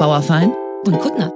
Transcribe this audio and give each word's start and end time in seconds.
Bauerfein 0.00 0.56
und 0.86 0.98
Kuttner. 0.98 1.30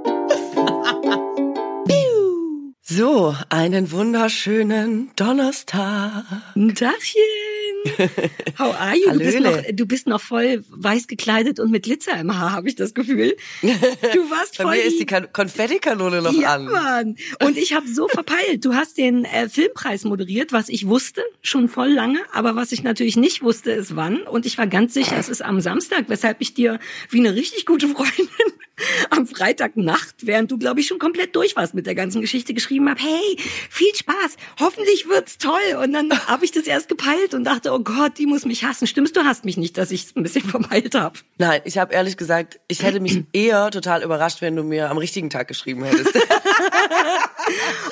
So, 2.80 3.36
einen 3.50 3.92
wunderschönen 3.92 5.10
Donnerstag. 5.16 6.24
Ein 6.56 6.74
Tagchen. 6.74 7.43
How 8.58 8.74
are 8.80 8.94
you? 8.96 9.10
Du 9.12 9.18
bist, 9.18 9.40
noch, 9.40 9.58
du 9.72 9.86
bist 9.86 10.06
noch 10.06 10.20
voll 10.20 10.64
weiß 10.70 11.06
gekleidet 11.06 11.60
und 11.60 11.70
mit 11.70 11.84
Glitzer 11.84 12.18
im 12.18 12.36
Haar, 12.36 12.52
habe 12.52 12.68
ich 12.68 12.74
das 12.76 12.94
Gefühl. 12.94 13.36
Du 13.62 13.68
warst 14.30 14.56
Bei 14.58 14.64
voll. 14.64 14.76
mir 14.76 14.82
ist 14.82 14.98
die 14.98 15.06
Kan- 15.06 15.32
Konfettikanone 15.32 16.22
noch 16.22 16.32
ja, 16.32 16.54
an. 16.54 16.64
Mann. 16.64 17.16
Und 17.44 17.56
ich 17.58 17.74
habe 17.74 17.86
so 17.88 18.08
verpeilt. 18.08 18.64
Du 18.64 18.74
hast 18.74 18.96
den 18.98 19.24
äh, 19.24 19.48
Filmpreis 19.48 20.04
moderiert, 20.04 20.52
was 20.52 20.68
ich 20.68 20.86
wusste, 20.86 21.22
schon 21.42 21.68
voll 21.68 21.90
lange, 21.90 22.20
aber 22.32 22.56
was 22.56 22.72
ich 22.72 22.82
natürlich 22.82 23.16
nicht 23.16 23.42
wusste, 23.42 23.72
ist 23.72 23.96
wann. 23.96 24.22
Und 24.22 24.46
ich 24.46 24.56
war 24.58 24.66
ganz 24.66 24.94
sicher, 24.94 25.16
es 25.18 25.28
ist 25.28 25.42
am 25.42 25.60
Samstag, 25.60 26.04
weshalb 26.08 26.38
ich 26.40 26.54
dir 26.54 26.78
wie 27.10 27.20
eine 27.20 27.34
richtig 27.34 27.66
gute 27.66 27.88
Freundin 27.88 28.28
am 29.10 29.26
Freitagnacht, 29.26 30.26
während 30.26 30.50
du, 30.50 30.58
glaube 30.58 30.80
ich, 30.80 30.86
schon 30.86 30.98
komplett 30.98 31.34
durch 31.36 31.56
warst 31.56 31.74
mit 31.74 31.86
der 31.86 31.94
ganzen 31.94 32.20
Geschichte, 32.20 32.54
geschrieben 32.54 32.88
habe, 32.88 33.00
hey, 33.00 33.36
viel 33.70 33.94
Spaß, 33.94 34.36
hoffentlich 34.60 35.08
wird's 35.08 35.38
toll. 35.38 35.76
Und 35.82 35.92
dann 35.92 36.10
habe 36.26 36.44
ich 36.44 36.52
das 36.52 36.64
erst 36.64 36.88
gepeilt 36.88 37.34
und 37.34 37.44
dachte, 37.44 37.72
oh 37.72 37.80
Gott, 37.80 38.18
die 38.18 38.26
muss 38.26 38.44
mich 38.44 38.64
hassen. 38.64 38.86
Stimmst 38.86 39.16
du, 39.16 39.24
hast 39.24 39.44
mich 39.44 39.56
nicht, 39.56 39.78
dass 39.78 39.90
ich 39.90 40.04
es 40.04 40.16
ein 40.16 40.22
bisschen 40.22 40.42
verpeilt 40.48 40.94
habe. 40.94 41.18
Nein, 41.38 41.60
ich 41.64 41.78
habe 41.78 41.94
ehrlich 41.94 42.16
gesagt, 42.16 42.60
ich 42.68 42.82
hätte 42.82 43.00
mich 43.00 43.24
eher 43.32 43.70
total 43.70 44.02
überrascht, 44.02 44.40
wenn 44.40 44.56
du 44.56 44.62
mir 44.62 44.90
am 44.90 44.98
richtigen 44.98 45.30
Tag 45.30 45.48
geschrieben 45.48 45.84
hättest. 45.84 46.18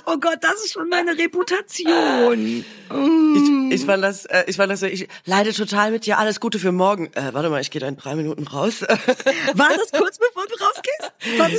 Oh 0.06 0.16
Gott, 0.18 0.38
das 0.40 0.54
ist 0.64 0.72
schon 0.72 0.88
meine 0.88 1.16
Reputation. 1.16 2.64
Ich, 3.34 3.80
ich 3.80 3.86
fand 3.86 4.02
das, 4.02 4.24
äh, 4.26 4.44
ich 4.46 4.56
fand 4.56 4.72
das, 4.72 4.80
so, 4.80 4.86
ich 4.86 5.08
leide 5.24 5.52
total 5.52 5.90
mit 5.90 6.06
dir. 6.06 6.18
Alles 6.18 6.40
Gute 6.40 6.58
für 6.58 6.72
morgen. 6.72 7.06
Äh, 7.14 7.32
warte 7.32 7.50
mal, 7.50 7.60
ich 7.60 7.70
gehe 7.70 7.80
da 7.80 7.88
in 7.88 7.96
drei 7.96 8.14
Minuten 8.14 8.46
raus. 8.46 8.82
War 8.82 9.70
das 9.76 9.92
kurz 9.92 10.18
bevor 10.18 10.44
du 10.46 10.56
rausgehst? 10.72 11.12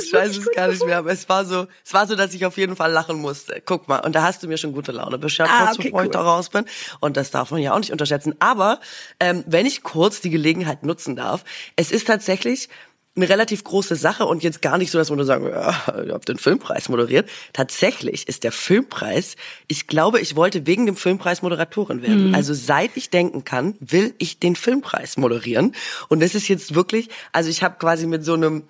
Ich 0.06 0.12
weiß 0.12 0.36
es 0.36 0.50
gar 0.52 0.68
nicht 0.68 0.84
mehr, 0.84 0.98
aber 0.98 1.10
es 1.12 1.28
war 1.28 1.44
so, 1.44 1.66
es 1.84 1.94
war 1.94 2.06
so, 2.06 2.14
dass 2.16 2.34
ich 2.34 2.44
auf 2.46 2.56
jeden 2.56 2.76
Fall 2.76 2.92
lachen 2.92 3.18
musste. 3.20 3.62
Guck 3.64 3.88
mal, 3.88 3.98
und 4.00 4.14
da 4.14 4.22
hast 4.22 4.42
du 4.42 4.48
mir 4.48 4.58
schon 4.58 4.72
gute 4.72 4.92
Laune 4.92 5.18
beschert, 5.18 5.48
Ah, 5.50 5.72
okay, 5.72 5.84
bevor 5.84 6.00
ich 6.02 6.06
cool. 6.06 6.12
da 6.12 6.20
raus 6.22 6.48
bin. 6.50 6.64
Und 7.00 7.16
das 7.16 7.30
darf 7.30 7.50
man 7.50 7.60
ja 7.60 7.72
auch 7.72 7.78
nicht 7.78 7.92
unterschätzen. 7.92 8.34
Aber 8.40 8.80
ähm, 9.20 9.44
wenn 9.46 9.66
ich 9.66 9.82
kurz 9.82 10.20
die 10.20 10.30
Gelegenheit 10.30 10.82
nutzen 10.82 11.16
darf, 11.16 11.44
es 11.76 11.90
ist 11.90 12.06
tatsächlich 12.06 12.68
eine 13.16 13.28
relativ 13.28 13.62
große 13.62 13.94
Sache 13.94 14.26
und 14.26 14.42
jetzt 14.42 14.60
gar 14.60 14.76
nicht 14.76 14.90
so, 14.90 14.98
dass 14.98 15.08
man 15.08 15.18
nur 15.18 15.26
sagen, 15.26 15.46
ja, 15.46 16.02
ihr 16.04 16.14
habt 16.14 16.28
den 16.28 16.36
Filmpreis 16.36 16.88
moderiert. 16.88 17.28
Tatsächlich 17.52 18.26
ist 18.26 18.42
der 18.42 18.50
Filmpreis, 18.50 19.36
ich 19.68 19.86
glaube, 19.86 20.20
ich 20.20 20.34
wollte 20.34 20.66
wegen 20.66 20.86
dem 20.86 20.96
Filmpreis 20.96 21.40
Moderatorin 21.42 22.02
werden. 22.02 22.28
Mhm. 22.28 22.34
Also 22.34 22.54
seit 22.54 22.96
ich 22.96 23.10
denken 23.10 23.44
kann, 23.44 23.76
will 23.78 24.14
ich 24.18 24.40
den 24.40 24.56
Filmpreis 24.56 25.16
moderieren. 25.16 25.76
Und 26.08 26.20
das 26.20 26.34
ist 26.34 26.48
jetzt 26.48 26.74
wirklich, 26.74 27.08
also 27.32 27.50
ich 27.50 27.62
habe 27.62 27.76
quasi 27.78 28.06
mit 28.06 28.24
so 28.24 28.34
einem 28.34 28.64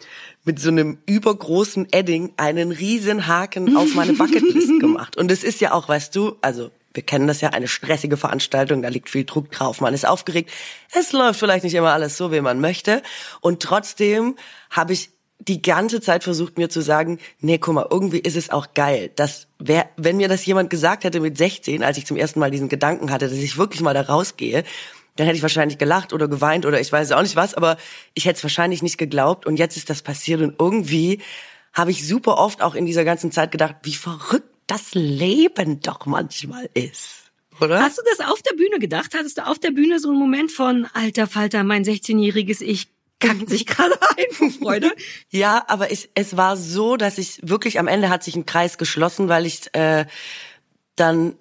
mit 0.46 0.60
so 0.60 0.68
einem 0.68 0.98
übergroßen 1.06 1.88
Edding 1.90 2.34
einen 2.36 2.70
riesen 2.70 3.26
Haken 3.26 3.78
auf 3.78 3.94
meine 3.94 4.12
Bucketlist 4.12 4.68
gemacht. 4.80 5.16
Und 5.16 5.30
es 5.30 5.42
ist 5.42 5.62
ja 5.62 5.72
auch, 5.72 5.88
weißt 5.88 6.14
du, 6.14 6.36
also 6.42 6.70
wir 6.94 7.02
kennen 7.02 7.26
das 7.26 7.40
ja, 7.40 7.50
eine 7.50 7.68
stressige 7.68 8.16
Veranstaltung, 8.16 8.80
da 8.82 8.88
liegt 8.88 9.10
viel 9.10 9.24
Druck 9.24 9.50
drauf, 9.50 9.80
man 9.80 9.92
ist 9.92 10.06
aufgeregt. 10.06 10.50
Es 10.92 11.12
läuft 11.12 11.40
vielleicht 11.40 11.64
nicht 11.64 11.74
immer 11.74 11.92
alles 11.92 12.16
so, 12.16 12.32
wie 12.32 12.40
man 12.40 12.60
möchte. 12.60 13.02
Und 13.40 13.60
trotzdem 13.62 14.36
habe 14.70 14.92
ich 14.92 15.10
die 15.40 15.60
ganze 15.60 16.00
Zeit 16.00 16.24
versucht 16.24 16.56
mir 16.56 16.70
zu 16.70 16.80
sagen, 16.80 17.18
nee, 17.40 17.58
guck 17.58 17.74
mal, 17.74 17.86
irgendwie 17.90 18.20
ist 18.20 18.36
es 18.36 18.50
auch 18.50 18.68
geil, 18.72 19.10
dass 19.16 19.48
wer, 19.58 19.88
wenn 19.96 20.16
mir 20.16 20.28
das 20.28 20.46
jemand 20.46 20.70
gesagt 20.70 21.04
hätte 21.04 21.20
mit 21.20 21.36
16, 21.36 21.82
als 21.82 21.98
ich 21.98 22.06
zum 22.06 22.16
ersten 22.16 22.38
Mal 22.38 22.52
diesen 22.52 22.68
Gedanken 22.68 23.10
hatte, 23.10 23.28
dass 23.28 23.36
ich 23.36 23.58
wirklich 23.58 23.82
mal 23.82 23.92
da 23.92 24.02
rausgehe, 24.02 24.64
dann 25.16 25.26
hätte 25.26 25.36
ich 25.36 25.42
wahrscheinlich 25.42 25.78
gelacht 25.78 26.12
oder 26.12 26.28
geweint 26.28 26.66
oder 26.66 26.80
ich 26.80 26.90
weiß 26.90 27.12
auch 27.12 27.22
nicht 27.22 27.36
was, 27.36 27.54
aber 27.54 27.76
ich 28.14 28.24
hätte 28.24 28.38
es 28.38 28.42
wahrscheinlich 28.42 28.82
nicht 28.82 28.98
geglaubt 28.98 29.46
und 29.46 29.58
jetzt 29.58 29.76
ist 29.76 29.90
das 29.90 30.02
passiert 30.02 30.40
und 30.40 30.54
irgendwie 30.58 31.20
habe 31.72 31.90
ich 31.90 32.06
super 32.06 32.38
oft 32.38 32.62
auch 32.62 32.74
in 32.74 32.86
dieser 32.86 33.04
ganzen 33.04 33.32
Zeit 33.32 33.50
gedacht, 33.50 33.76
wie 33.82 33.94
verrückt 33.94 34.53
das 34.66 34.94
Leben 34.94 35.80
doch 35.80 36.06
manchmal 36.06 36.68
ist. 36.74 37.30
Oder? 37.60 37.80
Hast 37.80 37.98
du 37.98 38.02
das 38.16 38.26
auf 38.26 38.42
der 38.42 38.56
Bühne 38.56 38.78
gedacht? 38.78 39.12
Hattest 39.14 39.38
du 39.38 39.46
auf 39.46 39.58
der 39.58 39.70
Bühne 39.70 40.00
so 40.00 40.10
einen 40.10 40.18
Moment 40.18 40.50
von, 40.50 40.86
alter 40.92 41.26
Falter, 41.26 41.62
mein 41.62 41.84
16-jähriges 41.84 42.62
Ich 42.62 42.88
kackt 43.20 43.48
sich 43.48 43.66
gerade 43.66 43.94
ein 44.16 44.32
vor 44.32 44.50
Freude? 44.50 44.92
Ja, 45.30 45.64
aber 45.68 45.90
ich, 45.90 46.10
es 46.14 46.36
war 46.36 46.56
so, 46.56 46.96
dass 46.96 47.18
ich 47.18 47.38
wirklich 47.42 47.78
am 47.78 47.86
Ende 47.86 48.08
hat 48.08 48.24
sich 48.24 48.36
ein 48.36 48.46
Kreis 48.46 48.78
geschlossen, 48.78 49.28
weil 49.28 49.46
ich 49.46 49.72
äh, 49.74 50.06
dann, 50.96 51.36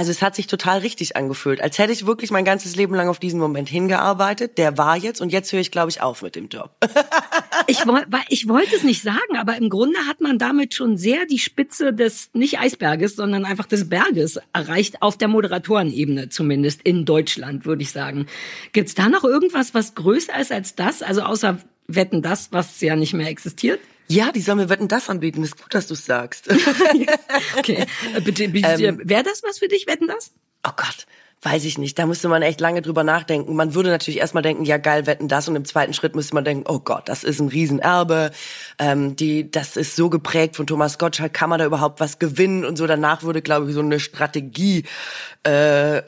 also 0.00 0.12
es 0.12 0.22
hat 0.22 0.34
sich 0.34 0.46
total 0.46 0.78
richtig 0.78 1.14
angefühlt, 1.14 1.60
als 1.60 1.76
hätte 1.76 1.92
ich 1.92 2.06
wirklich 2.06 2.30
mein 2.30 2.46
ganzes 2.46 2.74
Leben 2.74 2.94
lang 2.94 3.10
auf 3.10 3.18
diesen 3.18 3.38
Moment 3.38 3.68
hingearbeitet. 3.68 4.56
Der 4.56 4.78
war 4.78 4.96
jetzt 4.96 5.20
und 5.20 5.30
jetzt 5.30 5.52
höre 5.52 5.60
ich, 5.60 5.70
glaube 5.70 5.90
ich, 5.90 6.00
auf 6.00 6.22
mit 6.22 6.36
dem 6.36 6.48
Job. 6.48 6.70
Ich, 7.66 7.84
ich 8.30 8.48
wollte 8.48 8.74
es 8.74 8.82
nicht 8.82 9.02
sagen, 9.02 9.36
aber 9.36 9.56
im 9.56 9.68
Grunde 9.68 9.98
hat 10.08 10.20
man 10.20 10.38
damit 10.38 10.74
schon 10.74 10.96
sehr 10.96 11.26
die 11.26 11.38
Spitze 11.38 11.92
des, 11.92 12.30
nicht 12.32 12.58
Eisberges, 12.58 13.14
sondern 13.14 13.44
einfach 13.44 13.66
des 13.66 13.88
Berges 13.88 14.40
erreicht, 14.52 15.02
auf 15.02 15.18
der 15.18 15.28
Moderatorenebene 15.28 16.30
zumindest, 16.30 16.80
in 16.82 17.04
Deutschland, 17.04 17.66
würde 17.66 17.82
ich 17.82 17.92
sagen. 17.92 18.26
Gibt's 18.72 18.94
da 18.94 19.08
noch 19.08 19.22
irgendwas, 19.22 19.74
was 19.74 19.94
größer 19.94 20.40
ist 20.40 20.50
als 20.50 20.74
das? 20.74 21.02
Also 21.02 21.20
außer 21.20 21.58
Wetten 21.86 22.22
das, 22.22 22.50
was 22.50 22.80
ja 22.80 22.96
nicht 22.96 23.12
mehr 23.12 23.28
existiert? 23.28 23.78
Ja, 24.10 24.32
die 24.32 24.40
sollen 24.40 24.58
mir 24.58 24.68
Wetten 24.68 24.88
das 24.88 25.08
anbieten. 25.08 25.44
Ist 25.44 25.62
gut, 25.62 25.72
dass 25.72 25.86
du 25.86 25.94
sagst. 25.94 26.48
Okay, 27.58 27.86
äh, 28.14 28.20
bitte, 28.20 28.48
bitte 28.48 28.82
Ähm, 28.82 29.00
wäre 29.04 29.22
das 29.22 29.42
was 29.42 29.58
für 29.58 29.68
dich, 29.68 29.86
Wetten 29.86 30.08
das? 30.08 30.32
Oh 30.66 30.72
Gott, 30.76 31.06
weiß 31.42 31.64
ich 31.64 31.78
nicht. 31.78 31.98
Da 31.98 32.06
müsste 32.06 32.28
man 32.28 32.42
echt 32.42 32.60
lange 32.60 32.82
drüber 32.82 33.04
nachdenken. 33.04 33.54
Man 33.54 33.74
würde 33.74 33.88
natürlich 33.88 34.18
erstmal 34.18 34.42
denken, 34.42 34.64
ja 34.64 34.78
geil, 34.78 35.06
wetten 35.06 35.28
das. 35.28 35.48
Und 35.48 35.56
im 35.56 35.64
zweiten 35.64 35.94
Schritt 35.94 36.16
müsste 36.16 36.34
man 36.34 36.44
denken, 36.44 36.64
oh 36.68 36.80
Gott, 36.80 37.08
das 37.08 37.22
ist 37.24 37.40
ein 37.40 37.48
Riesenerbe. 37.48 38.32
Ähm, 38.78 39.14
die, 39.16 39.50
das 39.50 39.76
ist 39.76 39.96
so 39.96 40.10
geprägt 40.10 40.56
von 40.56 40.66
Thomas 40.66 40.98
Gottschalk. 40.98 41.32
Kann 41.32 41.50
man 41.50 41.58
da 41.58 41.66
überhaupt 41.66 42.00
was 42.00 42.18
gewinnen? 42.18 42.64
Und 42.64 42.76
so 42.76 42.86
danach 42.86 43.22
würde, 43.22 43.42
glaube 43.42 43.68
ich, 43.68 43.74
so 43.74 43.80
eine 43.80 44.00
Strategie, 44.00 44.84
äh, 45.44 46.02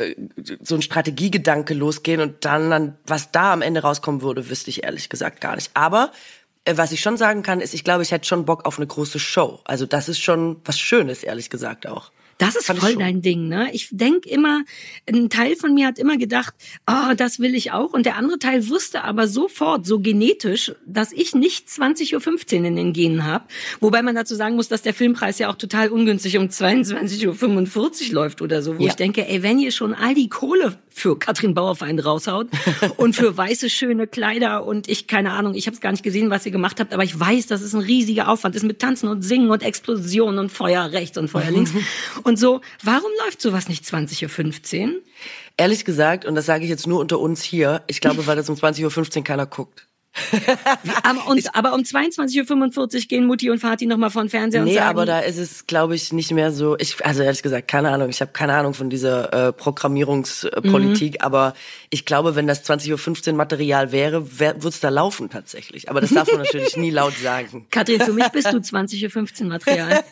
so 0.60 0.74
ein 0.74 0.82
Strategiegedanke 0.82 1.74
losgehen. 1.74 2.20
Und 2.20 2.44
dann, 2.44 2.70
dann, 2.70 2.96
was 3.06 3.30
da 3.30 3.52
am 3.52 3.62
Ende 3.62 3.82
rauskommen 3.82 4.22
würde, 4.22 4.50
wüsste 4.50 4.70
ich 4.70 4.82
ehrlich 4.82 5.08
gesagt 5.08 5.40
gar 5.40 5.54
nicht. 5.54 5.70
Aber 5.74 6.10
äh, 6.12 6.41
was 6.70 6.92
ich 6.92 7.00
schon 7.00 7.16
sagen 7.16 7.42
kann, 7.42 7.60
ist, 7.60 7.74
ich 7.74 7.84
glaube, 7.84 8.02
ich 8.02 8.12
hätte 8.12 8.26
schon 8.26 8.44
Bock 8.44 8.66
auf 8.66 8.78
eine 8.78 8.86
große 8.86 9.18
Show. 9.18 9.60
Also 9.64 9.86
das 9.86 10.08
ist 10.08 10.20
schon 10.20 10.60
was 10.64 10.78
Schönes, 10.78 11.22
ehrlich 11.22 11.50
gesagt 11.50 11.86
auch. 11.86 12.10
Das 12.38 12.56
ist 12.56 12.68
ich 12.68 12.76
voll 12.78 12.96
dein 12.96 13.22
Ding, 13.22 13.48
ne? 13.48 13.70
Ich 13.72 13.88
denk 13.92 14.26
immer, 14.26 14.62
ein 15.08 15.30
Teil 15.30 15.54
von 15.56 15.74
mir 15.74 15.86
hat 15.86 15.98
immer 15.98 16.16
gedacht, 16.16 16.54
oh, 16.90 17.14
das 17.16 17.38
will 17.38 17.54
ich 17.54 17.72
auch. 17.72 17.92
Und 17.92 18.04
der 18.06 18.16
andere 18.16 18.38
Teil 18.38 18.68
wusste 18.68 19.04
aber 19.04 19.28
sofort, 19.28 19.86
so 19.86 20.00
genetisch, 20.00 20.72
dass 20.86 21.12
ich 21.12 21.34
nicht 21.34 21.68
20.15 21.68 22.60
Uhr 22.60 22.64
in 22.66 22.76
den 22.76 22.92
Genen 22.92 23.24
habe. 23.24 23.44
Wobei 23.80 24.02
man 24.02 24.14
dazu 24.14 24.34
sagen 24.34 24.56
muss, 24.56 24.68
dass 24.68 24.82
der 24.82 24.94
Filmpreis 24.94 25.38
ja 25.38 25.50
auch 25.50 25.56
total 25.56 25.88
ungünstig 25.90 26.36
um 26.38 26.48
22.45 26.48 28.08
Uhr 28.08 28.14
läuft 28.14 28.42
oder 28.42 28.62
so, 28.62 28.78
wo 28.78 28.82
Ja. 28.82 28.88
ich 28.88 28.94
denke, 28.96 29.26
ey, 29.28 29.42
wenn 29.42 29.58
ihr 29.58 29.70
schon 29.70 29.94
all 29.94 30.14
die 30.14 30.28
Kohle 30.28 30.76
für 30.90 31.18
Katrin 31.18 31.54
Bauerfeind 31.54 32.04
raushaut 32.04 32.48
und 32.96 33.14
für 33.16 33.36
weiße, 33.36 33.70
schöne 33.70 34.06
Kleider 34.06 34.64
und 34.66 34.88
ich, 34.88 35.06
keine 35.06 35.32
Ahnung, 35.32 35.54
ich 35.54 35.66
habe 35.66 35.74
es 35.74 35.80
gar 35.80 35.90
nicht 35.92 36.02
gesehen, 36.02 36.30
was 36.30 36.44
ihr 36.44 36.52
gemacht 36.52 36.80
habt, 36.80 36.92
aber 36.92 37.04
ich 37.04 37.18
weiß, 37.18 37.46
dass 37.46 37.62
es 37.62 37.74
ein 37.74 37.80
riesiger 37.80 38.28
Aufwand 38.28 38.56
ist 38.56 38.62
mit 38.64 38.78
Tanzen 38.78 39.08
und 39.08 39.22
Singen 39.22 39.50
und 39.50 39.62
Explosionen 39.62 40.38
und 40.38 40.50
Feuer 40.52 40.90
rechts 40.92 41.16
und 41.18 41.28
Feuer 41.28 41.50
links. 41.50 41.72
Und 42.24 42.38
so, 42.38 42.60
warum 42.82 43.10
läuft 43.24 43.40
sowas 43.40 43.68
nicht 43.68 43.84
20.15 43.84 44.82
Uhr? 44.86 45.02
Ehrlich 45.56 45.84
gesagt, 45.84 46.24
und 46.24 46.34
das 46.34 46.46
sage 46.46 46.64
ich 46.64 46.70
jetzt 46.70 46.86
nur 46.86 47.00
unter 47.00 47.18
uns 47.18 47.42
hier, 47.42 47.82
ich 47.86 48.00
glaube, 48.00 48.26
weil 48.26 48.36
das 48.36 48.48
um 48.48 48.56
20.15 48.56 49.18
Uhr 49.18 49.24
keiner 49.24 49.46
guckt. 49.46 49.88
Aber, 51.02 51.26
und, 51.28 51.54
aber 51.54 51.72
um 51.74 51.80
22.45 51.82 52.78
Uhr 52.78 52.88
gehen 53.08 53.26
Mutti 53.26 53.50
und 53.50 53.62
Vati 53.62 53.86
nochmal 53.86 54.10
vor 54.10 54.22
den 54.22 54.28
Fernseher 54.28 54.60
und 54.62 54.68
Nee, 54.68 54.74
sagen, 54.74 54.88
aber 54.88 55.06
da 55.06 55.20
ist 55.20 55.38
es, 55.38 55.66
glaube 55.66 55.94
ich, 55.94 56.12
nicht 56.12 56.30
mehr 56.32 56.52
so. 56.52 56.76
Ich, 56.78 57.04
also 57.04 57.22
ehrlich 57.22 57.42
gesagt, 57.42 57.68
keine 57.68 57.90
Ahnung. 57.90 58.10
Ich 58.10 58.20
habe 58.20 58.32
keine 58.32 58.54
Ahnung 58.54 58.74
von 58.74 58.90
dieser 58.90 59.48
äh, 59.48 59.52
Programmierungspolitik, 59.52 61.12
Mhm. 61.14 61.20
aber 61.20 61.54
ich 61.90 62.04
glaube, 62.04 62.34
wenn 62.36 62.46
das 62.46 62.64
20.15 62.68 63.28
Uhr 63.28 63.34
Material 63.34 63.92
wäre, 63.92 64.38
wär, 64.38 64.62
wird's 64.62 64.80
da 64.80 64.88
laufen 64.88 65.30
tatsächlich. 65.30 65.88
Aber 65.90 66.00
das 66.00 66.10
darf 66.10 66.28
man 66.28 66.38
natürlich 66.42 66.76
nie 66.76 66.90
laut 66.90 67.14
sagen. 67.16 67.66
Katrin, 67.70 68.00
für 68.00 68.12
mich 68.12 68.28
bist 68.28 68.52
du 68.52 68.58
20.15 68.58 69.42
Uhr 69.42 69.48
Material. 69.48 70.04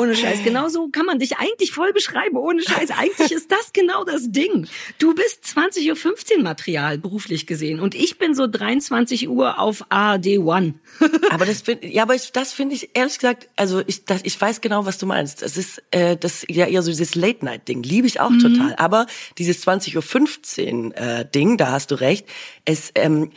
Ohne 0.00 0.14
Scheiß. 0.16 0.38
Genau 0.46 0.68
so 0.68 0.88
kann 0.88 1.06
man 1.06 1.18
dich 1.18 1.38
eigentlich 1.38 1.72
voll 1.72 1.92
beschreiben. 1.92 2.36
Ohne 2.36 2.62
Scheiß. 2.62 2.90
Eigentlich 2.96 3.32
ist 3.32 3.50
das 3.50 3.72
genau 3.72 4.04
das 4.04 4.30
Ding. 4.30 4.68
Du 4.98 5.14
bist 5.14 5.44
20.15 5.44 6.36
Uhr 6.36 6.42
Material, 6.42 6.98
beruflich 6.98 7.46
gesehen. 7.46 7.80
Und 7.80 7.94
ich 7.94 8.18
bin 8.18 8.34
so 8.34 8.46
23 8.46 9.15
Uhr 9.24 9.58
auf 9.58 9.84
ARD 9.88 10.38
One. 10.38 10.74
Aber 11.30 11.44
das 11.46 11.62
find, 11.62 11.84
ja, 11.84 12.02
aber 12.04 12.14
ich, 12.14 12.32
das 12.32 12.52
finde 12.52 12.74
ich 12.74 12.90
ehrlich 12.94 13.18
gesagt, 13.18 13.48
also 13.56 13.82
ich, 13.86 14.04
das, 14.04 14.20
ich 14.24 14.40
weiß 14.40 14.60
genau, 14.60 14.86
was 14.86 14.98
du 14.98 15.06
meinst. 15.06 15.42
Es 15.42 15.56
ist 15.56 15.82
äh, 15.90 16.16
das 16.16 16.44
ja 16.48 16.66
eher 16.66 16.82
so 16.82 16.90
dieses 16.90 17.14
Late 17.14 17.44
Night 17.44 17.68
Ding, 17.68 17.82
liebe 17.82 18.06
ich 18.06 18.20
auch 18.20 18.30
Mhm. 18.30 18.38
total. 18.40 18.74
Aber 18.76 19.06
dieses 19.38 19.66
20:15 19.66 20.86
Uhr 20.88 20.96
äh, 20.96 21.24
Ding, 21.28 21.56
da 21.56 21.70
hast 21.72 21.90
du 21.90 21.94
recht. 21.96 22.26
Es 22.64 22.92
ähm, 22.94 23.30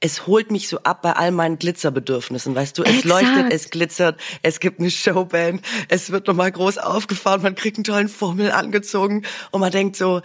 es 0.00 0.26
holt 0.26 0.50
mich 0.50 0.68
so 0.68 0.78
ab 0.82 1.00
bei 1.02 1.12
all 1.14 1.30
meinen 1.30 1.58
Glitzerbedürfnissen, 1.58 2.54
weißt 2.54 2.76
du? 2.78 2.82
Es 2.82 3.04
Exakt. 3.04 3.04
leuchtet, 3.06 3.52
es 3.52 3.70
glitzert, 3.70 4.20
es 4.42 4.60
gibt 4.60 4.78
eine 4.78 4.90
Showband, 4.90 5.62
es 5.88 6.10
wird 6.10 6.26
nochmal 6.26 6.52
groß 6.52 6.76
aufgefahren, 6.78 7.40
man 7.42 7.54
kriegt 7.54 7.78
einen 7.78 7.84
tollen 7.84 8.08
Formel 8.08 8.50
angezogen 8.52 9.22
und 9.52 9.60
man 9.60 9.72
denkt 9.72 9.96
so, 9.96 10.20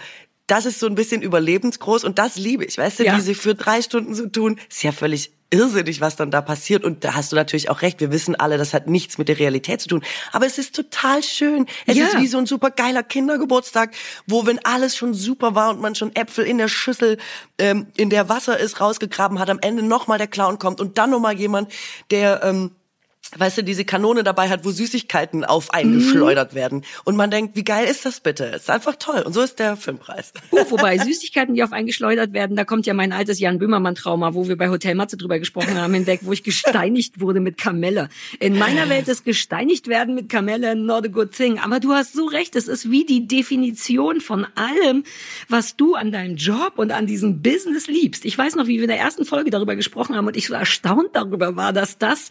das 0.51 0.65
ist 0.65 0.79
so 0.79 0.87
ein 0.87 0.95
bisschen 0.95 1.21
überlebensgroß 1.21 2.03
und 2.03 2.19
das 2.19 2.35
liebe 2.35 2.65
ich, 2.65 2.77
weißt 2.77 2.99
du, 2.99 3.05
Ja. 3.05 3.15
wie 3.15 3.21
sie 3.21 3.35
für 3.35 3.55
drei 3.55 3.81
Stunden 3.81 4.13
so 4.13 4.27
tun, 4.27 4.59
ist 4.69 4.83
ja 4.83 4.91
völlig 4.91 5.31
irrsinnig, 5.49 6.01
was 6.01 6.15
dann 6.15 6.31
da 6.31 6.41
passiert. 6.41 6.83
Und 6.83 7.03
da 7.03 7.13
hast 7.13 7.31
du 7.31 7.35
natürlich 7.35 7.69
auch 7.69 7.81
recht. 7.81 7.99
Wir 7.99 8.11
wissen 8.11 8.35
alle, 8.35 8.57
das 8.57 8.73
hat 8.73 8.87
nichts 8.87 9.17
mit 9.17 9.27
der 9.27 9.37
Realität 9.37 9.81
zu 9.81 9.89
tun. 9.89 10.03
Aber 10.31 10.45
es 10.45 10.57
ist 10.57 10.75
total 10.75 11.23
schön. 11.23 11.67
Es 11.85 11.97
ja. 11.97 12.07
ist 12.07 12.19
wie 12.19 12.27
so 12.27 12.37
ein 12.37 12.45
super 12.45 12.71
geiler 12.71 13.03
Kindergeburtstag, 13.03 13.93
wo 14.27 14.45
wenn 14.45 14.59
alles 14.65 14.95
schon 14.95 15.13
super 15.13 15.53
war 15.53 15.71
und 15.71 15.81
man 15.81 15.93
schon 15.93 16.15
Äpfel 16.15 16.45
in 16.45 16.57
der 16.57 16.69
Schüssel, 16.69 17.17
ähm, 17.57 17.87
in 17.97 18.09
der 18.09 18.29
Wasser 18.29 18.57
ist, 18.57 18.79
rausgegraben 18.79 19.39
hat, 19.39 19.49
am 19.49 19.59
Ende 19.59 19.83
nochmal 19.83 20.17
der 20.17 20.27
Clown 20.27 20.57
kommt 20.57 20.79
und 20.79 20.97
dann 20.97 21.09
nochmal 21.09 21.37
jemand, 21.37 21.71
der 22.11 22.43
ähm, 22.43 22.71
weißt 23.37 23.59
du, 23.59 23.63
diese 23.63 23.85
Kanone 23.85 24.23
dabei 24.23 24.49
hat, 24.49 24.65
wo 24.65 24.71
Süßigkeiten 24.71 25.45
auf 25.45 25.73
eingeschleudert 25.73 26.51
mhm. 26.51 26.57
werden. 26.57 26.85
Und 27.05 27.15
man 27.15 27.31
denkt, 27.31 27.55
wie 27.55 27.63
geil 27.63 27.87
ist 27.87 28.05
das 28.05 28.19
bitte? 28.19 28.45
ist 28.45 28.69
einfach 28.69 28.95
toll. 28.97 29.21
Und 29.21 29.33
so 29.33 29.41
ist 29.41 29.59
der 29.59 29.77
Filmpreis. 29.77 30.33
Uh, 30.51 30.57
wobei 30.69 30.97
Süßigkeiten, 30.97 31.55
die 31.55 31.63
auf 31.63 31.71
eingeschleudert 31.71 32.33
werden, 32.33 32.55
da 32.55 32.65
kommt 32.65 32.85
ja 32.85 32.93
mein 32.93 33.13
altes 33.13 33.39
Jan 33.39 33.59
Böhmermann-Trauma, 33.59 34.33
wo 34.33 34.47
wir 34.47 34.57
bei 34.57 34.69
Hotel 34.69 34.95
Matze 34.95 35.17
drüber 35.17 35.39
gesprochen 35.39 35.79
haben, 35.79 35.93
hinweg, 35.93 36.21
wo 36.23 36.33
ich 36.33 36.43
gesteinigt 36.43 37.21
wurde 37.21 37.39
mit 37.39 37.57
Kamelle. 37.57 38.09
In 38.39 38.57
meiner 38.57 38.89
Welt 38.89 39.07
ist 39.07 39.23
gesteinigt 39.23 39.87
werden 39.87 40.13
mit 40.15 40.27
Kamelle 40.29 40.75
not 40.75 41.05
a 41.05 41.07
good 41.07 41.31
thing. 41.31 41.59
Aber 41.59 41.79
du 41.79 41.93
hast 41.93 42.13
so 42.13 42.25
recht, 42.25 42.55
es 42.55 42.67
ist 42.67 42.91
wie 42.91 43.05
die 43.05 43.27
Definition 43.27 44.19
von 44.19 44.45
allem, 44.55 45.03
was 45.47 45.77
du 45.77 45.95
an 45.95 46.11
deinem 46.11 46.35
Job 46.35 46.73
und 46.75 46.91
an 46.91 47.07
diesem 47.07 47.41
Business 47.41 47.87
liebst. 47.87 48.25
Ich 48.25 48.37
weiß 48.37 48.55
noch, 48.55 48.67
wie 48.67 48.75
wir 48.75 48.83
in 48.83 48.89
der 48.89 48.99
ersten 48.99 49.25
Folge 49.25 49.51
darüber 49.51 49.75
gesprochen 49.75 50.15
haben 50.15 50.27
und 50.27 50.35
ich 50.35 50.47
so 50.47 50.53
erstaunt 50.53 51.09
darüber 51.13 51.55
war, 51.55 51.71
dass 51.71 51.97
das 51.97 52.29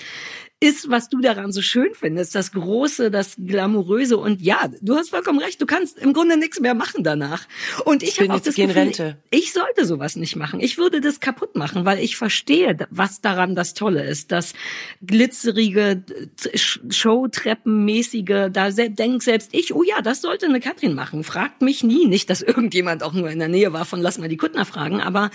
ist, 0.63 0.91
was 0.91 1.09
du 1.09 1.21
daran 1.21 1.53
so 1.53 1.63
schön 1.63 1.89
findest, 1.95 2.35
das 2.35 2.53
Große, 2.53 3.11
das 3.11 3.37
Glamouröse. 3.39 4.19
Und 4.19 4.43
ja, 4.43 4.69
du 4.83 4.95
hast 4.95 5.09
vollkommen 5.09 5.39
recht, 5.39 5.59
du 5.63 5.65
kannst 5.65 5.99
im 5.99 6.13
Grunde 6.13 6.37
nichts 6.37 6.61
mehr 6.61 6.75
machen 6.75 7.03
danach. 7.03 7.49
Und 7.87 8.03
ich, 8.03 8.11
ich 8.11 8.21
habe 8.21 8.35
auch 8.35 8.41
das 8.41 8.57
Gefühl, 8.57 8.73
Rente. 8.73 9.17
ich 9.31 9.55
sollte 9.55 9.87
sowas 9.87 10.17
nicht 10.17 10.37
machen. 10.37 10.61
Ich 10.61 10.77
würde 10.77 11.01
das 11.01 11.21
kaputt 11.21 11.57
machen, 11.57 11.87
weil 11.87 11.99
ich 11.99 12.17
verstehe, 12.17 12.77
was 12.91 13.23
daran 13.23 13.55
das 13.55 13.73
Tolle 13.73 14.05
ist. 14.05 14.33
Das 14.33 14.53
glitzerige, 15.01 16.05
Showtreppenmäßige, 16.55 18.51
da 18.53 18.71
denkt 18.71 19.23
selbst 19.23 19.55
ich, 19.55 19.75
oh 19.75 19.83
ja, 19.83 20.03
das 20.03 20.21
sollte 20.21 20.45
eine 20.45 20.61
Katrin 20.61 20.93
machen. 20.93 21.25
Fragt 21.25 21.63
mich 21.63 21.83
nie. 21.83 22.07
Nicht, 22.07 22.29
dass 22.29 22.43
irgendjemand 22.43 23.03
auch 23.03 23.15
nur 23.15 23.31
in 23.31 23.39
der 23.39 23.49
Nähe 23.49 23.73
war 23.73 23.87
von 23.87 24.03
lass 24.03 24.19
mal 24.19 24.29
die 24.29 24.37
Kuttner 24.37 24.67
fragen, 24.67 25.01
aber 25.01 25.31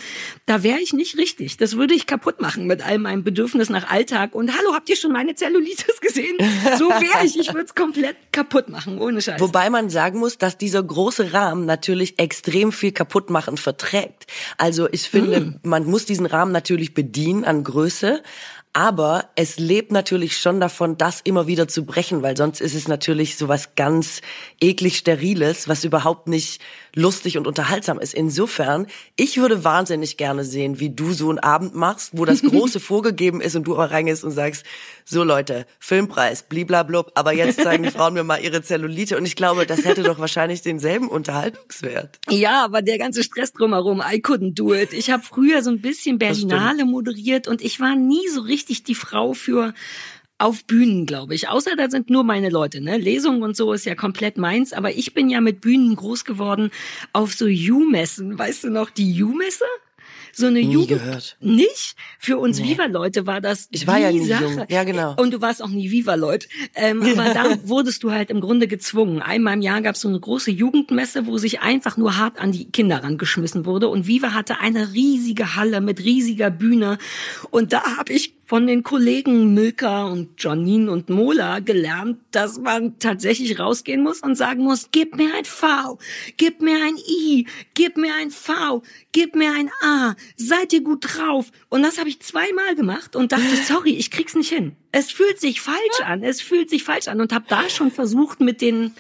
da 0.46 0.62
wäre 0.62 0.80
ich 0.80 0.94
nicht 0.94 1.18
richtig. 1.18 1.58
Das 1.58 1.78
würde 1.78 1.96
ich 1.96 2.06
kaputt 2.06 2.42
machen 2.42 2.68
mit 2.68 2.86
all 2.86 3.00
meinem 3.00 3.24
Bedürfnis 3.24 3.70
nach 3.70 3.90
Alltag. 3.90 4.36
Und 4.36 4.56
hallo, 4.56 4.76
habt 4.76 4.88
ihr 4.88 4.96
schon 4.96 5.15
meine 5.16 5.34
Zellulitis 5.34 6.02
gesehen? 6.02 6.38
So 6.78 6.90
wäre 6.90 7.26
ich. 7.26 7.40
Ich 7.40 7.54
würde 7.54 7.66
es 7.66 7.74
komplett 7.74 8.18
kaputt 8.34 8.68
machen, 8.68 9.00
ohne 9.00 9.22
Scheiß. 9.22 9.40
Wobei 9.40 9.70
man 9.70 9.90
sagen 9.90 10.20
muss, 10.20 10.38
dass 10.38 10.58
dieser 10.58 10.84
große 10.84 11.32
Rahmen 11.32 11.66
natürlich 11.66 12.20
extrem 12.20 12.74
viel 12.74 12.92
kaputt 12.92 13.30
machen 13.30 13.56
verträgt. 13.56 14.28
Also 14.58 14.90
ich 14.92 15.10
finde, 15.10 15.40
mm. 15.40 15.60
man 15.64 15.86
muss 15.86 16.06
diesen 16.06 16.26
Rahmen 16.26 16.52
natürlich 16.52 16.94
bedienen 16.94 17.46
an 17.46 17.64
Größe, 17.64 18.24
aber 18.76 19.30
es 19.38 19.58
lebt 19.58 19.94
natürlich 19.94 20.38
schon 20.38 20.60
davon, 20.60 20.98
das 20.98 21.22
immer 21.22 21.48
wieder 21.48 21.70
zu 21.70 21.86
brechen, 21.86 22.24
weil 22.24 22.36
sonst 22.36 22.60
ist 22.60 22.76
es 22.76 22.90
natürlich 22.90 23.38
so 23.38 23.48
was 23.48 23.76
ganz 23.76 24.22
eklig 24.60 24.98
Steriles, 24.98 25.70
was 25.70 25.86
überhaupt 25.86 26.28
nicht 26.28 26.60
lustig 26.94 27.38
und 27.38 27.48
unterhaltsam 27.48 28.00
ist. 28.00 28.14
Insofern, 28.14 28.88
ich 29.16 29.38
würde 29.38 29.64
wahnsinnig 29.64 30.18
gerne 30.18 30.44
sehen, 30.44 30.82
wie 30.82 30.90
du 30.90 31.14
so 31.14 31.30
einen 31.30 31.40
Abend 31.40 31.74
machst, 31.74 32.12
wo 32.18 32.26
das 32.26 32.42
Große 32.42 32.80
vorgegeben 32.82 33.40
ist 33.40 33.56
und 33.56 33.64
du 33.64 33.78
auch 33.78 33.92
reingehst 33.92 34.26
und 34.26 34.32
sagst, 34.32 34.66
so 35.06 35.24
Leute, 35.24 35.66
Filmpreis, 35.80 36.44
bliblablub, 36.44 37.12
aber 37.16 37.32
jetzt 37.32 37.62
zeigen 37.62 37.84
die 37.84 37.92
Frauen 37.92 38.14
mir 38.14 38.26
mal 38.26 38.42
ihre 38.42 38.62
Zellulite 38.62 39.18
und 39.18 39.26
ich 39.26 39.38
glaube, 39.38 39.66
das 39.66 39.86
hätte 39.86 40.04
doch 40.04 40.20
wahrscheinlich 40.20 40.64
denselben 40.64 41.08
Unterhaltungswert. 41.08 42.20
Ja, 42.30 42.66
aber 42.66 42.82
der 42.82 42.98
ganze 42.98 43.24
Stress 43.24 43.54
drumherum, 43.54 44.00
I 44.02 44.18
couldn't 44.18 44.56
do 44.56 44.74
it. 44.74 44.92
Ich 44.92 45.12
habe 45.12 45.24
früher 45.24 45.64
so 45.64 45.70
ein 45.70 45.80
bisschen 45.80 46.18
Berlinale 46.18 46.84
moderiert 46.84 47.48
und 47.48 47.62
ich 47.62 47.80
war 47.80 47.96
nie 47.96 48.28
so 48.30 48.42
richtig 48.42 48.65
die 48.84 48.96
Frau 48.96 49.34
für 49.34 49.74
auf 50.38 50.66
Bühnen, 50.66 51.06
glaube 51.06 51.34
ich. 51.34 51.48
Außer 51.48 51.76
da 51.76 51.90
sind 51.90 52.10
nur 52.10 52.24
meine 52.24 52.50
Leute, 52.50 52.82
ne? 52.82 52.98
Lesungen 52.98 53.42
und 53.44 53.56
so 53.56 53.72
ist 53.72 53.86
ja 53.86 53.96
komplett 53.96 54.38
meins, 54.38 54.74
aber 54.74 54.92
ich 54.92 55.14
bin 55.14 55.30
ja 55.30 55.40
mit 55.40 55.62
Bühnen 55.62 55.96
groß 55.96 56.26
geworden 56.26 56.72
auf 57.14 57.34
so 57.34 57.46
U-Messen. 57.46 58.38
Weißt 58.38 58.66
du 58.66 58.70
noch, 58.70 58.90
die 58.90 59.24
U-Messe? 59.24 59.66
so 60.36 60.48
eine 60.48 60.60
nie 60.60 60.74
Jugend 60.74 60.90
gehört. 60.90 61.38
nicht 61.40 61.96
für 62.20 62.38
uns 62.38 62.60
nee. 62.60 62.72
Viva-Leute 62.72 63.26
war 63.26 63.40
das 63.40 63.70
ich 63.72 63.88
war 63.88 63.98
ja 63.98 64.12
nie 64.12 64.26
Sache. 64.26 64.44
Jung. 64.44 64.66
ja 64.68 64.84
genau 64.84 65.16
und 65.18 65.34
du 65.34 65.42
warst 65.42 65.64
auch 65.64 65.70
nie 65.70 65.92
Viva-Leut 65.92 66.50
ähm, 66.76 67.02
aber 67.04 67.30
da 67.34 67.68
wurdest 67.68 68.04
du 68.04 68.12
halt 68.12 68.30
im 68.30 68.42
Grunde 68.42 68.68
gezwungen 68.68 69.22
einmal 69.22 69.54
im 69.54 69.62
Jahr 69.62 69.82
gab 69.82 69.96
es 69.96 70.02
so 70.02 70.10
eine 70.10 70.20
große 70.20 70.52
Jugendmesse 70.52 71.26
wo 71.26 71.38
sich 71.38 71.62
einfach 71.62 71.96
nur 71.96 72.18
hart 72.18 72.40
an 72.40 72.52
die 72.52 72.70
Kinder 72.70 73.02
rangeschmissen 73.02 73.66
wurde 73.66 73.88
und 73.88 74.08
Viva 74.08 74.34
hatte 74.34 74.60
eine 74.60 74.94
riesige 74.94 75.56
Halle 75.56 75.80
mit 75.80 76.04
riesiger 76.04 76.50
Bühne 76.50 76.98
und 77.52 77.72
da 77.72 77.98
habe 77.98 78.12
ich 78.12 78.34
von 78.46 78.68
den 78.68 78.84
Kollegen 78.84 79.54
Milka 79.54 80.06
und 80.06 80.42
Janine 80.42 80.92
und 80.92 81.10
Mola 81.10 81.60
gelernt, 81.60 82.20
dass 82.32 82.60
man 82.60 83.00
tatsächlich 83.00 83.60
rausgehen 83.60 84.04
muss 84.04 84.22
und 84.22 84.36
sagen 84.36 84.64
muss, 84.64 84.90
gib 84.92 85.16
mir 85.16 85.34
ein 85.36 85.46
V, 85.46 85.98
gib 86.38 86.62
mir 86.62 86.78
ein 86.84 86.96
I, 86.98 87.48
gib 87.74 87.98
mir 87.98 88.14
ein 88.14 88.30
V, 88.30 88.84
gib 89.12 89.36
mir 89.36 89.52
ein 89.52 89.72
A, 89.82 90.16
seid 90.38 90.74
ihr 90.74 90.82
gut 90.82 91.06
drauf? 91.08 91.52
Und 91.70 91.82
das 91.82 91.98
habe 91.98 92.10
ich 92.10 92.20
zweimal 92.20 92.76
gemacht 92.76 93.16
und 93.16 93.32
dachte, 93.32 93.56
sorry, 93.68 93.92
ich 93.92 94.12
krieg's 94.12 94.36
nicht 94.36 94.50
hin. 94.50 94.76
Es 94.92 95.12
fühlt 95.12 95.40
sich 95.40 95.62
falsch 95.62 96.02
an, 96.06 96.24
es 96.24 96.40
fühlt 96.40 96.70
sich 96.70 96.84
falsch 96.84 97.08
an 97.08 97.22
und 97.22 97.34
habe 97.34 97.46
da 97.50 97.68
schon 97.70 97.92
versucht 97.92 98.42
mit 98.42 98.62
den 98.62 98.94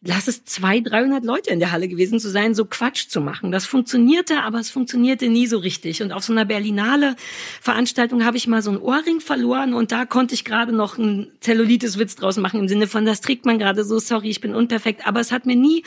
lass 0.00 0.28
es 0.28 0.44
zwei, 0.44 0.80
dreihundert 0.80 1.24
Leute 1.24 1.50
in 1.50 1.58
der 1.58 1.72
Halle 1.72 1.88
gewesen 1.88 2.20
zu 2.20 2.30
sein, 2.30 2.54
so 2.54 2.64
Quatsch 2.64 3.08
zu 3.08 3.20
machen. 3.20 3.50
Das 3.50 3.66
funktionierte, 3.66 4.42
aber 4.42 4.60
es 4.60 4.70
funktionierte 4.70 5.28
nie 5.28 5.46
so 5.46 5.58
richtig. 5.58 6.02
Und 6.02 6.12
auf 6.12 6.24
so 6.24 6.32
einer 6.32 6.44
Berlinale 6.44 7.16
Veranstaltung 7.60 8.24
habe 8.24 8.36
ich 8.36 8.46
mal 8.46 8.62
so 8.62 8.70
einen 8.70 8.80
Ohrring 8.80 9.20
verloren 9.20 9.74
und 9.74 9.90
da 9.90 10.06
konnte 10.06 10.34
ich 10.34 10.44
gerade 10.44 10.72
noch 10.72 10.98
einen 10.98 11.32
Zellulitis-Witz 11.40 12.16
draus 12.16 12.36
machen 12.36 12.60
im 12.60 12.68
Sinne 12.68 12.86
von, 12.86 13.04
das 13.04 13.20
trägt 13.20 13.44
man 13.44 13.58
gerade 13.58 13.84
so, 13.84 13.98
sorry, 13.98 14.30
ich 14.30 14.40
bin 14.40 14.54
unperfekt. 14.54 15.06
Aber 15.06 15.20
es 15.20 15.32
hat 15.32 15.46
mir 15.46 15.56
nie 15.56 15.82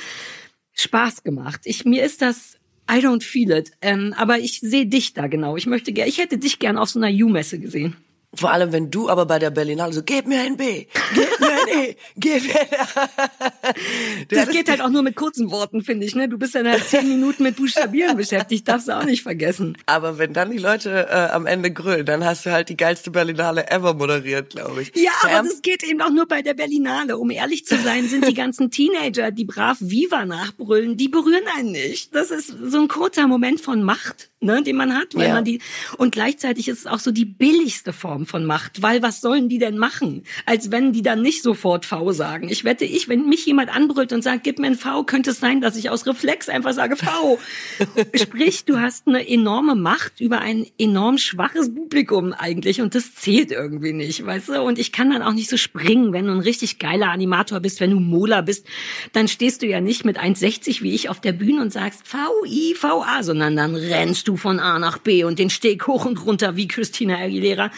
Spaß 0.74 1.24
gemacht. 1.24 1.62
Ich, 1.64 1.86
mir 1.86 2.04
ist 2.04 2.22
das 2.22 2.58
I 2.90 2.96
don't 2.96 3.24
feel 3.24 3.52
it. 3.52 3.72
Ähm, 3.82 4.14
aber 4.18 4.40
ich 4.40 4.60
sehe 4.60 4.86
dich 4.86 5.14
da 5.14 5.28
genau. 5.28 5.56
Ich 5.56 5.66
möchte 5.66 5.92
ich 5.92 6.18
hätte 6.18 6.38
dich 6.38 6.60
gern 6.60 6.78
auf 6.78 6.90
so 6.90 7.00
einer 7.00 7.10
U-Messe 7.10 7.60
gesehen. 7.60 7.96
Vor 8.34 8.52
allem, 8.52 8.72
wenn 8.72 8.90
du 8.90 9.10
aber 9.10 9.26
bei 9.26 9.40
der 9.40 9.50
Berlinale 9.50 9.92
so, 9.92 10.04
gib 10.04 10.26
mir 10.26 10.40
ein 10.40 10.56
B, 10.56 10.88
gib 11.14 11.40
mir 11.42 11.52
ein 11.52 11.68
E, 11.68 11.96
gib 12.16 12.44
mir 12.46 12.62
ein 12.62 12.68
A. 12.96 13.10
Das 14.30 14.50
geht 14.50 14.70
halt 14.70 14.82
auch 14.82 14.90
nur 14.90 15.02
mit 15.02 15.18
kurzen 15.18 15.52
Worten, 15.52 15.84
finde 15.84 16.06
ich. 16.06 16.16
Ne? 16.16 16.30
Du 16.30 16.38
bist 16.38 16.56
dann 16.56 16.68
halt 16.68 16.86
zehn 16.86 17.08
Minuten 17.08 17.44
mit 17.44 17.58
Buchstabieren 17.58 18.16
beschäftigt, 18.16 18.68
darfst 18.68 18.88
du 18.88 18.98
auch 18.98 19.04
nicht 19.04 19.24
vergessen. 19.24 19.78
Aber 19.86 20.18
wenn 20.18 20.34
dann 20.34 20.52
die 20.52 20.60
Leute 20.60 21.08
äh, 21.10 21.34
am 21.34 21.46
Ende 21.46 21.72
grüllen, 21.72 22.06
dann 22.06 22.24
hast 22.24 22.46
du 22.46 22.52
halt 22.52 22.70
die 22.70 22.78
geilste 22.78 23.12
Berlinale 23.12 23.70
ever 23.70 23.94
moderiert, 23.94 24.52
glaube 24.52 24.84
ich. 24.84 24.94
Ja, 24.96 25.12
aber 25.24 25.48
das 25.48 25.62
geht 25.62 25.84
eben 25.84 26.02
auch 26.02 26.10
nur 26.12 26.28
bei 26.28 26.42
der 26.42 26.54
Berlinale. 26.54 27.18
Um 27.18 27.32
ehrlich 27.32 27.66
zu 27.66 27.76
sein, 27.78 28.08
sind 28.08 28.26
die 28.26 28.34
ganzen 28.34 28.72
Teenager, 28.72 29.32
die 29.32 29.46
brav 29.46 29.78
Viva 29.82 30.26
nachbrüllen, 30.26 30.96
die 30.96 31.10
berühren 31.10 31.44
einen 31.58 31.72
nicht. 31.72 32.16
Das 32.16 32.32
ist 32.32 32.48
so 32.48 32.80
ein 32.80 32.88
kurzer 32.88 33.28
Moment 33.28 33.60
von 33.60 33.84
Macht 33.84 34.31
ne, 34.42 34.64
den 34.64 34.76
man 34.76 34.96
hat, 34.96 35.16
weil 35.16 35.28
ja. 35.28 35.36
man 35.36 35.46
die 35.46 35.62
und 35.98 36.12
gleichzeitig 36.12 36.68
ist 36.68 36.80
es 36.80 36.88
auch 36.88 37.00
so 37.00 37.12
die 37.12 37.26
billigste 37.26 37.94
Form 37.94 38.26
von 38.26 38.46
Macht, 38.46 38.82
weil 38.82 39.02
was 39.02 39.22
sollen 39.22 39.50
die 39.50 39.60
denn 39.60 39.78
machen, 39.78 40.24
als 40.46 40.72
wenn 40.72 40.94
die 40.94 41.04
dann 41.04 41.22
nicht 41.22 41.44
sofort 41.44 41.86
V 41.86 42.12
sagen? 42.12 42.50
Ich 42.50 42.64
wette, 42.64 42.86
ich, 42.86 43.08
wenn 43.08 43.30
mich 43.30 43.46
jemand 43.46 43.74
anbrüllt 43.74 44.14
und 44.14 44.24
sagt, 44.24 44.44
gib 44.44 44.60
mir 44.60 44.68
ein 44.68 44.76
V, 44.76 45.04
könnte 45.04 45.32
es 45.32 45.40
sein, 45.40 45.62
dass 45.62 45.78
ich 45.78 45.90
aus 45.90 46.06
Reflex 46.08 46.50
einfach 46.50 46.74
sage 46.74 46.96
V. 46.96 47.40
Sprich, 48.16 48.66
du 48.66 48.80
hast 48.80 49.08
eine 49.08 49.28
enorme 49.28 49.76
Macht 49.76 50.20
über 50.20 50.40
ein 50.40 50.66
enorm 50.80 51.18
schwaches 51.18 51.74
Publikum 51.74 52.34
eigentlich 52.34 52.82
und 52.82 52.96
das 52.96 53.14
zählt 53.14 53.52
irgendwie 53.52 53.94
nicht, 53.94 54.26
weißt 54.26 54.50
du? 54.50 54.62
Und 54.62 54.80
ich 54.80 54.92
kann 54.92 55.12
dann 55.12 55.22
auch 55.22 55.34
nicht 55.34 55.50
so 55.50 55.58
springen, 55.58 56.14
wenn 56.14 56.26
du 56.26 56.32
ein 56.32 56.40
richtig 56.40 56.80
geiler 56.80 57.10
Animator 57.12 57.60
bist, 57.60 57.80
wenn 57.80 57.92
du 57.92 58.00
Mola 58.00 58.42
bist, 58.42 58.66
dann 59.14 59.28
stehst 59.28 59.62
du 59.62 59.68
ja 59.68 59.82
nicht 59.82 60.04
mit 60.04 60.20
1,60 60.20 60.82
wie 60.82 60.94
ich 60.94 61.10
auf 61.10 61.22
der 61.22 61.34
Bühne 61.34 61.62
und 61.62 61.72
sagst 61.72 62.08
V, 62.08 62.18
I, 62.46 62.74
V, 62.74 63.04
A, 63.04 63.22
sondern 63.22 63.56
dann 63.56 63.76
rennst 63.76 64.28
du 64.28 64.31
du 64.32 64.38
von 64.38 64.60
A 64.60 64.80
nach 64.80 64.98
B 64.98 65.24
und 65.24 65.40
den 65.40 65.50
Steg 65.50 65.88
hoch 65.88 66.06
und 66.06 66.26
runter 66.26 66.56
wie 66.56 66.68
Christina 66.68 67.18
Aguilera. 67.18 67.72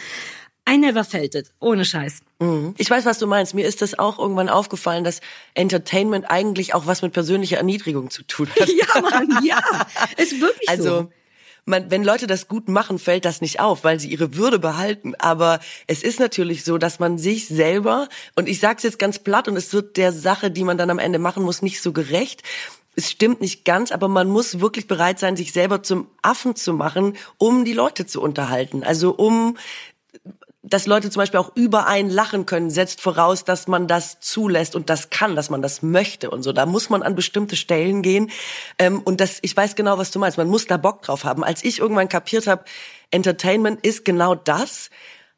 I 0.68 0.78
never 0.78 1.04
felt 1.04 1.34
it. 1.34 1.50
Ohne 1.60 1.84
Scheiß. 1.84 2.22
Mhm. 2.40 2.74
Ich 2.78 2.88
weiß, 2.88 3.04
was 3.04 3.18
du 3.18 3.26
meinst. 3.26 3.54
Mir 3.54 3.66
ist 3.66 3.82
das 3.82 3.98
auch 3.98 4.18
irgendwann 4.18 4.48
aufgefallen, 4.48 5.04
dass 5.04 5.20
Entertainment 5.52 6.30
eigentlich 6.30 6.72
auch 6.72 6.86
was 6.86 7.02
mit 7.02 7.12
persönlicher 7.12 7.58
Erniedrigung 7.58 8.10
zu 8.10 8.22
tun 8.22 8.48
hat. 8.58 8.70
Ja, 8.70 9.00
Mann, 9.00 9.44
ja. 9.44 9.60
Ist 10.16 10.40
wirklich 10.40 10.68
also, 10.68 10.84
so. 10.84 11.12
Man, 11.66 11.90
wenn 11.90 12.04
Leute 12.04 12.26
das 12.26 12.48
gut 12.48 12.68
machen, 12.68 12.98
fällt 12.98 13.24
das 13.24 13.40
nicht 13.40 13.60
auf, 13.60 13.84
weil 13.84 14.00
sie 14.00 14.08
ihre 14.08 14.36
Würde 14.36 14.58
behalten. 14.58 15.14
Aber 15.18 15.60
es 15.86 16.02
ist 16.02 16.18
natürlich 16.18 16.64
so, 16.64 16.78
dass 16.78 16.98
man 16.98 17.18
sich 17.18 17.46
selber, 17.46 18.08
und 18.34 18.48
ich 18.48 18.60
sag's 18.60 18.82
jetzt 18.82 18.98
ganz 18.98 19.18
platt, 19.18 19.48
und 19.48 19.56
es 19.56 19.72
wird 19.72 19.96
der 19.96 20.12
Sache, 20.12 20.50
die 20.50 20.64
man 20.64 20.78
dann 20.78 20.90
am 20.90 20.98
Ende 20.98 21.18
machen 21.18 21.42
muss, 21.42 21.62
nicht 21.62 21.82
so 21.82 21.92
gerecht 21.92 22.42
es 22.96 23.10
stimmt 23.10 23.40
nicht 23.40 23.64
ganz, 23.64 23.92
aber 23.92 24.08
man 24.08 24.28
muss 24.28 24.60
wirklich 24.60 24.86
bereit 24.86 25.18
sein, 25.18 25.36
sich 25.36 25.52
selber 25.52 25.82
zum 25.82 26.08
Affen 26.22 26.56
zu 26.56 26.72
machen, 26.72 27.16
um 27.38 27.64
die 27.64 27.72
Leute 27.72 28.06
zu 28.06 28.20
unterhalten. 28.20 28.82
Also 28.84 29.10
um 29.10 29.56
dass 30.66 30.86
Leute 30.86 31.10
zum 31.10 31.20
Beispiel 31.20 31.40
auch 31.40 31.54
über 31.54 31.86
einen 31.86 32.08
lachen 32.08 32.46
können, 32.46 32.70
setzt 32.70 33.00
voraus, 33.02 33.44
dass 33.44 33.68
man 33.68 33.86
das 33.86 34.20
zulässt 34.20 34.74
und 34.74 34.88
das 34.88 35.10
kann, 35.10 35.36
dass 35.36 35.50
man 35.50 35.60
das 35.60 35.82
möchte 35.82 36.30
und 36.30 36.42
so. 36.42 36.52
Da 36.52 36.64
muss 36.64 36.88
man 36.88 37.02
an 37.02 37.14
bestimmte 37.14 37.54
Stellen 37.54 38.00
gehen. 38.00 38.30
Ähm, 38.78 39.02
und 39.02 39.20
das, 39.20 39.38
ich 39.42 39.54
weiß 39.54 39.76
genau, 39.76 39.98
was 39.98 40.10
du 40.10 40.18
meinst. 40.18 40.38
Man 40.38 40.48
muss 40.48 40.66
da 40.66 40.78
Bock 40.78 41.02
drauf 41.02 41.24
haben. 41.24 41.44
Als 41.44 41.62
ich 41.64 41.80
irgendwann 41.80 42.08
kapiert 42.08 42.46
habe, 42.46 42.64
Entertainment 43.10 43.84
ist 43.84 44.06
genau 44.06 44.34
das. 44.34 44.88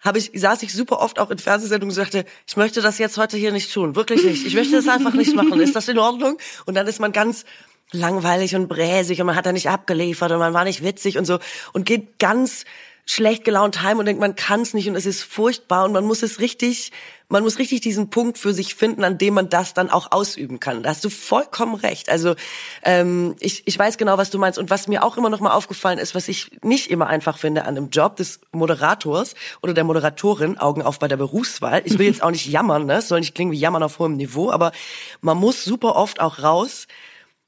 Habe 0.06 0.18
ich, 0.18 0.30
saß 0.34 0.62
ich 0.62 0.72
super 0.72 1.00
oft 1.00 1.18
auch 1.18 1.30
in 1.30 1.38
Fernsehsendungen 1.38 1.90
und 1.90 1.94
sagte, 1.94 2.24
ich 2.46 2.56
möchte 2.56 2.80
das 2.80 2.96
jetzt 2.96 3.18
heute 3.18 3.36
hier 3.36 3.52
nicht 3.52 3.72
tun. 3.72 3.96
Wirklich 3.96 4.24
nicht. 4.24 4.46
Ich 4.46 4.54
möchte 4.54 4.76
das 4.76 4.88
einfach 4.88 5.12
nicht 5.12 5.34
machen. 5.34 5.60
Ist 5.60 5.76
das 5.76 5.88
in 5.88 5.98
Ordnung? 5.98 6.38
Und 6.64 6.74
dann 6.74 6.86
ist 6.86 7.00
man 7.00 7.12
ganz 7.12 7.44
langweilig 7.92 8.54
und 8.54 8.68
bräsig 8.68 9.20
und 9.20 9.26
man 9.26 9.36
hat 9.36 9.46
da 9.46 9.52
nicht 9.52 9.68
abgeliefert 9.68 10.32
und 10.32 10.38
man 10.38 10.54
war 10.54 10.64
nicht 10.64 10.82
witzig 10.82 11.18
und 11.18 11.24
so 11.24 11.38
und 11.72 11.84
geht 11.84 12.18
ganz 12.18 12.64
schlecht 13.08 13.44
gelaunt 13.44 13.82
heim 13.82 13.98
und 13.98 14.06
denkt, 14.06 14.20
man 14.20 14.34
kann 14.34 14.60
es 14.60 14.74
nicht 14.74 14.88
und 14.88 14.96
es 14.96 15.06
ist 15.06 15.22
furchtbar 15.22 15.84
und 15.84 15.92
man 15.92 16.04
muss 16.04 16.24
es 16.24 16.40
richtig, 16.40 16.90
man 17.28 17.44
muss 17.44 17.58
richtig 17.60 17.80
diesen 17.80 18.10
Punkt 18.10 18.36
für 18.36 18.52
sich 18.52 18.74
finden, 18.74 19.04
an 19.04 19.16
dem 19.16 19.34
man 19.34 19.48
das 19.48 19.74
dann 19.74 19.90
auch 19.90 20.10
ausüben 20.10 20.58
kann. 20.58 20.82
Da 20.82 20.90
hast 20.90 21.04
du 21.04 21.08
vollkommen 21.08 21.76
recht. 21.76 22.08
Also 22.08 22.34
ähm, 22.82 23.36
ich, 23.38 23.62
ich 23.64 23.78
weiß 23.78 23.96
genau, 23.96 24.18
was 24.18 24.30
du 24.30 24.38
meinst. 24.38 24.58
Und 24.58 24.70
was 24.70 24.88
mir 24.88 25.04
auch 25.04 25.16
immer 25.16 25.30
noch 25.30 25.38
mal 25.38 25.52
aufgefallen 25.52 26.00
ist, 26.00 26.16
was 26.16 26.26
ich 26.26 26.50
nicht 26.62 26.90
immer 26.90 27.06
einfach 27.06 27.38
finde 27.38 27.62
an 27.62 27.76
einem 27.76 27.90
Job 27.90 28.16
des 28.16 28.40
Moderators 28.50 29.36
oder 29.62 29.72
der 29.72 29.84
Moderatorin, 29.84 30.58
Augen 30.58 30.82
auf 30.82 30.98
bei 30.98 31.06
der 31.06 31.16
Berufswahl. 31.16 31.82
Ich 31.84 31.98
will 31.98 32.06
jetzt 32.06 32.24
auch 32.24 32.32
nicht 32.32 32.46
jammern, 32.46 32.86
ne? 32.86 32.94
Es 32.94 33.08
soll 33.08 33.20
nicht 33.20 33.36
klingen 33.36 33.52
wie 33.52 33.58
jammern 33.58 33.84
auf 33.84 34.00
hohem 34.00 34.16
Niveau, 34.16 34.50
aber 34.50 34.72
man 35.20 35.36
muss 35.36 35.62
super 35.62 35.94
oft 35.94 36.20
auch 36.20 36.42
raus 36.42 36.88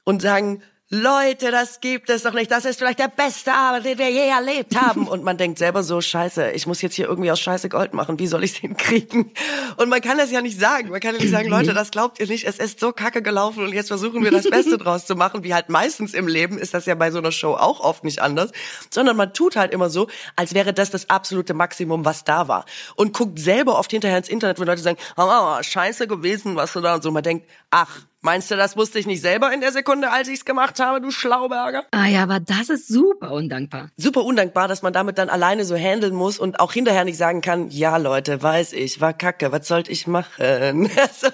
und 0.04 0.22
sagen, 0.22 0.62
Leute, 0.90 1.50
das 1.50 1.80
gibt 1.82 2.08
es 2.08 2.22
doch 2.22 2.32
nicht. 2.32 2.50
Das 2.50 2.64
ist 2.64 2.78
vielleicht 2.78 2.98
der 2.98 3.08
beste 3.08 3.52
Abend, 3.52 3.84
den 3.84 3.98
wir 3.98 4.10
je 4.10 4.26
erlebt 4.26 4.74
haben. 4.74 5.06
Und 5.08 5.22
man 5.22 5.36
denkt 5.36 5.58
selber 5.58 5.82
so, 5.82 6.00
scheiße, 6.00 6.52
ich 6.52 6.66
muss 6.66 6.80
jetzt 6.80 6.94
hier 6.94 7.06
irgendwie 7.06 7.30
aus 7.30 7.38
Scheiße 7.40 7.68
Gold 7.68 7.92
machen. 7.92 8.18
Wie 8.18 8.26
soll 8.26 8.42
ich 8.42 8.62
den 8.62 8.74
kriegen? 8.78 9.30
Und 9.76 9.90
man 9.90 10.00
kann 10.00 10.16
das 10.16 10.30
ja 10.30 10.40
nicht 10.40 10.58
sagen. 10.58 10.88
Man 10.88 11.00
kann 11.00 11.14
ja 11.14 11.20
nicht 11.20 11.30
sagen, 11.30 11.50
Leute, 11.50 11.74
das 11.74 11.90
glaubt 11.90 12.18
ihr 12.20 12.26
nicht. 12.26 12.46
Es 12.46 12.58
ist 12.58 12.80
so 12.80 12.92
kacke 12.92 13.20
gelaufen 13.20 13.64
und 13.64 13.74
jetzt 13.74 13.88
versuchen 13.88 14.24
wir 14.24 14.30
das 14.30 14.48
Beste 14.48 14.78
draus 14.78 15.04
zu 15.04 15.14
machen. 15.14 15.44
Wie 15.44 15.52
halt 15.52 15.68
meistens 15.68 16.14
im 16.14 16.26
Leben 16.26 16.56
ist 16.56 16.72
das 16.72 16.86
ja 16.86 16.94
bei 16.94 17.10
so 17.10 17.18
einer 17.18 17.32
Show 17.32 17.52
auch 17.52 17.80
oft 17.80 18.02
nicht 18.02 18.22
anders. 18.22 18.50
Sondern 18.88 19.14
man 19.14 19.34
tut 19.34 19.56
halt 19.56 19.74
immer 19.74 19.90
so, 19.90 20.08
als 20.36 20.54
wäre 20.54 20.72
das 20.72 20.88
das 20.88 21.10
absolute 21.10 21.52
Maximum, 21.52 22.06
was 22.06 22.24
da 22.24 22.48
war. 22.48 22.64
Und 22.96 23.12
guckt 23.12 23.38
selber 23.38 23.78
oft 23.78 23.90
hinterher 23.90 24.16
ins 24.16 24.30
Internet, 24.30 24.58
wo 24.58 24.64
Leute 24.64 24.80
sagen, 24.80 24.98
oh, 25.18 25.62
scheiße 25.62 26.06
gewesen, 26.06 26.56
was 26.56 26.72
du 26.72 26.80
da 26.80 26.94
und 26.94 27.02
so. 27.02 27.10
Man 27.10 27.22
denkt, 27.22 27.46
ach, 27.70 28.06
Meinst 28.28 28.50
du, 28.50 28.56
das 28.56 28.76
wusste 28.76 28.98
ich 28.98 29.06
nicht 29.06 29.22
selber 29.22 29.54
in 29.54 29.62
der 29.62 29.72
Sekunde, 29.72 30.10
als 30.10 30.28
ich 30.28 30.40
es 30.40 30.44
gemacht 30.44 30.80
habe, 30.80 31.00
du 31.00 31.10
Schlauberger? 31.10 31.86
Ah 31.92 32.08
ja, 32.08 32.24
aber 32.24 32.40
das 32.40 32.68
ist 32.68 32.86
super 32.86 33.32
undankbar. 33.32 33.88
Super 33.96 34.22
undankbar, 34.22 34.68
dass 34.68 34.82
man 34.82 34.92
damit 34.92 35.16
dann 35.16 35.30
alleine 35.30 35.64
so 35.64 35.74
handeln 35.76 36.14
muss 36.14 36.38
und 36.38 36.60
auch 36.60 36.74
hinterher 36.74 37.06
nicht 37.06 37.16
sagen 37.16 37.40
kann, 37.40 37.70
ja 37.70 37.96
Leute, 37.96 38.42
weiß 38.42 38.74
ich, 38.74 39.00
war 39.00 39.14
kacke, 39.14 39.50
was 39.50 39.66
sollte 39.66 39.90
ich 39.90 40.06
machen? 40.06 40.90
Also, 40.98 41.28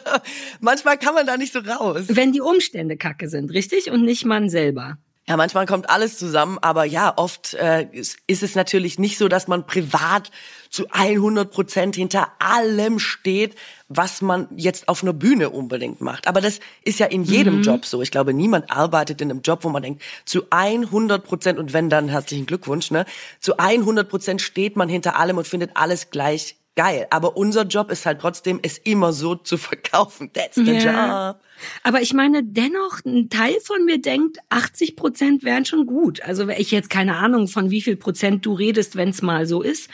manchmal 0.60 0.96
kann 0.96 1.14
man 1.14 1.26
da 1.26 1.36
nicht 1.36 1.52
so 1.52 1.58
raus. 1.58 2.04
Wenn 2.06 2.30
die 2.30 2.40
Umstände 2.40 2.96
kacke 2.96 3.28
sind, 3.28 3.50
richtig? 3.50 3.90
Und 3.90 4.04
nicht 4.04 4.24
man 4.24 4.48
selber. 4.48 4.98
Ja, 5.26 5.38
manchmal 5.38 5.64
kommt 5.64 5.88
alles 5.88 6.18
zusammen, 6.18 6.58
aber 6.60 6.84
ja, 6.84 7.14
oft 7.16 7.54
äh, 7.54 7.88
ist 7.92 8.42
es 8.42 8.54
natürlich 8.54 8.98
nicht 8.98 9.16
so, 9.16 9.28
dass 9.28 9.48
man 9.48 9.66
privat 9.66 10.30
zu 10.74 10.86
100 10.90 11.52
Prozent 11.52 11.94
hinter 11.94 12.32
allem 12.40 12.98
steht, 12.98 13.54
was 13.86 14.20
man 14.22 14.48
jetzt 14.56 14.88
auf 14.88 15.04
einer 15.04 15.12
Bühne 15.12 15.50
unbedingt 15.50 16.00
macht. 16.00 16.26
Aber 16.26 16.40
das 16.40 16.58
ist 16.82 16.98
ja 16.98 17.06
in 17.06 17.22
jedem 17.22 17.58
mhm. 17.58 17.62
Job 17.62 17.86
so. 17.86 18.02
Ich 18.02 18.10
glaube, 18.10 18.34
niemand 18.34 18.72
arbeitet 18.72 19.20
in 19.20 19.30
einem 19.30 19.42
Job, 19.42 19.62
wo 19.62 19.68
man 19.68 19.84
denkt, 19.84 20.02
zu 20.24 20.46
100 20.50 21.22
Prozent, 21.22 21.60
und 21.60 21.74
wenn 21.74 21.90
dann 21.90 22.08
herzlichen 22.08 22.46
Glückwunsch, 22.46 22.90
ne, 22.90 23.06
zu 23.38 23.56
100 23.56 24.08
Prozent 24.08 24.42
steht 24.42 24.74
man 24.74 24.88
hinter 24.88 25.16
allem 25.16 25.38
und 25.38 25.46
findet 25.46 25.70
alles 25.74 26.10
gleich 26.10 26.56
geil. 26.76 27.06
Aber 27.10 27.36
unser 27.36 27.64
Job 27.64 27.90
ist 27.90 28.06
halt 28.06 28.20
trotzdem, 28.20 28.60
es 28.62 28.78
immer 28.78 29.12
so 29.12 29.34
zu 29.34 29.56
verkaufen. 29.56 30.32
That's 30.32 30.56
the 30.56 30.62
yeah. 30.62 31.30
job. 31.30 31.40
Aber 31.82 32.02
ich 32.02 32.12
meine, 32.12 32.42
dennoch, 32.42 33.04
ein 33.04 33.30
Teil 33.30 33.54
von 33.62 33.84
mir 33.84 34.00
denkt, 34.00 34.38
80 34.48 34.96
Prozent 34.96 35.44
wären 35.44 35.64
schon 35.64 35.86
gut. 35.86 36.22
Also 36.22 36.48
ich 36.48 36.70
jetzt 36.70 36.90
keine 36.90 37.16
Ahnung, 37.16 37.48
von 37.48 37.70
wie 37.70 37.80
viel 37.80 37.96
Prozent 37.96 38.44
du 38.44 38.54
redest, 38.54 38.96
wenn 38.96 39.10
es 39.10 39.22
mal 39.22 39.46
so 39.46 39.62
ist. 39.62 39.88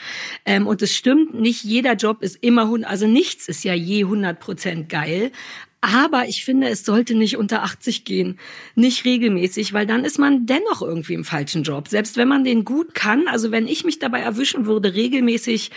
Ähm, 0.45 0.67
und 0.67 0.81
es 0.81 0.95
stimmt, 0.95 1.33
nicht 1.33 1.63
jeder 1.63 1.93
Job 1.93 2.21
ist 2.21 2.37
immer, 2.41 2.71
also 2.83 3.07
nichts 3.07 3.47
ist 3.47 3.63
ja 3.63 3.73
je 3.73 4.03
100 4.03 4.39
Prozent 4.39 4.89
geil. 4.89 5.31
Aber 5.83 6.27
ich 6.27 6.45
finde, 6.45 6.69
es 6.69 6.85
sollte 6.85 7.15
nicht 7.15 7.37
unter 7.37 7.63
80 7.63 8.05
gehen. 8.05 8.37
Nicht 8.75 9.03
regelmäßig, 9.03 9.73
weil 9.73 9.87
dann 9.87 10.05
ist 10.05 10.19
man 10.19 10.45
dennoch 10.45 10.83
irgendwie 10.83 11.15
im 11.15 11.23
falschen 11.23 11.63
Job. 11.63 11.87
Selbst 11.87 12.17
wenn 12.17 12.27
man 12.27 12.43
den 12.43 12.65
gut 12.65 12.93
kann, 12.93 13.27
also 13.27 13.49
wenn 13.49 13.67
ich 13.67 13.83
mich 13.83 13.97
dabei 13.97 14.19
erwischen 14.19 14.67
würde, 14.67 14.93
regelmäßig, 14.93 15.71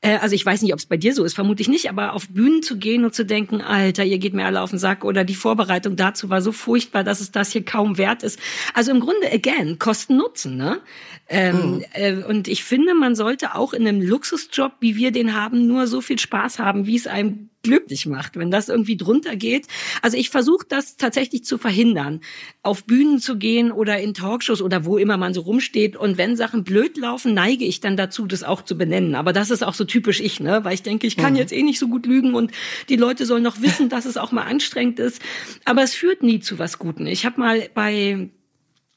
äh, 0.00 0.16
also 0.16 0.34
ich 0.34 0.44
weiß 0.44 0.62
nicht, 0.62 0.72
ob 0.72 0.78
es 0.78 0.86
bei 0.86 0.96
dir 0.96 1.14
so 1.14 1.24
ist, 1.24 1.34
vermute 1.34 1.62
ich 1.62 1.68
nicht, 1.68 1.88
aber 1.88 2.14
auf 2.14 2.28
Bühnen 2.28 2.62
zu 2.62 2.78
gehen 2.78 3.04
und 3.04 3.14
zu 3.14 3.24
denken, 3.24 3.60
Alter, 3.60 4.04
ihr 4.04 4.18
geht 4.18 4.34
mir 4.34 4.46
alle 4.46 4.62
auf 4.62 4.70
den 4.70 4.78
Sack 4.78 5.04
oder 5.04 5.24
die 5.24 5.34
Vorbereitung 5.34 5.96
dazu 5.96 6.30
war 6.30 6.42
so 6.42 6.52
furchtbar, 6.52 7.04
dass 7.04 7.20
es 7.20 7.30
das 7.30 7.52
hier 7.52 7.64
kaum 7.64 7.98
wert 7.98 8.22
ist. 8.22 8.38
Also 8.74 8.90
im 8.90 9.00
Grunde, 9.00 9.30
again, 9.32 9.78
Kosten 9.78 10.16
Nutzen, 10.16 10.56
ne? 10.56 10.80
Ähm, 11.28 11.76
mhm. 11.76 11.84
äh, 11.92 12.14
und 12.24 12.48
ich 12.48 12.64
finde, 12.64 12.94
man 12.94 13.14
sollte 13.14 13.54
auch 13.54 13.72
in 13.72 13.86
einem 13.86 14.00
Luxusjob, 14.00 14.72
wie 14.80 14.96
wir 14.96 15.12
den 15.12 15.34
haben, 15.34 15.66
nur 15.66 15.86
so 15.86 16.00
viel 16.00 16.18
Spaß 16.18 16.58
haben, 16.58 16.86
wie 16.86 16.96
es 16.96 17.06
einem 17.06 17.50
glücklich 17.62 18.06
macht, 18.06 18.36
wenn 18.36 18.50
das 18.50 18.68
irgendwie 18.68 18.96
drunter 18.96 19.36
geht. 19.36 19.66
Also 20.02 20.16
ich 20.16 20.30
versuche 20.30 20.66
das 20.68 20.96
tatsächlich 20.96 21.44
zu 21.44 21.58
verhindern, 21.58 22.20
auf 22.62 22.84
Bühnen 22.84 23.18
zu 23.18 23.36
gehen 23.36 23.70
oder 23.70 24.00
in 24.00 24.14
Talkshows 24.14 24.62
oder 24.62 24.84
wo 24.84 24.96
immer 24.96 25.16
man 25.16 25.34
so 25.34 25.42
rumsteht. 25.42 25.96
Und 25.96 26.18
wenn 26.18 26.36
Sachen 26.36 26.64
blöd 26.64 26.96
laufen, 26.96 27.34
neige 27.34 27.64
ich 27.64 27.80
dann 27.80 27.96
dazu, 27.96 28.26
das 28.26 28.42
auch 28.42 28.62
zu 28.62 28.78
benennen. 28.78 29.14
Aber 29.14 29.32
das 29.32 29.50
ist 29.50 29.62
auch 29.62 29.74
so 29.74 29.84
typisch 29.90 30.20
ich, 30.20 30.40
ne? 30.40 30.64
Weil 30.64 30.74
ich 30.74 30.82
denke, 30.82 31.06
ich 31.06 31.16
kann 31.16 31.34
mhm. 31.34 31.38
jetzt 31.38 31.52
eh 31.52 31.62
nicht 31.62 31.78
so 31.78 31.88
gut 31.88 32.06
lügen 32.06 32.34
und 32.34 32.52
die 32.88 32.96
Leute 32.96 33.26
sollen 33.26 33.42
noch 33.42 33.60
wissen, 33.60 33.88
dass 33.88 34.06
es 34.06 34.16
auch 34.16 34.32
mal 34.32 34.44
anstrengend 34.44 34.98
ist. 34.98 35.20
Aber 35.64 35.82
es 35.82 35.94
führt 35.94 36.22
nie 36.22 36.40
zu 36.40 36.58
was 36.58 36.78
Guten. 36.78 37.06
Ich 37.06 37.26
habe 37.26 37.40
mal 37.40 37.68
bei 37.74 38.30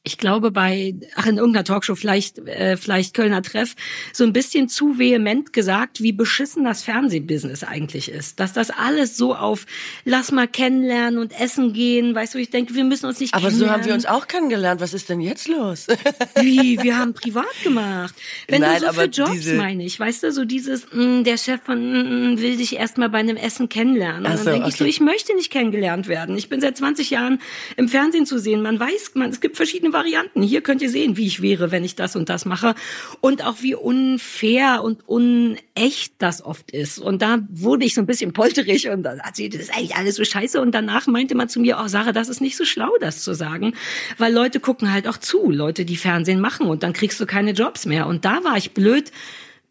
ich 0.05 0.17
glaube 0.17 0.51
bei, 0.51 0.95
ach 1.15 1.27
in 1.27 1.38
irgendeiner 1.38 1.63
Talkshow, 1.63 1.95
vielleicht, 1.95 2.38
äh, 2.39 2.75
vielleicht 2.75 3.13
Kölner 3.13 3.41
Treff, 3.41 3.74
so 4.12 4.25
ein 4.25 4.33
bisschen 4.33 4.67
zu 4.67 5.00
vehement 5.00 5.53
gesagt, 5.53 6.03
wie 6.03 6.12
beschissen 6.12 6.65
das 6.65 6.83
Fernsehbusiness 6.83 7.63
eigentlich 7.63 8.12
ist. 8.12 8.41
Dass 8.41 8.51
das 8.51 8.69
alles 8.69 9.15
so 9.15 9.33
auf, 9.33 9.65
lass 10.03 10.33
mal 10.33 10.50
kennenlernen 10.50 11.19
und 11.19 11.39
essen 11.39 11.72
gehen, 11.72 12.13
weißt 12.13 12.33
du, 12.33 12.39
ich 12.39 12.50
denke, 12.50 12.75
wir 12.75 12.83
müssen 12.83 13.05
uns 13.05 13.22
nicht 13.22 13.33
Aber 13.33 13.50
so 13.50 13.69
haben 13.69 13.86
wir 13.86 13.93
uns 13.93 14.05
auch 14.05 14.27
kennengelernt. 14.27 14.81
Was 14.81 14.93
ist 14.93 15.07
denn 15.07 15.22
jetzt 15.22 15.48
los? 15.48 15.88
wie? 16.36 16.83
Wir 16.83 16.98
haben 16.98 17.13
privat 17.13 17.45
gemacht. 17.63 18.13
Wenn 18.50 18.60
Nein, 18.60 18.81
du 18.81 18.88
so 18.88 18.93
für 18.93 19.05
Jobs 19.05 19.53
meine 19.53 19.86
ich, 19.86 19.98
weißt 19.98 20.24
du, 20.24 20.33
so 20.33 20.43
dieses, 20.43 20.91
mh, 20.91 21.01
mm, 21.01 21.24
der 21.24 21.38
Chef 21.38 21.62
von 21.62 21.79
mh, 21.79 22.03
mm, 22.03 22.33
mm, 22.33 22.38
will 22.39 22.57
dich 22.57 22.75
erstmal 22.75 23.10
bei 23.10 23.19
einem 23.19 23.38
Essen 23.38 23.69
kennenlernen. 23.69 24.25
Und 24.25 24.38
so, 24.38 24.43
dann 24.43 24.53
denke 24.55 24.67
okay. 24.67 24.74
ich 24.74 24.79
so, 24.79 24.86
ich 24.86 25.00
möchte 25.00 25.33
nicht 25.33 25.50
kennengelernt 25.50 26.10
werden. 26.10 26.36
Ich 26.36 26.50
bin 26.50 26.60
seit 26.60 26.75
20 26.75 27.10
Jahren 27.10 27.39
im 27.77 27.88
Fernsehen 27.88 28.25
zu 28.25 28.38
sehen. 28.38 28.62
Man 28.62 28.77
weiß, 28.77 29.12
man, 29.13 29.29
es 29.29 29.39
gibt 29.39 29.55
verschiedene 29.55 29.92
Varianten. 29.93 30.41
Hier 30.41 30.62
könnt 30.62 30.81
ihr 30.81 30.89
sehen, 30.89 31.17
wie 31.17 31.27
ich 31.27 31.41
wäre, 31.41 31.71
wenn 31.71 31.83
ich 31.83 31.95
das 31.95 32.15
und 32.15 32.29
das 32.29 32.45
mache. 32.45 32.75
Und 33.21 33.45
auch 33.45 33.62
wie 33.62 33.75
unfair 33.75 34.81
und 34.83 35.07
unecht 35.07 36.13
das 36.17 36.43
oft 36.43 36.71
ist. 36.71 37.00
Und 37.00 37.21
da 37.21 37.39
wurde 37.50 37.85
ich 37.85 37.93
so 37.93 38.01
ein 38.01 38.07
bisschen 38.07 38.33
polterig 38.33 38.89
und 38.89 39.03
dann 39.03 39.21
hat 39.21 39.35
sie, 39.35 39.50
das 39.50 39.62
ist 39.62 39.75
eigentlich 39.75 39.95
alles 39.95 40.15
so 40.15 40.23
scheiße. 40.23 40.59
Und 40.59 40.73
danach 40.73 41.07
meinte 41.07 41.35
man 41.35 41.50
zu 41.50 41.59
mir, 41.59 41.79
oh, 41.81 41.88
Sarah, 41.88 42.12
das 42.12 42.29
ist 42.29 42.41
nicht 42.41 42.57
so 42.57 42.65
schlau, 42.65 42.91
das 43.00 43.21
zu 43.21 43.33
sagen. 43.33 43.73
Weil 44.17 44.33
Leute 44.33 44.59
gucken 44.59 44.91
halt 44.91 45.07
auch 45.07 45.17
zu, 45.17 45.51
Leute, 45.51 45.85
die 45.85 45.97
Fernsehen 45.97 46.41
machen. 46.41 46.67
Und 46.67 46.83
dann 46.83 46.93
kriegst 46.93 47.19
du 47.19 47.25
keine 47.25 47.51
Jobs 47.51 47.85
mehr. 47.85 48.07
Und 48.07 48.25
da 48.25 48.43
war 48.43 48.57
ich 48.57 48.71
blöd 48.71 49.12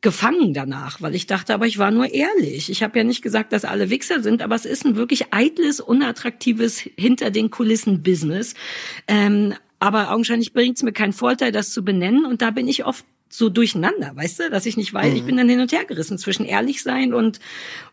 gefangen 0.03 0.53
danach, 0.53 1.01
weil 1.01 1.15
ich 1.15 1.27
dachte, 1.27 1.55
aber 1.55 1.67
ich 1.67 1.79
war 1.79 1.91
nur 1.91 2.13
ehrlich. 2.13 2.69
Ich 2.69 2.83
habe 2.83 2.99
ja 2.99 3.05
nicht 3.05 3.23
gesagt, 3.23 3.53
dass 3.53 3.65
alle 3.65 3.89
Wichser 3.89 4.21
sind, 4.21 4.43
aber 4.43 4.57
es 4.57 4.67
ist 4.67 4.85
ein 4.85 4.97
wirklich 4.97 5.33
eitles, 5.33 5.81
unattraktives 5.81 6.81
hinter 6.81 7.31
den 7.31 7.51
Kulissen 7.51 8.03
Business. 8.03 8.55
Ähm, 9.07 9.55
aber 9.83 10.13
augenscheinlich 10.13 10.53
bringt 10.53 10.77
es 10.77 10.85
mir 10.85 10.93
keinen 10.93 11.13
Vorteil, 11.13 11.51
das 11.51 11.71
zu 11.71 11.85
benennen. 11.85 12.25
Und 12.25 12.41
da 12.41 12.53
bin 12.53 12.69
ich 12.69 12.85
oft 12.85 13.05
so 13.29 13.49
durcheinander, 13.49 14.13
weißt 14.15 14.39
du, 14.39 14.51
dass 14.51 14.65
ich 14.65 14.77
nicht 14.77 14.95
weiß, 14.95 15.11
mhm. 15.11 15.17
ich 15.17 15.25
bin 15.25 15.37
dann 15.37 15.49
hin 15.49 15.61
und 15.61 15.73
her 15.73 15.85
gerissen 15.87 16.19
zwischen 16.19 16.45
ehrlich 16.45 16.83
sein 16.83 17.15
und 17.15 17.41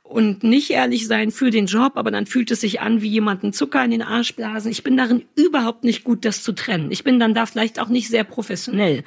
und 0.04 0.44
nicht 0.44 0.70
ehrlich 0.70 1.08
sein 1.08 1.32
für 1.32 1.50
den 1.50 1.66
Job, 1.66 1.94
aber 1.96 2.12
dann 2.12 2.26
fühlt 2.26 2.52
es 2.52 2.62
sich 2.62 2.82
an 2.82 3.02
wie 3.02 3.08
jemanden 3.08 3.54
Zucker 3.54 3.84
in 3.86 3.92
den 3.92 4.02
Arsch 4.02 4.36
blasen. 4.36 4.72
Ich 4.72 4.84
bin 4.84 4.98
darin 4.98 5.24
überhaupt 5.36 5.84
nicht 5.84 6.04
gut, 6.04 6.26
das 6.26 6.44
zu 6.44 6.52
trennen. 6.52 6.92
Ich 6.92 7.04
bin 7.04 7.20
dann 7.20 7.34
da 7.34 7.46
vielleicht 7.46 7.80
auch 7.80 7.90
nicht 7.90 8.10
sehr 8.10 8.24
professionell. 8.24 9.04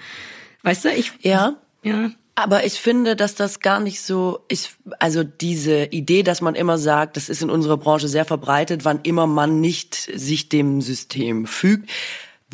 Weißt 0.62 0.84
du, 0.84 0.90
ich 0.90 1.12
Ja. 1.20 1.56
Ja. 1.82 2.10
Aber 2.34 2.64
ich 2.64 2.74
finde, 2.74 3.14
dass 3.14 3.34
das 3.34 3.60
gar 3.60 3.78
nicht 3.78 4.00
so, 4.00 4.40
ich, 4.48 4.70
also 4.98 5.22
diese 5.22 5.84
Idee, 5.86 6.22
dass 6.22 6.40
man 6.40 6.54
immer 6.54 6.78
sagt, 6.78 7.16
das 7.16 7.28
ist 7.28 7.42
in 7.42 7.50
unserer 7.50 7.76
Branche 7.76 8.08
sehr 8.08 8.24
verbreitet, 8.24 8.84
wann 8.84 9.00
immer 9.02 9.26
man 9.26 9.60
nicht 9.60 9.94
sich 9.94 10.48
dem 10.48 10.80
System 10.80 11.46
fügt, 11.46 11.90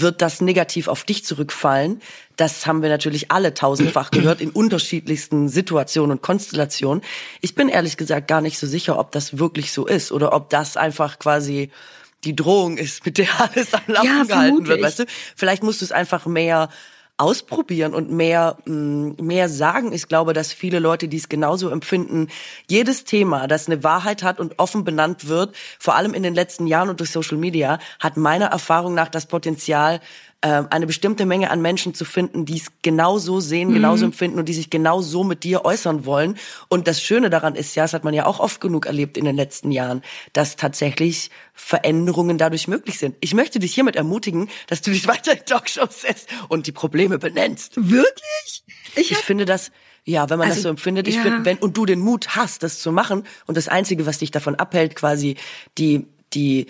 wird 0.00 0.22
das 0.22 0.40
negativ 0.40 0.88
auf 0.88 1.04
dich 1.04 1.24
zurückfallen. 1.24 2.00
Das 2.36 2.66
haben 2.66 2.82
wir 2.82 2.88
natürlich 2.88 3.30
alle 3.30 3.54
tausendfach 3.54 4.10
gehört 4.10 4.40
in 4.40 4.50
unterschiedlichsten 4.50 5.48
Situationen 5.48 6.12
und 6.12 6.22
Konstellationen. 6.22 7.02
Ich 7.40 7.54
bin 7.54 7.68
ehrlich 7.68 7.96
gesagt 7.96 8.28
gar 8.28 8.40
nicht 8.40 8.58
so 8.58 8.66
sicher, 8.66 8.98
ob 8.98 9.12
das 9.12 9.38
wirklich 9.38 9.72
so 9.72 9.86
ist 9.86 10.12
oder 10.12 10.32
ob 10.32 10.50
das 10.50 10.76
einfach 10.76 11.18
quasi 11.18 11.70
die 12.24 12.34
Drohung 12.34 12.78
ist, 12.78 13.04
mit 13.06 13.18
der 13.18 13.28
alles 13.40 13.74
am 13.74 13.82
Laufen 13.86 14.06
ja, 14.06 14.24
gehalten 14.24 14.66
wird, 14.66 14.82
weißt 14.82 15.00
du? 15.00 15.04
Vielleicht 15.36 15.62
musst 15.62 15.80
du 15.80 15.84
es 15.84 15.92
einfach 15.92 16.26
mehr 16.26 16.68
ausprobieren 17.18 17.94
und 17.94 18.10
mehr, 18.10 18.56
mm, 18.64 19.10
mehr 19.20 19.48
sagen. 19.48 19.92
Ich 19.92 20.08
glaube, 20.08 20.32
dass 20.32 20.52
viele 20.52 20.78
Leute, 20.78 21.08
die 21.08 21.16
es 21.16 21.28
genauso 21.28 21.68
empfinden, 21.68 22.28
jedes 22.68 23.04
Thema, 23.04 23.48
das 23.48 23.66
eine 23.66 23.82
Wahrheit 23.82 24.22
hat 24.22 24.38
und 24.40 24.58
offen 24.58 24.84
benannt 24.84 25.28
wird, 25.28 25.54
vor 25.78 25.96
allem 25.96 26.14
in 26.14 26.22
den 26.22 26.34
letzten 26.34 26.66
Jahren 26.68 26.88
und 26.88 27.00
durch 27.00 27.10
Social 27.10 27.36
Media, 27.36 27.80
hat 27.98 28.16
meiner 28.16 28.46
Erfahrung 28.46 28.94
nach 28.94 29.08
das 29.08 29.26
Potenzial, 29.26 30.00
äh, 30.40 30.62
eine 30.70 30.86
bestimmte 30.86 31.26
Menge 31.26 31.50
an 31.50 31.60
Menschen 31.60 31.94
zu 31.94 32.04
finden, 32.04 32.44
die 32.44 32.58
es 32.58 32.68
genauso 32.82 33.40
sehen, 33.40 33.72
genauso 33.74 34.04
mhm. 34.04 34.12
empfinden 34.12 34.38
und 34.38 34.48
die 34.48 34.54
sich 34.54 34.70
genau 34.70 35.00
so 35.00 35.24
mit 35.24 35.42
dir 35.42 35.64
äußern 35.64 36.06
wollen. 36.06 36.38
Und 36.68 36.86
das 36.86 37.02
Schöne 37.02 37.28
daran 37.28 37.56
ist 37.56 37.74
ja, 37.74 37.82
das 37.82 37.92
hat 37.92 38.04
man 38.04 38.14
ja 38.14 38.24
auch 38.24 38.38
oft 38.38 38.60
genug 38.60 38.86
erlebt 38.86 39.16
in 39.16 39.24
den 39.24 39.34
letzten 39.34 39.72
Jahren, 39.72 40.02
dass 40.34 40.54
tatsächlich 40.54 41.30
Veränderungen 41.54 42.38
dadurch 42.38 42.68
möglich 42.68 43.00
sind. 43.00 43.16
Ich 43.20 43.34
möchte 43.34 43.58
dich 43.58 43.74
hiermit 43.74 43.96
ermutigen, 43.96 44.48
dass 44.68 44.80
du 44.80 44.92
dich 44.92 45.06
weiter 45.08 45.32
in 45.32 45.44
Talkshows 45.44 46.02
setzt 46.02 46.28
und 46.48 46.68
die 46.68 46.72
Probleme 46.72 47.18
benennst. 47.18 47.72
Wirklich? 47.76 48.62
Ich, 48.94 49.10
ich 49.10 49.18
finde 49.18 49.44
das, 49.44 49.72
ja, 50.04 50.30
wenn 50.30 50.38
man 50.38 50.46
also, 50.46 50.58
das 50.58 50.62
so 50.62 50.68
empfindet, 50.68 51.08
ich 51.08 51.16
ja. 51.16 51.22
finde, 51.22 51.44
wenn, 51.44 51.58
und 51.58 51.76
du 51.76 51.84
den 51.84 51.98
Mut 51.98 52.36
hast, 52.36 52.62
das 52.62 52.78
zu 52.78 52.92
machen, 52.92 53.24
und 53.46 53.56
das 53.56 53.66
Einzige, 53.66 54.06
was 54.06 54.18
dich 54.18 54.30
davon 54.30 54.54
abhält, 54.54 54.94
quasi 54.94 55.36
die, 55.78 56.06
die, 56.32 56.66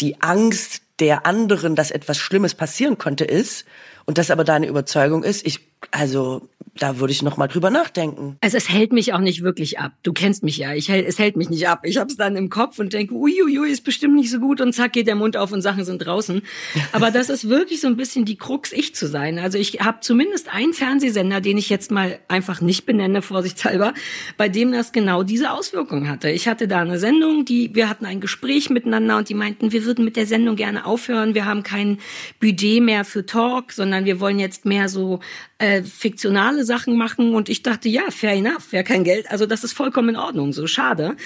die 0.00 0.22
Angst 0.22 0.83
der 1.00 1.26
anderen, 1.26 1.74
dass 1.74 1.90
etwas 1.90 2.18
Schlimmes 2.18 2.54
passieren 2.54 2.98
könnte, 2.98 3.24
ist, 3.24 3.64
und 4.04 4.18
das 4.18 4.30
aber 4.30 4.44
deine 4.44 4.66
Überzeugung 4.66 5.24
ist, 5.24 5.46
ich, 5.46 5.60
also, 5.90 6.48
da 6.78 6.98
würde 6.98 7.12
ich 7.12 7.22
noch 7.22 7.36
mal 7.36 7.46
drüber 7.46 7.70
nachdenken. 7.70 8.36
Also 8.40 8.56
es 8.56 8.68
hält 8.68 8.92
mich 8.92 9.12
auch 9.12 9.20
nicht 9.20 9.42
wirklich 9.42 9.78
ab. 9.78 9.92
Du 10.02 10.12
kennst 10.12 10.42
mich 10.42 10.56
ja. 10.56 10.74
Ich, 10.74 10.88
es 10.90 11.18
hält 11.18 11.36
mich 11.36 11.48
nicht 11.48 11.68
ab. 11.68 11.80
Ich 11.84 11.98
habe 11.98 12.10
es 12.10 12.16
dann 12.16 12.36
im 12.36 12.50
Kopf 12.50 12.78
und 12.78 12.92
denke, 12.92 13.14
uiuiui, 13.14 13.70
ist 13.70 13.84
bestimmt 13.84 14.14
nicht 14.14 14.30
so 14.30 14.40
gut 14.40 14.60
und 14.60 14.72
zack 14.72 14.92
geht 14.92 15.06
der 15.06 15.14
Mund 15.14 15.36
auf 15.36 15.52
und 15.52 15.62
Sachen 15.62 15.84
sind 15.84 15.98
draußen. 15.98 16.42
Aber 16.92 17.10
das 17.10 17.28
ist 17.28 17.48
wirklich 17.48 17.80
so 17.80 17.86
ein 17.86 17.96
bisschen 17.96 18.24
die 18.24 18.36
Krux, 18.36 18.72
ich 18.72 18.94
zu 18.94 19.06
sein. 19.06 19.38
Also 19.38 19.56
ich 19.58 19.80
habe 19.80 19.98
zumindest 20.00 20.52
einen 20.52 20.72
Fernsehsender, 20.72 21.40
den 21.40 21.58
ich 21.58 21.68
jetzt 21.68 21.90
mal 21.90 22.18
einfach 22.28 22.60
nicht 22.60 22.86
benenne, 22.86 23.22
vorsichtshalber, 23.22 23.94
bei 24.36 24.48
dem 24.48 24.72
das 24.72 24.92
genau 24.92 25.22
diese 25.22 25.52
Auswirkung 25.52 26.08
hatte. 26.08 26.30
Ich 26.30 26.48
hatte 26.48 26.66
da 26.66 26.80
eine 26.80 26.98
Sendung, 26.98 27.44
die 27.44 27.74
wir 27.74 27.88
hatten 27.88 28.06
ein 28.06 28.20
Gespräch 28.20 28.70
miteinander 28.70 29.18
und 29.18 29.28
die 29.28 29.34
meinten, 29.34 29.72
wir 29.72 29.84
würden 29.84 30.04
mit 30.04 30.16
der 30.16 30.26
Sendung 30.26 30.56
gerne 30.56 30.86
aufhören. 30.86 31.34
Wir 31.34 31.44
haben 31.44 31.62
kein 31.62 31.98
Budget 32.40 32.82
mehr 32.82 33.04
für 33.04 33.24
Talk, 33.26 33.72
sondern 33.72 34.04
wir 34.04 34.18
wollen 34.20 34.38
jetzt 34.38 34.64
mehr 34.64 34.88
so 34.88 35.20
äh, 35.64 35.82
fiktionale 35.82 36.64
Sachen 36.64 36.96
machen 36.96 37.34
und 37.34 37.48
ich 37.48 37.62
dachte, 37.62 37.88
ja, 37.88 38.10
fair 38.10 38.32
enough, 38.32 38.72
wäre 38.72 38.84
kein 38.84 39.04
Geld, 39.04 39.30
also 39.30 39.46
das 39.46 39.64
ist 39.64 39.72
vollkommen 39.72 40.10
in 40.10 40.16
Ordnung, 40.16 40.52
so 40.52 40.66
schade. 40.66 41.16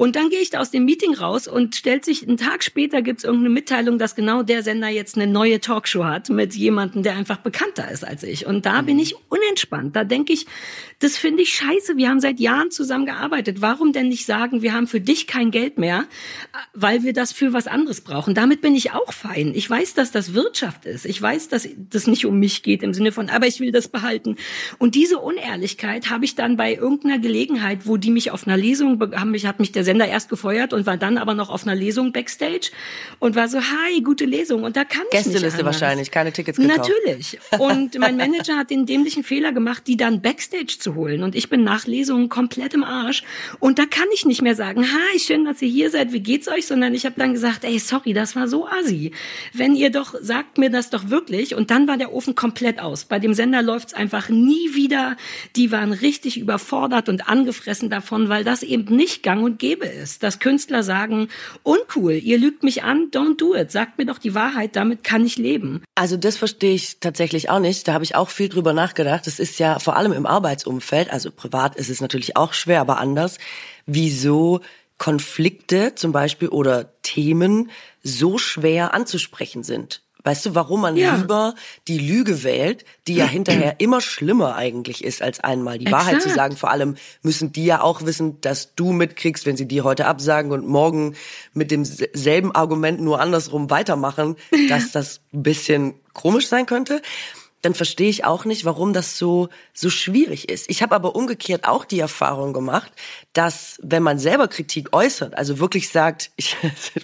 Und 0.00 0.14
dann 0.14 0.30
gehe 0.30 0.38
ich 0.38 0.50
da 0.50 0.60
aus 0.60 0.70
dem 0.70 0.84
Meeting 0.84 1.12
raus 1.14 1.48
und 1.48 1.74
stellt 1.74 2.04
sich, 2.04 2.22
einen 2.22 2.36
Tag 2.36 2.62
später 2.62 3.02
gibt's 3.02 3.24
irgendeine 3.24 3.50
Mitteilung, 3.52 3.98
dass 3.98 4.14
genau 4.14 4.44
der 4.44 4.62
Sender 4.62 4.86
jetzt 4.86 5.16
eine 5.16 5.26
neue 5.26 5.58
Talkshow 5.58 6.04
hat 6.04 6.30
mit 6.30 6.54
jemandem, 6.54 7.02
der 7.02 7.16
einfach 7.16 7.38
bekannter 7.38 7.90
ist 7.90 8.06
als 8.06 8.22
ich. 8.22 8.46
Und 8.46 8.64
da 8.64 8.80
mhm. 8.80 8.86
bin 8.86 8.98
ich 9.00 9.16
unentspannt. 9.28 9.96
Da 9.96 10.04
denke 10.04 10.32
ich, 10.32 10.46
das 11.00 11.16
finde 11.16 11.42
ich 11.42 11.52
scheiße. 11.52 11.96
Wir 11.96 12.10
haben 12.10 12.20
seit 12.20 12.38
Jahren 12.38 12.70
zusammen 12.70 13.06
gearbeitet. 13.06 13.60
Warum 13.60 13.92
denn 13.92 14.08
nicht 14.08 14.24
sagen, 14.24 14.62
wir 14.62 14.72
haben 14.72 14.86
für 14.86 15.00
dich 15.00 15.26
kein 15.26 15.50
Geld 15.50 15.78
mehr, 15.78 16.04
weil 16.74 17.02
wir 17.02 17.12
das 17.12 17.32
für 17.32 17.52
was 17.52 17.66
anderes 17.66 18.00
brauchen? 18.00 18.34
Damit 18.34 18.60
bin 18.60 18.76
ich 18.76 18.92
auch 18.92 19.12
fein. 19.12 19.52
Ich 19.52 19.68
weiß, 19.68 19.94
dass 19.94 20.12
das 20.12 20.32
Wirtschaft 20.32 20.84
ist. 20.84 21.06
Ich 21.06 21.20
weiß, 21.20 21.48
dass 21.48 21.68
das 21.90 22.06
nicht 22.06 22.24
um 22.24 22.38
mich 22.38 22.62
geht 22.62 22.84
im 22.84 22.94
Sinne 22.94 23.10
von, 23.10 23.30
aber 23.30 23.48
ich 23.48 23.58
will 23.58 23.72
das 23.72 23.88
behalten. 23.88 24.36
Und 24.78 24.94
diese 24.94 25.18
Unehrlichkeit 25.18 26.08
habe 26.08 26.24
ich 26.24 26.36
dann 26.36 26.56
bei 26.56 26.74
irgendeiner 26.74 27.18
Gelegenheit, 27.18 27.80
wo 27.88 27.96
die 27.96 28.12
mich 28.12 28.30
auf 28.30 28.46
einer 28.46 28.56
Lesung, 28.56 29.00
haben 29.16 29.32
mich, 29.32 29.44
hat 29.44 29.58
mich 29.58 29.72
der 29.72 29.87
Sender 29.88 30.06
erst 30.06 30.28
gefeuert 30.28 30.74
und 30.74 30.84
war 30.84 30.98
dann 30.98 31.16
aber 31.16 31.32
noch 31.32 31.48
auf 31.48 31.66
einer 31.66 31.74
Lesung 31.74 32.12
backstage 32.12 32.72
und 33.20 33.36
war 33.36 33.48
so, 33.48 33.58
hi, 33.58 34.02
gute 34.02 34.26
Lesung. 34.26 34.64
Und 34.64 34.76
da 34.76 34.84
kann 34.84 35.00
ich 35.10 35.24
Gästeliste 35.24 35.64
wahrscheinlich, 35.64 36.10
keine 36.10 36.30
Tickets 36.30 36.58
gekauft. 36.58 36.90
Natürlich. 37.06 37.38
Und 37.58 37.98
mein 37.98 38.18
Manager 38.18 38.58
hat 38.58 38.68
den 38.68 38.84
dämlichen 38.84 39.24
Fehler 39.24 39.52
gemacht, 39.52 39.84
die 39.86 39.96
dann 39.96 40.20
backstage 40.20 40.76
zu 40.78 40.94
holen. 40.94 41.22
Und 41.22 41.34
ich 41.34 41.48
bin 41.48 41.64
nach 41.64 41.86
Lesungen 41.86 42.28
komplett 42.28 42.74
im 42.74 42.84
Arsch. 42.84 43.22
Und 43.60 43.78
da 43.78 43.86
kann 43.86 44.08
ich 44.12 44.26
nicht 44.26 44.42
mehr 44.42 44.54
sagen, 44.54 44.84
hi, 44.84 45.18
schön, 45.18 45.46
dass 45.46 45.62
ihr 45.62 45.68
hier 45.68 45.90
seid, 45.90 46.12
wie 46.12 46.20
geht's 46.20 46.48
euch? 46.48 46.66
Sondern 46.66 46.92
ich 46.92 47.06
habe 47.06 47.14
dann 47.16 47.32
gesagt, 47.32 47.64
ey, 47.64 47.78
sorry, 47.78 48.12
das 48.12 48.36
war 48.36 48.46
so 48.46 48.68
assi. 48.68 49.12
Wenn 49.54 49.74
ihr 49.74 49.88
doch, 49.88 50.14
sagt 50.20 50.58
mir 50.58 50.68
das 50.68 50.90
doch 50.90 51.08
wirklich. 51.08 51.54
Und 51.54 51.70
dann 51.70 51.88
war 51.88 51.96
der 51.96 52.12
Ofen 52.12 52.34
komplett 52.34 52.78
aus. 52.78 53.06
Bei 53.06 53.18
dem 53.18 53.32
Sender 53.32 53.62
läuft's 53.62 53.94
einfach 53.94 54.28
nie 54.28 54.74
wieder. 54.74 55.16
Die 55.56 55.72
waren 55.72 55.92
richtig 55.92 56.38
überfordert 56.38 57.08
und 57.08 57.26
angefressen 57.26 57.88
davon, 57.88 58.28
weil 58.28 58.44
das 58.44 58.62
eben 58.62 58.94
nicht 58.94 59.22
gang 59.22 59.42
und 59.42 59.58
gäbe 59.58 59.77
gäbe 59.78 59.90
es, 59.92 60.18
dass 60.18 60.38
Künstler 60.38 60.82
sagen, 60.82 61.28
uncool, 61.62 62.12
ihr 62.12 62.38
lügt 62.38 62.62
mich 62.62 62.82
an, 62.82 63.10
don't 63.10 63.36
do 63.36 63.54
it, 63.54 63.70
sagt 63.70 63.98
mir 63.98 64.06
doch 64.06 64.18
die 64.18 64.34
Wahrheit, 64.34 64.76
damit 64.76 65.04
kann 65.04 65.24
ich 65.24 65.36
leben. 65.36 65.82
Also 65.94 66.16
das 66.16 66.36
verstehe 66.36 66.74
ich 66.74 67.00
tatsächlich 67.00 67.50
auch 67.50 67.60
nicht. 67.60 67.86
Da 67.86 67.92
habe 67.92 68.04
ich 68.04 68.14
auch 68.14 68.30
viel 68.30 68.48
drüber 68.48 68.72
nachgedacht. 68.72 69.26
Das 69.26 69.38
ist 69.38 69.58
ja 69.58 69.78
vor 69.78 69.96
allem 69.96 70.12
im 70.12 70.26
Arbeitsumfeld, 70.26 71.10
also 71.10 71.30
privat 71.30 71.76
ist 71.76 71.90
es 71.90 72.00
natürlich 72.00 72.36
auch 72.36 72.52
schwer, 72.52 72.80
aber 72.80 72.98
anders. 72.98 73.38
Wieso 73.86 74.60
Konflikte 74.98 75.94
zum 75.94 76.10
Beispiel 76.10 76.48
oder 76.48 76.92
Themen 77.02 77.70
so 78.02 78.36
schwer 78.36 78.94
anzusprechen 78.94 79.62
sind. 79.62 80.02
Weißt 80.28 80.44
du, 80.44 80.54
warum 80.54 80.82
man 80.82 80.94
ja. 80.94 81.16
lieber 81.16 81.54
die 81.86 81.96
Lüge 81.96 82.42
wählt, 82.42 82.84
die 83.06 83.14
ja 83.14 83.24
hinterher 83.24 83.76
immer 83.78 84.02
schlimmer 84.02 84.56
eigentlich 84.56 85.02
ist, 85.02 85.22
als 85.22 85.40
einmal 85.40 85.78
die 85.78 85.86
Exakt. 85.86 86.04
Wahrheit 86.04 86.20
zu 86.20 86.28
sagen? 86.28 86.54
Vor 86.54 86.70
allem 86.70 86.96
müssen 87.22 87.50
die 87.50 87.64
ja 87.64 87.80
auch 87.80 88.04
wissen, 88.04 88.38
dass 88.42 88.74
du 88.74 88.92
mitkriegst, 88.92 89.46
wenn 89.46 89.56
sie 89.56 89.66
dir 89.66 89.84
heute 89.84 90.04
absagen 90.04 90.52
und 90.52 90.68
morgen 90.68 91.14
mit 91.54 91.70
demselben 91.70 92.54
Argument 92.54 93.00
nur 93.00 93.22
andersrum 93.22 93.70
weitermachen, 93.70 94.36
dass 94.68 94.92
das 94.92 95.22
ein 95.32 95.42
bisschen 95.42 95.94
komisch 96.12 96.48
sein 96.48 96.66
könnte 96.66 97.00
dann 97.62 97.74
verstehe 97.74 98.08
ich 98.08 98.24
auch 98.24 98.44
nicht, 98.44 98.64
warum 98.64 98.92
das 98.92 99.18
so 99.18 99.48
so 99.72 99.90
schwierig 99.90 100.48
ist. 100.48 100.70
Ich 100.70 100.82
habe 100.82 100.94
aber 100.94 101.16
umgekehrt 101.16 101.66
auch 101.66 101.84
die 101.84 102.00
Erfahrung 102.00 102.52
gemacht, 102.52 102.92
dass 103.32 103.78
wenn 103.82 104.02
man 104.02 104.18
selber 104.18 104.48
Kritik 104.48 104.92
äußert, 104.92 105.36
also 105.36 105.58
wirklich 105.58 105.88
sagt, 105.88 106.30
ich 106.36 106.56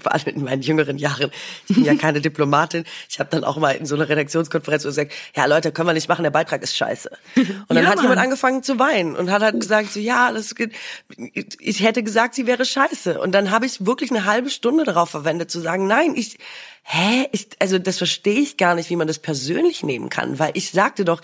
vor 0.02 0.12
allem 0.12 0.26
in 0.26 0.44
meinen 0.44 0.62
jüngeren 0.62 0.98
Jahren, 0.98 1.30
ich 1.68 1.74
bin 1.74 1.84
ja 1.84 1.94
keine 2.04 2.20
Diplomatin, 2.20 2.84
ich 3.08 3.18
habe 3.18 3.30
dann 3.30 3.44
auch 3.44 3.56
mal 3.56 3.72
in 3.72 3.86
so 3.86 3.94
einer 3.94 4.08
Redaktionskonferenz 4.08 4.84
gesagt, 4.84 5.12
ja 5.36 5.46
Leute, 5.46 5.72
können 5.72 5.88
wir 5.88 5.94
nicht 5.94 6.08
machen, 6.08 6.22
der 6.22 6.30
Beitrag 6.30 6.62
ist 6.62 6.76
scheiße. 6.76 7.10
Und 7.36 7.48
dann 7.68 7.78
ja, 7.78 7.86
hat 7.86 7.96
Mann. 7.96 8.04
jemand 8.04 8.20
angefangen 8.20 8.62
zu 8.62 8.78
weinen 8.78 9.16
und 9.16 9.30
hat 9.30 9.42
halt 9.42 9.58
gesagt 9.58 9.90
so, 9.90 10.00
ja, 10.00 10.32
das 10.32 10.54
geht, 10.54 10.72
ich 11.16 11.82
hätte 11.82 12.02
gesagt, 12.02 12.34
sie 12.34 12.46
wäre 12.46 12.64
scheiße. 12.64 13.20
Und 13.20 13.32
dann 13.32 13.50
habe 13.50 13.66
ich 13.66 13.84
wirklich 13.86 14.10
eine 14.10 14.24
halbe 14.24 14.50
Stunde 14.50 14.84
darauf 14.84 15.10
verwendet 15.10 15.50
zu 15.50 15.60
sagen, 15.60 15.86
nein, 15.86 16.14
ich 16.16 16.38
hä, 16.84 17.28
ich, 17.32 17.48
also 17.58 17.78
das 17.78 17.98
verstehe 17.98 18.40
ich 18.40 18.56
gar 18.56 18.74
nicht, 18.74 18.90
wie 18.90 18.96
man 18.96 19.08
das 19.08 19.18
persönlich 19.18 19.82
nehmen 19.82 20.10
kann, 20.10 20.38
weil 20.38 20.52
ich 20.54 20.70
sagte 20.70 21.04
doch, 21.04 21.20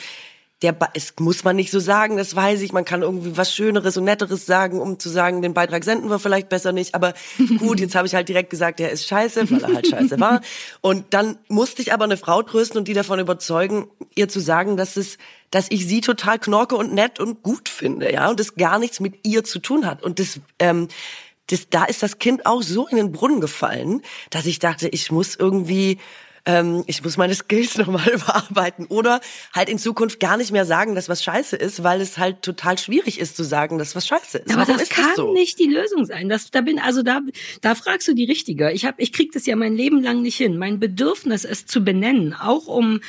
der 0.62 0.72
ba 0.72 0.90
es 0.92 1.14
muss 1.18 1.42
man 1.42 1.56
nicht 1.56 1.70
so 1.70 1.80
sagen, 1.80 2.18
das 2.18 2.36
weiß 2.36 2.60
ich, 2.60 2.72
man 2.72 2.84
kann 2.84 3.02
irgendwie 3.02 3.36
was 3.36 3.54
Schöneres 3.54 3.96
und 3.96 4.04
Netteres 4.04 4.44
sagen, 4.44 4.80
um 4.80 4.98
zu 4.98 5.08
sagen, 5.08 5.40
den 5.40 5.54
Beitrag 5.54 5.84
senden 5.84 6.10
wir 6.10 6.18
vielleicht 6.18 6.48
besser 6.50 6.72
nicht, 6.72 6.94
aber 6.94 7.14
gut, 7.58 7.80
jetzt 7.80 7.94
habe 7.94 8.06
ich 8.06 8.14
halt 8.14 8.28
direkt 8.28 8.50
gesagt, 8.50 8.78
der 8.78 8.90
ist 8.90 9.06
scheiße, 9.06 9.50
weil 9.50 9.62
er 9.62 9.74
halt 9.74 9.86
scheiße 9.86 10.20
war. 10.20 10.40
Und 10.80 11.06
dann 11.10 11.38
musste 11.48 11.80
ich 11.80 11.92
aber 11.92 12.04
eine 12.04 12.18
Frau 12.18 12.42
trösten 12.42 12.78
und 12.78 12.88
die 12.88 12.92
davon 12.92 13.20
überzeugen, 13.20 13.88
ihr 14.14 14.28
zu 14.28 14.40
sagen, 14.40 14.76
dass 14.76 14.96
es 14.96 15.18
dass 15.50 15.66
ich 15.70 15.84
sie 15.86 16.00
total 16.00 16.38
knorke 16.38 16.76
und 16.76 16.94
nett 16.94 17.18
und 17.18 17.42
gut 17.42 17.68
finde, 17.68 18.12
ja, 18.12 18.30
und 18.30 18.38
das 18.38 18.54
gar 18.54 18.78
nichts 18.78 19.00
mit 19.00 19.26
ihr 19.26 19.42
zu 19.42 19.58
tun 19.58 19.84
hat. 19.84 20.00
Und 20.00 20.20
das 20.20 20.38
ähm, 20.60 20.86
das, 21.50 21.68
da 21.68 21.84
ist 21.84 22.02
das 22.02 22.18
Kind 22.18 22.46
auch 22.46 22.62
so 22.62 22.86
in 22.86 22.96
den 22.96 23.12
Brunnen 23.12 23.40
gefallen, 23.40 24.02
dass 24.30 24.46
ich 24.46 24.58
dachte, 24.58 24.88
ich 24.88 25.10
muss 25.10 25.36
irgendwie 25.36 25.98
ähm, 26.46 26.84
ich 26.86 27.02
muss 27.02 27.16
meine 27.16 27.34
Skills 27.34 27.76
nochmal 27.78 28.08
überarbeiten 28.08 28.86
oder 28.86 29.20
halt 29.52 29.68
in 29.68 29.78
Zukunft 29.78 30.20
gar 30.20 30.36
nicht 30.36 30.52
mehr 30.52 30.64
sagen, 30.64 30.94
dass 30.94 31.08
was 31.08 31.22
scheiße 31.22 31.56
ist, 31.56 31.82
weil 31.82 32.00
es 32.00 32.18
halt 32.18 32.42
total 32.42 32.78
schwierig 32.78 33.20
ist 33.20 33.36
zu 33.36 33.44
sagen, 33.44 33.78
dass 33.78 33.94
was 33.94 34.06
scheiße 34.06 34.38
ist. 34.38 34.50
Aber 34.50 34.62
Warum 34.62 34.78
das 34.78 34.88
kann 34.88 35.04
das 35.06 35.16
so? 35.16 35.32
nicht 35.32 35.58
die 35.58 35.66
Lösung 35.66 36.04
sein. 36.04 36.28
Das, 36.28 36.50
da 36.50 36.60
bin 36.60 36.78
also 36.78 37.02
da 37.02 37.20
da 37.60 37.74
fragst 37.74 38.08
du 38.08 38.14
die 38.14 38.24
Richtige. 38.24 38.72
Ich 38.72 38.84
habe 38.84 39.00
ich 39.02 39.12
krieg 39.12 39.32
das 39.32 39.46
ja 39.46 39.56
mein 39.56 39.74
Leben 39.74 40.02
lang 40.02 40.22
nicht 40.22 40.36
hin. 40.36 40.56
Mein 40.58 40.80
Bedürfnis 40.80 41.44
es 41.44 41.66
zu 41.66 41.82
benennen, 41.84 42.34
auch 42.34 42.66
um 42.66 43.00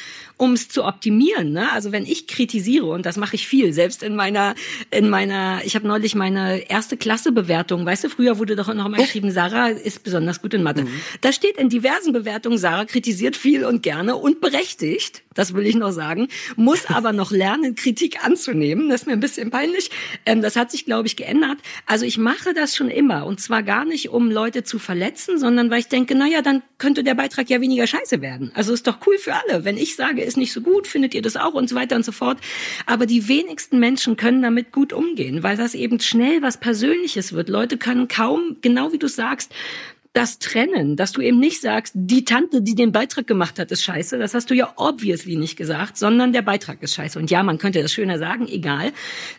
um 0.41 0.53
es 0.53 0.69
zu 0.69 0.85
optimieren. 0.85 1.51
Ne? 1.51 1.71
Also 1.71 1.91
wenn 1.91 2.03
ich 2.03 2.25
kritisiere 2.25 2.87
und 2.87 3.05
das 3.05 3.15
mache 3.15 3.35
ich 3.35 3.45
viel, 3.45 3.73
selbst 3.73 4.01
in 4.01 4.15
meiner 4.15 4.55
in 4.89 5.07
meiner, 5.07 5.61
ich 5.63 5.75
habe 5.75 5.87
neulich 5.87 6.15
meine 6.15 6.67
erste 6.67 6.97
Klasse 6.97 7.31
Bewertung. 7.31 7.85
Weißt 7.85 8.05
du, 8.05 8.09
früher 8.09 8.39
wurde 8.39 8.55
doch 8.55 8.73
noch 8.73 8.89
mal 8.89 8.97
geschrieben, 8.97 9.29
Sarah 9.29 9.69
ist 9.69 10.03
besonders 10.03 10.41
gut 10.41 10.55
in 10.55 10.63
Mathe. 10.63 10.85
Mhm. 10.85 10.89
Da 11.21 11.31
steht 11.31 11.57
in 11.57 11.69
diversen 11.69 12.11
Bewertungen, 12.11 12.57
Sarah 12.57 12.85
kritisiert 12.85 13.35
viel 13.35 13.63
und 13.65 13.83
gerne 13.83 14.15
und 14.15 14.41
berechtigt. 14.41 15.21
Das 15.35 15.53
will 15.53 15.65
ich 15.65 15.75
noch 15.75 15.91
sagen. 15.91 16.27
Muss 16.55 16.85
aber 16.87 17.13
noch 17.13 17.31
lernen, 17.31 17.75
Kritik 17.75 18.25
anzunehmen. 18.25 18.89
Das 18.89 19.01
ist 19.01 19.07
mir 19.07 19.13
ein 19.13 19.19
bisschen 19.19 19.51
peinlich. 19.51 19.91
Ähm, 20.25 20.41
das 20.41 20.55
hat 20.55 20.71
sich, 20.71 20.85
glaube 20.85 21.07
ich, 21.07 21.15
geändert. 21.15 21.59
Also 21.85 22.05
ich 22.05 22.17
mache 22.17 22.55
das 22.55 22.75
schon 22.75 22.89
immer 22.89 23.27
und 23.27 23.39
zwar 23.39 23.61
gar 23.61 23.85
nicht, 23.85 24.09
um 24.09 24.31
Leute 24.31 24.63
zu 24.63 24.79
verletzen, 24.79 25.37
sondern 25.37 25.69
weil 25.69 25.81
ich 25.81 25.87
denke, 25.87 26.15
na 26.15 26.27
ja, 26.27 26.41
dann 26.41 26.63
könnte 26.79 27.03
der 27.03 27.13
Beitrag 27.13 27.47
ja 27.51 27.61
weniger 27.61 27.85
scheiße 27.85 28.21
werden. 28.21 28.51
Also 28.55 28.73
ist 28.73 28.87
doch 28.87 28.97
cool 29.05 29.19
für 29.19 29.35
alle. 29.35 29.63
Wenn 29.63 29.77
ich 29.77 29.95
sage, 29.95 30.30
ist 30.31 30.37
nicht 30.37 30.53
so 30.53 30.61
gut, 30.61 30.87
findet 30.87 31.13
ihr 31.13 31.21
das 31.21 31.37
auch 31.37 31.53
und 31.53 31.69
so 31.69 31.75
weiter 31.75 31.95
und 31.95 32.05
so 32.05 32.11
fort. 32.11 32.39
Aber 32.85 33.05
die 33.05 33.27
wenigsten 33.27 33.79
Menschen 33.79 34.15
können 34.15 34.41
damit 34.41 34.71
gut 34.71 34.93
umgehen, 34.93 35.43
weil 35.43 35.57
das 35.57 35.75
eben 35.75 35.99
schnell 35.99 36.41
was 36.41 36.59
Persönliches 36.59 37.33
wird. 37.33 37.49
Leute 37.49 37.77
können 37.77 38.07
kaum, 38.07 38.57
genau 38.61 38.91
wie 38.91 38.99
du 38.99 39.07
sagst, 39.07 39.53
das 40.13 40.39
trennen, 40.39 40.97
dass 40.97 41.13
du 41.13 41.21
eben 41.21 41.39
nicht 41.39 41.61
sagst, 41.61 41.93
die 41.95 42.25
Tante, 42.25 42.61
die 42.61 42.75
den 42.75 42.91
Beitrag 42.91 43.27
gemacht 43.27 43.59
hat, 43.59 43.71
ist 43.71 43.83
scheiße. 43.83 44.17
Das 44.17 44.33
hast 44.33 44.49
du 44.49 44.53
ja 44.53 44.73
obviously 44.75 45.37
nicht 45.37 45.55
gesagt, 45.55 45.97
sondern 45.97 46.33
der 46.33 46.41
Beitrag 46.41 46.83
ist 46.83 46.95
scheiße. 46.95 47.17
Und 47.17 47.31
ja, 47.31 47.43
man 47.43 47.57
könnte 47.57 47.81
das 47.81 47.93
schöner 47.93 48.19
sagen, 48.19 48.47
egal. 48.49 48.91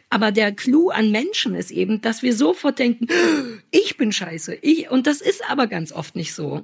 Aber 0.09 0.33
der 0.33 0.53
Clou 0.53 0.89
an 0.89 1.11
Menschen 1.11 1.55
ist 1.55 1.71
eben, 1.71 2.01
dass 2.01 2.23
wir 2.23 2.35
sofort 2.35 2.79
denken, 2.79 3.07
ich 3.71 3.99
bin 3.99 4.13
scheiße. 4.13 4.55
Ich, 4.63 4.91
und 4.91 5.07
das 5.07 5.21
ist 5.21 5.43
aber 5.51 5.67
ganz 5.67 5.93
oft 5.93 6.17
nicht 6.17 6.33
so. 6.33 6.63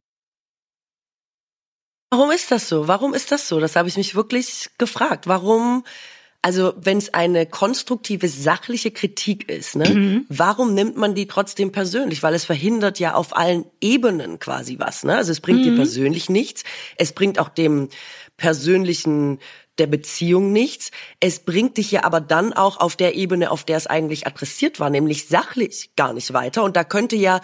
Warum 2.11 2.31
ist 2.31 2.51
das 2.51 2.69
so? 2.69 2.89
Warum 2.89 3.15
ist 3.15 3.33
das 3.33 3.49
so? 3.49 3.61
Das 3.61 3.77
habe 3.77 3.89
ich 3.89 3.97
mich 3.97 4.15
wirklich 4.15 4.71
gefragt. 4.79 5.27
Warum 5.27 5.85
also 6.41 6.73
wenn 6.77 6.99
es 6.99 7.13
eine 7.15 7.47
konstruktive, 7.47 8.29
sachliche 8.29 8.93
Kritik 8.93 9.51
ist, 9.51 9.75
ne, 9.75 9.89
mhm. 9.91 10.27
warum 10.29 10.73
nimmt 10.73 10.97
man 10.97 11.15
die 11.15 11.27
trotzdem 11.27 11.73
persönlich? 11.73 12.23
Weil 12.23 12.35
es 12.35 12.45
verhindert 12.45 13.01
ja 13.01 13.15
auf 13.15 13.37
allen 13.37 13.65
Ebenen 13.81 14.39
quasi 14.39 14.79
was. 14.79 15.03
Ne? 15.03 15.17
Also 15.17 15.33
es 15.33 15.41
bringt 15.41 15.61
mhm. 15.61 15.65
dir 15.65 15.75
persönlich 15.75 16.29
nichts. 16.29 16.63
Es 16.97 17.13
bringt 17.13 17.41
auch 17.41 17.49
dem 17.49 17.89
persönlichen 18.37 19.41
der 19.79 19.89
Beziehung 19.89 20.53
nichts. 20.53 20.91
Es 21.21 21.41
bringt 21.41 21.77
dich 21.77 21.91
ja 21.91 22.05
aber 22.05 22.21
dann 22.21 22.53
auch 22.53 22.79
auf 22.79 22.97
der 22.97 23.15
Ebene, 23.15 23.51
auf 23.51 23.65
der 23.65 23.77
es 23.77 23.87
eigentlich 23.87 24.27
adressiert 24.27 24.81
war, 24.81 24.91
nämlich 24.91 25.27
sachlich 25.27 25.91
gar 25.97 26.13
nicht 26.13 26.33
weiter. 26.33 26.63
Und 26.63 26.77
da 26.77 26.85
könnte 26.85 27.17
ja 27.17 27.41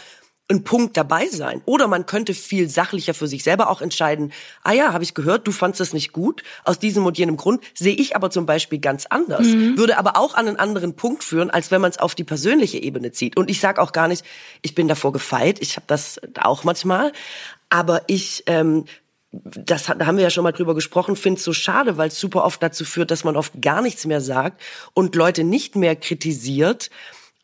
ein 0.48 0.62
Punkt 0.62 0.96
dabei 0.96 1.28
sein. 1.28 1.62
Oder 1.64 1.88
man 1.88 2.04
könnte 2.04 2.34
viel 2.34 2.68
sachlicher 2.68 3.14
für 3.14 3.26
sich 3.26 3.42
selber 3.42 3.70
auch 3.70 3.80
entscheiden, 3.80 4.32
ah 4.62 4.72
ja, 4.72 4.92
habe 4.92 5.02
ich 5.02 5.14
gehört, 5.14 5.46
du 5.46 5.52
fandst 5.52 5.80
das 5.80 5.94
nicht 5.94 6.12
gut, 6.12 6.42
aus 6.64 6.78
diesem 6.78 7.06
und 7.06 7.16
jenem 7.16 7.38
Grund, 7.38 7.62
sehe 7.72 7.94
ich 7.94 8.14
aber 8.14 8.30
zum 8.30 8.44
Beispiel 8.44 8.78
ganz 8.78 9.06
anders. 9.06 9.46
Mhm. 9.46 9.78
Würde 9.78 9.96
aber 9.96 10.16
auch 10.16 10.34
an 10.34 10.46
einen 10.46 10.58
anderen 10.58 10.96
Punkt 10.96 11.24
führen, 11.24 11.48
als 11.48 11.70
wenn 11.70 11.80
man 11.80 11.90
es 11.90 11.98
auf 11.98 12.14
die 12.14 12.24
persönliche 12.24 12.78
Ebene 12.78 13.12
zieht. 13.12 13.38
Und 13.38 13.48
ich 13.48 13.60
sage 13.60 13.80
auch 13.80 13.92
gar 13.92 14.08
nicht, 14.08 14.24
ich 14.60 14.74
bin 14.74 14.86
davor 14.86 15.12
gefeit, 15.12 15.62
ich 15.62 15.76
habe 15.76 15.86
das 15.86 16.20
auch 16.38 16.62
manchmal, 16.64 17.12
aber 17.70 18.02
ich 18.06 18.44
ähm, 18.46 18.84
das 19.32 19.84
da 19.84 20.06
haben 20.06 20.16
wir 20.16 20.22
ja 20.22 20.30
schon 20.30 20.44
mal 20.44 20.52
drüber 20.52 20.74
gesprochen, 20.74 21.16
finde 21.16 21.38
es 21.38 21.44
so 21.44 21.52
schade, 21.52 21.96
weil 21.96 22.08
es 22.08 22.20
super 22.20 22.44
oft 22.44 22.62
dazu 22.62 22.84
führt, 22.84 23.10
dass 23.10 23.24
man 23.24 23.36
oft 23.36 23.60
gar 23.60 23.82
nichts 23.82 24.06
mehr 24.06 24.20
sagt 24.20 24.62
und 24.92 25.16
Leute 25.16 25.42
nicht 25.42 25.74
mehr 25.74 25.96
kritisiert, 25.96 26.90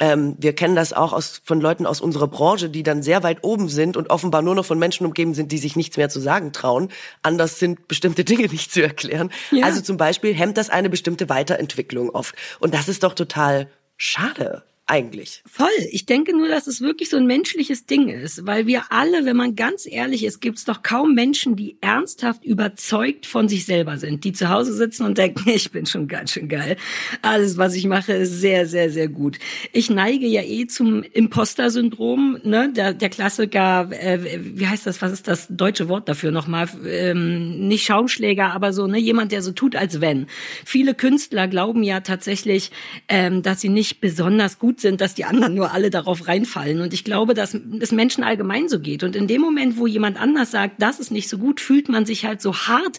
ähm, 0.01 0.35
wir 0.39 0.55
kennen 0.55 0.75
das 0.75 0.93
auch 0.93 1.13
aus, 1.13 1.43
von 1.45 1.61
Leuten 1.61 1.87
aus 1.87 2.01
unserer 2.01 2.27
Branche, 2.27 2.71
die 2.71 2.83
dann 2.83 3.03
sehr 3.03 3.23
weit 3.23 3.45
oben 3.45 3.69
sind 3.69 3.97
und 3.97 4.11
offenbar 4.11 4.43
nur 4.43 4.55
noch 4.55 4.65
von 4.65 4.79
Menschen 4.79 5.07
umgeben 5.07 5.35
sind, 5.35 5.53
die 5.53 5.59
sich 5.59 5.77
nichts 5.77 5.99
mehr 5.99 6.09
zu 6.09 6.21
sagen 6.21 6.53
trauen. 6.53 6.89
Anders 7.23 7.59
sind 7.59 7.87
bestimmte 7.87 8.25
Dinge 8.31 8.49
nicht 8.49 8.73
zu 8.73 8.83
erklären. 8.83 9.31
Ja. 9.51 9.67
Also 9.67 9.83
zum 9.83 9.99
Beispiel 9.99 10.35
hemmt 10.35 10.57
das 10.57 10.71
eine 10.71 10.89
bestimmte 10.91 11.29
Weiterentwicklung 11.29 12.11
oft. 12.11 12.35
Und 12.59 12.75
das 12.75 12.89
ist 12.89 13.03
doch 13.03 13.13
total 13.13 13.69
schade 13.97 14.63
eigentlich. 14.91 15.43
Voll. 15.47 15.69
Ich 15.93 16.05
denke 16.05 16.37
nur, 16.37 16.49
dass 16.49 16.67
es 16.67 16.81
wirklich 16.81 17.11
so 17.11 17.17
ein 17.17 17.27
menschliches 17.27 17.87
Ding 17.87 18.09
ist, 18.09 18.45
weil 18.45 18.67
wir 18.67 18.91
alle, 18.91 19.25
wenn 19.25 19.37
man 19.37 19.55
ganz 19.55 19.87
ehrlich 19.87 20.25
ist, 20.25 20.41
gibt 20.41 20.59
es 20.59 20.65
doch 20.65 20.83
kaum 20.83 21.15
Menschen, 21.15 21.55
die 21.55 21.77
ernsthaft 21.81 22.45
überzeugt 22.45 23.25
von 23.25 23.49
sich 23.49 23.67
selber 23.67 23.99
sind, 23.99 24.25
die 24.25 24.33
zu 24.33 24.49
Hause 24.49 24.73
sitzen 24.73 25.05
und 25.05 25.17
denken, 25.17 25.49
ich 25.55 25.71
bin 25.71 25.87
schon 25.87 26.09
ganz 26.09 26.33
schön 26.33 26.49
geil. 26.49 26.77
Alles, 27.23 27.57
was 27.57 27.75
ich 27.77 27.87
mache, 27.87 28.13
ist 28.15 28.41
sehr, 28.41 28.67
sehr, 28.67 28.91
sehr 28.91 29.07
gut. 29.07 29.39
Ich 29.73 29.91
neige 29.91 30.27
ja 30.27 30.43
eh 30.43 30.67
zum 30.67 31.05
Imposter-Syndrom, 31.05 32.41
ne? 32.43 32.73
Der, 32.75 32.93
der 32.93 33.11
Klassiker, 33.11 33.91
äh, 33.93 34.19
wie 34.41 34.67
heißt 34.67 34.87
das, 34.87 35.01
was 35.01 35.13
ist 35.13 35.29
das 35.29 35.47
deutsche 35.51 35.89
Wort 35.89 36.09
dafür 36.09 36.33
nochmal? 36.33 36.69
Ähm, 36.85 37.69
nicht 37.69 37.85
Schaumschläger, 37.85 38.53
aber 38.53 38.73
so, 38.73 38.89
ne, 38.89 38.99
jemand, 38.99 39.31
der 39.31 39.43
so 39.43 39.53
tut, 39.53 39.77
als 39.77 40.01
wenn. 40.01 40.27
Viele 40.65 40.95
Künstler 40.95 41.47
glauben 41.47 41.85
ja 41.85 42.01
tatsächlich, 42.01 42.73
ähm, 43.09 43.43
dass 43.43 43.61
sie 43.61 43.69
nicht 43.69 44.01
besonders 44.01 44.59
gut 44.59 44.80
sind, 44.81 45.01
dass 45.01 45.15
die 45.15 45.25
anderen 45.25 45.55
nur 45.55 45.73
alle 45.73 45.91
darauf 45.91 46.27
reinfallen. 46.27 46.81
Und 46.81 46.93
ich 46.93 47.05
glaube, 47.05 47.35
dass 47.35 47.57
es 47.81 47.93
Menschen 47.93 48.25
allgemein 48.25 48.69
so 48.69 48.81
geht. 48.81 49.03
Und 49.03 49.17
in 49.17 49.27
dem 49.27 49.41
Moment, 49.41 49.79
wo 49.79 49.87
jemand 49.87 50.21
anders 50.21 50.51
sagt, 50.51 50.81
das 50.83 51.01
ist 51.01 51.11
nicht 51.11 51.29
so 51.29 51.39
gut, 51.39 51.61
fühlt 51.61 51.89
man 51.89 52.07
sich 52.07 52.25
halt 52.25 52.41
so 52.41 52.55
hart 52.55 52.99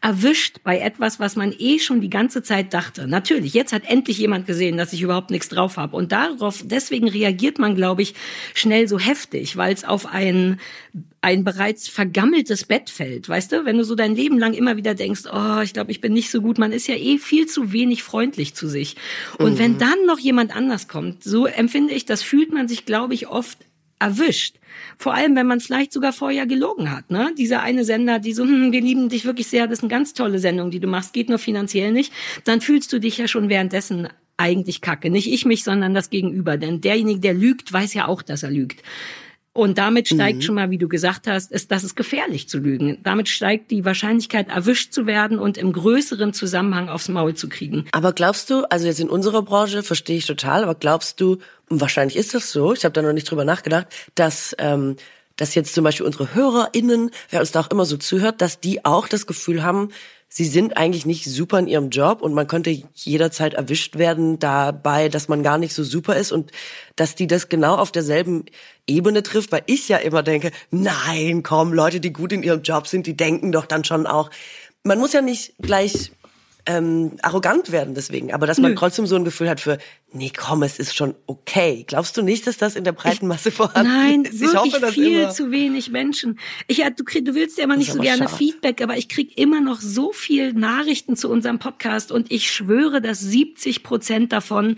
erwischt 0.00 0.58
bei 0.64 0.78
etwas, 0.78 1.20
was 1.20 1.36
man 1.36 1.54
eh 1.58 1.78
schon 1.78 2.00
die 2.00 2.10
ganze 2.10 2.42
Zeit 2.42 2.74
dachte. 2.74 3.06
Natürlich, 3.06 3.54
jetzt 3.54 3.72
hat 3.72 3.82
endlich 3.86 4.18
jemand 4.18 4.46
gesehen, 4.46 4.76
dass 4.76 4.92
ich 4.92 5.02
überhaupt 5.02 5.30
nichts 5.30 5.48
drauf 5.48 5.76
habe. 5.76 5.96
Und 5.96 6.12
darauf, 6.12 6.62
deswegen 6.64 7.08
reagiert 7.08 7.58
man, 7.58 7.74
glaube 7.74 8.02
ich, 8.02 8.14
schnell 8.54 8.88
so 8.88 8.98
heftig, 8.98 9.56
weil 9.56 9.72
es 9.72 9.84
auf 9.84 10.06
ein 10.06 10.58
ein 11.22 11.44
bereits 11.44 11.88
vergammeltes 11.88 12.64
Bett 12.64 12.90
fällt, 12.90 13.28
weißt 13.28 13.52
du? 13.52 13.64
Wenn 13.64 13.78
du 13.78 13.84
so 13.84 13.94
dein 13.94 14.16
Leben 14.16 14.38
lang 14.38 14.54
immer 14.54 14.76
wieder 14.76 14.94
denkst, 14.94 15.22
oh, 15.32 15.60
ich 15.62 15.72
glaube, 15.72 15.92
ich 15.92 16.00
bin 16.00 16.12
nicht 16.12 16.30
so 16.30 16.42
gut, 16.42 16.58
man 16.58 16.72
ist 16.72 16.88
ja 16.88 16.96
eh 16.96 17.16
viel 17.18 17.46
zu 17.46 17.72
wenig 17.72 18.02
freundlich 18.02 18.54
zu 18.54 18.68
sich. 18.68 18.96
Und 19.38 19.54
mhm. 19.54 19.58
wenn 19.58 19.78
dann 19.78 20.04
noch 20.06 20.18
jemand 20.18 20.54
anders 20.54 20.88
kommt, 20.88 21.22
so 21.22 21.46
empfinde 21.46 21.94
ich, 21.94 22.04
das 22.04 22.22
fühlt 22.22 22.52
man 22.52 22.66
sich, 22.66 22.86
glaube 22.86 23.14
ich, 23.14 23.28
oft 23.28 23.58
erwischt. 24.00 24.56
Vor 24.98 25.14
allem, 25.14 25.36
wenn 25.36 25.46
man 25.46 25.60
vielleicht 25.60 25.92
sogar 25.92 26.12
vorher 26.12 26.46
gelogen 26.46 26.90
hat. 26.90 27.10
Ne? 27.12 27.32
Dieser 27.38 27.62
eine 27.62 27.84
Sender, 27.84 28.18
die 28.18 28.32
so, 28.32 28.42
hm, 28.42 28.72
wir 28.72 28.80
lieben 28.80 29.08
dich 29.08 29.24
wirklich 29.24 29.46
sehr, 29.46 29.68
das 29.68 29.78
ist 29.78 29.84
eine 29.84 29.90
ganz 29.90 30.14
tolle 30.14 30.40
Sendung, 30.40 30.72
die 30.72 30.80
du 30.80 30.88
machst, 30.88 31.12
geht 31.12 31.28
nur 31.28 31.38
finanziell 31.38 31.92
nicht. 31.92 32.12
Dann 32.44 32.60
fühlst 32.60 32.92
du 32.92 32.98
dich 32.98 33.18
ja 33.18 33.28
schon 33.28 33.48
währenddessen 33.48 34.08
eigentlich 34.38 34.80
kacke. 34.80 35.08
Nicht 35.08 35.32
ich 35.32 35.44
mich, 35.44 35.62
sondern 35.62 35.94
das 35.94 36.10
Gegenüber. 36.10 36.56
Denn 36.56 36.80
derjenige, 36.80 37.20
der 37.20 37.34
lügt, 37.34 37.72
weiß 37.72 37.94
ja 37.94 38.08
auch, 38.08 38.22
dass 38.22 38.42
er 38.42 38.50
lügt. 38.50 38.82
Und 39.54 39.76
damit 39.76 40.08
steigt 40.08 40.38
mhm. 40.38 40.42
schon 40.42 40.54
mal, 40.54 40.70
wie 40.70 40.78
du 40.78 40.88
gesagt 40.88 41.26
hast, 41.26 41.52
ist, 41.52 41.70
dass 41.70 41.82
es 41.82 41.94
gefährlich 41.94 42.48
zu 42.48 42.58
lügen. 42.58 42.98
Damit 43.02 43.28
steigt 43.28 43.70
die 43.70 43.84
Wahrscheinlichkeit, 43.84 44.48
erwischt 44.48 44.94
zu 44.94 45.06
werden 45.06 45.38
und 45.38 45.58
im 45.58 45.72
größeren 45.72 46.32
Zusammenhang 46.32 46.88
aufs 46.88 47.08
Maul 47.08 47.34
zu 47.34 47.50
kriegen. 47.50 47.84
Aber 47.92 48.14
glaubst 48.14 48.48
du, 48.48 48.64
also 48.70 48.86
jetzt 48.86 49.00
in 49.00 49.10
unserer 49.10 49.42
Branche 49.42 49.82
verstehe 49.82 50.16
ich 50.16 50.26
total, 50.26 50.62
aber 50.62 50.74
glaubst 50.74 51.20
du, 51.20 51.38
und 51.68 51.80
wahrscheinlich 51.82 52.16
ist 52.16 52.32
das 52.34 52.50
so, 52.50 52.72
ich 52.72 52.84
habe 52.84 52.94
da 52.94 53.02
noch 53.02 53.12
nicht 53.12 53.30
drüber 53.30 53.44
nachgedacht, 53.44 53.88
dass 54.14 54.54
ähm, 54.58 54.96
dass 55.36 55.54
jetzt 55.54 55.74
zum 55.74 55.84
Beispiel 55.84 56.06
unsere 56.06 56.34
HörerInnen, 56.34 57.10
wer 57.30 57.40
uns 57.40 57.52
da 57.52 57.60
auch 57.60 57.70
immer 57.70 57.86
so 57.86 57.96
zuhört, 57.96 58.40
dass 58.40 58.60
die 58.60 58.84
auch 58.84 59.08
das 59.08 59.26
Gefühl 59.26 59.62
haben, 59.62 59.88
sie 60.34 60.46
sind 60.46 60.78
eigentlich 60.78 61.04
nicht 61.04 61.26
super 61.26 61.58
in 61.58 61.66
ihrem 61.66 61.90
Job 61.90 62.22
und 62.22 62.32
man 62.32 62.46
könnte 62.46 62.70
jederzeit 62.94 63.52
erwischt 63.52 63.98
werden 63.98 64.38
dabei, 64.38 65.10
dass 65.10 65.28
man 65.28 65.42
gar 65.42 65.58
nicht 65.58 65.74
so 65.74 65.84
super 65.84 66.16
ist 66.16 66.32
und 66.32 66.52
dass 66.96 67.14
die 67.14 67.26
das 67.26 67.50
genau 67.50 67.74
auf 67.74 67.92
derselben 67.92 68.46
Ebene 68.86 69.22
trifft, 69.22 69.52
weil 69.52 69.62
ich 69.66 69.90
ja 69.90 69.98
immer 69.98 70.22
denke, 70.22 70.50
nein, 70.70 71.42
komm, 71.42 71.74
Leute, 71.74 72.00
die 72.00 72.14
gut 72.14 72.32
in 72.32 72.42
ihrem 72.42 72.62
Job 72.62 72.86
sind, 72.86 73.06
die 73.06 73.14
denken 73.14 73.52
doch 73.52 73.66
dann 73.66 73.84
schon 73.84 74.06
auch, 74.06 74.30
man 74.84 74.98
muss 74.98 75.12
ja 75.12 75.20
nicht 75.20 75.52
gleich 75.58 76.12
ähm, 76.64 77.16
arrogant 77.22 77.72
werden 77.72 77.94
deswegen, 77.94 78.32
aber 78.32 78.46
dass 78.46 78.58
man 78.58 78.72
Nö. 78.72 78.76
trotzdem 78.76 79.06
so 79.06 79.16
ein 79.16 79.24
Gefühl 79.24 79.48
hat 79.48 79.60
für, 79.60 79.78
nee, 80.12 80.30
komm, 80.36 80.62
es 80.62 80.78
ist 80.78 80.94
schon 80.94 81.16
okay. 81.26 81.84
Glaubst 81.88 82.16
du 82.16 82.22
nicht, 82.22 82.46
dass 82.46 82.56
das 82.56 82.76
in 82.76 82.84
der 82.84 82.92
breiten 82.92 83.26
Masse 83.26 83.50
vorhanden 83.50 83.90
Nein, 83.90 84.24
ist? 84.24 84.40
Nein, 84.40 84.52
wirklich 84.52 84.74
hoffe, 84.74 84.92
viel 84.92 85.30
zu 85.30 85.50
wenig 85.50 85.90
Menschen. 85.90 86.38
Ich, 86.68 86.78
ja, 86.78 86.90
du, 86.90 87.02
krieg, 87.02 87.24
du 87.24 87.34
willst 87.34 87.58
ja 87.58 87.64
immer 87.64 87.76
nicht 87.76 87.92
so 87.92 88.00
gerne 88.00 88.24
schade. 88.24 88.36
Feedback, 88.36 88.80
aber 88.80 88.96
ich 88.96 89.08
krieg 89.08 89.36
immer 89.36 89.60
noch 89.60 89.80
so 89.80 90.12
viel 90.12 90.52
Nachrichten 90.52 91.16
zu 91.16 91.28
unserem 91.28 91.58
Podcast 91.58 92.12
und 92.12 92.30
ich 92.30 92.52
schwöre, 92.52 93.00
dass 93.00 93.18
70 93.20 93.82
Prozent 93.82 94.32
davon 94.32 94.76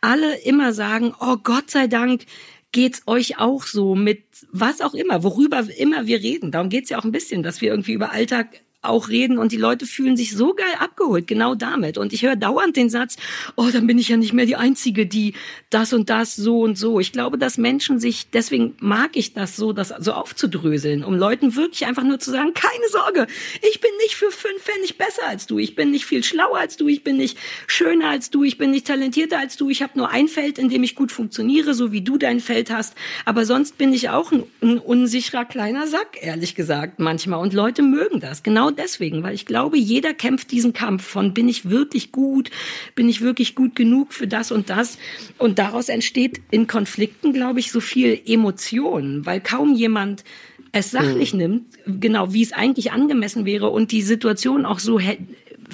alle 0.00 0.38
immer 0.38 0.72
sagen, 0.72 1.14
oh 1.20 1.36
Gott 1.36 1.70
sei 1.70 1.86
Dank, 1.86 2.24
geht's 2.72 3.02
euch 3.06 3.38
auch 3.38 3.64
so 3.64 3.94
mit 3.94 4.24
was 4.52 4.80
auch 4.80 4.94
immer, 4.94 5.22
worüber 5.22 5.66
immer 5.76 6.06
wir 6.06 6.22
reden. 6.22 6.50
Darum 6.50 6.70
geht's 6.70 6.88
ja 6.88 6.98
auch 6.98 7.04
ein 7.04 7.12
bisschen, 7.12 7.42
dass 7.42 7.60
wir 7.60 7.70
irgendwie 7.70 7.92
über 7.92 8.12
Alltag 8.12 8.62
auch 8.88 9.08
reden 9.08 9.38
und 9.38 9.52
die 9.52 9.56
Leute 9.56 9.86
fühlen 9.86 10.16
sich 10.16 10.32
so 10.32 10.54
geil 10.54 10.66
abgeholt, 10.78 11.26
genau 11.26 11.54
damit. 11.54 11.98
Und 11.98 12.12
ich 12.12 12.22
höre 12.22 12.36
dauernd 12.36 12.76
den 12.76 12.90
Satz, 12.90 13.16
oh, 13.56 13.68
dann 13.72 13.86
bin 13.86 13.98
ich 13.98 14.08
ja 14.08 14.16
nicht 14.16 14.32
mehr 14.32 14.46
die 14.46 14.56
Einzige, 14.56 15.06
die 15.06 15.34
das 15.70 15.92
und 15.92 16.10
das 16.10 16.36
so 16.36 16.60
und 16.60 16.78
so. 16.78 17.00
Ich 17.00 17.12
glaube, 17.12 17.38
dass 17.38 17.58
Menschen 17.58 18.00
sich, 18.00 18.30
deswegen 18.30 18.74
mag 18.80 19.16
ich 19.16 19.34
das 19.34 19.56
so, 19.56 19.72
das 19.72 19.92
so 19.98 20.12
aufzudröseln, 20.12 21.04
um 21.04 21.14
Leuten 21.14 21.56
wirklich 21.56 21.86
einfach 21.86 22.04
nur 22.04 22.18
zu 22.18 22.30
sagen, 22.30 22.54
keine 22.54 22.88
Sorge, 22.90 23.26
ich 23.68 23.80
bin 23.80 23.90
nicht 24.02 24.14
für 24.14 24.30
fünf 24.30 24.62
Pfennig 24.62 24.98
besser 24.98 25.26
als 25.26 25.46
du, 25.46 25.58
ich 25.58 25.74
bin 25.74 25.90
nicht 25.90 26.04
viel 26.04 26.24
schlauer 26.24 26.58
als 26.58 26.76
du, 26.76 26.88
ich 26.88 27.04
bin 27.04 27.16
nicht 27.16 27.38
schöner 27.66 28.08
als 28.10 28.30
du, 28.30 28.44
ich 28.44 28.58
bin 28.58 28.70
nicht 28.70 28.86
talentierter 28.86 29.38
als 29.38 29.56
du, 29.56 29.70
ich 29.70 29.82
habe 29.82 29.98
nur 29.98 30.10
ein 30.10 30.28
Feld, 30.28 30.58
in 30.58 30.68
dem 30.68 30.82
ich 30.82 30.94
gut 30.94 31.12
funktioniere, 31.12 31.74
so 31.74 31.92
wie 31.92 32.02
du 32.02 32.18
dein 32.18 32.40
Feld 32.40 32.70
hast. 32.70 32.94
Aber 33.24 33.44
sonst 33.44 33.78
bin 33.78 33.92
ich 33.92 34.10
auch 34.10 34.32
ein, 34.32 34.44
ein 34.62 34.78
unsicherer 34.78 35.44
kleiner 35.44 35.86
Sack, 35.86 36.18
ehrlich 36.20 36.54
gesagt, 36.54 36.98
manchmal. 36.98 37.40
Und 37.40 37.52
Leute 37.52 37.82
mögen 37.82 38.20
das. 38.20 38.42
Genau 38.42 38.70
deswegen, 38.76 39.22
weil 39.22 39.34
ich 39.34 39.46
glaube, 39.46 39.78
jeder 39.78 40.14
kämpft 40.14 40.50
diesen 40.50 40.72
Kampf 40.72 41.04
von, 41.04 41.34
bin 41.34 41.48
ich 41.48 41.70
wirklich 41.70 42.12
gut, 42.12 42.50
bin 42.94 43.08
ich 43.08 43.20
wirklich 43.20 43.54
gut 43.54 43.74
genug 43.76 44.12
für 44.12 44.26
das 44.26 44.52
und 44.52 44.70
das. 44.70 44.98
Und 45.38 45.58
daraus 45.58 45.88
entsteht 45.88 46.40
in 46.50 46.66
Konflikten, 46.66 47.32
glaube 47.32 47.60
ich, 47.60 47.72
so 47.72 47.80
viel 47.80 48.20
Emotion, 48.26 49.26
weil 49.26 49.40
kaum 49.40 49.74
jemand 49.74 50.24
es 50.72 50.90
sachlich 50.90 51.32
mhm. 51.32 51.38
nimmt, 51.38 51.64
genau 51.86 52.32
wie 52.32 52.42
es 52.42 52.52
eigentlich 52.52 52.92
angemessen 52.92 53.46
wäre 53.46 53.70
und 53.70 53.92
die 53.92 54.02
Situation 54.02 54.66
auch 54.66 54.78
so 54.78 55.00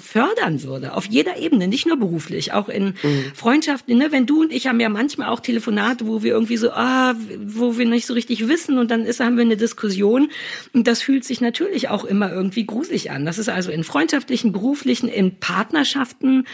fördern 0.00 0.62
würde, 0.62 0.94
auf 0.94 1.06
jeder 1.06 1.36
Ebene, 1.38 1.68
nicht 1.68 1.86
nur 1.86 1.96
beruflich, 1.96 2.52
auch 2.52 2.68
in 2.68 2.94
mhm. 3.02 3.24
Freundschaften. 3.34 3.96
Ne? 3.98 4.12
Wenn 4.12 4.26
du 4.26 4.42
und 4.42 4.52
ich 4.52 4.66
haben 4.66 4.80
ja 4.80 4.88
manchmal 4.88 5.28
auch 5.28 5.40
Telefonate, 5.40 6.06
wo 6.06 6.22
wir 6.22 6.32
irgendwie 6.32 6.56
so, 6.56 6.70
ah, 6.70 7.14
wo 7.44 7.78
wir 7.78 7.86
nicht 7.86 8.06
so 8.06 8.14
richtig 8.14 8.48
wissen 8.48 8.78
und 8.78 8.90
dann 8.90 9.04
ist, 9.04 9.20
haben 9.20 9.36
wir 9.36 9.44
eine 9.44 9.56
Diskussion 9.56 10.30
und 10.72 10.86
das 10.86 11.02
fühlt 11.02 11.24
sich 11.24 11.40
natürlich 11.40 11.88
auch 11.88 12.04
immer 12.04 12.32
irgendwie 12.32 12.66
gruselig 12.66 13.10
an. 13.10 13.26
Das 13.26 13.38
ist 13.38 13.48
also 13.48 13.70
in 13.70 13.84
freundschaftlichen, 13.84 14.52
beruflichen, 14.52 15.08
in 15.08 15.38
Partnerschaften 15.38 16.44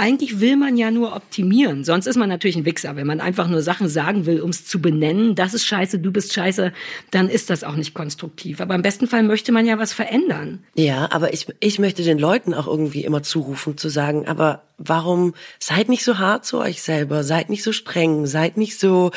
eigentlich 0.00 0.40
will 0.40 0.56
man 0.56 0.76
ja 0.76 0.90
nur 0.90 1.14
optimieren. 1.14 1.84
Sonst 1.84 2.06
ist 2.06 2.16
man 2.16 2.28
natürlich 2.28 2.56
ein 2.56 2.64
Wichser. 2.64 2.96
Wenn 2.96 3.06
man 3.06 3.20
einfach 3.20 3.48
nur 3.48 3.60
Sachen 3.60 3.88
sagen 3.88 4.24
will, 4.24 4.40
um 4.40 4.50
es 4.50 4.66
zu 4.66 4.80
benennen, 4.80 5.34
das 5.34 5.52
ist 5.52 5.66
scheiße, 5.66 5.98
du 5.98 6.10
bist 6.10 6.32
scheiße, 6.32 6.72
dann 7.10 7.28
ist 7.28 7.50
das 7.50 7.64
auch 7.64 7.76
nicht 7.76 7.92
konstruktiv. 7.92 8.60
Aber 8.60 8.74
im 8.74 8.82
besten 8.82 9.06
Fall 9.06 9.22
möchte 9.22 9.52
man 9.52 9.66
ja 9.66 9.78
was 9.78 9.92
verändern. 9.92 10.64
Ja, 10.74 11.08
aber 11.12 11.34
ich, 11.34 11.46
ich 11.60 11.78
möchte 11.78 12.02
den 12.02 12.18
Leuten 12.18 12.54
auch 12.54 12.66
irgendwie 12.66 13.04
immer 13.04 13.22
zurufen, 13.22 13.76
zu 13.76 13.90
sagen, 13.90 14.26
aber 14.26 14.62
warum 14.78 15.34
seid 15.58 15.90
nicht 15.90 16.04
so 16.04 16.18
hart 16.18 16.46
zu 16.46 16.58
euch 16.58 16.80
selber, 16.80 17.22
seid 17.22 17.50
nicht 17.50 17.62
so 17.62 17.72
streng, 17.72 18.26
seid 18.26 18.56
nicht 18.56 18.80
so 18.80 19.10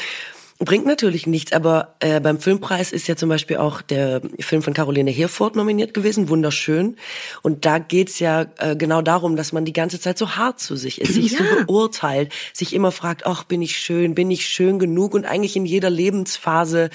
Bringt 0.66 0.86
natürlich 0.86 1.28
nichts, 1.28 1.52
aber 1.52 1.96
äh, 2.00 2.22
beim 2.22 2.40
Filmpreis 2.40 2.94
ist 2.94 3.08
ja 3.08 3.16
zum 3.16 3.28
Beispiel 3.28 3.58
auch 3.58 3.82
der 3.82 4.22
Film 4.40 4.62
von 4.62 4.74
Caroline 4.74 5.12
Herford 5.12 5.56
nominiert 5.56 5.94
gewesen, 5.94 6.30
wunderschön. 6.30 6.96
Und 7.42 7.66
da 7.66 7.80
geht's 7.80 8.20
ja 8.20 8.46
äh, 8.60 8.76
genau 8.76 9.02
darum, 9.02 9.36
dass 9.36 9.52
man 9.52 9.66
die 9.66 9.74
ganze 9.74 10.00
Zeit 10.00 10.18
so 10.18 10.38
hart 10.38 10.60
zu 10.62 10.76
sich 10.78 11.02
ist, 11.02 11.16
sich 11.16 11.32
ja. 11.34 11.40
so 11.40 11.66
beurteilt, 11.66 12.32
sich 12.54 12.74
immer 12.74 12.92
fragt, 12.92 13.26
ach, 13.26 13.44
bin 13.44 13.62
ich 13.62 13.76
schön, 13.78 14.16
bin 14.16 14.32
ich 14.32 14.46
schön 14.46 14.80
genug? 14.80 15.16
Und 15.16 15.26
eigentlich 15.26 15.56
in 15.56 15.66
jeder 15.66 15.90
Lebensphase, 15.90 16.92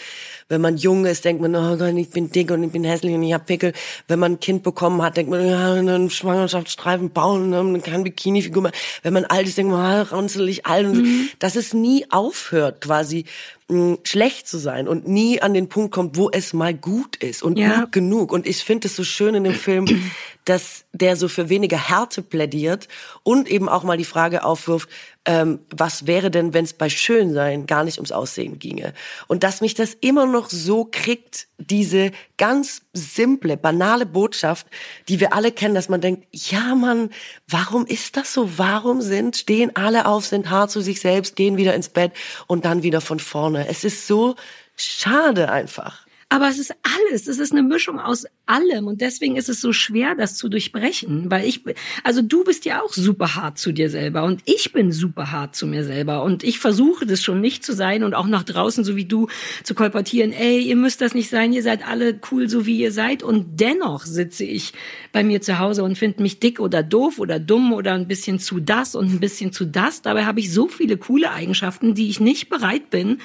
wenn 0.48 0.62
man 0.62 0.78
jung 0.78 1.04
ist, 1.04 1.26
denkt 1.26 1.42
man, 1.42 1.54
oh 1.54 1.76
Gott, 1.76 1.94
ich 1.94 2.10
bin 2.10 2.30
dick 2.30 2.50
und 2.50 2.62
ich 2.62 2.72
bin 2.72 2.84
hässlich 2.84 3.14
und 3.14 3.22
ich 3.22 3.34
hab 3.34 3.44
Pickel. 3.46 3.74
Wenn 4.06 4.18
man 4.18 4.32
ein 4.32 4.40
Kind 4.40 4.62
bekommen 4.62 5.02
hat, 5.02 5.16
denkt 5.18 5.30
man, 5.30 5.46
ja, 5.46 5.74
einen 5.74 6.08
Schwangerschaftsstreifen 6.08 7.10
bauen, 7.10 7.50
ne, 7.50 7.80
kein 7.80 8.04
Bikini-Figur 8.04 8.70
Wenn 9.02 9.12
man 9.12 9.26
alt 9.26 9.46
ist, 9.46 9.58
denkt 9.58 9.72
man, 9.72 9.84
ah, 9.84 10.02
runzelig 10.02 10.64
alt. 10.64 10.94
Mhm. 10.94 11.28
Dass 11.38 11.56
es 11.56 11.74
nie 11.74 12.06
aufhört, 12.10 12.80
quasi 12.80 13.26
mh, 13.68 13.98
schlecht 14.04 14.48
zu 14.48 14.58
sein 14.58 14.88
und 14.88 15.06
nie 15.06 15.40
an 15.40 15.54
den 15.54 15.68
Punkt 15.68 15.92
kommt, 15.92 16.16
wo 16.16 16.30
es 16.30 16.52
mal 16.52 16.74
gut 16.74 17.16
ist 17.16 17.42
und 17.42 17.58
ja. 17.58 17.80
gut 17.80 17.92
genug. 17.92 18.32
Und 18.32 18.46
ich 18.46 18.64
finde 18.64 18.88
es 18.88 18.96
so 18.96 19.04
schön 19.04 19.34
in 19.34 19.44
dem 19.44 19.54
Film, 19.54 19.86
dass 20.44 20.84
der 20.92 21.16
so 21.16 21.28
für 21.28 21.48
weniger 21.48 21.88
Härte 21.88 22.22
plädiert 22.22 22.88
und 23.22 23.48
eben 23.48 23.68
auch 23.68 23.84
mal 23.84 23.98
die 23.98 24.04
Frage 24.04 24.44
aufwirft, 24.44 24.88
ähm, 25.24 25.60
was 25.70 26.06
wäre 26.06 26.30
denn, 26.30 26.54
wenn 26.54 26.64
es 26.64 26.72
bei 26.72 26.88
Schönsein 26.88 27.66
gar 27.66 27.84
nicht 27.84 27.98
ums 27.98 28.12
Aussehen 28.12 28.58
ginge? 28.58 28.94
Und 29.26 29.42
dass 29.42 29.60
mich 29.60 29.74
das 29.74 29.94
immer 29.94 30.26
noch 30.26 30.48
so 30.48 30.88
kriegt, 30.90 31.48
diese 31.58 32.12
ganz 32.38 32.82
simple, 32.98 33.56
banale 33.56 34.06
Botschaft, 34.06 34.66
die 35.08 35.20
wir 35.20 35.32
alle 35.32 35.52
kennen, 35.52 35.74
dass 35.74 35.88
man 35.88 36.00
denkt, 36.00 36.26
ja 36.32 36.74
Mann, 36.74 37.10
warum 37.46 37.86
ist 37.86 38.16
das 38.16 38.32
so? 38.32 38.58
Warum 38.58 39.00
sind, 39.00 39.36
stehen 39.36 39.76
alle 39.76 40.06
auf, 40.06 40.26
sind 40.26 40.50
hart 40.50 40.70
zu 40.70 40.80
sich 40.80 41.00
selbst, 41.00 41.36
gehen 41.36 41.56
wieder 41.56 41.74
ins 41.74 41.88
Bett 41.88 42.12
und 42.46 42.64
dann 42.64 42.82
wieder 42.82 43.00
von 43.00 43.20
vorne? 43.20 43.68
Es 43.68 43.84
ist 43.84 44.06
so 44.06 44.36
schade 44.76 45.50
einfach. 45.50 46.07
Aber 46.30 46.48
es 46.48 46.58
ist 46.58 46.74
alles. 46.82 47.26
Es 47.26 47.38
ist 47.38 47.52
eine 47.52 47.62
Mischung 47.62 47.98
aus 47.98 48.26
allem. 48.44 48.86
Und 48.86 49.00
deswegen 49.00 49.36
ist 49.36 49.48
es 49.48 49.62
so 49.62 49.72
schwer, 49.72 50.14
das 50.14 50.36
zu 50.36 50.50
durchbrechen. 50.50 51.30
Weil 51.30 51.46
ich, 51.46 51.62
also 52.04 52.20
du 52.20 52.44
bist 52.44 52.66
ja 52.66 52.82
auch 52.82 52.92
super 52.92 53.34
hart 53.34 53.58
zu 53.58 53.72
dir 53.72 53.88
selber. 53.88 54.24
Und 54.24 54.42
ich 54.44 54.72
bin 54.72 54.92
super 54.92 55.32
hart 55.32 55.56
zu 55.56 55.66
mir 55.66 55.84
selber. 55.84 56.22
Und 56.22 56.44
ich 56.44 56.58
versuche 56.58 57.06
das 57.06 57.22
schon 57.22 57.40
nicht 57.40 57.64
zu 57.64 57.72
sein 57.72 58.04
und 58.04 58.12
auch 58.12 58.26
nach 58.26 58.42
draußen, 58.42 58.84
so 58.84 58.94
wie 58.94 59.06
du, 59.06 59.28
zu 59.64 59.74
kolportieren. 59.74 60.32
Ey, 60.32 60.60
ihr 60.60 60.76
müsst 60.76 61.00
das 61.00 61.14
nicht 61.14 61.30
sein. 61.30 61.54
Ihr 61.54 61.62
seid 61.62 61.86
alle 61.88 62.20
cool, 62.30 62.46
so 62.50 62.66
wie 62.66 62.78
ihr 62.78 62.92
seid. 62.92 63.22
Und 63.22 63.58
dennoch 63.58 64.04
sitze 64.04 64.44
ich 64.44 64.74
bei 65.12 65.24
mir 65.24 65.40
zu 65.40 65.58
Hause 65.58 65.82
und 65.82 65.96
finde 65.96 66.22
mich 66.22 66.40
dick 66.40 66.60
oder 66.60 66.82
doof 66.82 67.18
oder 67.18 67.38
dumm 67.40 67.72
oder 67.72 67.94
ein 67.94 68.06
bisschen 68.06 68.38
zu 68.38 68.60
das 68.60 68.94
und 68.94 69.14
ein 69.14 69.20
bisschen 69.20 69.50
zu 69.50 69.64
das. 69.64 70.02
Dabei 70.02 70.26
habe 70.26 70.40
ich 70.40 70.52
so 70.52 70.68
viele 70.68 70.98
coole 70.98 71.30
Eigenschaften, 71.30 71.94
die 71.94 72.10
ich 72.10 72.20
nicht 72.20 72.50
bereit 72.50 72.90
bin, 72.90 73.18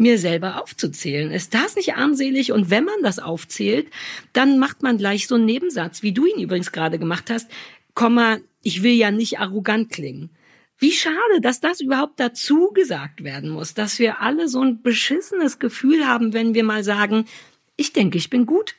mir 0.00 0.18
selber 0.18 0.60
aufzuzählen. 0.62 1.30
Ist 1.30 1.54
das 1.54 1.76
nicht 1.76 1.94
armselig? 1.94 2.52
Und 2.52 2.70
wenn 2.70 2.84
man 2.84 3.02
das 3.02 3.18
aufzählt, 3.18 3.88
dann 4.32 4.58
macht 4.58 4.82
man 4.82 4.98
gleich 4.98 5.26
so 5.26 5.36
einen 5.36 5.44
Nebensatz, 5.44 6.02
wie 6.02 6.12
du 6.12 6.26
ihn 6.26 6.40
übrigens 6.40 6.72
gerade 6.72 6.98
gemacht 6.98 7.30
hast, 7.30 7.50
Komma, 7.94 8.38
ich 8.62 8.82
will 8.82 8.94
ja 8.94 9.10
nicht 9.10 9.38
arrogant 9.38 9.90
klingen. 9.90 10.30
Wie 10.78 10.92
schade, 10.92 11.40
dass 11.42 11.60
das 11.60 11.80
überhaupt 11.80 12.18
dazu 12.18 12.70
gesagt 12.72 13.22
werden 13.22 13.50
muss, 13.50 13.74
dass 13.74 13.98
wir 13.98 14.22
alle 14.22 14.48
so 14.48 14.62
ein 14.62 14.80
beschissenes 14.80 15.58
Gefühl 15.58 16.06
haben, 16.06 16.32
wenn 16.32 16.54
wir 16.54 16.64
mal 16.64 16.82
sagen, 16.82 17.26
ich 17.76 17.92
denke, 17.92 18.16
ich 18.16 18.30
bin 18.30 18.46
gut, 18.46 18.76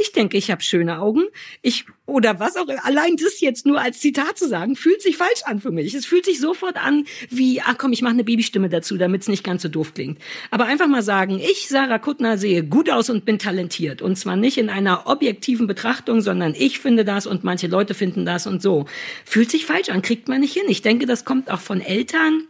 ich 0.00 0.12
denke, 0.12 0.36
ich 0.36 0.50
habe 0.50 0.62
schöne 0.62 1.00
Augen. 1.00 1.24
Ich 1.62 1.86
oder 2.06 2.40
was 2.40 2.56
auch 2.56 2.66
allein 2.82 3.16
das 3.16 3.40
jetzt 3.40 3.66
nur 3.66 3.80
als 3.80 4.00
Zitat 4.00 4.36
zu 4.36 4.48
sagen, 4.48 4.74
fühlt 4.74 5.00
sich 5.00 5.16
falsch 5.16 5.42
an 5.44 5.60
für 5.60 5.70
mich. 5.70 5.94
Es 5.94 6.06
fühlt 6.06 6.24
sich 6.24 6.40
sofort 6.40 6.76
an 6.76 7.04
wie, 7.28 7.60
ach 7.60 7.76
komm, 7.78 7.92
ich 7.92 8.02
mache 8.02 8.14
eine 8.14 8.24
Babystimme 8.24 8.68
dazu, 8.68 8.96
damit 8.96 9.22
es 9.22 9.28
nicht 9.28 9.44
ganz 9.44 9.62
so 9.62 9.68
doof 9.68 9.94
klingt. 9.94 10.18
Aber 10.50 10.64
einfach 10.64 10.88
mal 10.88 11.02
sagen, 11.02 11.38
ich, 11.38 11.68
Sarah 11.68 11.98
Kuttner, 11.98 12.36
sehe 12.36 12.64
gut 12.64 12.90
aus 12.90 13.10
und 13.10 13.24
bin 13.24 13.38
talentiert. 13.38 14.02
Und 14.02 14.16
zwar 14.16 14.36
nicht 14.36 14.58
in 14.58 14.70
einer 14.70 15.06
objektiven 15.06 15.66
Betrachtung, 15.66 16.20
sondern 16.20 16.54
ich 16.56 16.80
finde 16.80 17.04
das 17.04 17.26
und 17.26 17.44
manche 17.44 17.68
Leute 17.68 17.94
finden 17.94 18.26
das 18.26 18.46
und 18.46 18.60
so. 18.60 18.86
Fühlt 19.24 19.50
sich 19.50 19.64
falsch 19.64 19.90
an, 19.90 20.02
kriegt 20.02 20.28
man 20.28 20.40
nicht 20.40 20.54
hin. 20.54 20.64
Ich 20.68 20.82
denke, 20.82 21.06
das 21.06 21.24
kommt 21.24 21.50
auch 21.50 21.60
von 21.60 21.80
Eltern, 21.80 22.44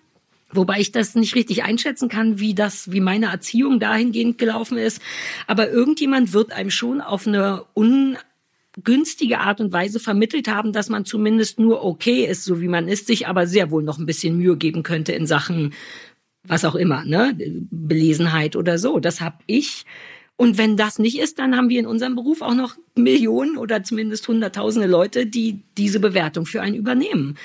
Wobei 0.52 0.80
ich 0.80 0.90
das 0.90 1.14
nicht 1.14 1.34
richtig 1.34 1.62
einschätzen 1.62 2.08
kann, 2.08 2.40
wie 2.40 2.54
das, 2.54 2.90
wie 2.90 3.00
meine 3.00 3.26
Erziehung 3.26 3.78
dahingehend 3.78 4.38
gelaufen 4.38 4.78
ist. 4.78 5.00
Aber 5.46 5.70
irgendjemand 5.70 6.32
wird 6.32 6.52
einem 6.52 6.70
schon 6.70 7.00
auf 7.00 7.26
eine 7.26 7.64
ungünstige 7.74 9.38
Art 9.38 9.60
und 9.60 9.72
Weise 9.72 10.00
vermittelt 10.00 10.48
haben, 10.48 10.72
dass 10.72 10.88
man 10.88 11.04
zumindest 11.04 11.60
nur 11.60 11.84
okay 11.84 12.24
ist, 12.24 12.44
so 12.44 12.60
wie 12.60 12.68
man 12.68 12.88
ist, 12.88 13.06
sich 13.06 13.28
aber 13.28 13.46
sehr 13.46 13.70
wohl 13.70 13.84
noch 13.84 13.98
ein 13.98 14.06
bisschen 14.06 14.38
Mühe 14.38 14.56
geben 14.56 14.82
könnte 14.82 15.12
in 15.12 15.26
Sachen, 15.26 15.72
was 16.42 16.64
auch 16.64 16.74
immer, 16.74 17.04
ne, 17.04 17.36
Belesenheit 17.70 18.56
oder 18.56 18.78
so. 18.78 18.98
Das 18.98 19.20
habe 19.20 19.38
ich. 19.46 19.84
Und 20.36 20.58
wenn 20.58 20.76
das 20.76 20.98
nicht 20.98 21.20
ist, 21.20 21.38
dann 21.38 21.54
haben 21.54 21.68
wir 21.68 21.78
in 21.78 21.86
unserem 21.86 22.16
Beruf 22.16 22.40
auch 22.40 22.54
noch 22.54 22.76
Millionen 22.96 23.56
oder 23.56 23.84
zumindest 23.84 24.26
Hunderttausende 24.26 24.88
Leute, 24.88 25.26
die 25.26 25.60
diese 25.76 26.00
Bewertung 26.00 26.46
für 26.46 26.62
einen 26.62 26.76
übernehmen 26.76 27.36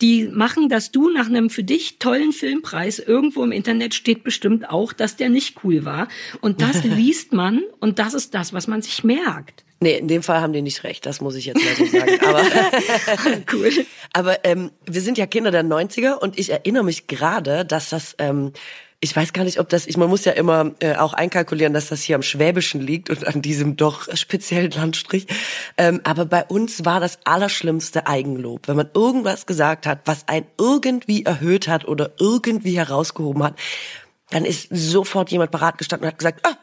die 0.00 0.28
machen, 0.28 0.68
dass 0.68 0.90
du 0.90 1.10
nach 1.10 1.26
einem 1.26 1.50
für 1.50 1.64
dich 1.64 1.98
tollen 1.98 2.32
Filmpreis 2.32 2.98
irgendwo 2.98 3.44
im 3.44 3.52
Internet 3.52 3.94
steht 3.94 4.24
bestimmt 4.24 4.68
auch, 4.68 4.92
dass 4.92 5.16
der 5.16 5.28
nicht 5.28 5.56
cool 5.64 5.84
war. 5.84 6.08
Und 6.40 6.62
das 6.62 6.84
liest 6.84 7.32
man 7.32 7.62
und 7.80 7.98
das 7.98 8.14
ist 8.14 8.34
das, 8.34 8.52
was 8.52 8.66
man 8.66 8.82
sich 8.82 9.04
merkt. 9.04 9.64
Nee, 9.82 9.96
in 9.96 10.08
dem 10.08 10.22
Fall 10.22 10.42
haben 10.42 10.52
die 10.52 10.60
nicht 10.60 10.84
recht, 10.84 11.06
das 11.06 11.22
muss 11.22 11.36
ich 11.36 11.46
jetzt 11.46 11.64
mal 11.64 11.74
so 11.74 11.86
sagen. 11.86 12.18
Aber, 12.26 12.42
cool. 13.52 13.70
aber 14.12 14.44
ähm, 14.44 14.70
wir 14.84 15.00
sind 15.00 15.16
ja 15.16 15.26
Kinder 15.26 15.50
der 15.50 15.64
90er 15.64 16.18
und 16.18 16.38
ich 16.38 16.50
erinnere 16.50 16.84
mich 16.84 17.06
gerade, 17.06 17.64
dass 17.64 17.88
das 17.88 18.14
ähm, 18.18 18.52
ich 19.02 19.16
weiß 19.16 19.32
gar 19.32 19.44
nicht, 19.44 19.58
ob 19.58 19.68
das, 19.70 19.86
ich, 19.86 19.96
man 19.96 20.10
muss 20.10 20.26
ja 20.26 20.32
immer 20.32 20.72
äh, 20.80 20.96
auch 20.96 21.14
einkalkulieren, 21.14 21.72
dass 21.72 21.88
das 21.88 22.02
hier 22.02 22.16
am 22.16 22.22
Schwäbischen 22.22 22.82
liegt 22.82 23.08
und 23.08 23.26
an 23.26 23.40
diesem 23.40 23.76
doch 23.76 24.14
speziellen 24.14 24.70
Landstrich. 24.70 25.26
Ähm, 25.78 26.00
aber 26.04 26.26
bei 26.26 26.44
uns 26.44 26.84
war 26.84 27.00
das 27.00 27.18
Allerschlimmste 27.24 28.06
Eigenlob. 28.06 28.68
Wenn 28.68 28.76
man 28.76 28.90
irgendwas 28.92 29.46
gesagt 29.46 29.86
hat, 29.86 30.00
was 30.04 30.28
einen 30.28 30.46
irgendwie 30.58 31.24
erhöht 31.24 31.66
hat 31.66 31.88
oder 31.88 32.12
irgendwie 32.18 32.76
herausgehoben 32.76 33.42
hat, 33.42 33.58
dann 34.28 34.44
ist 34.44 34.68
sofort 34.70 35.30
jemand 35.30 35.50
parat 35.50 35.78
gestanden 35.78 36.04
und 36.04 36.12
hat 36.12 36.18
gesagt, 36.18 36.46
ah, 36.46 36.56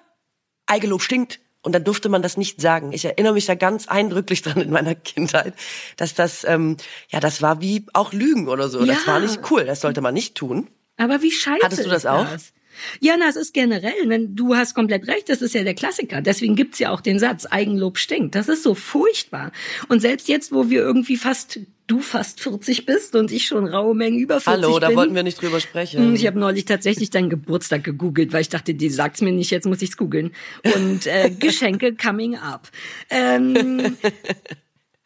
Eigenlob 0.67 1.01
stinkt. 1.01 1.39
Und 1.63 1.73
dann 1.73 1.83
durfte 1.83 2.07
man 2.07 2.21
das 2.21 2.37
nicht 2.37 2.61
sagen. 2.61 2.93
Ich 2.93 3.03
erinnere 3.03 3.33
mich 3.33 3.47
da 3.47 3.55
ganz 3.55 3.87
eindrücklich 3.87 4.43
dran 4.43 4.61
in 4.61 4.69
meiner 4.69 4.95
Kindheit, 4.95 5.53
dass 5.97 6.13
das, 6.13 6.45
ähm, 6.45 6.77
ja, 7.09 7.19
das 7.19 7.41
war 7.41 7.61
wie 7.61 7.85
auch 7.93 8.13
Lügen 8.13 8.47
oder 8.47 8.69
so. 8.69 8.85
Ja. 8.85 8.93
Das 8.93 9.07
war 9.07 9.19
nicht 9.19 9.39
cool. 9.49 9.65
Das 9.65 9.81
sollte 9.81 10.01
man 10.01 10.13
nicht 10.13 10.35
tun. 10.35 10.69
Aber 10.97 11.21
wie 11.21 11.31
scheiße 11.31 11.63
Hattest 11.63 11.85
du 11.85 11.89
das 11.89 12.05
auch? 12.05 12.29
Das? 12.29 12.53
Ja, 12.99 13.15
na, 13.17 13.27
es 13.27 13.35
ist 13.35 13.53
generell, 13.53 13.93
wenn 14.05 14.35
du 14.35 14.55
hast 14.55 14.75
komplett 14.75 15.07
recht, 15.07 15.29
das 15.29 15.41
ist 15.41 15.55
ja 15.55 15.63
der 15.63 15.73
Klassiker. 15.73 16.21
Deswegen 16.21 16.55
gibt's 16.55 16.79
ja 16.79 16.91
auch 16.91 17.01
den 17.01 17.19
Satz, 17.19 17.45
Eigenlob 17.45 17.97
stinkt. 17.97 18.35
Das 18.35 18.49
ist 18.49 18.63
so 18.63 18.75
furchtbar. 18.75 19.51
Und 19.87 19.99
selbst 19.99 20.27
jetzt, 20.27 20.51
wo 20.51 20.69
wir 20.69 20.81
irgendwie 20.81 21.17
fast 21.17 21.59
du 21.87 21.99
fast 22.01 22.41
40 22.41 22.85
bist 22.85 23.15
und 23.15 23.31
ich 23.31 23.45
schon 23.45 23.65
raue 23.65 23.95
Mengen 23.95 24.19
über 24.19 24.41
40 24.41 24.47
Hallo, 24.47 24.77
da 24.79 24.89
bin. 24.89 24.97
wollten 24.97 25.15
wir 25.15 25.23
nicht 25.23 25.41
drüber 25.41 25.61
sprechen. 25.61 26.01
Hm, 26.01 26.15
ich 26.15 26.27
habe 26.27 26.37
neulich 26.37 26.65
tatsächlich 26.65 27.09
deinen 27.09 27.29
Geburtstag 27.29 27.85
gegoogelt, 27.85 28.33
weil 28.33 28.41
ich 28.41 28.49
dachte, 28.49 28.73
die 28.73 28.89
sagt's 28.89 29.21
mir 29.21 29.31
nicht, 29.31 29.51
jetzt 29.51 29.65
muss 29.65 29.81
ich's 29.81 29.95
googeln. 29.95 30.33
Und 30.75 31.07
äh, 31.07 31.29
Geschenke 31.39 31.95
coming 31.95 32.35
up. 32.35 32.69
Ähm, 33.09 33.97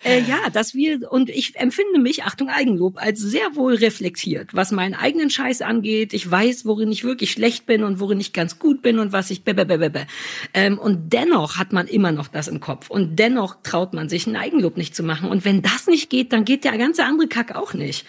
Äh, 0.04 0.22
ja, 0.22 0.50
dass 0.52 0.74
wir, 0.74 1.12
und 1.12 1.30
ich 1.30 1.56
empfinde 1.58 2.00
mich, 2.00 2.24
Achtung, 2.24 2.50
Eigenlob, 2.50 2.98
als 2.98 3.20
sehr 3.20 3.56
wohl 3.56 3.76
reflektiert, 3.76 4.54
was 4.54 4.72
meinen 4.72 4.96
eigenen 4.96 5.30
Scheiß 5.30 5.62
angeht. 5.62 6.14
Ich 6.14 6.30
weiß, 6.30 6.66
worin 6.66 6.92
ich 6.92 7.04
wirklich 7.04 7.32
schlecht 7.32 7.68
bin 7.68 7.84
und 7.84 8.00
worin 8.00 8.20
ich 8.20 8.34
ganz 8.34 8.58
gut 8.58 8.82
bin 8.82 8.98
und 8.98 9.12
was 9.12 9.30
ich 9.30 9.44
be, 9.44 9.54
be, 9.54 9.66
be, 9.66 9.78
be. 9.78 10.08
Ähm, 10.56 10.80
und 10.80 11.14
dennoch 11.14 11.58
hat 11.58 11.72
man 11.72 11.88
immer 11.88 12.12
noch 12.12 12.28
das 12.28 12.48
im 12.48 12.60
Kopf. 12.60 12.90
Und 12.90 13.20
dennoch 13.20 13.58
traut 13.62 13.94
man 13.94 14.10
sich, 14.10 14.26
ein 14.26 14.36
Eigenlob 14.36 14.76
nicht 14.76 14.96
zu 14.96 15.04
machen. 15.04 15.30
Und 15.30 15.46
wenn 15.46 15.62
das 15.62 15.86
nicht 15.86 16.10
geht, 16.10 16.34
dann 16.34 16.46
geht 16.46 16.64
der 16.64 16.78
ganze 16.78 17.04
andere 17.04 17.28
Kack 17.28 17.56
auch 17.56 17.76
nicht. 17.76 18.06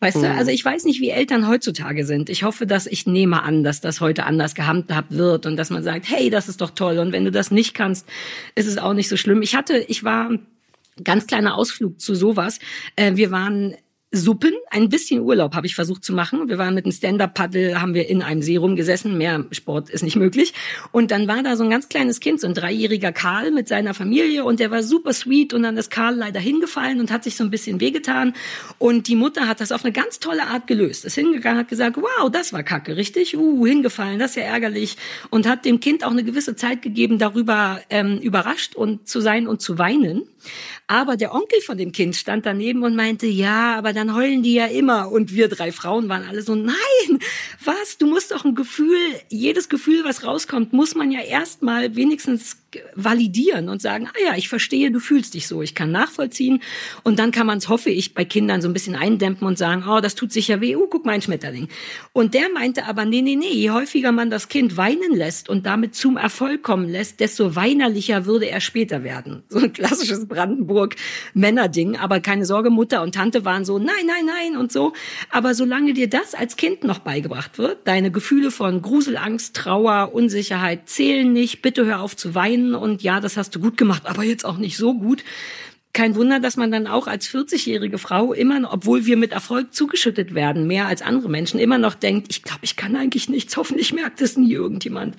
Weißt 0.00 0.16
du, 0.16 0.28
mhm. 0.28 0.38
also 0.38 0.50
ich 0.50 0.64
weiß 0.64 0.84
nicht, 0.84 1.00
wie 1.00 1.10
Eltern 1.10 1.48
heutzutage 1.48 2.04
sind. 2.06 2.30
Ich 2.30 2.44
hoffe, 2.44 2.66
dass 2.66 2.86
ich 2.86 3.06
nehme 3.06 3.42
an, 3.42 3.64
dass 3.64 3.80
das 3.80 4.00
heute 4.00 4.24
anders 4.26 4.54
gehandhabt 4.54 5.12
wird 5.12 5.46
und 5.46 5.56
dass 5.56 5.70
man 5.70 5.82
sagt, 5.82 6.08
hey, 6.08 6.30
das 6.30 6.48
ist 6.48 6.60
doch 6.60 6.70
toll. 6.70 6.98
Und 6.98 7.12
wenn 7.12 7.24
du 7.24 7.32
das 7.32 7.50
nicht 7.50 7.74
kannst, 7.74 8.06
ist 8.54 8.66
es 8.66 8.78
auch 8.78 8.94
nicht 8.94 9.08
so 9.08 9.16
schlimm. 9.16 9.42
Ich 9.42 9.56
hatte, 9.56 9.78
ich 9.78 10.04
war 10.04 10.30
Ganz 11.04 11.26
kleiner 11.26 11.56
Ausflug 11.56 12.00
zu 12.00 12.14
sowas. 12.14 12.58
Äh, 12.96 13.16
wir 13.16 13.30
waren 13.30 13.74
Suppen, 14.10 14.54
ein 14.70 14.88
bisschen 14.88 15.20
Urlaub 15.20 15.54
habe 15.54 15.66
ich 15.66 15.74
versucht 15.74 16.02
zu 16.02 16.14
machen. 16.14 16.48
Wir 16.48 16.56
waren 16.56 16.74
mit 16.74 16.86
einem 16.86 16.92
Stand-Up-Paddle, 16.92 17.78
haben 17.78 17.92
wir 17.92 18.08
in 18.08 18.22
einem 18.22 18.40
See 18.40 18.56
rumgesessen. 18.56 19.18
Mehr 19.18 19.44
Sport 19.50 19.90
ist 19.90 20.02
nicht 20.02 20.16
möglich. 20.16 20.54
Und 20.92 21.10
dann 21.10 21.28
war 21.28 21.42
da 21.42 21.56
so 21.56 21.64
ein 21.64 21.68
ganz 21.68 21.90
kleines 21.90 22.18
Kind, 22.18 22.40
so 22.40 22.46
ein 22.46 22.54
dreijähriger 22.54 23.12
Karl 23.12 23.50
mit 23.50 23.68
seiner 23.68 23.92
Familie 23.92 24.44
und 24.44 24.60
der 24.60 24.70
war 24.70 24.82
super 24.82 25.12
sweet 25.12 25.52
und 25.52 25.62
dann 25.62 25.76
ist 25.76 25.90
Karl 25.90 26.14
leider 26.14 26.40
hingefallen 26.40 27.00
und 27.00 27.10
hat 27.10 27.22
sich 27.22 27.36
so 27.36 27.44
ein 27.44 27.50
bisschen 27.50 27.80
wehgetan. 27.80 28.32
Und 28.78 29.08
die 29.08 29.16
Mutter 29.16 29.46
hat 29.46 29.60
das 29.60 29.72
auf 29.72 29.84
eine 29.84 29.92
ganz 29.92 30.20
tolle 30.20 30.46
Art 30.46 30.66
gelöst. 30.66 31.04
Ist 31.04 31.16
hingegangen, 31.16 31.58
hat 31.60 31.68
gesagt, 31.68 31.98
wow, 31.98 32.30
das 32.30 32.54
war 32.54 32.62
kacke, 32.62 32.96
richtig? 32.96 33.36
Uh, 33.36 33.66
hingefallen, 33.66 34.18
das 34.18 34.30
ist 34.30 34.36
ja 34.36 34.44
ärgerlich. 34.44 34.96
Und 35.28 35.46
hat 35.46 35.66
dem 35.66 35.80
Kind 35.80 36.02
auch 36.02 36.12
eine 36.12 36.24
gewisse 36.24 36.56
Zeit 36.56 36.80
gegeben, 36.80 37.18
darüber 37.18 37.82
ähm, 37.90 38.16
überrascht 38.20 38.74
und 38.74 39.06
zu 39.06 39.20
sein 39.20 39.46
und 39.46 39.60
zu 39.60 39.76
weinen. 39.76 40.22
Aber 40.90 41.18
der 41.18 41.34
Onkel 41.34 41.60
von 41.60 41.76
dem 41.76 41.92
Kind 41.92 42.16
stand 42.16 42.46
daneben 42.46 42.82
und 42.82 42.96
meinte, 42.96 43.26
ja, 43.26 43.76
aber 43.76 43.92
dann 43.92 44.16
heulen 44.16 44.42
die 44.42 44.54
ja 44.54 44.64
immer. 44.64 45.12
Und 45.12 45.34
wir 45.34 45.48
drei 45.48 45.70
Frauen 45.70 46.08
waren 46.08 46.26
alle 46.26 46.40
so, 46.40 46.54
nein, 46.54 47.18
was? 47.62 47.98
Du 47.98 48.06
musst 48.06 48.32
doch 48.32 48.46
ein 48.46 48.54
Gefühl, 48.54 48.98
jedes 49.28 49.68
Gefühl, 49.68 50.04
was 50.04 50.24
rauskommt, 50.24 50.72
muss 50.72 50.94
man 50.94 51.10
ja 51.10 51.20
erstmal 51.20 51.94
wenigstens 51.94 52.56
validieren 52.94 53.68
und 53.68 53.80
sagen, 53.80 54.08
ah 54.08 54.24
ja, 54.24 54.36
ich 54.36 54.48
verstehe, 54.48 54.90
du 54.90 55.00
fühlst 55.00 55.34
dich 55.34 55.46
so, 55.46 55.62
ich 55.62 55.74
kann 55.74 55.90
nachvollziehen. 55.90 56.62
Und 57.02 57.18
dann 57.18 57.30
kann 57.30 57.46
man 57.46 57.58
es, 57.58 57.68
hoffe 57.68 57.90
ich, 57.90 58.14
bei 58.14 58.24
Kindern 58.24 58.60
so 58.60 58.68
ein 58.68 58.72
bisschen 58.72 58.96
eindämpen 58.96 59.46
und 59.46 59.56
sagen, 59.56 59.84
oh, 59.88 60.00
das 60.00 60.14
tut 60.14 60.32
sicher 60.32 60.60
weh, 60.60 60.76
oh, 60.76 60.86
guck 60.88 61.06
mal 61.06 61.12
ein 61.12 61.22
Schmetterling. 61.22 61.68
Und 62.12 62.34
der 62.34 62.50
meinte 62.52 62.86
aber, 62.86 63.04
nee, 63.04 63.22
nee, 63.22 63.36
nee, 63.36 63.52
je 63.52 63.70
häufiger 63.70 64.12
man 64.12 64.30
das 64.30 64.48
Kind 64.48 64.76
weinen 64.76 65.14
lässt 65.14 65.48
und 65.48 65.66
damit 65.66 65.94
zum 65.94 66.16
Erfolg 66.16 66.62
kommen 66.62 66.88
lässt, 66.88 67.20
desto 67.20 67.56
weinerlicher 67.56 68.26
würde 68.26 68.48
er 68.50 68.60
später 68.60 69.02
werden. 69.02 69.42
So 69.48 69.58
ein 69.58 69.72
klassisches 69.72 70.28
Brandenburg-Männerding. 70.28 71.96
Aber 71.96 72.20
keine 72.20 72.44
Sorge, 72.44 72.70
Mutter 72.70 73.02
und 73.02 73.14
Tante 73.14 73.44
waren 73.44 73.64
so, 73.64 73.78
nein, 73.78 74.06
nein, 74.06 74.26
nein 74.26 74.56
und 74.58 74.72
so. 74.72 74.92
Aber 75.30 75.54
solange 75.54 75.94
dir 75.94 76.08
das 76.08 76.34
als 76.34 76.56
Kind 76.56 76.84
noch 76.84 76.98
beigebracht 76.98 77.58
wird, 77.58 77.86
deine 77.86 78.10
Gefühle 78.10 78.50
von 78.50 78.82
Grusel, 78.82 79.16
Angst, 79.16 79.56
Trauer, 79.56 80.12
Unsicherheit 80.12 80.88
zählen 80.88 81.32
nicht, 81.32 81.62
bitte 81.62 81.86
hör 81.86 82.00
auf 82.00 82.16
zu 82.16 82.34
weinen, 82.34 82.57
hin 82.58 82.74
und 82.74 83.02
ja, 83.02 83.20
das 83.20 83.36
hast 83.36 83.54
du 83.54 83.60
gut 83.60 83.76
gemacht, 83.76 84.02
aber 84.06 84.24
jetzt 84.24 84.44
auch 84.44 84.58
nicht 84.58 84.76
so 84.76 84.94
gut. 84.94 85.24
Kein 85.92 86.14
Wunder, 86.16 86.38
dass 86.38 86.56
man 86.56 86.70
dann 86.70 86.86
auch 86.86 87.06
als 87.06 87.28
40-jährige 87.28 87.98
Frau 87.98 88.32
immer, 88.32 88.72
obwohl 88.72 89.06
wir 89.06 89.16
mit 89.16 89.32
Erfolg 89.32 89.74
zugeschüttet 89.74 90.34
werden, 90.34 90.66
mehr 90.66 90.86
als 90.86 91.02
andere 91.02 91.28
Menschen, 91.28 91.58
immer 91.58 91.78
noch 91.78 91.94
denkt, 91.94 92.26
ich 92.30 92.42
glaube, 92.42 92.60
ich 92.62 92.76
kann 92.76 92.94
eigentlich 92.94 93.28
nichts, 93.28 93.56
hoffentlich 93.56 93.92
merkt 93.92 94.20
es 94.20 94.36
nie 94.36 94.52
irgendjemand. 94.52 95.16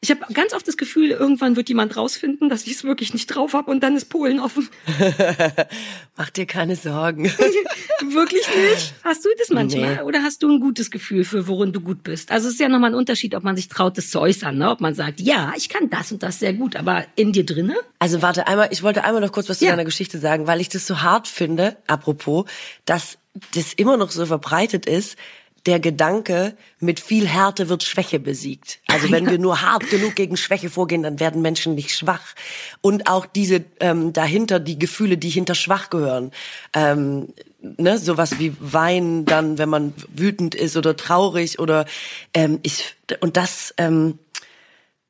Ich 0.00 0.12
habe 0.12 0.32
ganz 0.32 0.52
oft 0.52 0.66
das 0.68 0.76
Gefühl, 0.76 1.10
irgendwann 1.10 1.56
wird 1.56 1.68
jemand 1.68 1.96
rausfinden, 1.96 2.48
dass 2.48 2.64
ich 2.66 2.72
es 2.72 2.84
wirklich 2.84 3.14
nicht 3.14 3.26
drauf 3.26 3.52
habe 3.52 3.68
und 3.68 3.82
dann 3.82 3.96
ist 3.96 4.04
Polen 4.04 4.38
offen. 4.38 4.68
Mach 6.16 6.30
dir 6.30 6.46
keine 6.46 6.76
Sorgen. 6.76 7.24
wirklich 8.08 8.46
nicht? 8.54 8.94
Hast 9.02 9.24
du 9.24 9.28
das 9.36 9.48
manchmal? 9.48 9.96
Nee. 9.96 10.02
Oder 10.02 10.22
hast 10.22 10.44
du 10.44 10.50
ein 10.50 10.60
gutes 10.60 10.92
Gefühl 10.92 11.24
für, 11.24 11.48
worin 11.48 11.72
du 11.72 11.80
gut 11.80 12.04
bist? 12.04 12.30
Also 12.30 12.46
es 12.46 12.54
ist 12.54 12.60
ja 12.60 12.68
nochmal 12.68 12.92
ein 12.92 12.94
Unterschied, 12.96 13.34
ob 13.34 13.42
man 13.42 13.56
sich 13.56 13.66
traut, 13.66 13.98
das 13.98 14.10
zu 14.10 14.20
äußern, 14.20 14.56
ne? 14.56 14.70
ob 14.70 14.80
man 14.80 14.94
sagt, 14.94 15.20
ja, 15.20 15.52
ich 15.56 15.68
kann 15.68 15.90
das 15.90 16.12
und 16.12 16.22
das 16.22 16.38
sehr 16.38 16.52
gut, 16.52 16.76
aber 16.76 17.04
in 17.16 17.32
dir 17.32 17.44
drinne? 17.44 17.74
Also 17.98 18.22
warte 18.22 18.46
einmal, 18.46 18.68
ich 18.70 18.84
wollte 18.84 19.02
einmal 19.02 19.20
noch 19.20 19.32
kurz 19.32 19.48
was 19.48 19.58
zu 19.58 19.64
ja. 19.64 19.72
deiner 19.72 19.84
Geschichte 19.84 20.20
sagen, 20.20 20.46
weil 20.46 20.60
ich 20.60 20.68
das 20.68 20.86
so 20.86 21.02
hart 21.02 21.26
finde, 21.26 21.76
apropos, 21.88 22.44
dass 22.84 23.18
das 23.56 23.72
immer 23.72 23.96
noch 23.96 24.12
so 24.12 24.24
verbreitet 24.26 24.86
ist, 24.86 25.16
der 25.66 25.80
Gedanke, 25.80 26.56
mit 26.80 27.00
viel 27.00 27.26
Härte 27.26 27.68
wird 27.68 27.82
Schwäche 27.82 28.20
besiegt. 28.20 28.80
Also 28.86 29.10
wenn 29.10 29.28
wir 29.28 29.38
nur 29.38 29.62
hart 29.62 29.88
genug 29.90 30.14
gegen 30.14 30.36
Schwäche 30.36 30.70
vorgehen, 30.70 31.02
dann 31.02 31.20
werden 31.20 31.42
Menschen 31.42 31.74
nicht 31.74 31.94
schwach. 31.94 32.34
Und 32.80 33.08
auch 33.08 33.26
diese 33.26 33.64
ähm, 33.80 34.12
dahinter, 34.12 34.60
die 34.60 34.78
Gefühle, 34.78 35.18
die 35.18 35.30
hinter 35.30 35.54
schwach 35.54 35.90
gehören. 35.90 36.30
Ähm, 36.74 37.34
ne, 37.60 37.98
sowas 37.98 38.38
wie 38.38 38.54
Weinen 38.60 39.24
dann, 39.24 39.58
wenn 39.58 39.68
man 39.68 39.94
wütend 40.14 40.54
ist 40.54 40.76
oder 40.76 40.96
traurig 40.96 41.58
oder 41.58 41.86
ähm, 42.34 42.60
ich 42.62 42.94
und 43.20 43.36
das 43.36 43.74
ähm, 43.78 44.18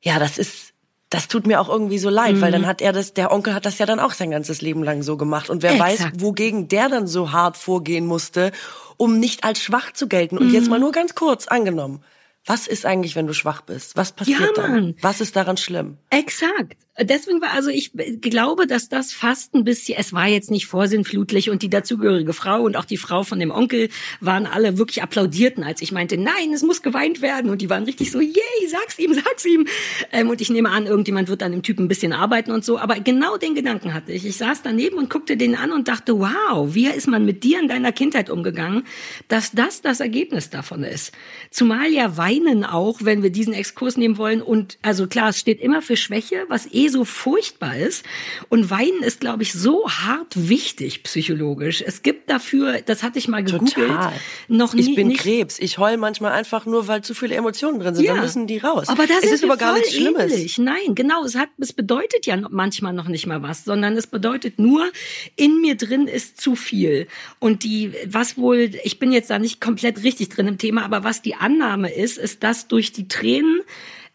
ja, 0.01 0.19
das 0.19 0.37
ist 0.37 0.68
das 1.09 1.27
tut 1.27 1.47
mir 1.47 1.59
auch 1.59 1.69
irgendwie 1.69 1.97
so 1.97 2.09
leid, 2.09 2.35
mhm. 2.35 2.41
weil 2.41 2.51
dann 2.51 2.67
hat 2.67 2.81
er 2.81 2.93
das, 2.93 3.13
der 3.13 3.31
Onkel 3.31 3.53
hat 3.53 3.65
das 3.65 3.79
ja 3.79 3.85
dann 3.85 3.99
auch 3.99 4.13
sein 4.13 4.29
ganzes 4.29 4.61
Leben 4.61 4.83
lang 4.83 5.01
so 5.01 5.17
gemacht. 5.17 5.49
Und 5.49 5.63
wer 5.63 5.73
Exakt. 5.73 6.13
weiß, 6.13 6.21
wogegen 6.21 6.67
der 6.67 6.87
dann 6.89 7.07
so 7.07 7.31
hart 7.31 7.57
vorgehen 7.57 8.05
musste, 8.05 8.51
um 8.97 9.19
nicht 9.19 9.43
als 9.43 9.59
schwach 9.59 9.91
zu 9.93 10.07
gelten. 10.07 10.37
Und 10.37 10.49
mhm. 10.49 10.53
jetzt 10.53 10.69
mal 10.69 10.79
nur 10.79 10.91
ganz 10.91 11.15
kurz 11.15 11.47
angenommen. 11.47 12.03
Was 12.45 12.67
ist 12.67 12.85
eigentlich, 12.85 13.15
wenn 13.15 13.27
du 13.27 13.33
schwach 13.33 13.61
bist? 13.61 13.97
Was 13.97 14.11
passiert 14.11 14.39
ja, 14.39 14.47
dann? 14.55 14.95
Was 15.01 15.19
ist 15.19 15.35
daran 15.35 15.57
schlimm? 15.57 15.97
Exakt. 16.09 16.77
Deswegen 17.01 17.41
war 17.41 17.51
also 17.51 17.69
ich 17.69 17.91
glaube, 18.21 18.67
dass 18.67 18.89
das 18.89 19.13
fast 19.13 19.53
ein 19.53 19.63
bisschen, 19.63 19.97
es 19.97 20.11
war 20.11 20.27
jetzt 20.27 20.51
nicht 20.51 20.65
vorsinnflutlich 20.65 21.49
und 21.49 21.61
die 21.61 21.69
dazugehörige 21.69 22.33
Frau 22.33 22.61
und 22.63 22.75
auch 22.75 22.85
die 22.85 22.97
Frau 22.97 23.23
von 23.23 23.39
dem 23.39 23.51
Onkel 23.51 23.89
waren 24.19 24.45
alle 24.45 24.77
wirklich 24.77 25.01
applaudierten, 25.01 25.63
als 25.63 25.81
ich 25.81 25.91
meinte, 25.91 26.17
nein, 26.17 26.51
es 26.53 26.61
muss 26.61 26.81
geweint 26.81 27.21
werden 27.21 27.49
und 27.49 27.61
die 27.61 27.69
waren 27.69 27.83
richtig 27.83 28.11
so, 28.11 28.19
yay, 28.19 28.67
sag's 28.69 28.99
ihm, 28.99 29.13
sag's 29.13 29.45
ihm. 29.45 29.67
Ähm, 30.11 30.29
und 30.29 30.41
ich 30.41 30.49
nehme 30.49 30.69
an, 30.69 30.87
irgendjemand 30.87 31.29
wird 31.29 31.41
an 31.41 31.51
dem 31.51 31.63
Typen 31.63 31.85
ein 31.85 31.87
bisschen 31.87 32.11
arbeiten 32.11 32.51
und 32.51 32.65
so, 32.65 32.77
aber 32.77 32.99
genau 32.99 33.37
den 33.37 33.55
Gedanken 33.55 33.93
hatte 33.93 34.11
ich. 34.11 34.25
Ich 34.25 34.35
saß 34.35 34.61
daneben 34.63 34.97
und 34.97 35.09
guckte 35.09 35.37
den 35.37 35.55
an 35.55 35.71
und 35.71 35.87
dachte, 35.87 36.19
wow, 36.19 36.73
wie 36.73 36.87
ist 36.87 37.07
man 37.07 37.23
mit 37.23 37.43
dir 37.43 37.59
in 37.59 37.69
deiner 37.69 37.91
Kindheit 37.91 38.29
umgegangen, 38.29 38.83
dass 39.29 39.51
das 39.51 39.81
das 39.81 40.01
Ergebnis 40.01 40.49
davon 40.49 40.83
ist. 40.83 41.13
Zumal 41.49 41.91
ja 41.91 42.17
weinen 42.17 42.65
auch, 42.65 42.99
wenn 43.03 43.23
wir 43.23 43.29
diesen 43.29 43.53
Exkurs 43.53 43.95
nehmen 43.95 44.17
wollen 44.17 44.41
und 44.41 44.77
also 44.81 45.07
klar, 45.07 45.29
es 45.29 45.39
steht 45.39 45.61
immer 45.61 45.81
für 45.81 45.95
Schwäche, 45.95 46.45
was 46.49 46.67
eh 46.73 46.88
so 46.89 47.05
furchtbar 47.05 47.77
ist. 47.77 48.05
Und 48.49 48.69
Weinen 48.69 49.03
ist, 49.03 49.19
glaube 49.19 49.43
ich, 49.43 49.53
so 49.53 49.89
hart 49.89 50.33
wichtig 50.35 51.03
psychologisch. 51.03 51.83
Es 51.85 52.03
gibt 52.03 52.29
dafür, 52.29 52.81
das 52.81 53.03
hatte 53.03 53.19
ich 53.19 53.27
mal 53.27 53.43
gegoogelt, 53.43 53.87
Total. 53.87 54.13
noch 54.47 54.73
nie. 54.73 54.81
Ich 54.81 54.95
bin 54.95 55.09
nicht 55.09 55.21
Krebs. 55.21 55.59
Ich 55.59 55.77
heul 55.77 55.97
manchmal 55.97 56.31
einfach 56.31 56.65
nur, 56.65 56.87
weil 56.87 57.03
zu 57.03 57.13
viele 57.13 57.35
Emotionen 57.35 57.79
drin 57.79 57.95
sind. 57.95 58.05
Ja. 58.05 58.13
Dann 58.13 58.23
müssen 58.23 58.47
die 58.47 58.57
raus. 58.57 58.87
Aber 58.87 59.07
das 59.07 59.23
es 59.23 59.31
ist, 59.31 59.43
aber 59.43 59.57
gar 59.57 59.73
nichts 59.73 59.93
Schlimmes. 59.93 60.31
Ähnlich. 60.31 60.57
Nein, 60.57 60.95
genau. 60.95 61.23
Es 61.23 61.35
hat, 61.35 61.49
es 61.57 61.73
bedeutet 61.73 62.25
ja 62.25 62.37
manchmal 62.49 62.93
noch 62.93 63.07
nicht 63.07 63.27
mal 63.27 63.41
was, 63.41 63.65
sondern 63.65 63.97
es 63.97 64.07
bedeutet 64.07 64.59
nur, 64.59 64.89
in 65.35 65.61
mir 65.61 65.75
drin 65.75 66.07
ist 66.07 66.39
zu 66.41 66.55
viel. 66.55 67.07
Und 67.39 67.63
die, 67.63 67.93
was 68.05 68.37
wohl, 68.37 68.71
ich 68.83 68.99
bin 68.99 69.11
jetzt 69.11 69.29
da 69.29 69.39
nicht 69.39 69.61
komplett 69.61 70.03
richtig 70.03 70.29
drin 70.29 70.47
im 70.47 70.57
Thema, 70.57 70.83
aber 70.83 71.03
was 71.03 71.21
die 71.21 71.35
Annahme 71.35 71.93
ist, 71.93 72.17
ist, 72.17 72.43
dass 72.43 72.67
durch 72.67 72.91
die 72.91 73.07
Tränen 73.07 73.61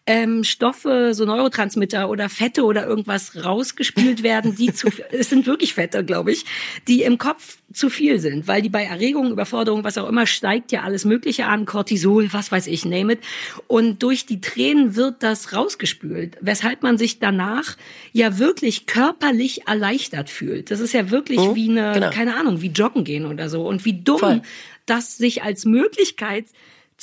ähm, 0.07 0.45
Stoffe, 0.45 1.13
so 1.15 1.25
Neurotransmitter 1.25 2.11
oder 2.11 2.29
Fette 2.29 2.65
oder 2.65 2.87
irgendwas 2.87 3.43
rausgespült 3.43 4.23
werden, 4.23 4.55
die 4.55 4.73
zu, 4.73 4.89
es 5.11 5.31
sind 5.31 5.47
wirklich 5.47 5.75
Fette, 5.75 6.05
glaube 6.05 6.33
ich, 6.33 6.45
die 6.87 7.03
im 7.03 7.17
Kopf 7.17 7.57
zu 7.73 7.89
viel 7.89 8.21
sind, 8.21 8.47
weil 8.47 8.61
die 8.61 8.69
bei 8.69 8.85
Erregung, 8.85 9.31
Überforderung, 9.33 9.83
was 9.83 9.97
auch 9.97 10.09
immer, 10.09 10.27
steigt 10.27 10.73
ja 10.73 10.83
alles 10.83 11.05
Mögliche 11.05 11.47
an, 11.47 11.65
Cortisol, 11.65 12.33
was 12.33 12.53
weiß 12.53 12.67
ich, 12.67 12.85
name 12.85 13.15
it. 13.15 13.21
Und 13.67 14.03
durch 14.03 14.27
die 14.27 14.41
Tränen 14.41 14.95
wird 14.95 15.23
das 15.23 15.55
rausgespült, 15.55 16.37
weshalb 16.41 16.83
man 16.83 16.99
sich 16.99 17.19
danach 17.19 17.77
ja 18.13 18.39
wirklich 18.39 18.87
körperlich 18.87 19.67
erleichtert 19.67 20.29
fühlt. 20.29 20.71
Das 20.71 20.81
ist 20.81 20.93
ja 20.93 21.11
wirklich 21.11 21.41
mhm, 21.41 21.55
wie 21.55 21.71
eine, 21.71 21.93
genau. 21.95 22.11
keine 22.11 22.37
Ahnung, 22.37 22.61
wie 22.61 22.69
joggen 22.69 23.05
gehen 23.05 23.25
oder 23.25 23.49
so. 23.49 23.67
Und 23.67 23.85
wie 23.87 23.95
dumm 23.95 24.19
Voll. 24.19 24.43
das 24.87 25.17
sich 25.17 25.43
als 25.43 25.65
Möglichkeit 25.65 26.45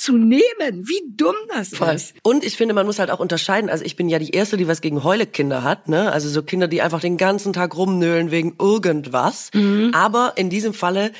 zu 0.02 0.18
nehmen. 0.18 0.88
Wie 0.88 1.02
dumm 1.16 1.36
das 1.48 1.68
Voll. 1.68 1.94
ist. 1.94 2.14
Und 2.22 2.42
ich 2.44 2.56
finde, 2.56 2.74
man 2.74 2.86
muss 2.86 2.98
halt 2.98 3.10
auch 3.10 3.20
unterscheiden. 3.20 3.70
Also 3.70 3.84
ich 3.84 3.94
bin 3.94 4.08
ja 4.08 4.18
die 4.18 4.30
Erste, 4.30 4.56
die 4.56 4.66
was 4.66 4.80
gegen 4.80 5.04
Heulekinder 5.04 5.62
hat. 5.62 5.88
Ne? 5.88 6.10
Also 6.10 6.28
so 6.28 6.42
Kinder, 6.42 6.66
die 6.66 6.82
einfach 6.82 7.00
den 7.00 7.16
ganzen 7.16 7.52
Tag 7.52 7.76
rumnöhlen 7.76 8.32
wegen 8.32 8.56
irgendwas. 8.60 9.50
Mhm. 9.54 9.92
Aber 9.94 10.32
in 10.36 10.50
diesem 10.50 10.74
Falle 10.74 11.12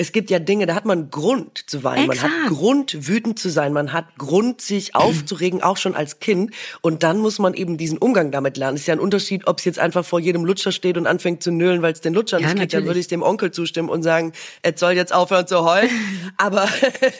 es 0.00 0.12
gibt 0.12 0.30
ja 0.30 0.38
Dinge, 0.38 0.64
da 0.64 0.74
hat 0.74 0.86
man 0.86 1.10
Grund 1.10 1.68
zu 1.68 1.84
weinen, 1.84 2.10
Exakt. 2.10 2.32
man 2.32 2.42
hat 2.42 2.48
Grund 2.48 3.06
wütend 3.06 3.38
zu 3.38 3.50
sein, 3.50 3.74
man 3.74 3.92
hat 3.92 4.16
Grund 4.16 4.62
sich 4.62 4.94
aufzuregen, 4.94 5.62
auch 5.62 5.76
schon 5.76 5.94
als 5.94 6.20
Kind. 6.20 6.52
Und 6.80 7.02
dann 7.02 7.18
muss 7.18 7.38
man 7.38 7.52
eben 7.52 7.76
diesen 7.76 7.98
Umgang 7.98 8.30
damit 8.30 8.56
lernen. 8.56 8.78
Ist 8.78 8.86
ja 8.86 8.94
ein 8.94 9.00
Unterschied, 9.00 9.46
ob 9.46 9.58
es 9.58 9.66
jetzt 9.66 9.78
einfach 9.78 10.02
vor 10.02 10.18
jedem 10.18 10.46
Lutscher 10.46 10.72
steht 10.72 10.96
und 10.96 11.06
anfängt 11.06 11.42
zu 11.42 11.52
nölen, 11.52 11.82
weil 11.82 11.92
es 11.92 12.00
den 12.00 12.14
Lutscher 12.14 12.40
ja, 12.40 12.46
nicht 12.46 12.56
kriegt, 12.56 12.72
dann 12.72 12.86
würde 12.86 12.98
ich 12.98 13.08
dem 13.08 13.22
Onkel 13.22 13.50
zustimmen 13.50 13.90
und 13.90 14.02
sagen, 14.02 14.32
er 14.62 14.72
soll 14.74 14.92
jetzt 14.92 15.12
aufhören 15.12 15.46
zu 15.46 15.64
heulen. 15.64 15.90
Aber 16.38 16.66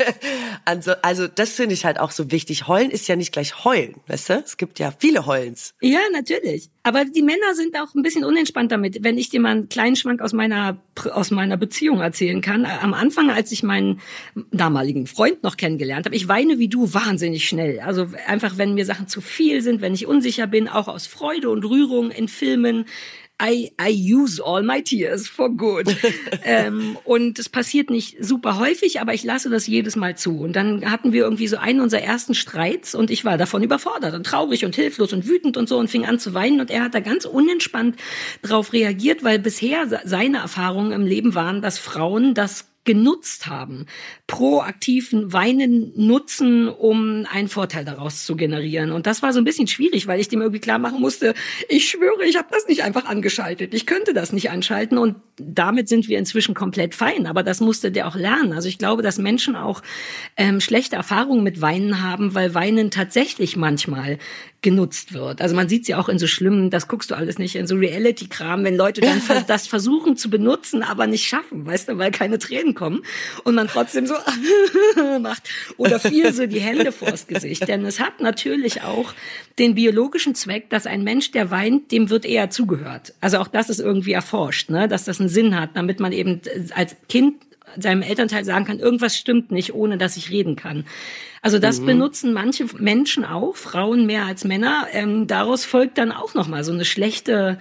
also, 0.64 0.92
also 1.02 1.28
das 1.28 1.50
finde 1.50 1.74
ich 1.74 1.84
halt 1.84 2.00
auch 2.00 2.12
so 2.12 2.30
wichtig. 2.30 2.66
Heulen 2.66 2.90
ist 2.90 3.06
ja 3.08 3.16
nicht 3.16 3.32
gleich 3.32 3.62
heulen, 3.62 3.96
weißt 4.06 4.30
du? 4.30 4.42
Es 4.42 4.56
gibt 4.56 4.78
ja 4.78 4.90
viele 4.98 5.26
Heulens. 5.26 5.74
Ja, 5.82 6.00
natürlich. 6.14 6.70
Aber 6.82 7.04
die 7.04 7.22
Männer 7.22 7.54
sind 7.54 7.76
auch 7.78 7.94
ein 7.94 8.02
bisschen 8.02 8.24
unentspannt 8.24 8.72
damit. 8.72 9.04
Wenn 9.04 9.18
ich 9.18 9.28
dir 9.28 9.40
mal 9.40 9.50
einen 9.50 9.68
kleinen 9.68 9.96
Schwank 9.96 10.22
aus 10.22 10.32
meiner, 10.32 10.78
aus 11.12 11.30
meiner 11.30 11.58
Beziehung 11.58 12.00
erzählen 12.00 12.40
kann. 12.40 12.64
Am 12.64 12.94
Anfang, 12.94 13.30
als 13.30 13.52
ich 13.52 13.62
meinen 13.62 14.00
damaligen 14.50 15.06
Freund 15.06 15.42
noch 15.42 15.58
kennengelernt 15.58 16.06
habe, 16.06 16.16
ich 16.16 16.28
weine 16.28 16.58
wie 16.58 16.68
du 16.68 16.94
wahnsinnig 16.94 17.46
schnell. 17.46 17.80
Also 17.80 18.08
einfach, 18.26 18.56
wenn 18.56 18.74
mir 18.74 18.86
Sachen 18.86 19.08
zu 19.08 19.20
viel 19.20 19.60
sind, 19.60 19.82
wenn 19.82 19.92
ich 19.92 20.06
unsicher 20.06 20.46
bin, 20.46 20.68
auch 20.68 20.88
aus 20.88 21.06
Freude 21.06 21.50
und 21.50 21.64
Rührung 21.64 22.10
in 22.10 22.28
Filmen, 22.28 22.86
I, 23.40 23.72
I 23.80 23.88
use 23.88 24.40
all 24.40 24.62
my 24.62 24.82
tears 24.82 25.28
for 25.28 25.48
good. 25.48 25.96
ähm, 26.44 26.98
und 27.04 27.38
es 27.38 27.48
passiert 27.48 27.90
nicht 27.90 28.22
super 28.22 28.58
häufig, 28.58 29.00
aber 29.00 29.14
ich 29.14 29.24
lasse 29.24 29.48
das 29.50 29.66
jedes 29.66 29.96
Mal 29.96 30.16
zu. 30.16 30.40
Und 30.40 30.54
dann 30.54 30.90
hatten 30.90 31.12
wir 31.12 31.24
irgendwie 31.24 31.48
so 31.48 31.56
einen 31.56 31.80
unserer 31.80 32.02
ersten 32.02 32.34
Streits 32.34 32.94
und 32.94 33.10
ich 33.10 33.24
war 33.24 33.38
davon 33.38 33.62
überfordert 33.62 34.14
und 34.14 34.24
traurig 34.24 34.64
und 34.64 34.74
hilflos 34.74 35.12
und 35.12 35.26
wütend 35.26 35.56
und 35.56 35.68
so 35.68 35.78
und 35.78 35.88
fing 35.88 36.04
an 36.04 36.18
zu 36.18 36.34
weinen 36.34 36.60
und 36.60 36.70
er 36.70 36.84
hat 36.84 36.94
da 36.94 37.00
ganz 37.00 37.24
unentspannt 37.24 37.96
drauf 38.42 38.72
reagiert, 38.72 39.24
weil 39.24 39.38
bisher 39.38 39.86
seine 40.04 40.38
Erfahrungen 40.38 40.92
im 40.92 41.06
Leben 41.06 41.34
waren, 41.34 41.62
dass 41.62 41.78
Frauen 41.78 42.34
das 42.34 42.69
genutzt 42.84 43.46
haben, 43.46 43.86
proaktiven 44.26 45.32
Weinen 45.34 45.92
nutzen, 45.96 46.68
um 46.68 47.26
einen 47.30 47.48
Vorteil 47.48 47.84
daraus 47.84 48.24
zu 48.24 48.36
generieren. 48.36 48.90
Und 48.90 49.06
das 49.06 49.22
war 49.22 49.34
so 49.34 49.38
ein 49.38 49.44
bisschen 49.44 49.66
schwierig, 49.66 50.06
weil 50.06 50.18
ich 50.18 50.28
dem 50.28 50.40
irgendwie 50.40 50.60
klar 50.60 50.78
machen 50.78 51.00
musste, 51.00 51.34
ich 51.68 51.90
schwöre, 51.90 52.24
ich 52.24 52.36
habe 52.36 52.48
das 52.50 52.66
nicht 52.68 52.82
einfach 52.82 53.04
angeschaltet. 53.04 53.74
Ich 53.74 53.84
könnte 53.84 54.14
das 54.14 54.32
nicht 54.32 54.50
anschalten 54.50 54.96
und 54.96 55.16
damit 55.36 55.88
sind 55.88 56.08
wir 56.08 56.18
inzwischen 56.18 56.54
komplett 56.54 56.94
fein. 56.94 57.26
Aber 57.26 57.42
das 57.42 57.60
musste 57.60 57.92
der 57.92 58.08
auch 58.08 58.16
lernen. 58.16 58.54
Also 58.54 58.68
ich 58.68 58.78
glaube, 58.78 59.02
dass 59.02 59.18
Menschen 59.18 59.56
auch 59.56 59.82
ähm, 60.38 60.60
schlechte 60.60 60.96
Erfahrungen 60.96 61.42
mit 61.42 61.60
Weinen 61.60 62.02
haben, 62.02 62.34
weil 62.34 62.54
Weinen 62.54 62.90
tatsächlich 62.90 63.56
manchmal 63.56 64.18
genutzt 64.62 65.14
wird. 65.14 65.40
Also 65.40 65.54
man 65.54 65.68
sieht 65.68 65.86
sie 65.86 65.92
ja 65.92 65.98
auch 65.98 66.08
in 66.08 66.18
so 66.18 66.26
schlimmen, 66.26 66.70
das 66.70 66.86
guckst 66.86 67.10
du 67.10 67.14
alles 67.14 67.38
nicht, 67.38 67.56
in 67.56 67.66
so 67.66 67.76
Reality-Kram, 67.76 68.64
wenn 68.64 68.76
Leute 68.76 69.00
dann 69.00 69.22
das 69.46 69.66
versuchen 69.66 70.16
zu 70.16 70.28
benutzen, 70.28 70.82
aber 70.82 71.06
nicht 71.06 71.26
schaffen, 71.26 71.64
weißt 71.64 71.88
du, 71.88 71.98
weil 71.98 72.10
keine 72.10 72.38
Tränen 72.38 72.69
kommen 72.74 73.02
und 73.44 73.54
man 73.54 73.68
trotzdem 73.68 74.06
so 74.06 74.14
macht 75.20 75.48
oder 75.76 75.98
viel 75.98 76.32
so 76.32 76.46
die 76.46 76.60
Hände 76.60 76.92
vors 76.92 77.26
Gesicht. 77.26 77.68
Denn 77.68 77.84
es 77.84 78.00
hat 78.00 78.20
natürlich 78.20 78.82
auch 78.82 79.14
den 79.58 79.74
biologischen 79.74 80.34
Zweck, 80.34 80.70
dass 80.70 80.86
ein 80.86 81.04
Mensch, 81.04 81.30
der 81.32 81.50
weint, 81.50 81.92
dem 81.92 82.10
wird 82.10 82.24
eher 82.24 82.50
zugehört. 82.50 83.14
Also 83.20 83.38
auch 83.38 83.48
das 83.48 83.70
ist 83.70 83.80
irgendwie 83.80 84.12
erforscht, 84.12 84.70
ne? 84.70 84.88
dass 84.88 85.04
das 85.04 85.20
einen 85.20 85.28
Sinn 85.28 85.58
hat, 85.58 85.70
damit 85.74 86.00
man 86.00 86.12
eben 86.12 86.40
als 86.74 86.96
Kind 87.08 87.34
seinem 87.78 88.02
Elternteil 88.02 88.44
sagen 88.44 88.64
kann, 88.64 88.78
irgendwas 88.78 89.16
stimmt 89.16 89.50
nicht, 89.50 89.74
ohne 89.74 89.98
dass 89.98 90.16
ich 90.16 90.30
reden 90.30 90.56
kann. 90.56 90.84
Also 91.42 91.58
das 91.58 91.80
mhm. 91.80 91.86
benutzen 91.86 92.32
manche 92.32 92.66
Menschen 92.78 93.24
auch, 93.24 93.56
Frauen 93.56 94.06
mehr 94.06 94.24
als 94.24 94.44
Männer. 94.44 94.88
Ähm, 94.92 95.26
daraus 95.26 95.64
folgt 95.64 95.98
dann 95.98 96.12
auch 96.12 96.34
noch 96.34 96.48
mal 96.48 96.64
so 96.64 96.72
eine 96.72 96.84
schlechte 96.84 97.58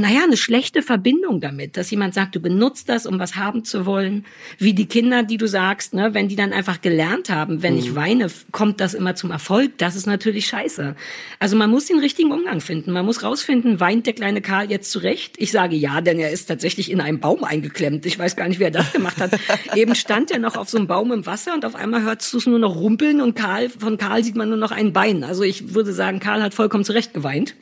naja, 0.00 0.24
eine 0.24 0.36
schlechte 0.36 0.82
Verbindung 0.82 1.40
damit, 1.40 1.76
dass 1.76 1.90
jemand 1.90 2.14
sagt, 2.14 2.34
du 2.34 2.40
benutzt 2.40 2.88
das, 2.88 3.06
um 3.06 3.18
was 3.18 3.36
haben 3.36 3.64
zu 3.64 3.86
wollen. 3.86 4.24
Wie 4.58 4.74
die 4.74 4.86
Kinder, 4.86 5.22
die 5.22 5.36
du 5.36 5.46
sagst, 5.46 5.94
ne, 5.94 6.14
wenn 6.14 6.28
die 6.28 6.36
dann 6.36 6.52
einfach 6.52 6.80
gelernt 6.80 7.30
haben, 7.30 7.62
wenn 7.62 7.74
mhm. 7.74 7.78
ich 7.80 7.94
weine, 7.94 8.28
kommt 8.52 8.80
das 8.80 8.94
immer 8.94 9.14
zum 9.14 9.30
Erfolg. 9.30 9.78
Das 9.78 9.96
ist 9.96 10.06
natürlich 10.06 10.46
scheiße. 10.46 10.96
Also 11.38 11.56
man 11.56 11.70
muss 11.70 11.86
den 11.86 11.98
richtigen 11.98 12.32
Umgang 12.32 12.60
finden. 12.60 12.92
Man 12.92 13.04
muss 13.04 13.22
rausfinden, 13.22 13.80
weint 13.80 14.06
der 14.06 14.14
kleine 14.14 14.40
Karl 14.40 14.70
jetzt 14.70 14.90
zurecht? 14.90 15.34
Ich 15.38 15.52
sage 15.52 15.76
ja, 15.76 16.00
denn 16.00 16.18
er 16.18 16.30
ist 16.30 16.46
tatsächlich 16.46 16.90
in 16.90 17.00
einem 17.00 17.20
Baum 17.20 17.44
eingeklemmt. 17.44 18.06
Ich 18.06 18.18
weiß 18.18 18.36
gar 18.36 18.48
nicht, 18.48 18.60
wer 18.60 18.70
das 18.70 18.92
gemacht 18.92 19.18
hat. 19.18 19.32
Eben 19.74 19.94
stand 19.94 20.30
er 20.30 20.38
noch 20.38 20.56
auf 20.56 20.68
so 20.68 20.78
einem 20.78 20.86
Baum 20.86 21.12
im 21.12 21.26
Wasser 21.26 21.54
und 21.54 21.64
auf 21.64 21.74
einmal 21.74 22.02
hörst 22.02 22.32
du 22.32 22.38
es 22.38 22.46
nur 22.46 22.58
noch 22.58 22.76
rumpeln 22.76 23.20
und 23.20 23.34
Karl, 23.34 23.68
von 23.68 23.98
Karl 23.98 24.24
sieht 24.24 24.36
man 24.36 24.48
nur 24.48 24.58
noch 24.58 24.72
ein 24.72 24.92
Bein. 24.92 25.24
Also 25.24 25.42
ich 25.42 25.74
würde 25.74 25.92
sagen, 25.92 26.20
Karl 26.20 26.42
hat 26.42 26.54
vollkommen 26.54 26.84
zurecht 26.84 27.14
geweint. 27.14 27.54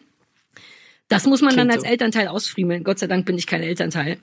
Das 1.09 1.27
muss 1.27 1.41
man 1.41 1.55
Klingt 1.55 1.71
dann 1.71 1.75
als 1.75 1.85
so. 1.85 1.89
Elternteil 1.89 2.29
ausfriemeln. 2.29 2.85
Gott 2.85 2.99
sei 2.99 3.07
Dank 3.07 3.27
bin 3.27 3.37
ich 3.39 3.47
kein 3.47 3.63
Elternteil. 3.63 4.19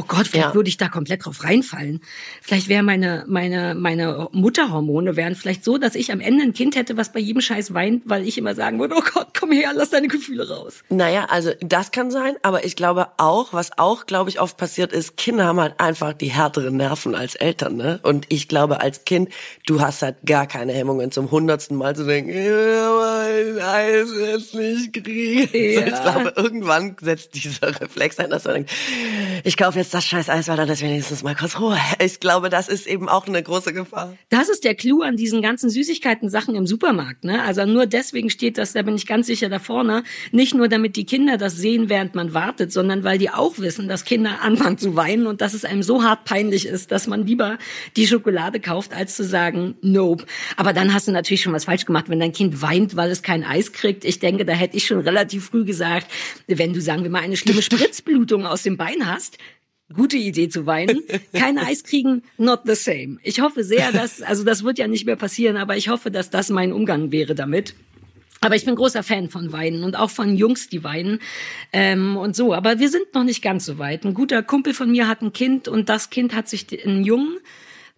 Oh 0.00 0.04
Gott, 0.08 0.28
vielleicht 0.28 0.48
ja. 0.48 0.54
würde 0.54 0.70
ich 0.70 0.78
da 0.78 0.88
komplett 0.88 1.26
drauf 1.26 1.44
reinfallen. 1.44 2.00
Vielleicht 2.40 2.68
wäre 2.68 2.82
meine, 2.82 3.24
meine, 3.28 3.74
meine 3.74 4.28
Mutterhormone 4.32 5.14
wären 5.14 5.34
vielleicht 5.34 5.62
so, 5.62 5.76
dass 5.76 5.94
ich 5.94 6.10
am 6.10 6.20
Ende 6.20 6.42
ein 6.42 6.54
Kind 6.54 6.74
hätte, 6.74 6.96
was 6.96 7.12
bei 7.12 7.20
jedem 7.20 7.42
Scheiß 7.42 7.74
weint, 7.74 8.04
weil 8.06 8.26
ich 8.26 8.38
immer 8.38 8.54
sagen 8.54 8.80
würde, 8.80 8.94
oh 8.96 9.02
Gott, 9.12 9.28
komm 9.38 9.52
her, 9.52 9.72
lass 9.74 9.90
deine 9.90 10.08
Gefühle 10.08 10.48
raus. 10.48 10.82
Naja, 10.88 11.26
also 11.28 11.50
das 11.60 11.90
kann 11.90 12.10
sein, 12.10 12.36
aber 12.42 12.64
ich 12.64 12.76
glaube 12.76 13.08
auch, 13.18 13.52
was 13.52 13.76
auch, 13.76 14.06
glaube 14.06 14.30
ich, 14.30 14.40
oft 14.40 14.56
passiert 14.56 14.90
ist, 14.90 15.18
Kinder 15.18 15.44
haben 15.44 15.60
halt 15.60 15.78
einfach 15.78 16.14
die 16.14 16.30
härteren 16.30 16.78
Nerven 16.78 17.14
als 17.14 17.34
Eltern, 17.34 17.76
ne? 17.76 18.00
Und 18.02 18.24
ich 18.30 18.48
glaube, 18.48 18.80
als 18.80 19.04
Kind, 19.04 19.28
du 19.66 19.82
hast 19.82 20.00
halt 20.00 20.16
gar 20.24 20.46
keine 20.46 20.72
Hemmungen 20.72 21.12
zum 21.12 21.30
hundertsten 21.30 21.76
Mal 21.76 21.94
zu 21.94 22.06
denken, 22.06 22.32
mein 22.32 23.60
Eis 23.60 24.08
jetzt 24.18 24.54
nicht 24.54 24.92
kriegen. 24.94 25.48
Ja. 25.60 25.86
ich 25.86 26.02
glaube, 26.02 26.32
irgendwann 26.36 26.96
setzt 27.00 27.34
dieser 27.34 27.68
Reflex 27.80 28.18
ein, 28.18 28.30
dass 28.30 28.44
man 28.44 28.54
denkt, 28.54 28.70
ich 29.44 29.56
kaufe 29.56 29.78
jetzt 29.78 29.89
das 29.90 30.04
scheiß 30.04 30.28
Eis, 30.28 30.46
dann 30.46 30.68
ist 30.68 30.82
wenigstens 30.82 31.22
mal 31.22 31.34
kurz 31.34 31.58
Ruhe. 31.58 31.78
Ich 32.04 32.20
glaube, 32.20 32.50
das 32.50 32.68
ist 32.68 32.86
eben 32.86 33.08
auch 33.08 33.26
eine 33.26 33.42
große 33.42 33.72
Gefahr. 33.72 34.16
Das 34.28 34.48
ist 34.48 34.64
der 34.64 34.74
Clou 34.74 35.02
an 35.02 35.16
diesen 35.16 35.42
ganzen 35.42 35.70
Süßigkeiten-Sachen 35.70 36.54
im 36.54 36.66
Supermarkt. 36.66 37.24
Ne? 37.24 37.42
Also 37.42 37.64
nur 37.66 37.86
deswegen 37.86 38.30
steht 38.30 38.58
das, 38.58 38.72
da 38.72 38.82
bin 38.82 38.94
ich 38.94 39.06
ganz 39.06 39.26
sicher 39.26 39.48
da 39.48 39.58
vorne, 39.58 40.02
nicht 40.32 40.54
nur 40.54 40.68
damit 40.68 40.96
die 40.96 41.04
Kinder 41.04 41.36
das 41.36 41.56
sehen, 41.56 41.88
während 41.88 42.14
man 42.14 42.34
wartet, 42.34 42.72
sondern 42.72 43.04
weil 43.04 43.18
die 43.18 43.30
auch 43.30 43.58
wissen, 43.58 43.88
dass 43.88 44.04
Kinder 44.04 44.40
anfangen 44.42 44.78
zu 44.78 44.96
weinen 44.96 45.26
und 45.26 45.40
dass 45.40 45.54
es 45.54 45.64
einem 45.64 45.82
so 45.82 46.02
hart 46.02 46.24
peinlich 46.24 46.66
ist, 46.66 46.90
dass 46.92 47.06
man 47.06 47.26
lieber 47.26 47.58
die 47.96 48.06
Schokolade 48.06 48.60
kauft, 48.60 48.92
als 48.92 49.16
zu 49.16 49.24
sagen, 49.24 49.76
nope. 49.82 50.24
Aber 50.56 50.72
dann 50.72 50.94
hast 50.94 51.08
du 51.08 51.12
natürlich 51.12 51.42
schon 51.42 51.52
was 51.52 51.64
falsch 51.64 51.84
gemacht, 51.84 52.08
wenn 52.08 52.20
dein 52.20 52.32
Kind 52.32 52.62
weint, 52.62 52.96
weil 52.96 53.10
es 53.10 53.22
kein 53.22 53.44
Eis 53.44 53.72
kriegt. 53.72 54.04
Ich 54.04 54.18
denke, 54.18 54.44
da 54.44 54.52
hätte 54.52 54.76
ich 54.76 54.86
schon 54.86 55.00
relativ 55.00 55.46
früh 55.46 55.64
gesagt, 55.64 56.06
wenn 56.46 56.72
du, 56.72 56.80
sagen 56.80 57.02
wir 57.02 57.10
mal, 57.10 57.22
eine 57.22 57.36
schlimme 57.36 57.62
Spritzblutung 57.70 58.46
aus 58.46 58.62
dem 58.62 58.76
Bein 58.76 59.06
hast, 59.06 59.38
gute 59.94 60.16
Idee 60.16 60.48
zu 60.48 60.66
weinen. 60.66 61.02
Kein 61.32 61.58
Eis 61.58 61.84
kriegen, 61.84 62.22
not 62.38 62.60
the 62.64 62.74
same. 62.74 63.18
Ich 63.22 63.40
hoffe 63.40 63.64
sehr, 63.64 63.92
dass, 63.92 64.22
also 64.22 64.44
das 64.44 64.64
wird 64.64 64.78
ja 64.78 64.88
nicht 64.88 65.06
mehr 65.06 65.16
passieren, 65.16 65.56
aber 65.56 65.76
ich 65.76 65.88
hoffe, 65.88 66.10
dass 66.10 66.30
das 66.30 66.50
mein 66.50 66.72
Umgang 66.72 67.12
wäre 67.12 67.34
damit. 67.34 67.74
Aber 68.42 68.56
ich 68.56 68.64
bin 68.64 68.74
großer 68.74 69.02
Fan 69.02 69.28
von 69.28 69.52
Weinen 69.52 69.84
und 69.84 69.96
auch 69.96 70.08
von 70.08 70.34
Jungs, 70.34 70.70
die 70.70 70.82
weinen 70.82 71.20
ähm, 71.74 72.16
und 72.16 72.34
so. 72.34 72.54
Aber 72.54 72.78
wir 72.78 72.88
sind 72.88 73.12
noch 73.14 73.24
nicht 73.24 73.42
ganz 73.42 73.66
so 73.66 73.78
weit. 73.78 74.04
Ein 74.04 74.14
guter 74.14 74.42
Kumpel 74.42 74.72
von 74.72 74.90
mir 74.90 75.08
hat 75.08 75.20
ein 75.20 75.34
Kind 75.34 75.68
und 75.68 75.90
das 75.90 76.08
Kind 76.08 76.34
hat 76.34 76.48
sich 76.48 76.66
einen 76.86 77.04
Jungen 77.04 77.36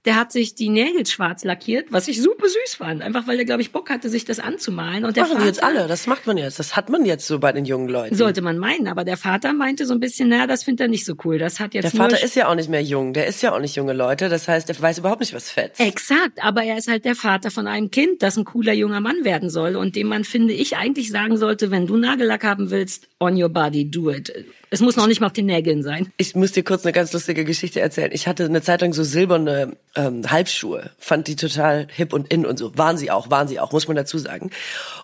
der 0.05 0.17
hat 0.17 0.33
sich 0.33 0.57
die 0.57 0.69
Nägel 0.69 1.07
schwarz 1.07 1.45
lackiert, 1.45 1.93
was 1.93 2.09
ich 2.09 2.21
super 2.21 2.49
süß 2.49 2.75
fand. 2.75 3.03
Einfach 3.03 3.29
weil 3.29 3.39
er, 3.39 3.45
glaube 3.45 3.63
ich, 3.63 3.71
Bock 3.71 3.89
hatte, 3.89 4.09
sich 4.09 4.25
das 4.25 4.41
anzumalen. 4.41 5.05
Und 5.05 5.17
der 5.17 5.25
machen 5.25 5.35
Vater, 5.35 5.47
jetzt 5.47 5.63
alle. 5.63 5.87
Das 5.87 6.09
macht 6.09 6.27
man 6.27 6.37
jetzt. 6.37 6.59
Das 6.59 6.75
hat 6.75 6.89
man 6.89 7.05
jetzt 7.05 7.27
so 7.27 7.39
bei 7.39 7.53
den 7.53 7.65
jungen 7.65 7.89
Leuten. 7.89 8.17
Sollte 8.17 8.43
man 8.43 8.59
meinen. 8.59 8.89
Aber 8.89 9.05
der 9.05 9.17
Vater 9.17 9.53
meinte 9.53 9.87
so 9.87 9.95
ein 9.95 10.01
bisschen, 10.01 10.29
naja, 10.29 10.49
das 10.49 10.65
findet 10.65 10.81
er 10.81 10.89
nicht 10.89 11.05
so 11.05 11.15
cool. 11.25 11.39
Das 11.39 11.61
hat 11.61 11.75
jetzt 11.75 11.85
Der 11.85 11.93
Vater 11.93 12.21
ist 12.21 12.35
ja 12.35 12.49
auch 12.49 12.57
nicht 12.57 12.69
mehr 12.69 12.83
jung. 12.83 13.13
Der 13.13 13.29
ist 13.29 13.43
ja 13.43 13.55
auch 13.55 13.61
nicht 13.61 13.77
junge 13.77 13.93
Leute. 13.93 14.29
Das 14.29 14.49
heißt, 14.49 14.69
er 14.69 14.81
weiß 14.81 14.99
überhaupt 14.99 15.21
nicht, 15.21 15.35
was 15.35 15.51
fetzt. 15.51 15.79
Exakt. 15.79 16.43
Aber 16.43 16.65
er 16.65 16.79
ist 16.79 16.89
halt 16.89 17.05
der 17.05 17.15
Vater 17.15 17.53
von 17.53 17.69
einem 17.69 17.93
Kind, 17.93 18.23
das 18.23 18.37
ein 18.37 18.45
cooler 18.45 18.73
junger 18.73 19.01
Mann 19.01 19.25
werden 19.25 19.51
soll. 19.51 19.77
Und 19.77 19.95
dem 19.95 20.09
man, 20.09 20.25
finde 20.25 20.53
ich, 20.53 20.77
eigentlich 20.77 21.11
sagen 21.11 21.37
sollte, 21.37 21.71
wenn 21.71 21.87
du 21.87 21.97
Nagellack 21.97 22.43
haben 22.43 22.71
willst, 22.71 23.07
on 23.21 23.41
your 23.41 23.51
body, 23.51 23.89
do 23.89 24.11
it. 24.11 24.33
Es 24.73 24.81
muss 24.81 24.97
noch 24.97 25.07
nicht 25.07 25.21
mal 25.21 25.27
auf 25.27 25.35
den 25.35 25.45
Nägeln 25.45 25.83
sein. 25.83 26.11
Ich 26.17 26.35
muss 26.35 26.53
dir 26.53 26.65
kurz 26.65 26.87
eine 26.87 26.95
ganz 26.95 27.13
lustige 27.13 27.45
Geschichte 27.45 27.83
erzählen. 27.83 28.11
Ich 28.11 28.27
hatte 28.27 28.47
eine 28.47 28.63
Zeit 28.63 28.81
lang 28.81 28.95
so 28.95 29.05
silberne 29.05 29.77
ähm, 29.95 30.31
Halbschuhe, 30.31 30.91
fand 30.97 31.29
die 31.29 31.37
total 31.37 31.89
hip 31.93 32.15
und 32.15 32.33
in 32.33 32.47
und 32.47 32.59
so. 32.59 32.77
Waren 32.79 32.97
sie 32.97 33.11
auch, 33.11 33.29
waren 33.29 33.49
sie 33.49 33.61
auch, 33.61 33.73
muss 33.73 33.87
man 33.87 33.97
dazu 33.99 34.17
sagen. 34.17 34.51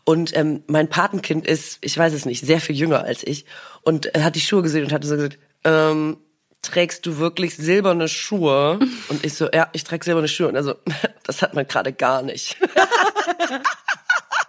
Und 0.04 0.34
ähm, 0.34 0.62
mein 0.68 0.88
Patenkind 0.88 1.46
ist, 1.46 1.76
ich 1.82 1.98
weiß 1.98 2.14
es 2.14 2.24
nicht, 2.24 2.46
sehr 2.46 2.62
viel 2.62 2.76
jünger 2.76 3.04
als 3.04 3.22
ich 3.22 3.44
und 3.82 4.06
er 4.06 4.24
hat 4.24 4.36
die 4.36 4.40
Schuhe 4.40 4.62
gesehen 4.62 4.84
und 4.84 4.92
hatte 4.92 5.06
so 5.06 5.16
gesagt, 5.16 5.38
ähm, 5.64 6.16
trägst 6.62 7.04
du 7.04 7.18
wirklich 7.18 7.54
silberne 7.54 8.08
Schuhe? 8.08 8.78
Und 9.08 9.22
ich 9.22 9.34
so, 9.34 9.50
ja, 9.52 9.68
ich 9.74 9.84
trage 9.84 10.02
silberne 10.02 10.28
Schuhe. 10.28 10.48
Und 10.48 10.56
also, 10.56 10.76
das 11.24 11.42
hat 11.42 11.52
man 11.52 11.68
gerade 11.68 11.92
gar 11.92 12.22
nicht. 12.22 12.56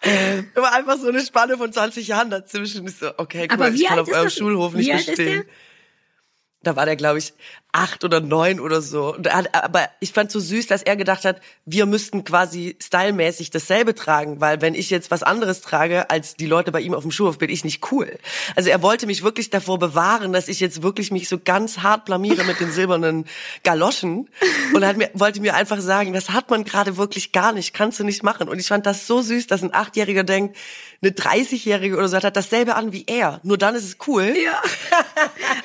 Immer 0.56 0.74
einfach 0.74 0.98
so 0.98 1.08
eine 1.08 1.22
Spanne 1.22 1.58
von 1.58 1.72
20 1.74 2.08
Jahren 2.08 2.30
dazwischen. 2.30 2.88
Ich 2.88 2.98
so, 2.98 3.12
okay, 3.18 3.48
cool, 3.52 3.74
ich 3.74 3.86
kann 3.86 4.00
auf 4.00 4.12
eurem 4.12 4.30
Schulhof 4.30 4.74
nicht 4.74 4.92
bestehen. 4.92 5.46
Da 6.62 6.76
war 6.76 6.86
der, 6.86 6.96
glaube 6.96 7.20
ich, 7.20 7.34
acht 7.72 8.04
oder 8.04 8.20
neun 8.20 8.60
oder 8.60 8.82
so. 8.82 9.16
aber 9.52 9.90
ich 10.00 10.12
fand 10.12 10.32
so 10.32 10.40
süß, 10.40 10.66
dass 10.66 10.82
er 10.82 10.96
gedacht 10.96 11.24
hat, 11.24 11.40
wir 11.66 11.86
müssten 11.86 12.24
quasi 12.24 12.76
stylmäßig 12.82 13.52
dasselbe 13.52 13.94
tragen, 13.94 14.42
weil 14.42 14.60
wenn 14.62 14.74
ich 14.74 14.90
jetzt 14.90 15.12
was 15.12 15.22
anderes 15.22 15.62
trage 15.62 16.10
als 16.10 16.36
die 16.36 16.48
Leute 16.48 16.72
bei 16.72 16.82
ihm 16.82 16.96
auf 16.96 17.04
dem 17.04 17.12
Schulhof, 17.12 17.38
bin 17.38 17.52
ich 17.52 17.64
nicht 17.64 17.92
cool. 17.92 18.18
Also 18.56 18.70
er 18.70 18.82
wollte 18.82 19.06
mich 19.06 19.24
wirklich 19.24 19.52
davor 19.52 19.78
bewahren, 19.78 20.34
dass 20.34 20.48
ich 20.48 20.60
jetzt 20.60 20.82
wirklich 20.82 21.12
mich 21.12 21.30
so 21.30 21.38
ganz 21.38 21.80
hart 21.80 22.06
blamiere 22.06 22.44
mit 22.44 22.60
den 22.60 22.72
silbernen 22.72 23.26
Galoschen 23.64 24.30
und 24.74 24.84
hat 24.84 24.98
mir, 24.98 25.12
wollte 25.14 25.40
mir 25.40 25.54
einfach 25.54 25.80
sagen, 25.80 26.14
das 26.14 26.32
hat 26.32 26.50
man 26.50 26.64
gerade 26.64 26.98
wirklich 26.98 27.32
gar 27.32 27.52
nicht, 27.52 27.76
kannst 27.76 28.00
du 28.00 28.04
nicht 28.04 28.24
machen. 28.24 28.50
Und 28.50 28.58
ich 28.58 28.68
fand 28.68 28.88
das 28.88 29.06
so 29.06 29.22
süß, 29.22 29.46
dass 29.46 29.62
ein 29.62 29.76
Achtjähriger 29.76 30.24
denkt, 30.24 30.58
eine 31.02 31.12
30-Jährige 31.12 31.96
oder 31.98 32.08
so 32.10 32.18
hat 32.18 32.36
dasselbe 32.36 32.76
an 32.76 32.92
wie 32.92 33.06
er. 33.08 33.40
Nur 33.44 33.58
dann 33.58 33.76
ist 33.76 33.86
es 33.86 33.98
cool. 34.08 34.34
Ja. 34.44 34.62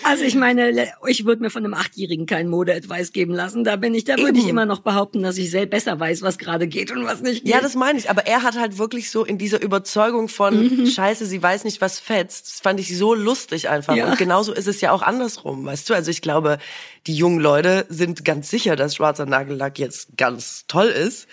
Also 0.02 0.24
ich 0.24 0.34
meine, 0.34 0.92
ich 1.06 1.24
würde 1.24 1.42
mir 1.42 1.50
von 1.50 1.64
einem 1.64 1.74
Achtjährigen 1.94 2.26
keinen 2.26 2.50
Mode-Advice 2.50 3.12
geben 3.12 3.34
lassen. 3.34 3.62
Da 3.62 3.76
bin 3.76 3.94
ich, 3.94 4.04
da 4.04 4.16
würde 4.18 4.38
ich 4.38 4.48
immer 4.48 4.66
noch 4.66 4.80
behaupten, 4.80 5.22
dass 5.22 5.38
ich 5.38 5.50
selbst 5.50 5.70
besser 5.70 5.98
weiß, 5.98 6.22
was 6.22 6.38
gerade 6.38 6.66
geht 6.66 6.90
und 6.90 7.04
was 7.04 7.22
nicht 7.22 7.44
geht. 7.44 7.52
Ja, 7.52 7.60
das 7.60 7.74
meine 7.74 7.98
ich. 7.98 8.10
Aber 8.10 8.26
er 8.26 8.42
hat 8.42 8.58
halt 8.58 8.78
wirklich 8.78 9.10
so 9.10 9.24
in 9.24 9.38
dieser 9.38 9.62
Überzeugung 9.62 10.28
von, 10.28 10.82
mhm. 10.82 10.86
scheiße, 10.86 11.24
sie 11.26 11.42
weiß 11.42 11.64
nicht, 11.64 11.80
was 11.80 12.00
fetzt. 12.00 12.46
Das 12.46 12.60
fand 12.60 12.80
ich 12.80 12.96
so 12.96 13.14
lustig 13.14 13.68
einfach. 13.68 13.94
Ja. 13.94 14.10
Und 14.10 14.18
genauso 14.18 14.52
ist 14.52 14.66
es 14.66 14.80
ja 14.80 14.90
auch 14.90 15.02
andersrum, 15.02 15.64
weißt 15.64 15.88
du? 15.88 15.94
Also 15.94 16.10
ich 16.10 16.20
glaube, 16.20 16.58
die 17.06 17.14
jungen 17.14 17.40
Leute 17.40 17.86
sind 17.88 18.24
ganz 18.24 18.50
sicher, 18.50 18.76
dass 18.76 18.96
schwarzer 18.96 19.26
Nagellack 19.26 19.78
jetzt 19.78 20.16
ganz 20.16 20.64
toll 20.66 20.88
ist. 20.88 21.28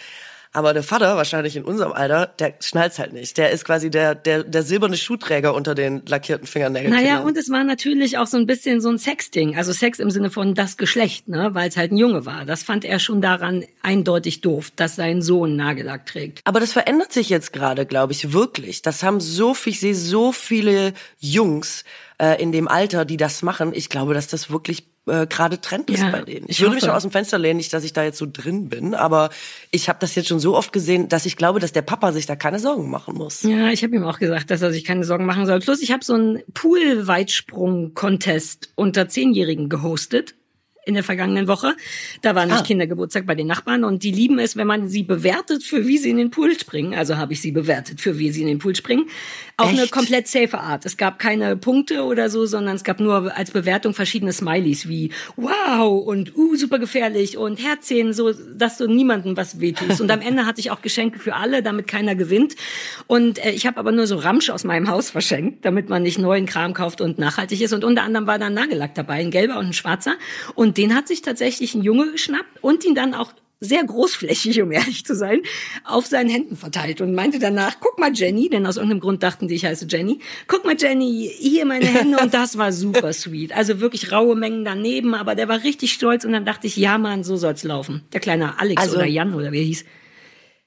Aber 0.54 0.74
der 0.74 0.84
Vater, 0.84 1.16
wahrscheinlich 1.16 1.56
in 1.56 1.64
unserem 1.64 1.94
Alter, 1.94 2.28
der 2.28 2.56
schnallt's 2.60 3.00
halt 3.00 3.14
nicht. 3.14 3.38
Der 3.38 3.52
ist 3.52 3.64
quasi 3.64 3.90
der, 3.90 4.16
der, 4.16 4.44
der 4.44 4.64
silberne 4.64 4.98
Schuhträger 4.98 5.54
unter 5.54 5.76
den 5.76 6.02
lackierten 6.06 6.46
Fingernägeln. 6.46 6.94
Naja, 6.94 7.22
und 7.22 7.38
es 7.38 7.50
war 7.50 7.64
natürlich 7.64 8.18
auch 8.18 8.28
so 8.28 8.36
ein 8.36 8.46
bisschen 8.46 8.82
so 8.82 8.90
ein 8.90 8.98
Sexding. 8.98 9.56
Also 9.56 9.72
Sex 9.72 10.00
im 10.00 10.12
Sinne 10.12 10.30
von 10.30 10.54
das 10.54 10.76
Geschlecht, 10.76 11.30
ne? 11.30 11.52
weil 11.54 11.70
es 11.70 11.78
halt 11.78 11.94
ein 11.94 11.98
Junge 11.98 12.26
war. 12.26 12.46
Das 12.46 12.64
fand 12.64 12.84
er 12.84 13.00
schon 13.00 13.22
daran 13.22 13.64
eindeutig 13.82 14.42
doof, 14.42 14.72
dass 14.76 14.98
sein 14.98 15.22
Sohn 15.22 15.56
Nagellack 15.56 16.06
trägt. 16.06 16.42
Aber 16.44 16.60
das 16.60 16.74
verändert 16.74 17.14
sich 17.14 17.30
jetzt 17.30 17.54
gerade, 17.54 17.86
glaube 17.86 18.12
ich, 18.12 18.34
wirklich. 18.34 18.82
Das 18.82 19.04
haben 19.04 19.22
so 19.22 19.54
viel, 19.54 19.72
ich 19.72 19.80
sehe 19.80 19.96
so 19.96 20.34
viele 20.34 20.94
Jungs 21.20 21.86
äh, 22.22 22.42
in 22.42 22.52
dem 22.52 22.68
Alter, 22.68 23.06
die 23.06 23.18
das 23.18 23.42
machen. 23.42 23.72
Ich 23.74 23.88
glaube, 23.88 24.14
dass 24.14 24.28
das 24.28 24.52
wirklich 24.52 24.91
äh, 25.08 25.26
gerade 25.28 25.60
Trend 25.60 25.90
ist 25.90 26.02
ja, 26.02 26.12
bei 26.12 26.22
denen. 26.22 26.46
Ich, 26.48 26.58
ich 26.58 26.62
würde 26.62 26.76
mich 26.76 26.90
auch 26.90 26.94
aus 26.94 27.02
dem 27.02 27.12
Fenster 27.12 27.40
lehnen, 27.40 27.58
nicht, 27.58 27.74
dass 27.74 27.84
ich 27.84 27.94
da 27.94 28.04
jetzt 28.04 28.18
so 28.18 28.28
drin 28.32 28.70
bin, 28.70 28.94
aber 28.94 29.30
ich 29.72 29.90
habe 29.90 30.00
das 30.00 30.16
jetzt 30.16 30.28
schon 30.28 30.40
so 30.40 30.56
oft 30.56 30.74
gesehen, 30.74 31.10
dass 31.10 31.26
ich 31.26 31.38
glaube, 31.38 31.60
dass 31.60 31.72
der 31.72 31.82
Papa 31.82 32.12
sich 32.12 32.26
da 32.26 32.36
keine 32.36 32.60
Sorgen 32.60 32.90
machen 32.90 33.16
muss. 33.16 33.44
Ja, 33.44 33.70
ich 33.70 33.84
habe 33.84 33.96
ihm 33.96 34.04
auch 34.04 34.20
gesagt, 34.20 34.52
dass 34.52 34.62
er 34.62 34.72
sich 34.72 34.84
keine 34.84 35.04
Sorgen 35.04 35.26
machen 35.26 35.46
soll. 35.46 35.60
Plus, 35.60 35.82
ich 35.82 35.92
habe 35.92 36.04
so 36.04 36.14
einen 36.14 36.44
Pool-Weitsprung-Contest 36.54 38.74
unter 38.76 39.10
Zehnjährigen 39.10 39.70
gehostet 39.70 40.36
in 40.86 40.96
der 40.96 41.04
vergangenen 41.04 41.48
Woche. 41.48 41.76
Da 42.22 42.34
war 42.34 42.46
nicht 42.46 42.58
ah. 42.58 42.64
Kindergeburtstag 42.64 43.26
bei 43.26 43.36
den 43.36 43.48
Nachbarn 43.48 43.84
und 43.84 44.04
die 44.04 44.12
lieben 44.12 44.40
es, 44.40 44.56
wenn 44.56 44.68
man 44.68 44.88
sie 44.88 45.04
bewertet, 45.04 45.64
für 45.64 45.86
wie 45.86 45.98
sie 45.98 46.10
in 46.10 46.18
den 46.18 46.32
Pool 46.32 46.58
springen. 46.60 46.96
Also 46.96 47.18
habe 47.18 47.34
ich 47.34 47.42
sie 47.42 47.52
bewertet, 47.52 48.02
für 48.02 48.18
wie 48.18 48.32
sie 48.32 48.42
in 48.42 48.48
den 48.48 48.60
Pool 48.60 48.76
springen. 48.76 49.08
Auf 49.58 49.70
Echt? 49.70 49.80
eine 49.80 49.88
komplett 49.90 50.28
safe 50.28 50.58
Art. 50.58 50.86
Es 50.86 50.98
gab 50.98 51.20
keine 51.20 51.56
Punkte 51.56 52.04
oder 52.04 52.30
so, 52.30 52.46
sondern 52.46 52.76
es 52.76 52.84
gab 52.84 53.00
nur 53.00 53.36
als 53.36 53.52
Bewertung 53.52 53.94
verschiedene 53.94 54.34
Smileys 54.34 54.88
wie 54.88 55.12
wow 55.36 56.04
und 56.04 56.36
uh, 56.36 56.56
super 56.56 56.80
gefährlich 56.80 57.38
und 57.38 57.64
Herzchen, 57.64 58.14
so 58.14 58.32
dass 58.32 58.78
du 58.78 58.88
niemandem 58.88 59.38
was 59.38 59.60
wehtust. 59.60 60.02
Und 60.02 60.10
am 60.10 60.22
Ende 60.32 60.48
hatte 60.48 60.62
ich 60.62 60.72
auch 60.72 60.82
Geschenke 60.82 61.20
für 61.20 61.36
alle, 61.36 61.62
damit 61.62 61.88
keiner 61.88 62.16
gewinnt. 62.16 62.56
Und 63.06 63.44
äh, 63.46 63.52
ich 63.52 63.68
habe 63.68 63.78
aber 63.78 63.92
nur 63.92 64.08
so 64.08 64.16
Ramsch 64.16 64.50
aus 64.50 64.64
meinem 64.64 64.90
Haus 64.90 65.12
verschenkt, 65.12 65.64
damit 65.64 65.90
man 65.90 66.02
nicht 66.02 66.18
neuen 66.18 66.48
Kram 66.48 66.74
kauft 66.74 67.02
und 67.02 67.20
nachhaltig 67.20 67.62
ist. 67.62 67.74
Und 67.74 67.84
unter 67.84 68.02
anderem 68.02 68.26
war 68.26 68.40
da 68.40 68.48
ein 68.48 68.56
Nagellack 68.56 68.96
dabei, 68.96 69.16
ein 69.16 69.30
gelber 69.30 69.60
und 69.60 69.68
ein 69.68 69.74
schwarzer. 69.74 70.16
Und 70.56 70.71
den 70.78 70.96
hat 70.96 71.08
sich 71.08 71.22
tatsächlich 71.22 71.76
ein 71.76 71.84
Junge 71.84 72.12
geschnappt 72.12 72.62
und 72.62 72.84
ihn 72.86 72.96
dann 72.96 73.14
auch 73.14 73.34
sehr 73.62 73.84
großflächig, 73.84 74.60
um 74.62 74.72
ehrlich 74.72 75.06
zu 75.06 75.16
sein, 75.16 75.42
auf 75.86 76.08
seinen 76.08 76.30
Händen 76.30 76.58
verteilt 76.58 77.00
und 77.00 77.14
meinte 77.14 77.38
danach, 77.38 77.76
guck 77.80 78.00
mal 78.00 78.12
Jenny, 78.12 78.50
denn 78.50 78.66
aus 78.66 78.78
irgendeinem 78.78 79.02
Grund 79.02 79.24
dachten 79.24 79.48
die, 79.48 79.56
ich 79.56 79.66
heiße 79.66 79.86
Jenny, 79.88 80.20
guck 80.48 80.66
mal 80.66 80.76
Jenny, 80.78 81.32
hier 81.38 81.66
meine 81.66 81.86
Hände 81.86 82.18
und 82.18 82.34
das 82.34 82.58
war 82.58 82.72
super 82.72 83.14
sweet. 83.14 83.56
Also 83.56 83.80
wirklich 83.80 84.12
raue 84.12 84.36
Mengen 84.36 84.66
daneben, 84.66 85.14
aber 85.14 85.36
der 85.36 85.48
war 85.48 85.64
richtig 85.64 85.94
stolz 85.94 86.26
und 86.26 86.34
dann 86.34 86.44
dachte 86.44 86.66
ich, 86.66 86.76
ja 86.76 86.98
Mann, 86.98 87.24
so 87.24 87.38
soll's 87.38 87.64
laufen. 87.64 88.02
Der 88.14 88.20
kleine 88.20 88.60
Alex 88.60 88.82
also, 88.82 88.96
oder 88.98 89.06
Jan 89.06 89.36
oder 89.36 89.52
wie 89.52 89.60
er 89.60 89.64
hieß. 89.64 89.86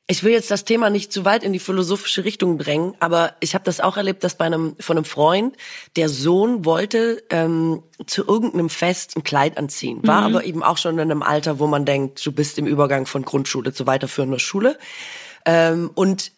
Ich 0.07 0.23
will 0.23 0.33
jetzt 0.33 0.51
das 0.51 0.65
Thema 0.65 0.91
nicht 0.91 1.15
zu 1.15 1.25
weit 1.25 1.43
in 1.45 1.55
die 1.55 1.59
philosophische 1.59 2.25
Richtung 2.27 2.59
drängen, 2.59 2.95
aber 3.01 3.35
ich 3.41 3.55
habe 3.55 3.65
das 3.65 3.81
auch 3.81 3.97
erlebt, 3.97 4.23
dass 4.23 4.35
bei 4.35 4.45
einem 4.45 4.77
von 4.79 4.99
einem 4.99 5.07
Freund 5.07 5.57
der 5.97 6.11
Sohn 6.11 6.67
wollte 6.67 7.23
ähm, 7.31 7.83
zu 8.07 8.27
irgendeinem 8.27 8.69
Fest 8.69 9.17
ein 9.17 9.25
Kleid 9.25 9.57
anziehen, 9.57 10.01
war 10.03 10.29
mhm. 10.29 10.37
aber 10.37 10.45
eben 10.45 10.63
auch 10.63 10.77
schon 10.77 10.95
in 10.97 11.01
einem 11.01 11.23
Alter, 11.23 11.59
wo 11.59 11.67
man 11.67 11.87
denkt, 11.87 12.25
du 12.25 12.33
bist 12.33 12.59
im 12.59 12.67
Übergang 12.67 13.07
von 13.07 13.25
Grundschule 13.25 13.73
zu 13.73 13.87
weiterführender 13.87 14.39
Schule 14.39 14.79
ähm, 15.47 15.91
und 15.95 16.33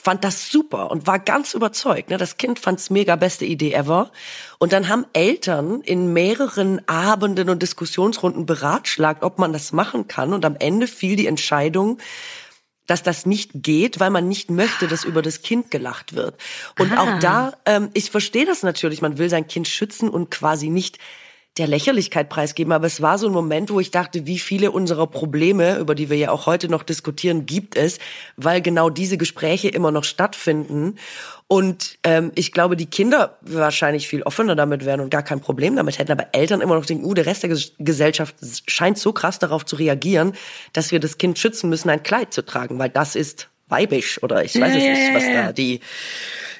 fand 0.00 0.22
das 0.22 0.48
super 0.50 0.92
und 0.92 1.08
war 1.08 1.18
ganz 1.18 1.54
überzeugt. 1.54 2.10
Ne? 2.10 2.18
Das 2.18 2.36
Kind 2.36 2.60
fand's 2.60 2.88
mega 2.88 3.16
beste 3.16 3.44
Idee 3.44 3.72
ever. 3.72 4.12
Und 4.58 4.72
dann 4.72 4.88
haben 4.88 5.06
Eltern 5.12 5.80
in 5.80 6.12
mehreren 6.12 6.86
Abenden 6.88 7.50
und 7.50 7.62
Diskussionsrunden 7.62 8.46
beratschlagt, 8.46 9.24
ob 9.24 9.40
man 9.40 9.52
das 9.52 9.72
machen 9.72 10.06
kann. 10.06 10.32
Und 10.32 10.44
am 10.44 10.54
Ende 10.56 10.86
fiel 10.86 11.16
die 11.16 11.26
Entscheidung, 11.26 11.98
dass 12.88 13.04
das 13.04 13.26
nicht 13.26 13.50
geht, 13.54 14.00
weil 14.00 14.10
man 14.10 14.26
nicht 14.26 14.50
möchte, 14.50 14.88
dass 14.88 15.04
über 15.04 15.22
das 15.22 15.42
Kind 15.42 15.70
gelacht 15.70 16.14
wird. 16.14 16.40
Und 16.78 16.90
ah. 16.92 17.02
auch 17.02 17.18
da, 17.20 17.52
ähm, 17.66 17.90
ich 17.94 18.10
verstehe 18.10 18.46
das 18.46 18.64
natürlich, 18.64 19.00
man 19.02 19.18
will 19.18 19.30
sein 19.30 19.46
Kind 19.46 19.68
schützen 19.68 20.08
und 20.08 20.30
quasi 20.32 20.70
nicht 20.70 20.98
der 21.58 21.66
Lächerlichkeit 21.66 22.28
preisgeben, 22.28 22.72
aber 22.72 22.86
es 22.86 23.02
war 23.02 23.18
so 23.18 23.26
ein 23.26 23.32
Moment, 23.32 23.70
wo 23.70 23.80
ich 23.80 23.90
dachte, 23.90 24.26
wie 24.26 24.38
viele 24.38 24.70
unserer 24.70 25.06
Probleme, 25.06 25.78
über 25.78 25.94
die 25.94 26.10
wir 26.10 26.16
ja 26.16 26.30
auch 26.30 26.46
heute 26.46 26.68
noch 26.68 26.82
diskutieren, 26.82 27.46
gibt 27.46 27.76
es, 27.76 27.98
weil 28.36 28.60
genau 28.60 28.90
diese 28.90 29.18
Gespräche 29.18 29.68
immer 29.68 29.90
noch 29.90 30.04
stattfinden. 30.04 30.96
Und 31.46 31.98
ähm, 32.04 32.30
ich 32.34 32.52
glaube, 32.52 32.76
die 32.76 32.86
Kinder 32.86 33.38
wahrscheinlich 33.40 34.06
viel 34.06 34.22
offener 34.22 34.54
damit 34.54 34.84
wären 34.84 35.00
und 35.00 35.10
gar 35.10 35.22
kein 35.22 35.40
Problem 35.40 35.76
damit 35.76 35.98
hätten, 35.98 36.12
aber 36.12 36.28
Eltern 36.32 36.60
immer 36.60 36.74
noch 36.74 36.86
denken, 36.86 37.04
uh, 37.04 37.14
der 37.14 37.26
Rest 37.26 37.42
der 37.42 37.56
Gesellschaft 37.78 38.36
scheint 38.66 38.98
so 38.98 39.12
krass 39.12 39.38
darauf 39.38 39.64
zu 39.64 39.76
reagieren, 39.76 40.34
dass 40.72 40.92
wir 40.92 41.00
das 41.00 41.18
Kind 41.18 41.38
schützen 41.38 41.70
müssen, 41.70 41.88
ein 41.90 42.02
Kleid 42.02 42.32
zu 42.34 42.44
tragen, 42.44 42.78
weil 42.78 42.90
das 42.90 43.16
ist 43.16 43.48
weibisch 43.68 44.22
oder 44.22 44.44
ich 44.44 44.54
weiß 44.54 44.74
ja, 44.74 44.80
es 44.80 44.98
nicht, 44.98 45.14
was 45.14 45.24
da 45.24 45.52
die 45.52 45.80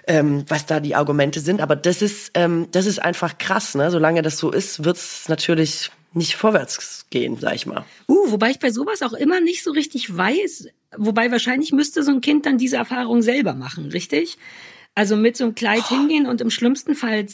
ähm, 0.09 0.45
was 0.49 0.67
da 0.67 0.81
die 0.81 0.95
Argumente 0.95 1.41
sind. 1.41 1.61
Aber 1.61 1.77
das 1.77 2.03
ist, 2.03 2.33
ähm, 2.35 2.67
das 2.73 2.87
ist 2.87 2.99
einfach 2.99 3.39
krass. 3.39 3.75
Ne? 3.75 3.91
Solange 3.91 4.23
das 4.23 4.39
so 4.39 4.51
ist, 4.51 4.85
wird 4.85 4.97
es 4.97 5.29
natürlich 5.29 5.91
nicht 6.15 6.37
vorwärts 6.37 7.07
gehen, 7.11 7.37
sag 7.39 7.55
ich 7.55 7.67
mal. 7.67 7.85
Uh, 8.09 8.33
wobei 8.33 8.51
ich 8.51 8.59
bei 8.59 8.71
sowas 8.71 9.03
auch 9.03 9.13
immer 9.13 9.41
nicht 9.41 9.63
so 9.63 9.71
richtig 9.71 10.17
weiß, 10.17 10.69
wobei 10.97 11.31
wahrscheinlich 11.31 11.73
müsste 11.73 12.03
so 12.03 12.11
ein 12.11 12.23
Kind 12.23 12.47
dann 12.47 12.59
diese 12.59 12.77
Erfahrung 12.77 13.23
selber 13.23 13.55
machen, 13.55 13.91
richtig? 13.91 14.39
Also 14.95 15.17
mit 15.17 15.37
so 15.37 15.45
einem 15.45 15.55
Kleid 15.55 15.83
oh. 15.85 15.89
hingehen 15.91 16.27
und 16.27 16.41
im 16.41 16.51
schlimmsten 16.51 16.95
Fall 16.95 17.27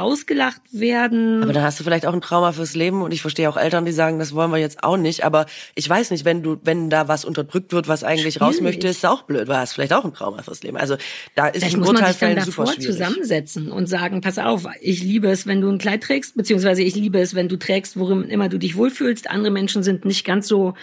ausgelacht 0.00 0.62
werden. 0.72 1.42
Aber 1.42 1.52
dann 1.52 1.62
hast 1.62 1.78
du 1.80 1.84
vielleicht 1.84 2.06
auch 2.06 2.12
ein 2.12 2.20
Trauma 2.20 2.52
fürs 2.52 2.74
Leben 2.74 3.02
und 3.02 3.12
ich 3.12 3.20
verstehe 3.20 3.48
auch 3.48 3.56
Eltern, 3.56 3.84
die 3.84 3.92
sagen, 3.92 4.18
das 4.18 4.34
wollen 4.34 4.50
wir 4.50 4.58
jetzt 4.58 4.82
auch 4.84 4.96
nicht. 4.96 5.24
Aber 5.24 5.46
ich 5.74 5.88
weiß 5.88 6.10
nicht, 6.10 6.24
wenn 6.24 6.42
du, 6.42 6.58
wenn 6.64 6.90
da 6.90 7.08
was 7.08 7.24
unterdrückt 7.24 7.72
wird, 7.72 7.88
was 7.88 8.04
eigentlich 8.04 8.34
schwierig. 8.34 8.56
raus 8.56 8.60
möchte, 8.60 8.88
ist 8.88 9.04
auch 9.04 9.22
blöd, 9.22 9.48
weil 9.48 9.58
hast 9.58 9.74
vielleicht 9.74 9.92
auch 9.92 10.04
ein 10.04 10.14
Trauma 10.14 10.42
fürs 10.42 10.62
Leben. 10.62 10.76
Also 10.76 10.96
da 11.34 11.48
ist 11.48 11.58
Vielleicht 11.58 11.76
ein 11.76 11.82
Urteilfällen 11.82 12.40
super 12.42 12.66
schwierig. 12.66 12.86
zusammensetzen 12.86 13.70
und 13.70 13.88
sagen, 13.88 14.20
pass 14.20 14.38
auf, 14.38 14.66
ich 14.80 15.02
liebe 15.02 15.28
es, 15.28 15.46
wenn 15.46 15.60
du 15.60 15.68
ein 15.68 15.78
Kleid 15.78 16.02
trägst, 16.02 16.36
beziehungsweise 16.36 16.82
ich 16.82 16.94
liebe 16.94 17.18
es, 17.18 17.34
wenn 17.34 17.48
du 17.48 17.56
trägst, 17.56 17.98
worin 17.98 18.24
immer 18.24 18.48
du 18.48 18.58
dich 18.58 18.76
wohlfühlst. 18.76 19.30
Andere 19.30 19.50
Menschen 19.50 19.82
sind 19.82 20.04
nicht 20.04 20.24
ganz 20.24 20.48
so 20.48 20.74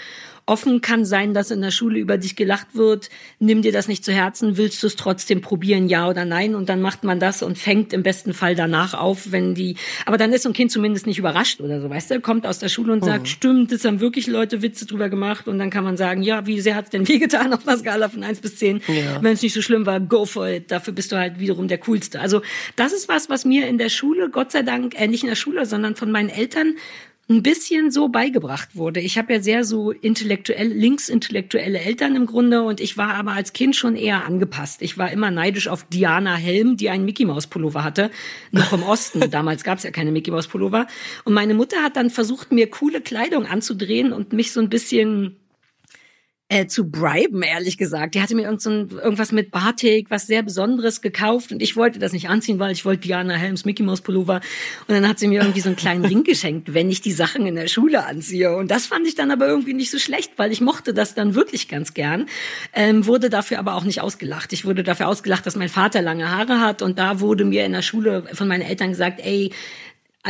offen 0.46 0.82
kann 0.82 1.06
sein, 1.06 1.34
dass 1.34 1.50
in 1.50 1.62
der 1.62 1.72
Schule 1.72 2.00
über 2.00 2.18
dich 2.18 2.36
gelacht 2.36 2.76
wird. 2.76 3.10
Nimm 3.40 3.62
dir 3.62 3.72
das 3.72 3.88
nicht 3.88 4.06
zu 4.06 4.12
Herzen, 4.12 4.58
willst 4.58 4.84
du 4.84 4.88
es 4.88 4.96
trotzdem 4.96 5.42
probieren, 5.42 5.90
ja 5.90 6.08
oder 6.08 6.24
nein? 6.24 6.54
Und 6.54 6.70
dann 6.70 6.82
macht 6.82 7.04
man 7.04 7.20
das 7.20 7.42
und 7.42 7.58
fängt 7.58 7.94
im 7.94 8.04
besten 8.04 8.34
Fall 8.34 8.56
danach 8.56 8.94
auf, 8.94 9.32
wenn 9.32 9.56
die, 9.56 9.76
aber 10.06 10.18
dann 10.18 10.32
ist 10.34 10.44
so 10.44 10.50
ein 10.50 10.54
Kind 10.54 10.72
zumindest 10.72 11.08
nicht 11.08 11.18
überrascht 11.18 11.62
oder 11.62 11.82
so, 11.82 11.90
weißt 11.90 12.12
du? 12.12 12.22
Kommt 12.22 12.46
aus 12.46 12.60
der 12.60 12.70
Schule 12.70 12.94
und 12.94 13.04
sagt, 13.04 13.24
mhm. 13.24 13.28
stimmt, 13.28 13.72
es 13.72 13.86
haben 13.86 14.00
wirklich 14.00 14.28
Leute 14.28 14.62
Witze 14.62 14.86
drüber 14.86 15.10
gemacht 15.10 15.48
und 15.48 15.58
dann 15.58 15.72
kann 15.72 15.84
man 15.84 15.98
sagen, 15.98 16.22
ja, 16.22 16.46
wie 16.46 16.62
sehr 16.62 16.76
hat's 16.76 16.92
denn 16.92 17.08
wehgetan 17.08 17.52
auf 17.54 17.68
einer 17.68 17.78
Skala 17.78 18.10
von 18.10 18.24
eins 18.24 18.40
bis 18.40 18.58
zehn? 18.58 18.82
Ja. 18.88 19.22
Wenn 19.22 19.34
es 19.34 19.42
nicht 19.42 19.54
so 19.54 19.62
schlimm 19.62 19.86
war, 19.86 20.00
go 20.00 20.26
for 20.26 20.48
it. 20.48 20.70
Dafür 20.70 20.94
bist 20.94 21.12
du 21.12 21.18
halt 21.18 21.40
wiederum 21.40 21.68
der 21.68 21.80
Coolste. 21.80 22.20
Also 22.20 22.42
das 22.76 22.94
ist 22.94 23.10
was, 23.10 23.30
was 23.30 23.46
mir 23.46 23.68
in 23.68 23.80
der 23.80 23.90
Schule, 23.90 24.30
Gott 24.30 24.52
sei 24.52 24.62
Dank, 24.62 25.00
äh, 25.00 25.08
nicht 25.08 25.24
in 25.24 25.30
der 25.30 25.36
Schule, 25.36 25.66
sondern 25.66 25.96
von 25.96 26.12
meinen 26.12 26.30
Eltern 26.30 26.76
ein 27.28 27.42
bisschen 27.42 27.90
so 27.90 28.08
beigebracht 28.08 28.76
wurde. 28.76 29.00
Ich 29.00 29.18
habe 29.18 29.34
ja 29.34 29.42
sehr 29.42 29.64
so 29.64 29.92
intellektuell, 29.92 30.68
linksintellektuelle 30.68 31.80
Eltern 31.80 32.16
im 32.16 32.28
Grunde 32.28 32.62
und 32.62 32.80
ich 32.80 32.98
war 32.98 33.16
aber 33.16 33.32
als 33.32 33.54
Kind 33.54 33.76
schon 33.76 33.96
eher 33.96 34.26
angepasst. 34.26 34.84
Ich 34.84 35.00
war 35.00 35.12
immer 35.12 35.32
neidisch 35.32 35.68
auf 35.68 35.86
Diana 35.86 36.36
Helm, 36.36 36.78
die 36.78 36.90
einen 36.90 37.04
Mickey 37.04 37.26
Maus 37.26 37.48
Pullover 37.48 37.84
hatte, 37.84 38.12
noch 38.52 38.66
vom 38.66 38.84
Osten. 38.84 39.30
Damals 39.32 39.64
gab 39.64 39.80
es 39.80 39.84
ja 39.84 39.92
keine 39.92 40.12
Mickey 40.12 40.30
Maus 40.30 40.48
Pullover. 40.48 40.86
Und 41.24 41.34
meine 41.34 41.56
Mutter 41.56 41.82
hat 41.82 41.96
dann 41.96 42.12
versucht, 42.12 42.52
mir 42.52 42.70
coole 42.70 43.02
Kleidung 43.02 43.48
anzudrehen 43.48 44.14
und 44.14 44.32
mich 44.32 44.52
so 44.52 44.60
ein 44.60 44.70
bisschen 44.70 45.36
äh, 46.56 46.68
zu 46.68 46.90
briben, 46.90 47.44
ehrlich 47.44 47.78
gesagt. 47.78 48.16
Die 48.16 48.22
hatte 48.22 48.34
mir 48.34 48.44
irgend 48.44 48.62
so 48.62 48.70
ein, 48.70 48.90
irgendwas 48.90 49.34
mit 49.34 49.52
Batik, 49.52 50.10
was 50.10 50.26
sehr 50.26 50.42
Besonderes 50.42 51.02
gekauft 51.02 51.52
und 51.52 51.62
ich 51.62 51.76
wollte 51.76 52.00
das 52.00 52.14
nicht 52.14 52.30
anziehen, 52.30 52.60
weil 52.60 52.72
ich 52.72 52.86
wollte 52.86 53.02
Diana 53.02 53.34
Helms 53.34 53.66
Mickey 53.66 53.84
Mouse 53.84 54.00
Pullover 54.02 54.40
und 54.88 54.96
dann 54.96 55.08
hat 55.08 55.20
sie 55.20 55.28
mir 55.28 55.42
irgendwie 55.42 55.60
so 55.60 55.68
einen 55.68 55.76
kleinen 55.76 56.06
Ring 56.06 56.24
geschenkt, 56.24 56.74
wenn 56.74 56.90
ich 56.90 57.02
die 57.02 57.12
Sachen 57.12 57.46
in 57.46 57.56
der 57.56 57.68
Schule 57.68 58.06
anziehe 58.06 58.56
und 58.56 58.72
das 58.72 58.86
fand 58.86 59.06
ich 59.06 59.16
dann 59.16 59.32
aber 59.32 59.48
irgendwie 59.48 59.74
nicht 59.74 59.92
so 59.92 60.00
schlecht, 60.00 60.34
weil 60.38 60.52
ich 60.54 60.62
mochte 60.62 60.94
das 60.94 61.14
dann 61.14 61.36
wirklich 61.36 61.68
ganz 61.68 61.94
gern, 61.94 62.28
ähm, 62.74 63.06
wurde 63.06 63.30
dafür 63.30 63.60
aber 63.60 63.76
auch 63.76 63.84
nicht 63.84 64.00
ausgelacht. 64.00 64.54
Ich 64.54 64.64
wurde 64.64 64.84
dafür 64.84 65.10
ausgelacht, 65.10 65.46
dass 65.46 65.58
mein 65.58 65.70
Vater 65.70 66.02
lange 66.02 66.32
Haare 66.32 66.62
hat 66.62 66.82
und 66.82 66.98
da 66.98 67.20
wurde 67.20 67.44
mir 67.44 67.66
in 67.66 67.74
der 67.74 67.82
Schule 67.82 68.24
von 68.32 68.48
meinen 68.48 68.62
Eltern 68.62 68.92
gesagt, 68.92 69.20
ey, 69.22 69.52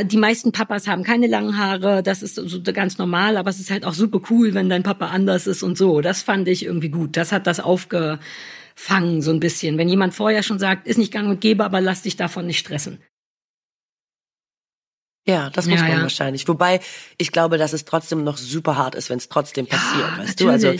die 0.03 0.17
meisten 0.17 0.51
Papas 0.51 0.87
haben 0.87 1.03
keine 1.03 1.27
langen 1.27 1.57
Haare, 1.57 2.03
das 2.03 2.21
ist 2.21 2.35
so 2.35 2.61
ganz 2.61 2.97
normal, 2.97 3.37
aber 3.37 3.49
es 3.49 3.59
ist 3.59 3.71
halt 3.71 3.85
auch 3.85 3.93
super 3.93 4.19
cool, 4.29 4.53
wenn 4.53 4.69
dein 4.69 4.83
Papa 4.83 5.07
anders 5.07 5.47
ist 5.47 5.63
und 5.63 5.77
so. 5.77 6.01
Das 6.01 6.21
fand 6.21 6.47
ich 6.47 6.65
irgendwie 6.65 6.89
gut. 6.89 7.15
Das 7.15 7.31
hat 7.31 7.47
das 7.47 7.59
aufgefangen 7.59 9.21
so 9.21 9.31
ein 9.31 9.39
bisschen. 9.39 9.77
Wenn 9.77 9.87
jemand 9.87 10.13
vorher 10.13 10.43
schon 10.43 10.59
sagt, 10.59 10.87
ist 10.87 10.97
nicht 10.97 11.13
gang 11.13 11.29
und 11.29 11.39
gäbe, 11.39 11.63
aber 11.63 11.79
lass 11.79 12.01
dich 12.01 12.17
davon 12.17 12.45
nicht 12.45 12.59
stressen. 12.59 12.99
Ja, 15.27 15.49
das 15.49 15.65
muss 15.65 15.79
ja, 15.79 15.87
man 15.87 15.97
ja. 15.97 16.01
wahrscheinlich. 16.03 16.47
Wobei 16.47 16.81
ich 17.17 17.31
glaube, 17.31 17.57
dass 17.57 17.73
es 17.73 17.85
trotzdem 17.85 18.23
noch 18.23 18.37
super 18.37 18.77
hart 18.77 18.93
ist, 18.93 19.09
wenn 19.09 19.17
es 19.17 19.27
trotzdem 19.27 19.65
passiert, 19.65 20.01
ja, 20.01 20.17
weißt 20.19 20.39
natürlich. 20.39 20.61
du? 20.61 20.69
Also 20.69 20.79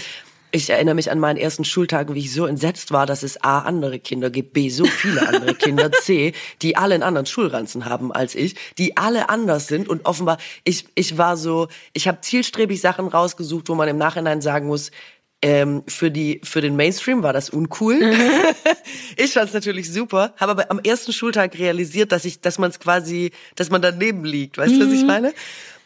ich 0.56 0.70
erinnere 0.70 0.96
mich 0.96 1.12
an 1.12 1.20
meinen 1.20 1.38
ersten 1.38 1.66
Schultagen, 1.66 2.16
wie 2.16 2.20
ich 2.20 2.34
so 2.34 2.46
entsetzt 2.46 2.92
war, 2.92 3.06
dass 3.06 3.24
es 3.24 3.44
A, 3.44 3.60
andere 3.60 4.00
Kinder 4.00 4.30
gibt, 4.30 4.54
B, 4.54 4.70
so 4.70 4.86
viele 4.86 5.28
andere 5.28 5.54
Kinder, 5.54 5.92
C, 5.92 6.34
die 6.62 6.78
alle 6.78 6.96
einen 6.96 7.04
anderen 7.04 7.26
Schulranzen 7.26 7.86
haben 7.86 8.14
als 8.14 8.36
ich, 8.36 8.56
die 8.78 8.96
alle 8.96 9.30
anders 9.30 9.68
sind 9.68 9.90
und 9.90 10.06
offenbar, 10.06 10.38
ich, 10.64 10.86
ich 10.96 11.18
war 11.18 11.36
so, 11.36 11.68
ich 11.94 12.08
habe 12.08 12.22
zielstrebig 12.22 12.80
Sachen 12.80 13.08
rausgesucht, 13.08 13.68
wo 13.68 13.76
man 13.76 13.90
im 13.90 13.98
Nachhinein 13.98 14.42
sagen 14.42 14.68
muss, 14.68 14.92
ähm, 15.42 15.84
für 15.88 16.10
die 16.10 16.40
für 16.44 16.62
den 16.62 16.78
Mainstream 16.78 17.22
war 17.22 17.34
das 17.34 17.50
uncool. 17.50 18.00
Mhm. 18.00 18.14
ich 19.18 19.34
fand 19.34 19.50
es 19.50 19.54
natürlich 19.54 19.92
super, 19.92 20.34
habe 20.38 20.54
aber 20.54 20.72
am 20.72 20.80
ersten 20.80 21.12
Schultag 21.12 21.60
realisiert, 21.60 22.14
dass 22.14 22.24
ich, 22.24 22.40
dass 22.40 22.58
man 22.58 22.70
es 22.72 22.80
quasi, 22.80 23.32
dass 23.56 23.70
man 23.70 23.82
daneben 23.82 24.24
liegt. 24.24 24.58
Weißt 24.58 24.72
du, 24.72 24.78
mhm. 24.78 24.88
was 24.88 24.94
ich 24.94 25.02
mhm. 25.02 25.08
meine? 25.08 25.34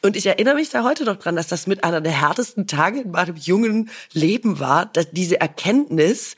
Und 0.02 0.16
ich 0.16 0.26
erinnere 0.26 0.56
mich 0.56 0.70
da 0.70 0.84
heute 0.84 1.04
noch 1.04 1.18
dran, 1.18 1.36
dass 1.36 1.48
das 1.48 1.68
mit 1.68 1.84
einer 1.84 2.02
der 2.02 2.12
härtesten 2.12 2.68
Tage 2.68 3.02
in 3.02 3.12
meinem 3.12 3.36
jungen 3.36 3.90
Leben 4.14 4.60
war, 4.60 4.86
dass 4.86 5.12
diese 5.12 5.42
Erkenntnis, 5.42 6.36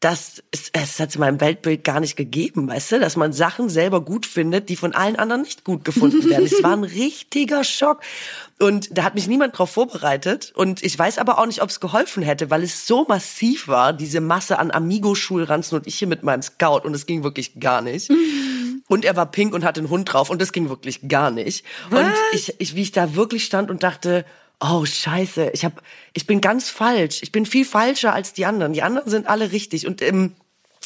dass 0.00 0.42
es, 0.52 0.70
es 0.72 1.00
hat 1.00 1.14
in 1.14 1.20
meinem 1.20 1.40
Weltbild 1.40 1.82
gar 1.82 2.00
nicht 2.00 2.16
gegeben, 2.16 2.68
weißt 2.68 2.92
du, 2.92 3.00
dass 3.00 3.16
man 3.16 3.32
Sachen 3.32 3.68
selber 3.68 4.00
gut 4.00 4.26
findet, 4.26 4.68
die 4.68 4.76
von 4.76 4.94
allen 4.94 5.16
anderen 5.16 5.42
nicht 5.42 5.64
gut 5.64 5.84
gefunden 5.84 6.28
werden. 6.28 6.46
es 6.46 6.62
war 6.62 6.76
ein 6.76 6.84
richtiger 6.84 7.64
Schock. 7.64 8.00
Und 8.60 8.96
da 8.96 9.04
hat 9.04 9.14
mich 9.14 9.26
niemand 9.26 9.58
drauf 9.58 9.70
vorbereitet. 9.70 10.52
Und 10.54 10.82
ich 10.82 10.96
weiß 10.96 11.18
aber 11.18 11.38
auch 11.38 11.46
nicht, 11.46 11.62
ob 11.62 11.70
es 11.70 11.80
geholfen 11.80 12.22
hätte, 12.22 12.50
weil 12.50 12.62
es 12.62 12.86
so 12.86 13.06
massiv 13.08 13.68
war, 13.68 13.92
diese 13.92 14.20
Masse 14.20 14.58
an 14.58 14.70
Amigo-Schulranzen 14.70 15.78
und 15.78 15.86
ich 15.86 15.96
hier 15.96 16.08
mit 16.08 16.22
meinem 16.22 16.42
Scout 16.42 16.82
und 16.84 16.94
es 16.94 17.06
ging 17.06 17.24
wirklich 17.24 17.58
gar 17.58 17.80
nicht. 17.80 18.10
Und 18.88 19.04
er 19.04 19.16
war 19.16 19.30
pink 19.30 19.54
und 19.54 19.64
hatte 19.64 19.80
einen 19.80 19.90
Hund 19.90 20.12
drauf 20.12 20.30
und 20.30 20.40
das 20.40 20.52
ging 20.52 20.68
wirklich 20.68 21.08
gar 21.08 21.30
nicht. 21.30 21.64
Was? 21.90 22.00
Und 22.00 22.12
ich, 22.32 22.54
ich, 22.58 22.74
wie 22.74 22.82
ich 22.82 22.92
da 22.92 23.14
wirklich 23.14 23.44
stand 23.44 23.70
und 23.70 23.82
dachte, 23.82 24.24
oh 24.60 24.84
Scheiße, 24.84 25.50
ich 25.52 25.64
hab, 25.64 25.82
ich 26.14 26.26
bin 26.26 26.40
ganz 26.40 26.70
falsch. 26.70 27.22
Ich 27.22 27.30
bin 27.30 27.46
viel 27.46 27.64
falscher 27.64 28.12
als 28.12 28.32
die 28.32 28.46
anderen. 28.46 28.72
Die 28.72 28.82
anderen 28.82 29.08
sind 29.10 29.28
alle 29.28 29.52
richtig. 29.52 29.86
Und 29.86 30.02
ähm, 30.02 30.34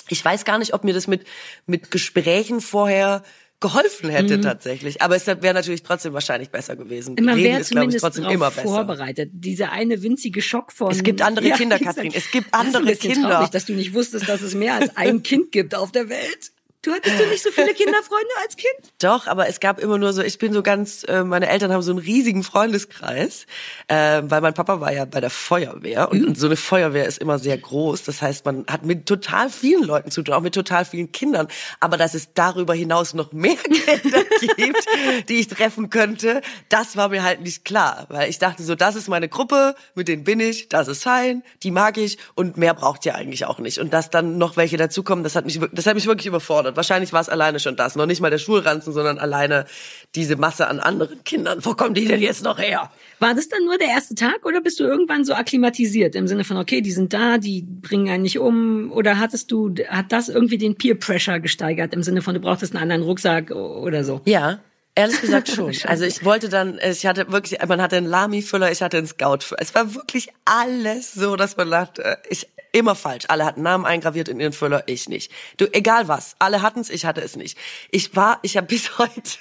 ich 0.08 0.24
weiß 0.24 0.44
gar 0.44 0.58
nicht, 0.58 0.74
ob 0.74 0.84
mir 0.84 0.94
das 0.94 1.06
mit, 1.06 1.24
mit 1.66 1.90
Gesprächen 1.90 2.60
vorher 2.60 3.22
geholfen 3.62 4.10
hätte 4.10 4.40
tatsächlich. 4.40 5.00
Aber 5.00 5.16
es 5.16 5.26
wäre 5.26 5.54
natürlich 5.54 5.84
trotzdem 5.84 6.12
wahrscheinlich 6.12 6.50
besser 6.50 6.76
gewesen. 6.76 7.14
Man 7.14 7.36
Reden 7.36 7.44
wäre 7.44 7.60
ist, 7.60 7.70
glaube 7.70 7.92
ich, 7.92 8.00
trotzdem 8.00 8.24
immer 8.24 8.50
besser. 8.50 8.68
vorbereitet. 8.68 9.30
Dieser 9.32 9.70
eine 9.70 10.02
winzige 10.02 10.42
Schock 10.42 10.72
von... 10.72 10.90
Es 10.90 11.02
gibt 11.02 11.22
andere 11.22 11.48
Kinder, 11.52 11.78
Katrin. 11.82 12.12
Es 12.12 12.30
gibt 12.30 12.52
Das 12.52 12.64
ist 12.64 12.74
ein 12.74 12.76
andere 12.76 12.96
Kinder. 12.96 13.30
Traurig, 13.30 13.50
dass 13.50 13.64
du 13.64 13.72
nicht 13.72 13.94
wusstest, 13.94 14.28
dass 14.28 14.42
es 14.42 14.54
mehr 14.54 14.74
als 14.74 14.96
ein 14.96 15.22
Kind 15.22 15.52
gibt 15.52 15.74
auf 15.76 15.92
der 15.92 16.08
Welt. 16.08 16.50
Du 16.82 16.90
hattest 16.90 17.16
du 17.16 17.26
nicht 17.28 17.44
so 17.44 17.52
viele 17.52 17.72
Kinderfreunde 17.74 18.30
als 18.42 18.56
Kind? 18.56 18.74
Doch, 19.00 19.28
aber 19.28 19.46
es 19.48 19.60
gab 19.60 19.78
immer 19.78 19.98
nur 19.98 20.12
so, 20.12 20.20
ich 20.20 20.38
bin 20.38 20.52
so 20.52 20.64
ganz, 20.64 21.04
äh, 21.04 21.22
meine 21.22 21.48
Eltern 21.48 21.72
haben 21.72 21.80
so 21.80 21.92
einen 21.92 22.00
riesigen 22.00 22.42
Freundeskreis, 22.42 23.46
äh, 23.86 24.22
weil 24.24 24.40
mein 24.40 24.52
Papa 24.52 24.80
war 24.80 24.92
ja 24.92 25.04
bei 25.04 25.20
der 25.20 25.30
Feuerwehr 25.30 26.10
und, 26.10 26.26
und 26.26 26.36
so 26.36 26.46
eine 26.46 26.56
Feuerwehr 26.56 27.06
ist 27.06 27.18
immer 27.18 27.38
sehr 27.38 27.56
groß. 27.56 28.02
Das 28.02 28.20
heißt, 28.20 28.44
man 28.46 28.66
hat 28.66 28.84
mit 28.84 29.06
total 29.06 29.48
vielen 29.48 29.84
Leuten 29.84 30.10
zu 30.10 30.24
tun, 30.24 30.34
auch 30.34 30.40
mit 30.40 30.56
total 30.56 30.84
vielen 30.84 31.12
Kindern. 31.12 31.46
Aber 31.78 31.96
dass 31.96 32.14
es 32.14 32.34
darüber 32.34 32.74
hinaus 32.74 33.14
noch 33.14 33.30
mehr 33.30 33.54
Kinder 33.56 34.24
gibt, 34.56 35.28
die 35.28 35.34
ich 35.34 35.46
treffen 35.46 35.88
könnte, 35.88 36.40
das 36.68 36.96
war 36.96 37.10
mir 37.10 37.22
halt 37.22 37.42
nicht 37.42 37.64
klar. 37.64 38.06
Weil 38.08 38.28
ich 38.28 38.40
dachte 38.40 38.64
so, 38.64 38.74
das 38.74 38.96
ist 38.96 39.06
meine 39.08 39.28
Gruppe, 39.28 39.76
mit 39.94 40.08
denen 40.08 40.24
bin 40.24 40.40
ich, 40.40 40.68
das 40.68 40.88
ist 40.88 41.04
fein, 41.04 41.44
die 41.62 41.70
mag 41.70 41.96
ich 41.96 42.18
und 42.34 42.56
mehr 42.56 42.74
braucht 42.74 43.06
ihr 43.06 43.14
eigentlich 43.14 43.44
auch 43.44 43.60
nicht. 43.60 43.78
Und 43.78 43.92
dass 43.92 44.10
dann 44.10 44.36
noch 44.36 44.56
welche 44.56 44.78
dazukommen, 44.78 45.22
das 45.22 45.36
hat 45.36 45.44
mich, 45.44 45.60
das 45.70 45.86
hat 45.86 45.94
mich 45.94 46.06
wirklich 46.06 46.26
überfordert. 46.26 46.71
Wahrscheinlich 46.76 47.12
war 47.12 47.20
es 47.20 47.28
alleine 47.28 47.60
schon 47.60 47.76
das. 47.76 47.96
Noch 47.96 48.06
nicht 48.06 48.20
mal 48.20 48.30
der 48.30 48.38
Schulranzen, 48.38 48.92
sondern 48.92 49.18
alleine 49.18 49.66
diese 50.14 50.36
Masse 50.36 50.68
an 50.68 50.80
anderen 50.80 51.24
Kindern. 51.24 51.64
Wo 51.64 51.74
kommen 51.74 51.94
die 51.94 52.06
denn 52.06 52.20
jetzt 52.20 52.44
noch 52.44 52.58
her? 52.58 52.90
War 53.18 53.34
das 53.34 53.48
dann 53.48 53.64
nur 53.64 53.78
der 53.78 53.88
erste 53.88 54.14
Tag 54.14 54.44
oder 54.44 54.60
bist 54.60 54.80
du 54.80 54.84
irgendwann 54.84 55.24
so 55.24 55.34
akklimatisiert 55.34 56.14
im 56.14 56.26
Sinne 56.26 56.44
von, 56.44 56.56
okay, 56.56 56.80
die 56.80 56.92
sind 56.92 57.12
da, 57.12 57.38
die 57.38 57.62
bringen 57.62 58.08
einen 58.08 58.22
nicht 58.22 58.38
um? 58.38 58.90
Oder 58.92 59.18
hattest 59.18 59.52
du, 59.52 59.74
hat 59.88 60.12
das 60.12 60.28
irgendwie 60.28 60.58
den 60.58 60.76
Peer 60.76 60.96
Pressure 60.96 61.40
gesteigert 61.40 61.94
im 61.94 62.02
Sinne 62.02 62.22
von, 62.22 62.34
du 62.34 62.40
brauchtest 62.40 62.74
einen 62.74 62.82
anderen 62.82 63.02
Rucksack 63.02 63.50
oder 63.50 64.04
so? 64.04 64.20
Ja. 64.24 64.60
Ehrlich 64.94 65.20
gesagt 65.20 65.48
schon. 65.54 65.74
Also 65.84 66.04
ich 66.04 66.24
wollte 66.24 66.48
dann, 66.48 66.78
ich 66.82 67.06
hatte 67.06 67.30
wirklich, 67.32 67.58
man 67.66 67.80
hatte 67.80 67.96
einen 67.96 68.06
Lami-Füller, 68.06 68.70
ich 68.70 68.82
hatte 68.82 68.98
einen 68.98 69.06
Scout-Füller. 69.06 69.60
Es 69.60 69.74
war 69.74 69.94
wirklich 69.94 70.28
alles 70.44 71.12
so, 71.12 71.36
dass 71.36 71.56
man 71.56 71.70
dachte, 71.70 72.04
äh, 72.04 72.16
ich 72.28 72.48
immer 72.72 72.94
falsch. 72.94 73.24
Alle 73.28 73.44
hatten 73.44 73.62
Namen 73.62 73.84
eingraviert 73.84 74.28
in 74.28 74.40
ihren 74.40 74.52
Füller, 74.52 74.84
ich 74.86 75.08
nicht. 75.08 75.30
Du, 75.58 75.66
egal 75.72 76.08
was, 76.08 76.36
alle 76.38 76.62
hatten's, 76.62 76.90
ich 76.90 77.04
hatte 77.04 77.20
es 77.20 77.36
nicht. 77.36 77.56
Ich 77.90 78.16
war, 78.16 78.38
ich 78.42 78.56
habe 78.56 78.66
bis 78.66 78.98
heute 78.98 79.38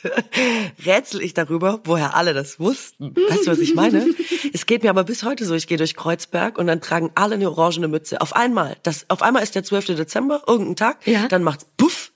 rätsel 0.85 1.21
ich 1.21 1.33
darüber, 1.33 1.79
woher 1.85 2.15
alle 2.15 2.33
das 2.33 2.59
wussten. 2.59 3.15
Weißt 3.15 3.47
du, 3.47 3.51
was 3.51 3.59
ich 3.59 3.73
meine? 3.73 4.07
es 4.53 4.65
geht 4.65 4.83
mir 4.83 4.89
aber 4.89 5.03
bis 5.03 5.23
heute 5.23 5.45
so. 5.45 5.55
Ich 5.55 5.67
gehe 5.67 5.77
durch 5.77 5.95
Kreuzberg 5.95 6.57
und 6.57 6.67
dann 6.67 6.81
tragen 6.81 7.11
alle 7.15 7.35
eine 7.35 7.49
orangene 7.49 7.87
Mütze. 7.87 8.21
Auf 8.21 8.35
einmal. 8.35 8.77
Das, 8.83 9.05
auf 9.09 9.21
einmal 9.21 9.43
ist 9.43 9.55
der 9.55 9.63
12. 9.63 9.97
Dezember, 9.97 10.43
irgendein 10.47 10.75
Tag. 10.75 11.07
Ja. 11.07 11.27
Dann 11.27 11.43
macht's 11.43 11.65
puff 11.77 12.10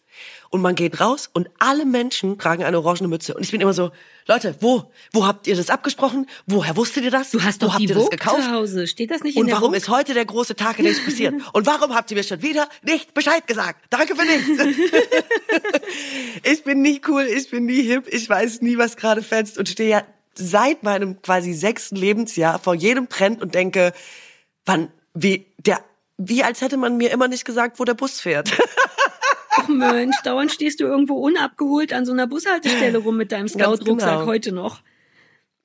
und 0.50 0.62
man 0.62 0.76
geht 0.76 1.00
raus 1.00 1.30
und 1.34 1.50
alle 1.60 1.86
Menschen 1.86 2.38
tragen 2.38 2.64
eine 2.64 2.78
orangene 2.80 3.08
Mütze. 3.08 3.34
Und 3.34 3.43
ich 3.43 3.52
bin 3.52 3.62
immer 3.62 3.74
so, 3.74 3.91
Leute, 4.28 4.56
wo? 4.60 4.91
Wo 5.12 5.28
habt 5.28 5.46
ihr 5.48 5.56
das 5.56 5.70
abgesprochen? 5.70 6.28
Woher 6.48 6.76
wusstet 6.76 7.04
ihr 7.04 7.12
das? 7.12 7.32
Du 7.32 7.43
hast 7.43 7.62
wo 7.62 7.68
doch 7.68 7.74
habt 7.74 7.82
die 7.84 7.88
ihr 7.88 7.96
das 7.96 8.10
gekauft? 8.10 8.43
zu 8.43 8.52
Hause. 8.52 8.88
Steht 8.88 9.12
das 9.12 9.22
nicht 9.24 9.36
in 9.36 9.41
Und 9.41 9.48
der 9.48 9.56
warum 9.58 9.68
Vogue? 9.68 9.78
ist 9.78 9.89
heute 9.89 10.14
der 10.14 10.26
große 10.26 10.56
Tag, 10.56 10.80
in 10.80 10.86
dem 10.86 10.93
es 10.93 11.04
passiert? 11.04 11.36
Und 11.54 11.66
warum 11.68 11.93
habt 11.93 12.10
ihr 12.12 12.18
mir 12.18 12.24
schon 12.24 12.41
wieder 12.41 12.68
nicht 12.84 13.14
Bescheid 13.14 13.46
gesagt? 13.46 13.86
Danke 13.89 14.16
für 14.16 14.26
nichts. 14.26 14.50
ich 16.43 16.64
bin 16.64 16.82
nie 16.82 17.02
cool, 17.08 17.24
ich 17.24 17.50
bin 17.50 17.66
nie 17.66 17.84
hip, 17.84 18.08
ich 18.12 18.28
weiß 18.30 18.62
nie, 18.62 18.78
was 18.78 18.96
gerade 18.98 19.22
fetzt 19.22 19.58
und 19.58 19.70
stehe 19.70 19.89
ja 19.89 20.04
seit 20.38 20.84
meinem 20.84 21.22
quasi 21.22 21.54
sechsten 21.54 21.96
Lebensjahr 21.96 22.60
vor 22.60 22.76
jedem 22.76 23.08
Trend 23.10 23.41
und 23.41 23.56
denke, 23.56 23.93
wann, 24.66 24.91
wie, 25.14 25.46
der, 25.60 25.80
wie 26.18 26.43
als 26.43 26.62
hätte 26.62 26.78
man 26.78 26.98
mir 26.98 27.12
immer 27.12 27.28
nicht 27.28 27.46
gesagt, 27.46 27.80
wo 27.80 27.86
der 27.86 27.93
Bus 27.93 28.20
fährt. 28.20 28.50
Ach 29.58 29.68
Mensch, 29.68 30.16
dauernd 30.24 30.51
stehst 30.51 30.80
du 30.80 30.86
irgendwo 30.86 31.16
unabgeholt 31.16 31.93
an 31.93 32.06
so 32.06 32.12
einer 32.12 32.28
Bushaltestelle 32.28 32.97
rum 32.97 33.18
mit 33.18 33.32
deinem 33.32 33.47
Scout-Rucksack 33.47 34.20
genau. 34.20 34.26
heute 34.26 34.51
noch. 34.51 34.82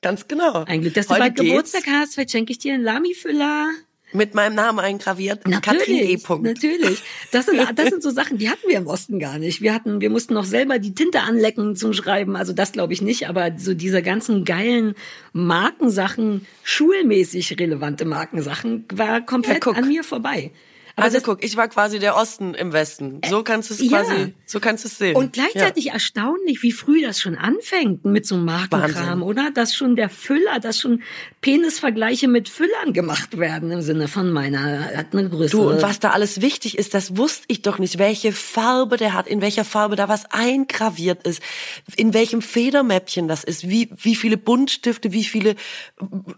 Ganz 0.02 0.28
genau. 0.28 0.64
Ein 0.64 0.80
Glück, 0.80 0.94
dass 0.94 1.06
du 1.06 1.14
Heute 1.14 1.20
bald 1.20 1.36
geht's 1.36 1.48
Geburtstag 1.48 1.82
hast. 1.88 2.14
Vielleicht 2.14 2.30
schenke 2.30 2.52
ich 2.52 2.58
dir 2.58 2.74
einen 2.74 2.84
Lami-Füller. 2.84 3.70
Mit 4.12 4.34
meinem 4.34 4.56
Namen 4.56 4.80
eingraviert. 4.80 5.44
Katrin 5.44 5.96
E. 5.96 6.00
Natürlich, 6.00 6.22
Punkt. 6.24 6.44
natürlich. 6.44 7.02
Das 7.30 7.46
sind, 7.46 7.60
das 7.76 7.90
sind 7.90 8.02
so 8.02 8.10
Sachen, 8.10 8.38
die 8.38 8.50
hatten 8.50 8.68
wir 8.68 8.76
im 8.76 8.86
Osten 8.86 9.18
gar 9.18 9.38
nicht. 9.38 9.60
Wir 9.60 9.72
hatten, 9.72 10.00
wir 10.00 10.10
mussten 10.10 10.34
noch 10.34 10.44
selber 10.44 10.78
die 10.78 10.94
Tinte 10.94 11.20
anlecken 11.20 11.76
zum 11.76 11.92
Schreiben. 11.92 12.34
Also 12.34 12.52
das 12.52 12.72
glaube 12.72 12.92
ich 12.92 13.02
nicht. 13.02 13.28
Aber 13.28 13.52
so 13.56 13.74
diese 13.74 14.02
ganzen 14.02 14.44
geilen 14.44 14.94
Markensachen, 15.32 16.46
schulmäßig 16.64 17.58
relevante 17.60 18.04
Markensachen, 18.04 18.86
war 18.92 19.20
komplett 19.20 19.60
guck. 19.60 19.76
an 19.76 19.86
mir 19.86 20.02
vorbei. 20.02 20.50
Also 21.02 21.20
guck, 21.20 21.42
ich 21.44 21.56
war 21.56 21.68
quasi 21.68 21.98
der 21.98 22.16
Osten 22.16 22.54
im 22.54 22.72
Westen. 22.72 23.20
So 23.28 23.42
kannst 23.42 23.70
du 23.70 23.74
es 23.74 23.80
ja. 23.80 24.02
quasi, 24.02 24.34
so 24.46 24.60
kannst 24.60 24.84
du 24.84 24.88
es 24.88 24.98
sehen. 24.98 25.16
Und 25.16 25.32
gleichzeitig 25.32 25.90
erstaunlich, 25.90 26.62
wie 26.62 26.72
früh 26.72 27.00
das 27.02 27.20
schon 27.20 27.36
anfängt 27.36 28.04
mit 28.04 28.26
so 28.26 28.34
einem 28.34 28.44
Markenkram, 28.46 28.82
Wahnsinn. 28.82 29.22
oder? 29.22 29.50
Dass 29.54 29.74
schon 29.74 29.96
der 29.96 30.08
Füller, 30.08 30.60
dass 30.60 30.78
schon 30.78 31.02
Penisvergleiche 31.40 32.28
mit 32.28 32.48
Füllern 32.48 32.92
gemacht 32.92 33.38
werden 33.38 33.70
im 33.70 33.80
Sinne 33.82 34.08
von 34.08 34.30
meiner 34.32 34.96
hat 34.96 35.06
eine 35.12 35.28
Größe. 35.28 35.50
Du, 35.56 35.70
und 35.70 35.82
was 35.82 36.00
da 36.00 36.10
alles 36.10 36.40
wichtig 36.40 36.78
ist, 36.78 36.92
das 36.94 37.16
wusste 37.16 37.44
ich 37.48 37.62
doch 37.62 37.78
nicht, 37.78 37.98
welche 37.98 38.32
Farbe 38.32 38.96
der 38.96 39.14
hat, 39.14 39.26
in 39.26 39.40
welcher 39.40 39.64
Farbe 39.64 39.96
da 39.96 40.08
was 40.08 40.24
eingraviert 40.30 41.26
ist, 41.26 41.42
in 41.96 42.12
welchem 42.14 42.42
Federmäppchen 42.42 43.28
das 43.28 43.44
ist, 43.44 43.68
wie, 43.68 43.90
wie 43.96 44.14
viele 44.14 44.36
Buntstifte, 44.36 45.12
wie 45.12 45.24
viele, 45.24 45.54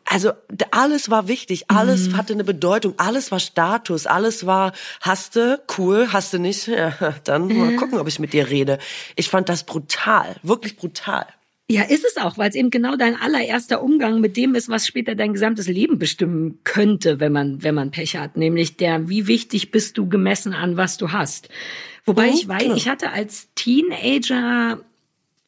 also 0.05 0.33
alles 0.71 1.11
war 1.11 1.29
wichtig, 1.29 1.65
alles 1.69 2.09
Mhm. 2.09 2.17
hatte 2.17 2.33
eine 2.33 2.45
Bedeutung, 2.45 2.95
alles 2.99 3.31
war 3.31 3.41
Status, 3.41 4.07
alles 4.07 4.47
war, 4.47 4.52
hasste, 5.01 5.63
cool, 5.77 6.13
hasste 6.13 6.39
nicht, 6.39 6.67
ja, 6.69 6.93
dann 7.25 7.49
mal 7.49 7.77
gucken, 7.77 7.99
ob 7.99 8.09
ich 8.09 8.19
mit 8.19 8.33
dir 8.33 8.49
rede. 8.51 8.79
Ich 9.17 9.29
fand 9.29 9.49
das 9.49 9.65
brutal, 9.65 10.37
wirklich 10.43 10.77
brutal. 10.77 11.27
Ja, 11.71 11.83
ist 11.85 12.05
es 12.05 12.19
auch, 12.19 12.37
weil 12.37 12.51
es 12.51 12.55
eben 12.55 12.71
genau 12.71 12.97
dein 12.97 13.17
allererster 13.17 13.83
Umgang 13.83 14.21
mit 14.21 14.37
dem 14.37 14.55
ist, 14.55 14.69
was 14.69 14.87
später 14.87 15.15
dein 15.15 15.33
gesamtes 15.33 15.69
Leben 15.69 15.99
bestimmen 15.99 16.59
könnte, 16.65 17.19
wenn 17.19 17.33
man, 17.33 17.63
wenn 17.63 17.75
man 17.75 17.91
Pech 17.91 18.17
hat. 18.17 18.37
Nämlich 18.37 18.77
der, 18.77 19.09
wie 19.09 19.27
wichtig 19.27 19.71
bist 19.71 19.97
du 19.97 20.07
gemessen 20.09 20.53
an, 20.53 20.77
was 20.77 20.99
du 20.99 21.13
hast. 21.13 21.49
Wobei 22.05 22.27
Mhm, 22.27 22.35
ich 22.35 22.49
weiß, 22.49 22.63
genau. 22.65 22.75
ich 22.75 22.89
hatte 22.89 23.11
als 23.13 23.49
Teenager 23.55 24.81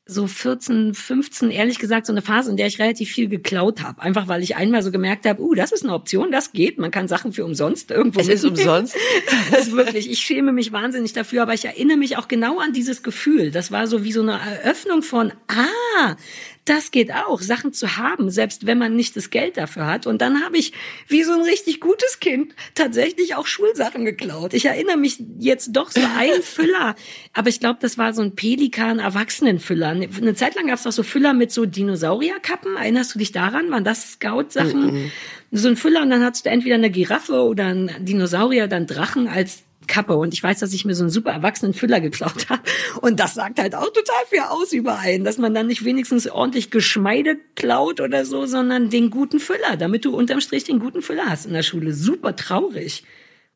so 0.06 0.26
14, 0.26 0.92
15, 0.92 1.50
ehrlich 1.50 1.78
gesagt, 1.78 2.06
so 2.06 2.12
eine 2.12 2.20
Phase, 2.20 2.50
in 2.50 2.58
der 2.58 2.66
ich 2.66 2.78
relativ 2.78 3.10
viel 3.10 3.28
geklaut 3.28 3.82
habe. 3.82 4.02
Einfach 4.02 4.28
weil 4.28 4.42
ich 4.42 4.54
einmal 4.54 4.82
so 4.82 4.90
gemerkt 4.90 5.24
habe, 5.24 5.40
uh, 5.40 5.54
das 5.54 5.72
ist 5.72 5.82
eine 5.82 5.94
Option, 5.94 6.30
das 6.30 6.52
geht. 6.52 6.78
Man 6.78 6.90
kann 6.90 7.08
Sachen 7.08 7.32
für 7.32 7.44
umsonst 7.44 7.90
irgendwo 7.90 8.20
Es 8.20 8.28
ist 8.28 8.44
umsonst. 8.44 8.96
Das 9.50 9.68
ist 9.68 9.72
wirklich, 9.76 10.10
ich 10.10 10.18
schäme 10.18 10.52
mich 10.52 10.72
wahnsinnig 10.72 11.12
dafür, 11.12 11.42
aber 11.42 11.54
ich 11.54 11.64
erinnere 11.64 11.96
mich 11.96 12.16
auch 12.16 12.28
genau 12.28 12.58
an 12.58 12.72
dieses 12.72 13.02
Gefühl. 13.02 13.50
Das 13.50 13.72
war 13.72 13.86
so 13.86 14.04
wie 14.04 14.12
so 14.12 14.20
eine 14.20 14.32
Eröffnung 14.32 15.02
von, 15.02 15.32
ah, 15.48 16.16
das 16.64 16.90
geht 16.90 17.12
auch, 17.12 17.40
Sachen 17.42 17.72
zu 17.72 17.98
haben, 17.98 18.30
selbst 18.30 18.66
wenn 18.66 18.78
man 18.78 18.96
nicht 18.96 19.16
das 19.16 19.30
Geld 19.30 19.56
dafür 19.56 19.86
hat. 19.86 20.06
Und 20.06 20.22
dann 20.22 20.44
habe 20.44 20.56
ich, 20.56 20.72
wie 21.08 21.22
so 21.22 21.32
ein 21.32 21.42
richtig 21.42 21.80
gutes 21.80 22.20
Kind, 22.20 22.54
tatsächlich 22.74 23.34
auch 23.34 23.46
Schulsachen 23.46 24.04
geklaut. 24.04 24.54
Ich 24.54 24.64
erinnere 24.64 24.96
mich 24.96 25.22
jetzt 25.38 25.70
doch 25.72 25.90
so 25.90 26.00
ein 26.00 26.30
Füller, 26.42 26.94
aber 27.34 27.48
ich 27.48 27.60
glaube, 27.60 27.78
das 27.82 27.98
war 27.98 28.14
so 28.14 28.22
ein 28.22 28.34
Pelikan-Erwachsenenfüller. 28.34 29.88
Eine 29.88 30.34
Zeit 30.34 30.54
lang 30.54 30.68
gab 30.68 30.78
es 30.78 30.86
auch 30.86 30.92
so 30.92 31.02
Füller 31.02 31.34
mit 31.34 31.52
so 31.52 31.66
Dinosaurierkappen. 31.66 32.76
Erinnerst 32.76 33.14
du 33.14 33.18
dich 33.18 33.32
daran? 33.32 33.70
Waren 33.70 33.84
das 33.84 34.12
Scout-Sachen? 34.12 35.10
So 35.50 35.68
ein 35.68 35.76
Füller 35.76 36.02
und 36.02 36.10
dann 36.10 36.24
hattest 36.24 36.46
du 36.46 36.50
entweder 36.50 36.76
eine 36.76 36.90
Giraffe 36.90 37.42
oder 37.42 37.66
ein 37.66 37.90
Dinosaurier, 38.00 38.68
dann 38.68 38.86
Drachen 38.86 39.28
als 39.28 39.64
Kappe. 39.86 40.16
Und 40.16 40.34
ich 40.34 40.42
weiß, 40.42 40.58
dass 40.60 40.72
ich 40.72 40.84
mir 40.84 40.94
so 40.94 41.02
einen 41.04 41.10
super 41.10 41.30
erwachsenen 41.32 41.74
Füller 41.74 42.00
geklaut 42.00 42.46
habe. 42.48 42.62
Und 43.00 43.20
das 43.20 43.34
sagt 43.34 43.58
halt 43.58 43.74
auch 43.74 43.86
total 43.92 44.24
viel 44.30 44.40
aus 44.48 44.72
über 44.72 44.98
einen, 44.98 45.24
dass 45.24 45.38
man 45.38 45.54
dann 45.54 45.66
nicht 45.66 45.84
wenigstens 45.84 46.28
ordentlich 46.28 46.70
Geschmeide 46.70 47.36
klaut 47.56 48.00
oder 48.00 48.24
so, 48.24 48.46
sondern 48.46 48.90
den 48.90 49.10
guten 49.10 49.40
Füller, 49.40 49.76
damit 49.78 50.04
du 50.04 50.14
unterm 50.16 50.40
Strich 50.40 50.64
den 50.64 50.78
guten 50.78 51.02
Füller 51.02 51.24
hast 51.26 51.46
in 51.46 51.52
der 51.52 51.62
Schule. 51.62 51.92
Super 51.94 52.36
traurig. 52.36 53.04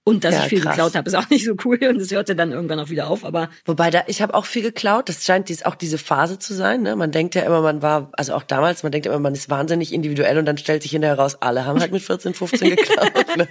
Und 0.04 0.24
dass 0.24 0.34
Ja, 0.34 0.42
ich 0.44 0.48
viel 0.48 0.60
krass. 0.62 0.72
geklaut 0.76 0.94
habe, 0.94 1.06
ist 1.06 1.14
auch 1.14 1.28
nicht 1.28 1.44
so 1.44 1.54
cool. 1.66 1.78
Und 1.86 1.96
es 1.96 2.10
hörte 2.10 2.34
dann 2.34 2.50
irgendwann 2.50 2.80
auch 2.80 2.88
wieder 2.88 3.10
auf. 3.10 3.26
Aber 3.26 3.50
Wobei 3.66 3.90
da, 3.90 4.04
ich 4.06 4.22
habe 4.22 4.32
auch 4.32 4.46
viel 4.46 4.62
geklaut. 4.62 5.06
Das 5.10 5.22
scheint 5.22 5.50
dies, 5.50 5.64
auch 5.66 5.74
diese 5.74 5.98
Phase 5.98 6.38
zu 6.38 6.54
sein. 6.54 6.80
Ne? 6.80 6.96
Man 6.96 7.12
denkt 7.12 7.34
ja 7.34 7.42
immer, 7.42 7.60
man 7.60 7.82
war, 7.82 8.08
also 8.12 8.32
auch 8.32 8.42
damals, 8.42 8.82
man 8.82 8.90
denkt 8.90 9.06
immer, 9.06 9.18
man 9.18 9.34
ist 9.34 9.50
wahnsinnig 9.50 9.92
individuell 9.92 10.38
und 10.38 10.46
dann 10.46 10.56
stellt 10.56 10.80
sich 10.82 10.92
hinterher 10.92 11.18
raus, 11.18 11.36
alle 11.42 11.66
haben 11.66 11.78
halt 11.78 11.92
mit 11.92 12.00
14, 12.00 12.32
15 12.32 12.70
geklaut. 12.76 13.36
ne? 13.36 13.46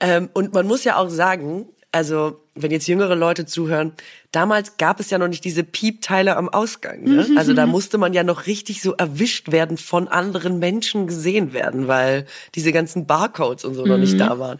Ähm, 0.00 0.30
und 0.32 0.54
man 0.54 0.66
muss 0.66 0.84
ja 0.84 0.96
auch 0.96 1.08
sagen, 1.08 1.68
also 1.92 2.40
wenn 2.54 2.70
jetzt 2.70 2.88
jüngere 2.88 3.14
Leute 3.14 3.46
zuhören, 3.46 3.92
damals 4.32 4.76
gab 4.76 5.00
es 5.00 5.10
ja 5.10 5.18
noch 5.18 5.28
nicht 5.28 5.44
diese 5.44 5.64
Piepteile 5.64 6.36
am 6.36 6.48
Ausgang. 6.48 7.02
Ne? 7.04 7.26
Also 7.36 7.54
da 7.54 7.66
musste 7.66 7.96
man 7.96 8.12
ja 8.12 8.22
noch 8.22 8.46
richtig 8.46 8.82
so 8.82 8.92
erwischt 8.92 9.50
werden, 9.50 9.76
von 9.76 10.08
anderen 10.08 10.58
Menschen 10.58 11.06
gesehen 11.06 11.52
werden, 11.52 11.88
weil 11.88 12.26
diese 12.54 12.72
ganzen 12.72 13.06
Barcodes 13.06 13.64
und 13.64 13.74
so 13.74 13.84
noch 13.84 13.98
nicht 13.98 14.18
da 14.20 14.38
waren. 14.38 14.58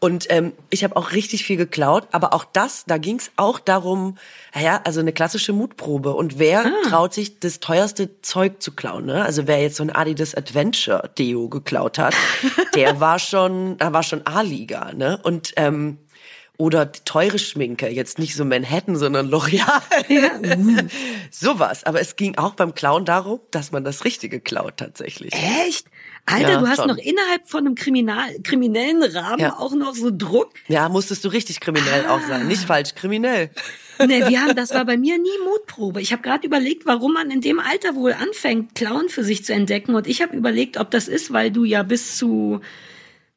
Und 0.00 0.26
ähm, 0.30 0.52
ich 0.70 0.82
habe 0.82 0.96
auch 0.96 1.12
richtig 1.12 1.44
viel 1.44 1.56
geklaut, 1.56 2.08
aber 2.12 2.34
auch 2.34 2.44
das, 2.44 2.84
da 2.86 2.98
ging 2.98 3.18
es 3.18 3.30
auch 3.36 3.60
darum, 3.60 4.16
naja, 4.54 4.80
also 4.84 5.00
eine 5.00 5.12
klassische 5.12 5.52
Mutprobe. 5.52 6.14
Und 6.14 6.38
wer 6.38 6.64
traut 6.88 7.14
sich, 7.14 7.38
das 7.38 7.60
teuerste 7.60 8.20
Zeug 8.22 8.62
zu 8.62 8.72
klauen? 8.72 9.06
Ne? 9.06 9.24
Also 9.24 9.46
wer 9.46 9.60
jetzt 9.60 9.76
so 9.76 9.82
ein 9.82 9.90
Adidas 9.90 10.34
Adventure 10.34 11.10
Deo 11.18 11.48
geklaut 11.48 11.98
hat, 11.98 12.14
der 12.74 12.98
war 13.00 13.18
schon, 13.18 13.76
da 13.78 13.92
war 13.92 14.02
schon 14.02 14.26
A-Liga. 14.26 14.92
Ne? 14.94 15.18
Und 15.22 15.52
ähm, 15.56 15.98
oder 16.58 16.90
teure 16.92 17.38
Schminke, 17.38 17.88
jetzt 17.88 18.18
nicht 18.18 18.34
so 18.34 18.44
Manhattan, 18.44 18.96
sondern 18.96 19.28
L'Oreal. 19.30 19.82
Sowas. 21.30 21.84
Aber 21.84 22.00
es 22.00 22.16
ging 22.16 22.36
auch 22.38 22.54
beim 22.54 22.74
Klauen 22.74 23.04
darum, 23.04 23.40
dass 23.50 23.72
man 23.72 23.84
das 23.84 24.04
Richtige 24.04 24.40
klaut 24.40 24.76
tatsächlich. 24.78 25.32
Echt? 25.32 25.86
Alter, 26.24 26.50
Ja, 26.52 26.60
du 26.60 26.66
hast 26.66 26.76
schon. 26.78 26.88
noch 26.88 26.96
innerhalb 26.96 27.48
von 27.48 27.60
einem 27.66 27.74
Kriminal 27.76 28.28
kriminellen 28.42 29.02
Rahmen 29.02 29.38
Ja. 29.40 29.58
auch 29.58 29.74
noch 29.74 29.94
so 29.94 30.10
Druck. 30.10 30.50
Ja, 30.66 30.88
musstest 30.88 31.24
du 31.24 31.28
richtig 31.28 31.60
kriminell 31.60 32.06
auch 32.08 32.20
sein. 32.26 32.48
Nicht 32.48 32.62
falsch, 32.62 32.94
kriminell. 32.94 33.50
Nee, 33.98 34.28
wir 34.28 34.42
haben, 34.42 34.54
das 34.54 34.74
war 34.74 34.84
bei 34.84 34.98
mir 34.98 35.16
nie 35.16 35.30
Mutprobe. 35.46 36.02
Ich 36.02 36.12
habe 36.12 36.20
gerade 36.20 36.46
überlegt, 36.46 36.84
warum 36.84 37.14
man 37.14 37.30
in 37.30 37.40
dem 37.40 37.58
Alter 37.58 37.94
wohl 37.94 38.12
anfängt, 38.12 38.74
Clown 38.74 39.08
für 39.08 39.24
sich 39.24 39.42
zu 39.42 39.54
entdecken. 39.54 39.94
Und 39.94 40.06
ich 40.06 40.20
habe 40.20 40.36
überlegt, 40.36 40.76
ob 40.76 40.90
das 40.90 41.08
ist, 41.08 41.32
weil 41.32 41.50
du 41.50 41.64
ja 41.64 41.82
bis 41.82 42.18
zu 42.18 42.60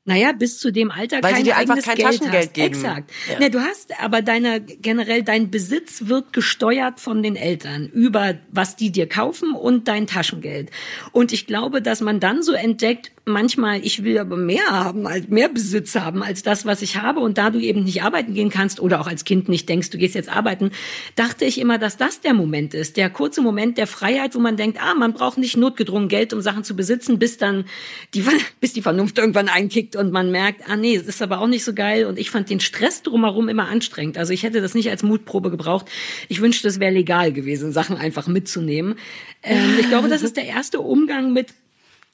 naja, 0.09 0.31
bis 0.31 0.57
zu 0.57 0.71
dem 0.71 0.89
Alter 0.89 1.21
Weil 1.21 1.35
sie 1.35 1.35
kein 1.35 1.43
dir 1.43 1.57
einfach 1.57 1.81
kein 1.81 1.95
Geld 1.95 2.07
Taschengeld 2.07 2.45
hast. 2.47 2.53
geben. 2.53 2.75
Exakt. 2.75 3.11
Ja. 3.31 3.39
Ne, 3.39 3.49
du 3.51 3.59
hast 3.59 3.99
aber 4.01 4.21
deine 4.23 4.59
generell 4.59 5.21
dein 5.23 5.51
Besitz 5.51 6.07
wird 6.07 6.33
gesteuert 6.33 6.99
von 6.99 7.21
den 7.21 7.35
Eltern 7.35 7.87
über 7.87 8.35
was 8.51 8.75
die 8.75 8.91
dir 8.91 9.07
kaufen 9.07 9.53
und 9.53 9.87
dein 9.87 10.07
Taschengeld. 10.07 10.71
Und 11.11 11.31
ich 11.31 11.45
glaube, 11.45 11.83
dass 11.83 12.01
man 12.01 12.19
dann 12.19 12.41
so 12.41 12.53
entdeckt, 12.53 13.11
manchmal 13.29 13.85
ich 13.85 14.03
will 14.03 14.17
aber 14.17 14.37
mehr 14.37 14.65
haben, 14.69 15.07
mehr 15.29 15.49
Besitz 15.49 15.95
haben 15.95 16.23
als 16.23 16.43
das, 16.43 16.65
was 16.65 16.81
ich 16.81 16.97
habe. 16.97 17.19
Und 17.19 17.37
da 17.37 17.49
du 17.49 17.59
eben 17.59 17.83
nicht 17.83 18.03
arbeiten 18.03 18.33
gehen 18.33 18.49
kannst 18.49 18.79
oder 18.79 18.99
auch 18.99 19.07
als 19.07 19.23
Kind 19.23 19.49
nicht 19.49 19.69
denkst, 19.69 19.89
du 19.89 19.97
gehst 19.97 20.15
jetzt 20.15 20.29
arbeiten, 20.29 20.71
dachte 21.15 21.45
ich 21.45 21.59
immer, 21.59 21.77
dass 21.77 21.97
das 21.97 22.21
der 22.21 22.33
Moment 22.33 22.73
ist, 22.73 22.97
der 22.97 23.09
kurze 23.09 23.41
Moment 23.41 23.77
der 23.77 23.87
Freiheit, 23.87 24.35
wo 24.35 24.39
man 24.39 24.57
denkt, 24.57 24.79
ah, 24.81 24.93
man 24.93 25.13
braucht 25.13 25.37
nicht 25.37 25.57
notgedrungen 25.57 26.09
Geld, 26.09 26.33
um 26.33 26.41
Sachen 26.41 26.63
zu 26.63 26.75
besitzen, 26.75 27.19
bis 27.19 27.37
dann 27.37 27.65
die 28.13 28.23
bis 28.59 28.73
die 28.73 28.81
Vernunft 28.81 29.17
irgendwann 29.17 29.47
einkickt 29.47 29.95
und 29.95 30.11
man 30.11 30.31
merkt, 30.31 30.69
ah 30.69 30.75
nee, 30.75 30.95
es 30.95 31.07
ist 31.07 31.21
aber 31.21 31.39
auch 31.39 31.47
nicht 31.47 31.63
so 31.63 31.73
geil. 31.73 32.05
Und 32.05 32.19
ich 32.19 32.31
fand 32.31 32.49
den 32.49 32.59
Stress 32.59 33.03
drumherum 33.03 33.49
immer 33.49 33.67
anstrengend. 33.67 34.17
Also 34.17 34.33
ich 34.33 34.43
hätte 34.43 34.61
das 34.61 34.73
nicht 34.73 34.89
als 34.89 35.03
Mutprobe 35.03 35.51
gebraucht. 35.51 35.87
Ich 36.27 36.41
wünschte, 36.41 36.67
es 36.67 36.79
wäre 36.79 36.93
legal 36.93 37.31
gewesen, 37.31 37.71
Sachen 37.71 37.97
einfach 37.97 38.27
mitzunehmen. 38.27 38.95
Ähm, 39.43 39.77
ich 39.79 39.89
glaube, 39.89 40.09
das 40.09 40.21
ist 40.21 40.37
der 40.37 40.45
erste 40.45 40.79
Umgang 40.79 41.33
mit 41.33 41.53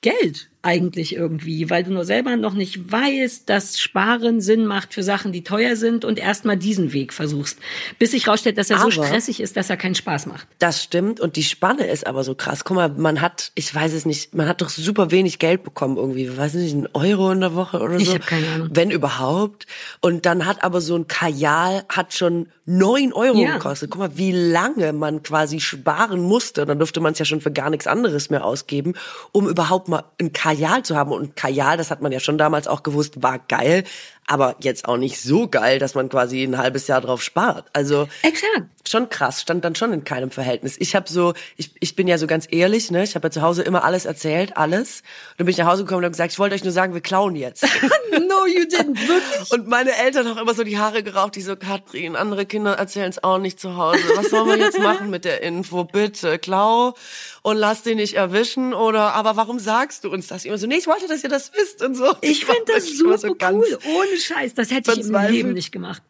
Geld 0.02 0.50
eigentlich 0.66 1.16
irgendwie, 1.16 1.70
weil 1.70 1.84
du 1.84 1.92
nur 1.92 2.04
selber 2.06 2.36
noch 2.36 2.54
nicht 2.54 2.92
weißt, 2.92 3.48
dass 3.50 3.80
Sparen 3.80 4.42
Sinn 4.42 4.66
macht 4.66 4.94
für 4.94 5.04
Sachen, 5.04 5.32
die 5.32 5.44
teuer 5.44 5.76
sind 5.76 6.04
und 6.04 6.18
erstmal 6.20 6.58
diesen 6.58 6.92
Weg 6.92 7.14
versuchst, 7.14 7.60
bis 8.00 8.12
sich 8.12 8.28
rausstellt, 8.28 8.58
dass 8.58 8.70
er 8.70 8.78
so 8.80 8.84
Aber- 8.86 8.92
stressig 8.92 9.40
ist, 9.40 9.56
dass 9.56 9.70
er 9.70 9.78
keinen 9.78 9.96
Spaß 9.96 10.26
macht. 10.26 10.48
Das 10.60 10.84
stimmt 10.84 11.20
und 11.20 11.36
die 11.36 11.44
Spanne 11.44 11.86
ist 11.88 12.08
aber 12.08 12.24
so 12.24 12.34
krass. 12.36 12.64
Guck 12.64 12.76
mal, 12.76 12.90
man 12.90 13.22
hat, 13.22 13.52
ich 13.56 13.74
weiß 13.74 13.94
es 13.94 14.06
nicht, 14.06 14.34
man 14.34 14.48
hat 14.48 14.62
doch 14.62 14.70
super 14.70 15.12
wenig 15.12 15.38
Geld 15.40 15.64
bekommen 15.64 15.98
irgendwie, 15.98 16.36
weiß 16.36 16.56
nicht, 16.56 16.74
ein 16.74 16.88
Euro 16.94 17.32
in 17.32 17.42
der 17.42 17.54
Woche 17.56 17.80
oder 17.80 17.96
Ich 17.98 18.08
so. 18.10 18.16
hab 18.16 18.26
keine 18.26 18.48
Ahnung. 18.50 18.70
Wenn 18.72 18.90
überhaupt. 18.92 19.68
Und 20.02 20.26
dann 20.26 20.46
hat 20.48 20.64
aber 20.64 20.82
so 20.82 20.96
ein 20.96 21.08
Kajal 21.08 21.84
hat 21.90 22.14
schon 22.14 22.48
neun 22.66 23.14
Euro 23.14 23.38
Ja. 23.38 23.54
gekostet. 23.54 23.92
Guck 23.92 24.00
mal, 24.00 24.18
wie 24.18 24.32
lange 24.32 24.92
man 24.94 25.22
quasi 25.22 25.60
sparen 25.60 26.22
musste. 26.24 26.66
Dann 26.66 26.80
durfte 26.80 27.00
man 27.00 27.14
es 27.14 27.20
ja 27.20 27.26
schon 27.26 27.40
für 27.42 27.52
gar 27.52 27.70
nichts 27.70 27.86
anderes 27.86 28.32
mehr 28.32 28.44
ausgeben, 28.44 28.94
um 29.32 29.48
überhaupt 29.48 29.88
mal 29.88 30.04
ein 30.20 30.34
Kajal 30.34 30.55
zu 30.84 30.96
haben. 30.96 31.12
Und 31.12 31.36
Kajal, 31.36 31.78
das 31.78 31.92
hat 31.92 32.02
man 32.02 32.12
ja 32.12 32.20
schon 32.20 32.38
damals 32.38 32.68
auch 32.68 32.84
gewusst, 32.84 33.22
war 33.24 33.40
geil, 33.40 33.84
aber 34.28 34.56
jetzt 34.60 34.88
auch 34.88 34.98
nicht 34.98 35.22
so 35.22 35.48
geil, 35.48 35.78
dass 35.80 35.94
man 35.96 36.10
quasi 36.10 36.44
ein 36.44 36.58
halbes 36.58 36.88
Jahr 36.88 37.02
drauf 37.02 37.22
spart. 37.22 37.68
Also 37.74 38.08
Exakt. 38.24 38.64
schon 38.88 39.10
krass, 39.10 39.42
stand 39.42 39.64
dann 39.64 39.76
schon 39.76 39.94
in 39.94 40.04
keinem 40.04 40.32
Verhältnis. 40.32 40.76
Ich 40.80 40.96
habe 40.96 41.08
so, 41.08 41.34
ich, 41.58 41.72
ich 41.80 41.96
bin 41.96 42.08
ja 42.08 42.18
so 42.18 42.26
ganz 42.26 42.48
ehrlich, 42.50 42.90
ne? 42.90 43.04
Ich 43.04 43.14
habe 43.16 43.28
ja 43.28 43.32
zu 43.32 43.42
Hause 43.44 43.62
immer 43.62 43.84
alles 43.84 44.06
erzählt, 44.06 44.58
alles. 44.58 45.02
Und 45.02 45.40
dann 45.40 45.46
bin 45.46 45.52
ich 45.52 45.58
nach 45.58 45.68
Hause 45.68 45.84
gekommen 45.84 46.00
und 46.00 46.04
habe 46.06 46.12
gesagt, 46.14 46.32
ich 46.32 46.40
wollte 46.40 46.56
euch 46.56 46.64
nur 46.64 46.74
sagen, 46.74 46.94
wir 46.94 47.02
klauen 47.02 47.36
jetzt. 47.36 47.66
No, 48.16 48.46
you 48.48 48.62
didn't. 48.64 48.96
Wirklich? 49.08 49.52
und 49.52 49.68
meine 49.68 49.92
Eltern 49.98 50.28
haben 50.30 50.38
immer 50.38 50.54
so 50.54 50.64
die 50.64 50.78
Haare 50.78 51.04
geraucht, 51.04 51.36
die 51.36 51.42
so, 51.42 51.56
Katrin, 51.58 52.16
andere 52.16 52.46
Kinder 52.46 52.74
erzählen 52.74 53.10
es 53.10 53.22
auch 53.24 53.40
nicht 53.40 53.60
zu 53.60 53.76
Hause. 53.76 54.00
Was 54.16 54.30
sollen 54.30 54.48
wir 54.48 54.58
jetzt 54.58 54.80
machen 54.80 55.10
mit 55.10 55.26
der 55.26 55.42
Info? 55.44 55.84
Bitte, 55.84 56.40
klau 56.40 56.94
und 57.42 57.58
lass 57.58 57.84
den 57.84 57.98
nicht 57.98 58.14
erwischen 58.14 58.74
oder, 58.74 59.14
aber 59.14 59.36
warum 59.36 59.60
sagst 59.60 60.06
du 60.06 60.10
uns 60.12 60.28
das? 60.28 60.46
Immer 60.46 60.58
so, 60.58 60.66
nee, 60.66 60.78
ich 60.78 60.88
wollte, 60.88 61.08
dass 61.10 61.24
ihr 61.24 61.30
das 61.30 61.52
wisst 61.54 61.84
und 61.84 61.96
so. 61.96 62.06
Ich 62.22 62.48
war 62.48 62.56
finde 62.56 62.74
das 62.74 62.88
super 62.90 63.18
so 63.18 63.36
ganz- 63.36 63.66
cool. 63.66 63.80
Ohne 63.98 64.15
Scheiß. 64.18 64.54
Das 64.54 64.72
hätte 64.72 64.92
ich 64.94 65.08
im. 65.08 65.16
Leben 65.16 65.54
nicht 65.54 65.72
gemacht. 65.72 66.02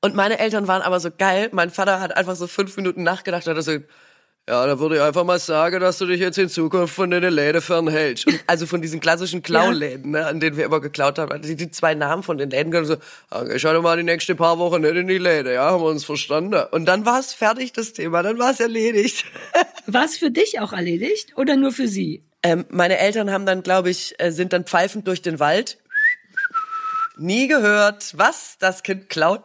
Und 0.00 0.14
meine 0.14 0.38
Eltern 0.38 0.68
waren 0.68 0.82
aber 0.82 1.00
so 1.00 1.10
geil. 1.10 1.48
Mein 1.52 1.70
Vater 1.70 2.00
hat 2.00 2.16
einfach 2.16 2.36
so 2.36 2.46
fünf 2.46 2.76
Minuten 2.76 3.02
nachgedacht 3.02 3.48
und 3.48 3.56
hat 3.56 3.64
so, 3.64 3.78
ja, 4.48 4.66
da 4.66 4.78
würde 4.78 4.96
ich 4.96 5.02
einfach 5.02 5.24
mal 5.24 5.38
sagen, 5.38 5.78
dass 5.80 5.98
du 5.98 6.06
dich 6.06 6.20
jetzt 6.20 6.38
in 6.38 6.48
Zukunft 6.48 6.94
von 6.94 7.10
den 7.10 7.22
Läden 7.22 7.60
fernhältst. 7.60 8.26
Und 8.26 8.40
also 8.46 8.64
von 8.64 8.80
diesen 8.80 8.98
klassischen 8.98 9.42
Klauläden, 9.42 10.12
ne, 10.12 10.24
an 10.24 10.40
denen 10.40 10.56
wir 10.56 10.64
immer 10.64 10.80
geklaut 10.80 11.18
haben. 11.18 11.30
Also 11.30 11.52
die 11.52 11.70
zwei 11.70 11.94
Namen 11.94 12.22
von 12.22 12.38
den 12.38 12.48
Läden 12.48 12.72
können 12.72 12.86
so, 12.86 12.96
ah, 13.28 13.44
ich 13.54 13.62
hatte 13.66 13.82
mal 13.82 13.98
die 13.98 14.04
nächsten 14.04 14.38
paar 14.38 14.58
Wochen 14.58 14.80
nicht 14.80 14.94
in 14.94 15.06
die 15.06 15.18
Läden, 15.18 15.52
ja, 15.52 15.70
haben 15.70 15.82
wir 15.82 15.90
uns 15.90 16.04
verstanden. 16.04 16.62
Und 16.70 16.86
dann 16.86 17.04
war 17.04 17.20
es 17.20 17.34
fertig, 17.34 17.74
das 17.74 17.92
Thema, 17.92 18.22
dann 18.22 18.38
war 18.38 18.52
es 18.52 18.60
erledigt. 18.60 19.26
War 19.90 20.04
es 20.04 20.18
für 20.18 20.30
dich 20.30 20.60
auch 20.60 20.74
erledigt 20.74 21.32
oder 21.36 21.56
nur 21.56 21.72
für 21.72 21.88
sie? 21.88 22.22
Ähm, 22.42 22.66
meine 22.68 22.98
Eltern 22.98 23.30
haben 23.30 23.46
dann, 23.46 23.62
glaube 23.62 23.88
ich, 23.88 24.14
äh, 24.18 24.30
sind 24.32 24.52
dann 24.52 24.64
pfeifend 24.64 25.08
durch 25.08 25.22
den 25.22 25.40
Wald. 25.40 25.78
Nie 27.18 27.48
gehört, 27.48 28.14
was 28.16 28.56
das 28.58 28.82
Kind 28.82 29.08
klaut. 29.08 29.42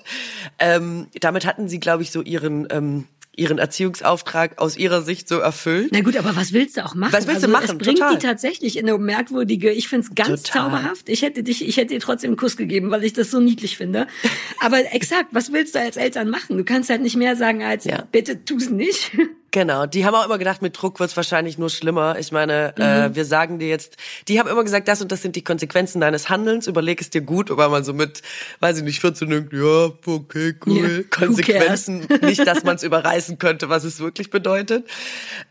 Ähm, 0.59 1.07
damit 1.19 1.45
hatten 1.45 1.67
sie, 1.67 1.80
glaube 1.80 2.03
ich, 2.03 2.11
so 2.11 2.21
ihren 2.21 2.67
ähm, 2.69 3.07
ihren 3.36 3.57
Erziehungsauftrag 3.57 4.59
aus 4.59 4.78
ihrer 4.78 5.01
Sicht 5.01 5.28
so 5.28 5.39
erfüllt. 5.39 5.89
Na 5.91 6.01
gut, 6.01 6.15
aber 6.17 6.36
was 6.36 6.53
willst 6.53 6.78
du 6.78 6.86
auch 6.86 6.93
machen? 6.93 7.13
Was 7.13 7.26
willst 7.26 7.41
du 7.43 7.47
also, 7.47 7.57
machen? 7.57 7.78
Es 7.80 7.84
bringt 7.84 7.97
Total. 7.97 8.17
die 8.17 8.26
tatsächlich 8.26 8.78
in 8.78 8.88
eine 8.88 8.97
merkwürdige, 8.99 9.71
ich 9.71 9.88
find's 9.88 10.13
ganz 10.13 10.43
Total. 10.43 10.69
zauberhaft. 10.69 11.09
Ich 11.09 11.24
hätte 11.24 11.41
dich, 11.41 11.67
ich 11.67 11.78
hätte 11.78 11.95
dir 11.95 11.99
trotzdem 11.99 12.30
einen 12.32 12.38
Kuss 12.38 12.57
gegeben, 12.57 12.91
weil 12.91 13.03
ich 13.03 13.13
das 13.13 13.32
so 13.32 13.39
niedlich 13.39 13.76
finde. 13.78 14.07
Aber 14.59 14.80
exakt, 14.93 15.30
was 15.32 15.51
willst 15.51 15.74
du 15.74 15.80
als 15.80 15.97
Eltern 15.97 16.30
machen? 16.30 16.57
Du 16.57 16.63
kannst 16.63 16.89
halt 16.91 17.01
nicht 17.01 17.15
mehr 17.15 17.36
sagen 17.36 17.63
als, 17.63 17.86
Ja. 17.86 18.07
bitte 18.11 18.45
tu's 18.45 18.69
nicht. 18.69 19.11
Genau, 19.54 19.86
die 19.86 20.04
haben 20.04 20.16
auch 20.16 20.26
immer 20.26 20.39
gedacht, 20.39 20.64
mit 20.64 20.82
Druck 20.82 20.99
wird's 20.99 21.16
wahrscheinlich 21.16 21.60
nur 21.60 21.70
schlimmer. 21.70 22.18
Ich 22.18 22.32
meine, 22.32 22.76
äh, 22.76 23.14
wir 23.14 23.24
sagen 23.24 23.60
dir 23.60 23.68
jetzt, 23.68 23.97
die 24.28 24.39
haben 24.39 24.49
immer 24.49 24.64
gesagt, 24.64 24.88
das 24.88 24.99
und 24.99 25.12
das 25.12 25.22
sind 25.22 25.36
die 25.36 25.43
Konsequenzen 25.43 26.01
deines 26.01 26.28
Handelns, 26.28 26.66
überleg 26.66 26.99
es 26.99 27.12
dir 27.12 27.22
gut, 27.22 27.56
weil 27.56 27.70
man 27.70 27.84
so 27.84 27.93
mit, 27.93 28.24
weiß 28.62 28.80
ich 28.80 28.84
nicht, 28.84 28.99
14 28.99 29.30
denkt, 29.30 29.54
ja, 29.54 29.91
okay, 30.08 30.56
Ja, 30.66 30.66
cool, 30.66 31.06
who 31.06 31.26
Konsequenzen, 31.26 32.08
nicht, 32.24 32.47
dass 32.47 32.64
man 32.64 32.78
es 32.78 32.84
überreißen 32.84 33.38
könnte, 33.38 33.70
was 33.70 33.84
es 33.84 33.99
wirklich 33.99 34.32
bedeutet. 34.32 34.89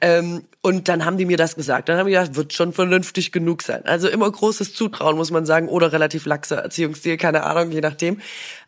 Ähm, 0.00 0.42
und 0.62 0.88
dann 0.88 1.04
haben 1.04 1.16
die 1.16 1.24
mir 1.24 1.36
das 1.36 1.54
gesagt. 1.54 1.88
Dann 1.88 1.96
haben 1.96 2.06
die 2.06 2.12
gesagt, 2.12 2.34
wird 2.34 2.52
schon 2.52 2.72
vernünftig 2.72 3.30
genug 3.30 3.62
sein. 3.62 3.84
Also 3.84 4.08
immer 4.08 4.28
großes 4.28 4.74
Zutrauen, 4.74 5.16
muss 5.16 5.30
man 5.30 5.46
sagen, 5.46 5.68
oder 5.68 5.92
relativ 5.92 6.26
laxer 6.26 6.56
Erziehungsstil, 6.56 7.18
keine 7.18 7.44
Ahnung, 7.44 7.70
je 7.70 7.80
nachdem. 7.80 8.20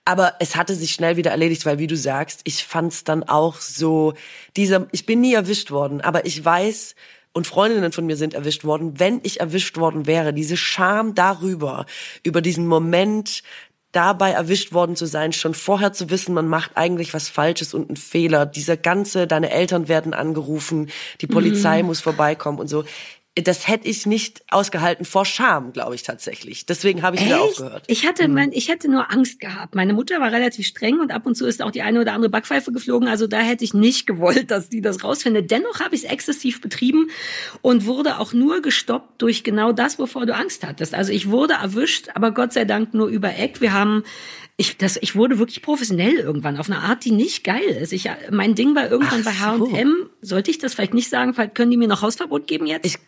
Aber 0.04 0.34
es 0.38 0.54
hatte 0.56 0.74
sich 0.74 0.92
schnell 0.92 1.16
wieder 1.16 1.30
erledigt, 1.30 1.64
weil 1.64 1.78
wie 1.78 1.86
du 1.86 1.96
sagst, 1.96 2.40
ich 2.44 2.64
fand's 2.64 3.04
dann 3.04 3.22
auch 3.22 3.56
so, 3.60 4.14
dieser, 4.56 4.86
ich 4.92 5.06
bin 5.06 5.20
nie 5.20 5.34
erwischt 5.34 5.70
worden, 5.70 6.00
aber 6.00 6.26
ich 6.26 6.44
weiß, 6.44 6.94
und 7.32 7.46
Freundinnen 7.46 7.90
von 7.90 8.06
mir 8.06 8.16
sind 8.16 8.34
erwischt 8.34 8.64
worden, 8.64 9.00
wenn 9.00 9.20
ich 9.24 9.40
erwischt 9.40 9.76
worden 9.76 10.06
wäre, 10.06 10.32
diese 10.32 10.56
Scham 10.56 11.14
darüber, 11.14 11.86
über 12.22 12.40
diesen 12.40 12.66
Moment, 12.66 13.42
dabei 13.94 14.30
erwischt 14.30 14.72
worden 14.72 14.96
zu 14.96 15.06
sein, 15.06 15.32
schon 15.32 15.54
vorher 15.54 15.92
zu 15.92 16.10
wissen, 16.10 16.34
man 16.34 16.48
macht 16.48 16.76
eigentlich 16.76 17.14
was 17.14 17.28
Falsches 17.28 17.74
und 17.74 17.88
einen 17.88 17.96
Fehler. 17.96 18.44
Dieser 18.44 18.76
ganze, 18.76 19.26
deine 19.26 19.50
Eltern 19.50 19.88
werden 19.88 20.14
angerufen, 20.14 20.90
die 21.20 21.26
Polizei 21.26 21.82
muss 21.82 22.00
vorbeikommen 22.00 22.58
und 22.58 22.68
so. 22.68 22.84
Das 23.36 23.66
hätte 23.66 23.88
ich 23.88 24.06
nicht 24.06 24.44
ausgehalten 24.48 25.04
vor 25.04 25.24
Scham, 25.24 25.72
glaube 25.72 25.96
ich 25.96 26.04
tatsächlich. 26.04 26.66
Deswegen 26.66 27.02
habe 27.02 27.16
ich 27.16 27.24
wieder 27.24 27.42
aufgehört. 27.42 27.82
Ich 27.88 28.06
hatte, 28.06 28.28
mein, 28.28 28.52
ich 28.52 28.68
hätte 28.68 28.88
nur 28.88 29.10
Angst 29.10 29.40
gehabt. 29.40 29.74
Meine 29.74 29.92
Mutter 29.92 30.20
war 30.20 30.30
relativ 30.30 30.66
streng 30.66 31.00
und 31.00 31.10
ab 31.10 31.26
und 31.26 31.34
zu 31.34 31.44
ist 31.44 31.60
auch 31.60 31.72
die 31.72 31.82
eine 31.82 32.00
oder 32.00 32.12
andere 32.12 32.30
Backpfeife 32.30 32.70
geflogen. 32.70 33.08
Also 33.08 33.26
da 33.26 33.38
hätte 33.38 33.64
ich 33.64 33.74
nicht 33.74 34.06
gewollt, 34.06 34.52
dass 34.52 34.68
die 34.68 34.80
das 34.80 35.02
rausfindet. 35.02 35.50
Dennoch 35.50 35.80
habe 35.80 35.96
ich 35.96 36.04
es 36.04 36.10
exzessiv 36.10 36.60
betrieben 36.60 37.10
und 37.60 37.86
wurde 37.86 38.20
auch 38.20 38.32
nur 38.32 38.62
gestoppt 38.62 39.20
durch 39.20 39.42
genau 39.42 39.72
das, 39.72 39.98
wovor 39.98 40.26
du 40.26 40.34
Angst 40.34 40.64
hattest. 40.64 40.94
Also 40.94 41.10
ich 41.10 41.28
wurde 41.28 41.54
erwischt, 41.54 42.10
aber 42.14 42.30
Gott 42.30 42.52
sei 42.52 42.64
Dank 42.64 42.94
nur 42.94 43.08
über 43.08 43.36
Eck. 43.36 43.60
Wir 43.60 43.72
haben 43.72 44.04
ich, 44.56 44.78
das, 44.78 44.96
ich 45.00 45.16
wurde 45.16 45.40
wirklich 45.40 45.62
professionell 45.62 46.14
irgendwann 46.14 46.58
auf 46.58 46.70
eine 46.70 46.78
Art, 46.78 47.04
die 47.04 47.10
nicht 47.10 47.42
geil 47.42 47.64
ist. 47.64 47.92
Ich, 47.92 48.08
mein 48.30 48.54
Ding 48.54 48.76
war 48.76 48.88
irgendwann 48.88 49.24
Ach 49.26 49.58
bei 49.58 49.72
H&M, 49.72 50.08
sollte 50.20 50.52
ich 50.52 50.58
das 50.58 50.74
vielleicht 50.74 50.94
nicht 50.94 51.10
sagen, 51.10 51.34
können 51.54 51.72
die 51.72 51.76
mir 51.76 51.88
noch 51.88 52.02
Hausverbot 52.02 52.46
geben 52.46 52.66
jetzt? 52.68 52.86
Ich, 52.86 52.98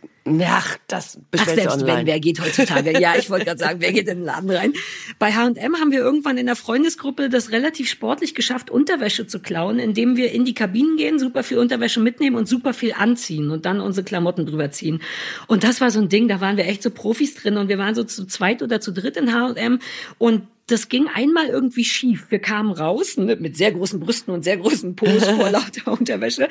ach, 0.42 0.76
das 0.88 1.20
Ach, 1.38 1.47
selbst 1.47 1.74
online. 1.74 1.99
wenn, 1.99 2.07
wer 2.07 2.18
geht 2.18 2.40
heutzutage? 2.40 3.01
ja, 3.01 3.14
ich 3.16 3.30
wollte 3.30 3.44
gerade 3.44 3.61
sagen, 3.61 3.80
wer 3.80 3.92
geht 3.92 4.09
in 4.09 4.18
den 4.18 4.24
Laden 4.24 4.51
rein? 4.51 4.72
Bei 5.20 5.34
H&M 5.34 5.76
haben 5.76 5.92
wir 5.92 6.01
irgendwann 6.01 6.36
in 6.36 6.47
der 6.47 6.57
Freundesgruppe 6.57 7.28
das 7.28 7.53
relativ 7.53 7.88
sportlich 7.88 8.34
geschafft, 8.34 8.68
Unterwäsche 8.68 9.28
zu 9.28 9.38
klauen, 9.38 9.78
indem 9.78 10.16
wir 10.16 10.32
in 10.32 10.44
die 10.44 10.55
Kabinen 10.55 10.97
gehen, 10.97 11.20
super 11.20 11.44
viel 11.44 11.59
Unterwäsche 11.59 12.01
mitnehmen 12.01 12.34
und 12.34 12.49
super 12.49 12.74
viel 12.74 12.92
anziehen 12.92 13.51
und 13.51 13.66
dann 13.66 13.80
unsere 13.80 14.05
Klamotten 14.05 14.47
drüber 14.47 14.72
ziehen. 14.72 15.01
Und 15.47 15.62
das 15.62 15.80
war 15.80 15.92
so 15.92 16.01
ein 16.01 16.09
Ding, 16.09 16.26
da 16.26 16.40
waren 16.40 16.57
wir 16.57 16.66
echt 16.66 16.82
so 16.82 16.90
Profis 16.90 17.36
drin 17.36 17.57
und 17.57 17.68
wir 17.68 17.78
waren 17.78 17.94
so 17.94 18.03
zu 18.03 18.26
zweit 18.26 18.64
oder 18.64 18.80
zu 18.80 18.92
dritt 18.92 19.16
in 19.16 19.32
H&M 19.32 19.78
und 20.18 20.42
das 20.67 20.89
ging 20.89 21.09
einmal 21.09 21.47
irgendwie 21.47 21.85
schief. 21.85 22.27
Wir 22.31 22.41
kamen 22.41 22.73
raus 22.73 23.17
ne, 23.17 23.37
mit 23.37 23.57
sehr 23.57 23.73
großen 23.73 24.01
Brüsten 24.01 24.35
und 24.35 24.43
sehr 24.43 24.57
großen 24.57 24.97
Pos 24.97 25.25
vor 25.37 25.51
lauter 25.51 25.93
Unterwäsche. 25.93 26.49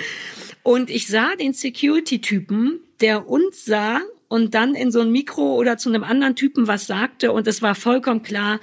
Und 0.63 0.89
ich 0.89 1.07
sah 1.07 1.35
den 1.35 1.53
Security-Typen, 1.53 2.79
der 3.01 3.27
uns 3.27 3.65
sah 3.65 4.01
und 4.27 4.55
dann 4.55 4.73
in 4.73 4.91
so 4.91 5.01
ein 5.01 5.11
Mikro 5.11 5.55
oder 5.55 5.77
zu 5.77 5.89
einem 5.89 6.03
anderen 6.03 6.35
Typen 6.35 6.67
was 6.67 6.87
sagte. 6.87 7.31
Und 7.31 7.45
es 7.47 7.61
war 7.61 7.75
vollkommen 7.75 8.23
klar, 8.23 8.59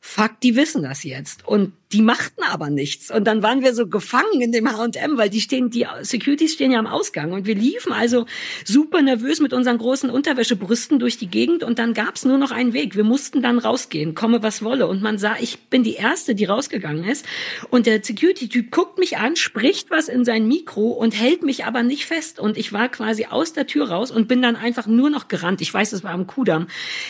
fuck, 0.00 0.40
die 0.42 0.56
wissen 0.56 0.82
das 0.82 1.04
jetzt. 1.04 1.46
Und 1.46 1.72
die 1.92 2.02
machten 2.02 2.42
aber 2.42 2.68
nichts. 2.68 3.10
Und 3.10 3.24
dann 3.24 3.42
waren 3.42 3.62
wir 3.62 3.74
so 3.74 3.86
gefangen 3.86 4.40
in 4.40 4.52
dem 4.52 4.70
H&M, 4.70 5.16
weil 5.16 5.30
die 5.30 5.40
stehen, 5.40 5.70
die 5.70 5.86
Securities 6.02 6.52
stehen 6.52 6.70
ja 6.70 6.78
am 6.78 6.86
Ausgang. 6.86 7.32
Und 7.32 7.46
wir 7.46 7.54
liefen 7.54 7.92
also 7.92 8.26
super 8.64 9.00
nervös 9.00 9.40
mit 9.40 9.54
unseren 9.54 9.78
großen 9.78 10.10
Unterwäschebrüsten 10.10 10.98
durch 10.98 11.16
die 11.16 11.28
Gegend. 11.28 11.62
Und 11.62 11.78
dann 11.78 11.94
gab's 11.94 12.26
nur 12.26 12.36
noch 12.36 12.50
einen 12.50 12.74
Weg. 12.74 12.94
Wir 12.94 13.04
mussten 13.04 13.40
dann 13.40 13.58
rausgehen, 13.58 14.14
komme 14.14 14.42
was 14.42 14.62
wolle. 14.62 14.86
Und 14.86 15.00
man 15.00 15.16
sah, 15.16 15.36
ich 15.40 15.58
bin 15.70 15.82
die 15.82 15.94
Erste, 15.94 16.34
die 16.34 16.44
rausgegangen 16.44 17.04
ist. 17.04 17.24
Und 17.70 17.86
der 17.86 18.04
Security-Typ 18.04 18.70
guckt 18.70 18.98
mich 18.98 19.16
an, 19.16 19.36
spricht 19.36 19.90
was 19.90 20.08
in 20.08 20.26
sein 20.26 20.46
Mikro 20.46 20.88
und 20.88 21.18
hält 21.18 21.42
mich 21.42 21.64
aber 21.64 21.82
nicht 21.82 22.04
fest. 22.04 22.38
Und 22.38 22.58
ich 22.58 22.74
war 22.74 22.90
quasi 22.90 23.26
aus 23.26 23.54
der 23.54 23.66
Tür 23.66 23.88
raus 23.88 24.10
und 24.10 24.28
bin 24.28 24.42
dann 24.42 24.56
einfach 24.56 24.86
nur 24.86 25.08
noch 25.08 25.28
gerannt. 25.28 25.62
Ich 25.62 25.72
weiß, 25.72 25.94
es 25.94 26.04
war 26.04 26.10
am 26.10 26.26
Kudamm. 26.26 26.66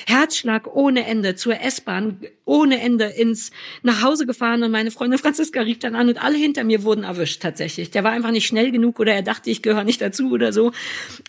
Herzschlag 0.07 0.69
ohne 0.73 1.05
Ende 1.05 1.35
zur 1.35 1.61
S-Bahn, 1.61 2.21
ohne 2.45 2.81
Ende 2.81 3.07
ins, 3.07 3.51
nach 3.83 4.03
Hause 4.03 4.25
gefahren 4.25 4.68
und 4.69 4.73
meine 4.73 4.91
Freundin 4.91 5.19
Franziska 5.19 5.63
rief 5.63 5.79
dann 5.79 5.95
an 5.95 6.09
und 6.09 6.23
alle 6.23 6.37
hinter 6.37 6.63
mir 6.63 6.83
wurden 6.83 7.03
erwischt 7.03 7.41
tatsächlich. 7.41 7.91
Der 7.91 8.05
war 8.05 8.13
einfach 8.13 8.31
nicht 8.31 8.47
schnell 8.47 8.71
genug 8.71 9.01
oder 9.01 9.15
er 9.15 9.23
dachte, 9.23 9.49
ich 9.49 9.63
gehöre 9.63 9.83
nicht 9.83 10.01
dazu 10.03 10.31
oder 10.31 10.53
so. 10.53 10.73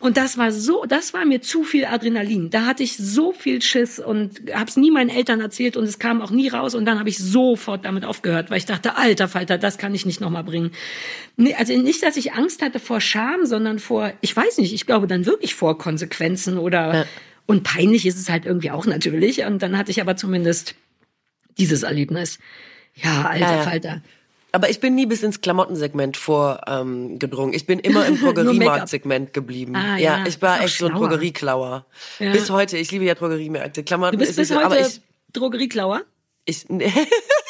Und 0.01 0.17
das 0.17 0.37
war 0.37 0.51
so, 0.51 0.83
das 0.85 1.13
war 1.13 1.25
mir 1.25 1.41
zu 1.41 1.63
viel 1.63 1.85
Adrenalin. 1.85 2.49
Da 2.49 2.65
hatte 2.65 2.83
ich 2.83 2.97
so 2.97 3.31
viel 3.31 3.61
Schiss 3.61 3.97
und 3.97 4.41
habe 4.53 4.69
es 4.69 4.75
nie 4.75 4.91
meinen 4.91 5.09
Eltern 5.09 5.39
erzählt 5.39 5.77
und 5.77 5.85
es 5.85 5.99
kam 5.99 6.21
auch 6.21 6.31
nie 6.31 6.49
raus 6.49 6.75
und 6.75 6.83
dann 6.83 6.99
habe 6.99 7.07
ich 7.07 7.17
sofort 7.17 7.85
damit 7.85 8.03
aufgehört, 8.03 8.49
weil 8.51 8.57
ich 8.57 8.65
dachte, 8.65 8.97
alter 8.97 9.29
Falter, 9.29 9.57
das 9.57 9.77
kann 9.77 9.95
ich 9.95 10.05
nicht 10.05 10.19
nochmal 10.19 10.43
bringen. 10.43 10.71
Nee, 11.37 11.55
also 11.57 11.73
nicht, 11.77 12.03
dass 12.03 12.17
ich 12.17 12.33
Angst 12.33 12.61
hatte 12.61 12.79
vor 12.79 12.99
Scham, 12.99 13.45
sondern 13.45 13.79
vor, 13.79 14.11
ich 14.19 14.35
weiß 14.35 14.57
nicht, 14.57 14.73
ich 14.73 14.85
glaube 14.85 15.07
dann 15.07 15.25
wirklich 15.25 15.55
vor 15.55 15.77
Konsequenzen 15.77 16.57
oder 16.57 16.93
ja. 16.93 17.05
und 17.45 17.63
peinlich 17.63 18.05
ist 18.05 18.19
es 18.19 18.29
halt 18.29 18.45
irgendwie 18.45 18.71
auch 18.71 18.85
natürlich. 18.85 19.45
Und 19.45 19.63
dann 19.63 19.77
hatte 19.77 19.91
ich 19.91 20.01
aber 20.01 20.17
zumindest 20.17 20.75
dieses 21.57 21.83
Erlebnis. 21.83 22.39
Ja, 23.03 23.29
alter 23.29 23.39
ja, 23.39 23.55
ja. 23.57 23.63
Falter. 23.63 24.01
Aber 24.51 24.69
ich 24.69 24.79
bin 24.79 24.95
nie 24.95 25.05
bis 25.05 25.21
ins 25.21 25.41
Klamottensegment 25.41 26.17
vorgedrungen. 26.17 27.53
Ähm, 27.53 27.55
ich 27.55 27.67
bin 27.67 27.79
immer 27.79 28.05
im 28.07 28.19
Drogeriemarktsegment 28.21 29.33
geblieben. 29.33 29.75
Ah, 29.75 29.97
ja, 29.97 30.19
ja, 30.19 30.25
ich 30.25 30.41
war 30.41 30.61
echt 30.61 30.75
schlauer. 30.75 30.89
so 30.89 30.95
ein 30.95 31.01
Drogerieklauer. 31.01 31.85
Ja. 32.17 32.31
Bis 32.31 32.49
heute. 32.49 32.77
Ich 32.77 32.91
liebe 32.91 33.05
ja 33.05 33.13
Drogeriemärkte. 33.13 33.83
Klamotten 33.83 34.17
du 34.17 34.25
bist 34.25 34.37
bis 34.37 34.49
heute 34.49 34.65
aber 34.65 34.79
ich, 34.79 35.01
Drogerieklauer? 35.33 36.01
Ich, 36.45 36.65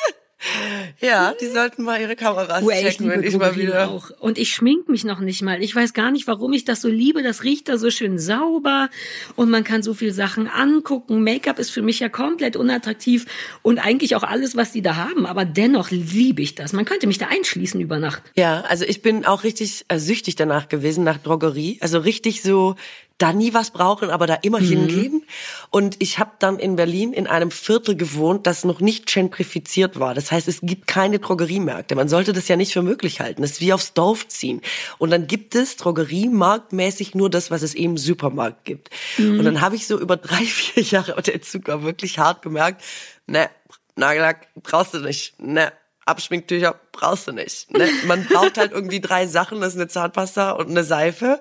Ja, 1.01 1.33
die 1.39 1.47
sollten 1.47 1.83
mal 1.83 1.99
ihre 1.99 2.15
Kameras 2.15 2.63
oh, 2.63 2.69
checken, 2.69 3.09
wenn 3.09 3.23
ich 3.23 3.37
mal 3.37 3.55
wieder. 3.55 3.89
Auch. 3.89 4.09
Und 4.19 4.37
ich 4.37 4.49
schmink 4.53 4.87
mich 4.87 5.03
noch 5.03 5.19
nicht 5.19 5.41
mal. 5.41 5.61
Ich 5.61 5.75
weiß 5.75 5.93
gar 5.93 6.11
nicht, 6.11 6.27
warum 6.27 6.53
ich 6.53 6.65
das 6.65 6.81
so 6.81 6.87
liebe. 6.87 7.23
Das 7.23 7.43
riecht 7.43 7.67
da 7.67 7.77
so 7.77 7.89
schön 7.89 8.17
sauber 8.19 8.89
und 9.35 9.49
man 9.49 9.63
kann 9.63 9.83
so 9.83 9.93
viel 9.93 10.13
Sachen 10.13 10.47
angucken. 10.47 11.23
Make-up 11.23 11.59
ist 11.59 11.71
für 11.71 11.81
mich 11.81 11.99
ja 11.99 12.09
komplett 12.09 12.55
unattraktiv 12.55 13.25
und 13.61 13.79
eigentlich 13.79 14.15
auch 14.15 14.23
alles, 14.23 14.55
was 14.55 14.71
die 14.71 14.81
da 14.81 14.95
haben. 14.95 15.25
Aber 15.25 15.43
dennoch 15.45 15.91
liebe 15.91 16.41
ich 16.41 16.55
das. 16.55 16.73
Man 16.73 16.85
könnte 16.85 17.07
mich 17.07 17.17
da 17.17 17.27
einschließen 17.27 17.79
über 17.81 17.99
Nacht. 17.99 18.23
Ja, 18.35 18.61
also 18.61 18.85
ich 18.85 19.01
bin 19.01 19.25
auch 19.25 19.43
richtig 19.43 19.85
äh, 19.89 19.99
süchtig 19.99 20.35
danach 20.35 20.69
gewesen, 20.69 21.03
nach 21.03 21.17
Drogerie. 21.17 21.77
Also 21.81 21.99
richtig 21.99 22.41
so 22.41 22.75
da 23.19 23.33
nie 23.33 23.53
was 23.53 23.71
brauchen, 23.71 24.09
aber 24.09 24.25
da 24.25 24.35
immer 24.35 24.59
mhm. 24.59 24.65
hingehen. 24.65 25.25
Und 25.69 25.97
ich 25.99 26.17
habe 26.17 26.31
dann 26.39 26.57
in 26.57 26.75
Berlin 26.75 27.13
in 27.13 27.27
einem 27.27 27.51
Viertel 27.51 27.95
gewohnt, 27.95 28.47
das 28.47 28.63
noch 28.63 28.79
nicht 28.79 29.05
gentrifiziert 29.05 29.99
war. 29.99 30.13
Das 30.13 30.31
heißt, 30.31 30.47
es 30.47 30.61
gibt 30.61 30.87
keine 30.87 31.19
Drogeriemärkte. 31.19 31.95
Man 31.95 32.09
sollte 32.09 32.33
das 32.33 32.47
ja 32.47 32.55
nicht 32.55 32.73
für 32.73 32.81
möglich 32.81 33.19
halten. 33.19 33.41
Das 33.41 33.51
ist 33.51 33.61
wie 33.61 33.73
aufs 33.73 33.93
Dorf 33.93 34.27
ziehen. 34.27 34.61
Und 34.97 35.11
dann 35.11 35.27
gibt 35.27 35.53
es 35.53 35.75
Drogeriemarktmäßig 35.77 37.13
nur 37.13 37.29
das, 37.29 37.51
was 37.51 37.61
es 37.61 37.75
eben 37.75 37.91
im 37.91 37.97
Supermarkt 37.97 38.65
gibt. 38.65 38.89
Mhm. 39.17 39.39
Und 39.39 39.45
dann 39.45 39.61
habe 39.61 39.75
ich 39.75 39.85
so 39.85 39.99
über 39.99 40.17
drei, 40.17 40.43
vier 40.45 40.83
Jahre 40.83 41.21
der 41.21 41.41
Zucker 41.41 41.83
wirklich 41.83 42.19
hart 42.19 42.41
gemerkt, 42.41 42.81
ne, 43.27 43.49
Nagellack 43.95 44.47
brauchst 44.63 44.93
du 44.93 44.99
nicht, 44.99 45.39
ne, 45.39 45.73
Abschminktücher 46.05 46.79
brauchst 46.91 47.27
du 47.27 47.31
nicht. 47.33 47.71
Ne? 47.71 47.87
Man 48.05 48.25
braucht 48.25 48.57
halt 48.57 48.71
irgendwie 48.71 48.99
drei 48.99 49.27
Sachen, 49.27 49.61
das 49.61 49.73
ist 49.73 49.79
eine 49.79 49.87
Zahnpasta 49.87 50.51
und 50.51 50.69
eine 50.69 50.83
Seife 50.83 51.39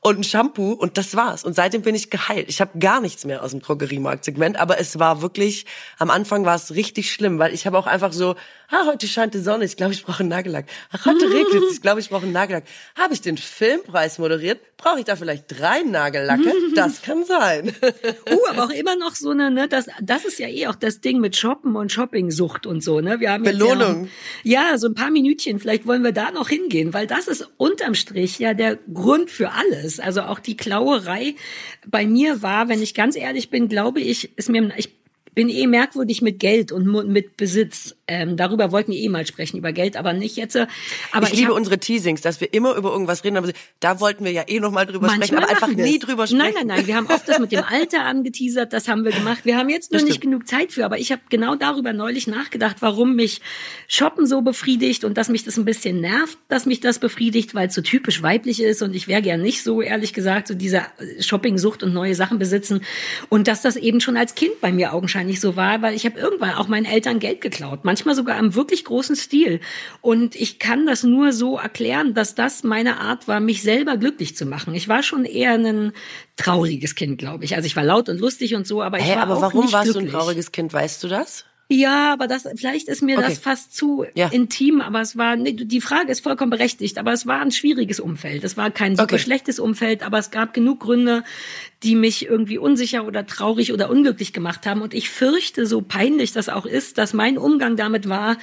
und 0.00 0.18
ein 0.18 0.24
Shampoo 0.24 0.72
und 0.72 0.98
das 0.98 1.16
war's. 1.16 1.44
Und 1.44 1.54
seitdem 1.54 1.82
bin 1.82 1.94
ich 1.94 2.10
geheilt. 2.10 2.48
Ich 2.48 2.60
habe 2.60 2.78
gar 2.78 3.00
nichts 3.00 3.24
mehr 3.24 3.42
aus 3.42 3.50
dem 3.50 3.60
Drogeriemarktsegment, 3.60 4.58
aber 4.58 4.78
es 4.78 4.98
war 4.98 5.22
wirklich, 5.22 5.66
am 5.98 6.10
Anfang 6.10 6.44
war 6.44 6.54
es 6.54 6.74
richtig 6.74 7.12
schlimm, 7.12 7.38
weil 7.38 7.54
ich 7.54 7.66
habe 7.66 7.78
auch 7.78 7.86
einfach 7.86 8.12
so, 8.12 8.36
ah, 8.70 8.86
heute 8.86 9.06
scheint 9.06 9.34
die 9.34 9.38
Sonne, 9.38 9.64
ich 9.64 9.76
glaube, 9.76 9.92
ich 9.92 10.04
brauche 10.04 10.20
einen 10.20 10.28
Nagellack. 10.28 10.66
Ach, 10.90 11.06
heute 11.06 11.30
regnet 11.30 11.62
es, 11.64 11.74
ich 11.74 11.82
glaube, 11.82 12.00
ich 12.00 12.08
brauche 12.08 12.24
einen 12.24 12.32
Nagellack. 12.32 12.64
Habe 12.96 13.14
ich 13.14 13.20
den 13.20 13.36
Filmpreis 13.36 14.18
moderiert? 14.18 14.60
Brauche 14.76 14.98
ich 14.98 15.04
da 15.04 15.16
vielleicht 15.16 15.44
drei 15.48 15.82
Nagellacke? 15.82 16.52
Das 16.74 17.00
kann 17.02 17.24
sein. 17.24 17.72
uh, 18.30 18.46
aber 18.50 18.64
auch 18.64 18.70
immer 18.70 18.96
noch 18.96 19.14
so 19.14 19.30
eine, 19.30 19.50
ne, 19.50 19.68
das, 19.68 19.86
das 20.02 20.24
ist 20.24 20.38
ja 20.38 20.48
eh 20.48 20.66
auch 20.66 20.74
das 20.74 21.00
Ding 21.00 21.20
mit 21.20 21.36
Shoppen 21.36 21.76
und 21.76 21.90
Shoppingsucht 21.90 22.66
und 22.66 22.82
so, 22.82 23.00
ne? 23.00 23.20
Wir 23.20 23.32
haben 23.32 23.44
Belohnung. 23.44 24.08
Ja, 24.42 24.56
ja, 24.56 24.78
so 24.78 24.88
ein 24.88 24.94
paar 24.94 25.10
Minütchen, 25.10 25.58
vielleicht 25.58 25.86
wollen 25.86 26.02
wir 26.02 26.12
da 26.12 26.30
noch 26.30 26.48
hingehen, 26.48 26.92
weil 26.92 27.06
das 27.06 27.28
ist 27.28 27.48
unterm 27.56 27.94
Strich 27.94 28.38
ja 28.38 28.54
der 28.54 28.76
Grund 28.92 29.30
für 29.30 29.52
alles. 29.52 30.00
Also 30.00 30.22
auch 30.22 30.38
die 30.38 30.56
Klauerei 30.56 31.34
bei 31.86 32.06
mir 32.06 32.42
war, 32.42 32.68
wenn 32.68 32.82
ich 32.82 32.94
ganz 32.94 33.16
ehrlich 33.16 33.50
bin, 33.50 33.68
glaube 33.68 34.00
ich, 34.00 34.36
ist 34.36 34.48
mir, 34.48 34.72
ich 34.76 34.94
bin 35.36 35.50
eh 35.50 35.66
merkwürdig 35.66 36.22
mit 36.22 36.40
Geld 36.40 36.72
und 36.72 36.86
mit 36.86 37.36
Besitz. 37.36 37.94
Ähm, 38.08 38.38
darüber 38.38 38.72
wollten 38.72 38.92
wir 38.92 38.98
eh 38.98 39.10
mal 39.10 39.26
sprechen, 39.26 39.58
über 39.58 39.70
Geld, 39.72 39.98
aber 39.98 40.14
nicht 40.14 40.36
jetzt. 40.36 40.56
Aber 40.56 41.26
ich, 41.26 41.34
ich 41.34 41.40
liebe 41.40 41.52
unsere 41.52 41.78
Teasings, 41.78 42.22
dass 42.22 42.40
wir 42.40 42.54
immer 42.54 42.74
über 42.74 42.90
irgendwas 42.90 43.22
reden, 43.22 43.36
aber 43.36 43.52
da 43.80 44.00
wollten 44.00 44.24
wir 44.24 44.32
ja 44.32 44.44
eh 44.46 44.60
noch 44.60 44.70
mal 44.70 44.86
drüber 44.86 45.10
sprechen, 45.10 45.36
aber 45.36 45.50
einfach 45.50 45.68
nie 45.68 45.98
drüber 45.98 46.26
sprechen. 46.26 46.38
Nein, 46.38 46.54
nein, 46.54 46.66
nein, 46.68 46.86
wir 46.86 46.96
haben 46.96 47.06
oft 47.08 47.28
das 47.28 47.38
mit 47.38 47.52
dem 47.52 47.64
Alter 47.64 48.04
angeteasert, 48.04 48.72
das 48.72 48.88
haben 48.88 49.04
wir 49.04 49.12
gemacht. 49.12 49.40
Wir 49.44 49.58
haben 49.58 49.68
jetzt 49.68 49.92
nur 49.92 50.00
nicht 50.00 50.22
genug 50.22 50.48
Zeit 50.48 50.72
für, 50.72 50.86
aber 50.86 50.98
ich 50.98 51.12
habe 51.12 51.20
genau 51.28 51.54
darüber 51.54 51.92
neulich 51.92 52.26
nachgedacht, 52.26 52.76
warum 52.80 53.14
mich 53.14 53.42
Shoppen 53.88 54.24
so 54.24 54.40
befriedigt 54.40 55.04
und 55.04 55.18
dass 55.18 55.28
mich 55.28 55.44
das 55.44 55.58
ein 55.58 55.66
bisschen 55.66 56.00
nervt, 56.00 56.38
dass 56.48 56.64
mich 56.64 56.80
das 56.80 56.98
befriedigt, 56.98 57.54
weil 57.54 57.68
es 57.68 57.74
so 57.74 57.82
typisch 57.82 58.22
weiblich 58.22 58.62
ist 58.62 58.80
und 58.80 58.96
ich 58.96 59.06
wäre 59.06 59.20
gern 59.20 59.42
nicht 59.42 59.62
so, 59.62 59.82
ehrlich 59.82 60.14
gesagt, 60.14 60.48
so 60.48 60.54
dieser 60.54 60.86
Shopping-Sucht 61.20 61.82
und 61.82 61.92
neue 61.92 62.14
Sachen 62.14 62.38
besitzen 62.38 62.80
und 63.28 63.48
dass 63.48 63.60
das 63.60 63.76
eben 63.76 64.00
schon 64.00 64.16
als 64.16 64.34
Kind 64.34 64.62
bei 64.62 64.72
mir 64.72 64.94
augenscheinlich 64.94 65.25
nicht 65.26 65.40
so 65.40 65.56
war, 65.56 65.82
weil 65.82 65.94
ich 65.94 66.06
habe 66.06 66.18
irgendwann 66.18 66.54
auch 66.54 66.68
meinen 66.68 66.86
Eltern 66.86 67.18
Geld 67.18 67.40
geklaut, 67.40 67.84
manchmal 67.84 68.14
sogar 68.14 68.38
im 68.38 68.54
wirklich 68.54 68.84
großen 68.84 69.16
Stil. 69.16 69.60
Und 70.00 70.34
ich 70.34 70.58
kann 70.58 70.86
das 70.86 71.02
nur 71.02 71.32
so 71.32 71.58
erklären, 71.58 72.14
dass 72.14 72.34
das 72.34 72.62
meine 72.64 73.00
Art 73.00 73.28
war, 73.28 73.40
mich 73.40 73.62
selber 73.62 73.96
glücklich 73.96 74.36
zu 74.36 74.46
machen. 74.46 74.74
Ich 74.74 74.88
war 74.88 75.02
schon 75.02 75.24
eher 75.24 75.52
ein 75.52 75.92
trauriges 76.36 76.94
Kind, 76.94 77.18
glaube 77.18 77.44
ich. 77.44 77.54
Also 77.56 77.66
ich 77.66 77.76
war 77.76 77.84
laut 77.84 78.08
und 78.08 78.18
lustig 78.20 78.54
und 78.54 78.66
so, 78.66 78.82
aber 78.82 78.98
ich 78.98 79.04
hey, 79.04 79.16
war 79.16 79.22
aber 79.24 79.36
auch 79.36 79.42
warum 79.42 79.64
nicht 79.66 79.72
warst 79.72 79.92
glücklich. 79.92 80.10
du 80.10 80.16
ein 80.16 80.20
trauriges 80.20 80.52
Kind? 80.52 80.72
Weißt 80.72 81.02
du 81.04 81.08
das? 81.08 81.44
Ja, 81.68 82.12
aber 82.12 82.28
das 82.28 82.46
vielleicht 82.54 82.86
ist 82.86 83.02
mir 83.02 83.18
okay. 83.18 83.26
das 83.28 83.38
fast 83.38 83.74
zu 83.74 84.06
ja. 84.14 84.28
intim, 84.28 84.80
aber 84.80 85.00
es 85.00 85.16
war 85.16 85.34
nee, 85.34 85.52
die 85.52 85.80
Frage 85.80 86.12
ist 86.12 86.20
vollkommen 86.20 86.50
berechtigt, 86.50 86.96
aber 86.96 87.12
es 87.12 87.26
war 87.26 87.40
ein 87.40 87.50
schwieriges 87.50 87.98
Umfeld. 87.98 88.44
Es 88.44 88.56
war 88.56 88.70
kein 88.70 88.92
super 88.92 89.14
okay. 89.14 89.18
schlechtes 89.18 89.58
Umfeld, 89.58 90.04
aber 90.04 90.18
es 90.18 90.30
gab 90.30 90.54
genug 90.54 90.80
Gründe, 90.80 91.24
die 91.82 91.96
mich 91.96 92.26
irgendwie 92.26 92.58
unsicher 92.58 93.04
oder 93.04 93.26
traurig 93.26 93.72
oder 93.72 93.90
unglücklich 93.90 94.32
gemacht 94.32 94.64
haben 94.64 94.80
und 94.80 94.94
ich 94.94 95.10
fürchte, 95.10 95.66
so 95.66 95.82
peinlich 95.82 96.32
das 96.32 96.48
auch 96.48 96.66
ist, 96.66 96.98
dass 96.98 97.12
mein 97.12 97.36
Umgang 97.36 97.74
damit 97.74 98.08
war, 98.08 98.36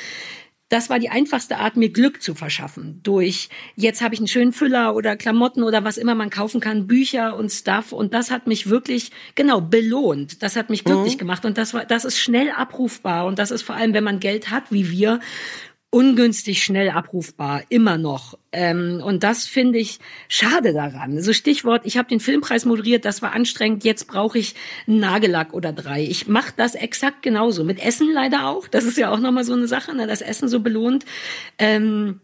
das 0.73 0.89
war 0.89 0.97
die 0.97 1.11
einfachste 1.11 1.57
Art, 1.57 1.77
mir 1.77 1.89
Glück 1.89 2.23
zu 2.23 2.33
verschaffen. 2.33 2.99
Durch, 3.03 3.49
jetzt 3.75 4.01
habe 4.01 4.15
ich 4.15 4.19
einen 4.19 4.27
schönen 4.27 4.53
Füller 4.53 4.95
oder 4.95 5.15
Klamotten 5.15 5.61
oder 5.61 5.83
was 5.83 5.97
immer 5.97 6.15
man 6.15 6.31
kaufen 6.31 6.61
kann, 6.61 6.87
Bücher 6.87 7.37
und 7.37 7.51
Stuff. 7.51 7.91
Und 7.91 8.15
das 8.15 8.31
hat 8.31 8.47
mich 8.47 8.71
wirklich, 8.71 9.11
genau, 9.35 9.61
belohnt. 9.61 10.41
Das 10.41 10.55
hat 10.55 10.71
mich 10.71 10.83
glücklich 10.83 11.13
mhm. 11.13 11.19
gemacht. 11.19 11.45
Und 11.45 11.59
das 11.59 11.75
war, 11.75 11.85
das 11.85 12.05
ist 12.05 12.17
schnell 12.17 12.49
abrufbar. 12.49 13.27
Und 13.27 13.37
das 13.37 13.51
ist 13.51 13.61
vor 13.61 13.75
allem, 13.75 13.93
wenn 13.93 14.03
man 14.03 14.19
Geld 14.19 14.49
hat, 14.49 14.71
wie 14.71 14.89
wir, 14.89 15.19
ungünstig 15.93 16.63
schnell 16.63 16.89
abrufbar, 16.89 17.61
immer 17.69 17.99
noch. 17.99 18.39
Ähm, 18.51 18.99
und 19.05 19.21
das 19.21 19.45
finde 19.45 19.77
ich 19.77 19.99
schade 20.27 20.73
daran. 20.73 21.21
So 21.21 21.33
Stichwort, 21.33 21.85
ich 21.85 21.97
habe 21.97 22.09
den 22.09 22.19
Filmpreis 22.19 22.65
moderiert, 22.65 23.05
das 23.05 23.21
war 23.21 23.33
anstrengend, 23.33 23.83
jetzt 23.83 24.07
brauche 24.07 24.39
ich 24.39 24.55
einen 24.87 24.99
Nagellack 24.99 25.53
oder 25.53 25.71
drei. 25.71 26.01
Ich 26.01 26.27
mache 26.27 26.51
das 26.57 26.73
exakt 26.73 27.21
genauso. 27.21 27.63
Mit 27.63 27.79
Essen 27.79 28.11
leider 28.11 28.47
auch. 28.47 28.67
Das 28.67 28.85
ist 28.85 28.97
ja 28.97 29.11
auch 29.11 29.19
nochmal 29.19 29.43
so 29.43 29.53
eine 29.53 29.67
Sache, 29.67 29.95
ne, 29.95 30.07
das 30.07 30.21
Essen 30.21 30.49
so 30.49 30.61
belohnt. 30.61 31.05
Ähm, 31.59 32.21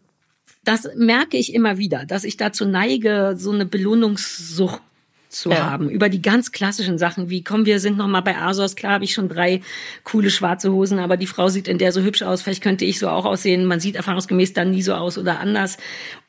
das 0.64 0.90
merke 0.96 1.38
ich 1.38 1.54
immer 1.54 1.78
wieder, 1.78 2.06
dass 2.06 2.24
ich 2.24 2.38
dazu 2.38 2.66
neige, 2.66 3.36
so 3.38 3.52
eine 3.52 3.68
Belohnungssucht 3.68 4.82
zu 5.30 5.52
ja. 5.52 5.70
haben. 5.70 5.90
Über 5.90 6.10
die 6.10 6.22
ganz 6.22 6.52
klassischen 6.52 6.98
Sachen, 6.98 7.30
wie 7.30 7.44
komm, 7.44 7.66
wir 7.66 7.80
sind 7.80 7.98
noch 7.98 8.08
mal 8.08 8.22
bei 8.22 8.38
Asos, 8.38 8.76
klar 8.76 8.94
habe 8.94 9.04
ich 9.04 9.14
schon 9.14 9.30
drei 9.30 9.62
coole 10.04 10.32
schwarze 10.32 10.72
Hosen, 10.72 11.00
aber 11.00 11.18
die 11.18 11.28
Frau 11.28 11.50
sieht 11.50 11.68
in 11.68 11.78
der 11.78 11.92
so 11.92 12.02
hübsch 12.02 12.24
aus, 12.24 12.42
vielleicht 12.42 12.64
könnte 12.64 12.86
ich 12.86 13.00
so 13.00 13.10
auch 13.10 13.26
aussehen. 13.26 13.66
Man 13.66 13.80
sieht 13.80 13.96
erfahrungsgemäß 13.96 14.54
dann 14.54 14.72
nie 14.72 14.82
so 14.82 14.94
aus 14.94 15.18
oder 15.18 15.40
anders. 15.40 15.78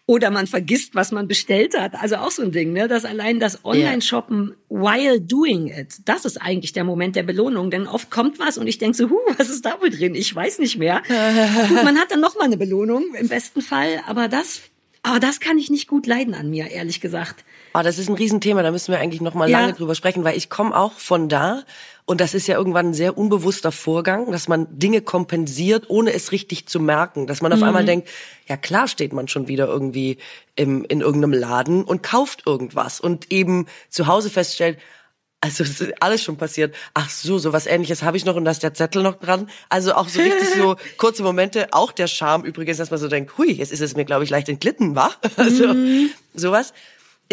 Oder 0.06 0.32
man 0.32 0.48
vergisst, 0.48 0.96
was 0.96 1.12
man 1.12 1.28
bestellt 1.28 1.78
hat. 1.78 1.94
Also 1.94 2.16
auch 2.16 2.32
so 2.32 2.42
ein 2.42 2.50
Ding, 2.50 2.72
ne? 2.72 2.88
dass 2.88 3.04
allein 3.04 3.38
das 3.38 3.64
Online-Shoppen 3.64 4.56
while 4.68 5.20
doing 5.20 5.68
it, 5.68 6.00
das 6.04 6.24
ist 6.24 6.36
eigentlich 6.36 6.72
der 6.72 6.82
Moment 6.82 7.14
der 7.14 7.22
Belohnung. 7.22 7.70
Denn 7.70 7.86
oft 7.86 8.10
kommt 8.10 8.40
was 8.40 8.58
und 8.58 8.66
ich 8.66 8.78
denke 8.78 8.96
so, 8.96 9.08
huh, 9.08 9.20
was 9.38 9.48
ist 9.48 9.64
da 9.64 9.80
wohl 9.80 9.90
drin? 9.90 10.16
Ich 10.16 10.34
weiß 10.34 10.58
nicht 10.58 10.78
mehr. 10.78 11.02
Gut, 11.68 11.84
man 11.84 11.96
hat 11.96 12.10
dann 12.10 12.20
noch 12.20 12.34
mal 12.34 12.46
eine 12.46 12.56
Belohnung 12.56 13.14
im 13.14 13.28
besten 13.28 13.62
Fall, 13.62 14.00
aber 14.08 14.26
das 14.26 14.62
aber 15.02 15.20
das 15.20 15.40
kann 15.40 15.58
ich 15.58 15.70
nicht 15.70 15.88
gut 15.88 16.06
leiden 16.06 16.34
an 16.34 16.50
mir, 16.50 16.70
ehrlich 16.70 17.00
gesagt. 17.00 17.44
Oh, 17.72 17.80
das 17.82 17.98
ist 17.98 18.08
ein 18.08 18.16
Riesenthema, 18.16 18.62
da 18.62 18.70
müssen 18.70 18.92
wir 18.92 18.98
eigentlich 18.98 19.20
noch 19.20 19.34
mal 19.34 19.48
ja. 19.48 19.60
lange 19.60 19.72
drüber 19.72 19.94
sprechen, 19.94 20.24
weil 20.24 20.36
ich 20.36 20.50
komme 20.50 20.76
auch 20.76 20.92
von 20.92 21.28
da 21.28 21.62
und 22.04 22.20
das 22.20 22.34
ist 22.34 22.48
ja 22.48 22.56
irgendwann 22.56 22.88
ein 22.88 22.94
sehr 22.94 23.16
unbewusster 23.16 23.70
Vorgang, 23.70 24.32
dass 24.32 24.48
man 24.48 24.66
Dinge 24.76 25.00
kompensiert, 25.00 25.88
ohne 25.88 26.12
es 26.12 26.32
richtig 26.32 26.66
zu 26.66 26.80
merken, 26.80 27.28
dass 27.28 27.40
man 27.40 27.52
auf 27.52 27.60
mhm. 27.60 27.66
einmal 27.66 27.84
denkt, 27.84 28.08
ja 28.48 28.56
klar 28.56 28.88
steht 28.88 29.12
man 29.12 29.28
schon 29.28 29.46
wieder 29.46 29.68
irgendwie 29.68 30.18
im, 30.56 30.84
in 30.84 31.00
irgendeinem 31.00 31.38
Laden 31.38 31.84
und 31.84 32.02
kauft 32.02 32.42
irgendwas 32.46 33.00
und 33.00 33.30
eben 33.30 33.66
zu 33.88 34.08
Hause 34.08 34.28
feststellt, 34.28 34.78
also 35.40 35.64
das 35.64 35.80
ist 35.80 36.02
alles 36.02 36.22
schon 36.22 36.36
passiert. 36.36 36.74
Ach 36.92 37.08
so, 37.08 37.38
so 37.38 37.52
was 37.52 37.66
ähnliches 37.66 38.02
habe 38.02 38.16
ich 38.16 38.26
noch 38.26 38.36
und 38.36 38.44
da 38.44 38.50
ist 38.50 38.62
der 38.62 38.74
Zettel 38.74 39.02
noch 39.02 39.14
dran. 39.14 39.48
Also 39.70 39.94
auch 39.94 40.08
so 40.08 40.20
richtig 40.20 40.48
so 40.54 40.76
kurze 40.98 41.22
Momente, 41.22 41.68
auch 41.72 41.92
der 41.92 42.08
Charme 42.08 42.44
übrigens, 42.44 42.76
dass 42.76 42.90
man 42.90 43.00
so 43.00 43.08
denkt, 43.08 43.38
hui, 43.38 43.50
jetzt 43.50 43.72
ist 43.72 43.80
es 43.80 43.96
mir, 43.96 44.04
glaube 44.04 44.24
ich, 44.24 44.30
leicht 44.30 44.48
entglitten, 44.48 44.94
wa? 44.94 45.10
Also 45.36 45.68
mhm. 45.68 46.10
sowas. 46.34 46.74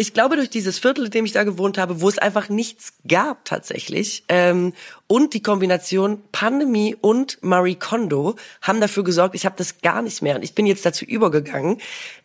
Ich 0.00 0.14
glaube, 0.14 0.36
durch 0.36 0.48
dieses 0.48 0.78
Viertel, 0.78 1.06
in 1.06 1.10
dem 1.10 1.24
ich 1.24 1.32
da 1.32 1.42
gewohnt 1.42 1.76
habe, 1.76 2.00
wo 2.00 2.08
es 2.08 2.18
einfach 2.18 2.48
nichts 2.48 2.92
gab 3.06 3.44
tatsächlich, 3.44 4.22
ähm, 4.28 4.72
und 5.08 5.34
die 5.34 5.42
Kombination 5.42 6.22
Pandemie 6.30 6.96
und 6.98 7.38
Marie 7.42 7.74
Kondo 7.74 8.36
haben 8.62 8.80
dafür 8.80 9.02
gesorgt, 9.02 9.34
ich 9.34 9.44
habe 9.44 9.56
das 9.58 9.80
gar 9.82 10.00
nicht 10.02 10.22
mehr. 10.22 10.36
Und 10.36 10.44
ich 10.44 10.54
bin 10.54 10.66
jetzt 10.66 10.86
dazu 10.86 11.04
übergegangen, 11.04 11.78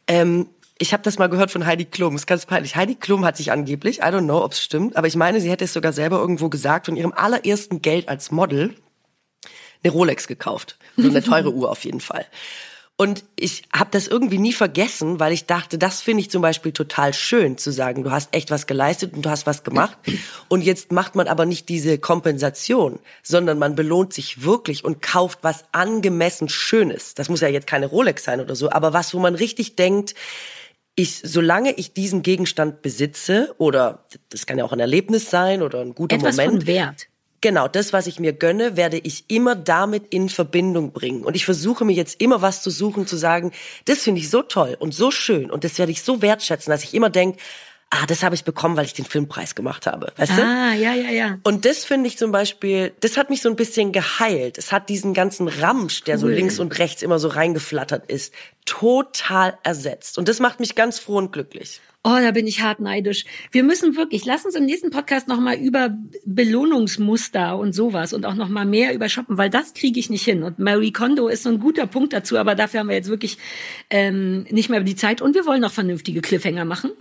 ähm, 0.07 0.47
ich 0.79 0.93
habe 0.93 1.03
das 1.03 1.19
mal 1.19 1.27
gehört 1.27 1.51
von 1.51 1.65
Heidi 1.65 1.85
Klum, 1.85 2.15
ist 2.15 2.27
ganz 2.27 2.45
peinlich. 2.45 2.75
Heidi 2.75 2.95
Klum 2.95 3.25
hat 3.25 3.37
sich 3.37 3.51
angeblich, 3.51 3.99
I 3.99 4.03
don't 4.03 4.23
know, 4.23 4.43
ob 4.43 4.53
es 4.53 4.63
stimmt, 4.63 4.95
aber 4.97 5.07
ich 5.07 5.15
meine, 5.15 5.39
sie 5.39 5.49
hätte 5.49 5.65
es 5.65 5.73
sogar 5.73 5.93
selber 5.93 6.17
irgendwo 6.17 6.49
gesagt, 6.49 6.87
von 6.87 6.95
ihrem 6.95 7.13
allerersten 7.13 7.81
Geld 7.81 8.09
als 8.09 8.31
Model 8.31 8.75
eine 9.83 9.93
Rolex 9.93 10.27
gekauft. 10.27 10.77
So 10.97 11.09
eine 11.09 11.21
teure 11.21 11.51
Uhr 11.53 11.69
auf 11.69 11.83
jeden 11.85 11.99
Fall. 11.99 12.25
Und 12.95 13.23
ich 13.35 13.63
habe 13.73 13.89
das 13.91 14.07
irgendwie 14.07 14.37
nie 14.37 14.53
vergessen, 14.53 15.19
weil 15.19 15.33
ich 15.33 15.47
dachte, 15.47 15.79
das 15.79 16.01
finde 16.01 16.21
ich 16.21 16.29
zum 16.29 16.43
Beispiel 16.43 16.71
total 16.71 17.13
schön 17.13 17.57
zu 17.57 17.71
sagen, 17.71 18.03
du 18.03 18.11
hast 18.11 18.35
echt 18.35 18.51
was 18.51 18.67
geleistet 18.67 19.13
und 19.13 19.25
du 19.25 19.29
hast 19.31 19.47
was 19.47 19.63
gemacht. 19.63 19.97
Und 20.47 20.61
jetzt 20.61 20.91
macht 20.91 21.15
man 21.15 21.27
aber 21.27 21.47
nicht 21.47 21.69
diese 21.69 21.97
Kompensation, 21.97 22.99
sondern 23.23 23.57
man 23.57 23.75
belohnt 23.75 24.13
sich 24.13 24.43
wirklich 24.43 24.85
und 24.85 25.01
kauft 25.01 25.39
was 25.41 25.65
angemessen 25.71 26.49
Schönes. 26.49 27.15
Das 27.15 27.29
muss 27.29 27.41
ja 27.41 27.47
jetzt 27.47 27.65
keine 27.65 27.87
Rolex 27.87 28.23
sein 28.25 28.39
oder 28.39 28.55
so, 28.55 28.71
aber 28.71 28.93
was, 28.93 29.15
wo 29.15 29.19
man 29.19 29.33
richtig 29.33 29.75
denkt, 29.75 30.13
ich, 30.95 31.21
solange 31.23 31.73
ich 31.73 31.93
diesen 31.93 32.21
Gegenstand 32.21 32.81
besitze, 32.81 33.55
oder 33.57 34.05
das 34.29 34.45
kann 34.45 34.57
ja 34.57 34.63
auch 34.63 34.71
ein 34.71 34.79
Erlebnis 34.79 35.29
sein 35.29 35.61
oder 35.61 35.81
ein 35.81 35.95
guter 35.95 36.15
Etwas 36.15 36.37
Moment. 36.37 36.63
Von 36.63 36.67
Wert. 36.67 37.07
Genau, 37.41 37.67
das, 37.67 37.91
was 37.91 38.07
ich 38.07 38.21
mir 38.21 38.31
gönne, 38.31 38.77
werde 38.77 38.97
ich 38.97 39.25
immer 39.27 39.53
damit 39.53 40.13
in 40.13 40.29
Verbindung 40.29 40.93
bringen. 40.93 41.25
Und 41.25 41.35
ich 41.35 41.43
versuche 41.43 41.83
mir 41.83 41.91
jetzt 41.91 42.21
immer 42.21 42.41
was 42.41 42.61
zu 42.61 42.69
suchen, 42.69 43.05
zu 43.05 43.17
sagen, 43.17 43.51
das 43.83 43.99
finde 43.99 44.21
ich 44.21 44.29
so 44.29 44.43
toll 44.43 44.77
und 44.79 44.93
so 44.93 45.11
schön 45.11 45.51
und 45.51 45.65
das 45.65 45.77
werde 45.77 45.91
ich 45.91 46.03
so 46.03 46.21
wertschätzen, 46.21 46.71
dass 46.71 46.85
ich 46.85 46.93
immer 46.93 47.09
denke, 47.09 47.39
ah, 47.93 48.05
das 48.07 48.23
habe 48.23 48.35
ich 48.35 48.43
bekommen, 48.43 48.75
weil 48.75 48.85
ich 48.85 48.93
den 48.93 49.05
Filmpreis 49.05 49.55
gemacht 49.55 49.85
habe. 49.85 50.11
Weißt 50.17 50.31
ah, 50.33 50.35
du? 50.35 50.41
Ah, 50.41 50.73
ja, 50.73 50.93
ja, 50.93 51.09
ja. 51.09 51.39
Und 51.43 51.65
das 51.65 51.85
finde 51.85 52.07
ich 52.07 52.17
zum 52.17 52.31
Beispiel, 52.31 52.91
das 53.01 53.17
hat 53.17 53.29
mich 53.29 53.41
so 53.41 53.49
ein 53.49 53.55
bisschen 53.55 53.91
geheilt. 53.91 54.57
Es 54.57 54.71
hat 54.71 54.89
diesen 54.89 55.13
ganzen 55.13 55.47
Ramsch, 55.47 56.03
der 56.03 56.15
cool. 56.15 56.21
so 56.21 56.27
links 56.27 56.59
und 56.59 56.77
rechts 56.79 57.03
immer 57.03 57.19
so 57.19 57.27
reingeflattert 57.27 58.09
ist, 58.09 58.33
total 58.65 59.57
ersetzt. 59.63 60.17
Und 60.17 60.27
das 60.27 60.39
macht 60.39 60.59
mich 60.59 60.75
ganz 60.75 60.99
froh 60.99 61.17
und 61.17 61.31
glücklich. 61.31 61.81
Oh, 62.05 62.17
da 62.19 62.31
bin 62.31 62.47
ich 62.47 62.61
hart 62.61 62.81
neidisch. 62.81 63.23
Wir 63.51 63.63
müssen 63.63 63.95
wirklich, 63.95 64.25
lass 64.25 64.43
uns 64.43 64.55
im 64.55 64.65
nächsten 64.65 64.89
Podcast 64.89 65.29
nochmal 65.29 65.55
über 65.55 65.97
Belohnungsmuster 66.25 67.57
und 67.57 67.73
sowas 67.73 68.11
und 68.11 68.25
auch 68.25 68.35
nochmal 68.35 68.65
mehr 68.65 68.93
über 68.93 69.07
Shoppen, 69.07 69.37
weil 69.37 69.49
das 69.49 69.73
kriege 69.73 69.99
ich 69.99 70.09
nicht 70.09 70.25
hin. 70.25 70.43
Und 70.43 70.59
Marie 70.59 70.91
Kondo 70.91 71.29
ist 71.29 71.43
so 71.43 71.49
ein 71.49 71.59
guter 71.59 71.87
Punkt 71.87 72.11
dazu, 72.11 72.37
aber 72.37 72.55
dafür 72.55 72.81
haben 72.81 72.89
wir 72.89 72.95
jetzt 72.95 73.07
wirklich 73.07 73.37
ähm, 73.89 74.43
nicht 74.49 74.69
mehr 74.69 74.81
die 74.81 74.97
Zeit 74.97 75.21
und 75.21 75.33
wir 75.33 75.45
wollen 75.45 75.61
noch 75.61 75.71
vernünftige 75.71 76.19
Cliffhanger 76.21 76.65
machen. 76.65 76.91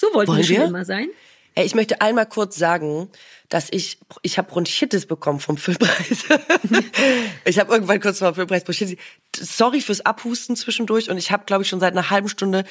So 0.00 0.06
wollten 0.14 0.32
Wollen 0.32 0.48
wir 0.48 0.56
schon 0.56 0.68
immer 0.68 0.84
sein. 0.86 1.10
Ey, 1.54 1.66
ich 1.66 1.74
möchte 1.74 2.00
einmal 2.00 2.24
kurz 2.24 2.56
sagen, 2.56 3.10
dass 3.50 3.68
ich 3.70 3.98
ich 4.22 4.38
habe 4.38 4.48
Bronchitis 4.50 5.04
bekommen 5.04 5.40
vom 5.40 5.58
Filmpreis. 5.58 6.24
ich 7.44 7.58
habe 7.58 7.74
irgendwann 7.74 8.00
kurz 8.00 8.20
vor 8.20 8.30
dem 8.30 8.36
Filmpreis 8.36 8.64
Bronchitis. 8.64 8.96
Sorry 9.40 9.80
fürs 9.80 10.00
Abhusten 10.02 10.56
zwischendurch 10.56 11.10
und 11.10 11.16
ich 11.16 11.32
habe 11.32 11.44
glaube 11.46 11.62
ich 11.62 11.68
schon 11.68 11.80
seit 11.80 11.92
einer 11.92 12.10
halben 12.10 12.28
Stunde 12.28 12.64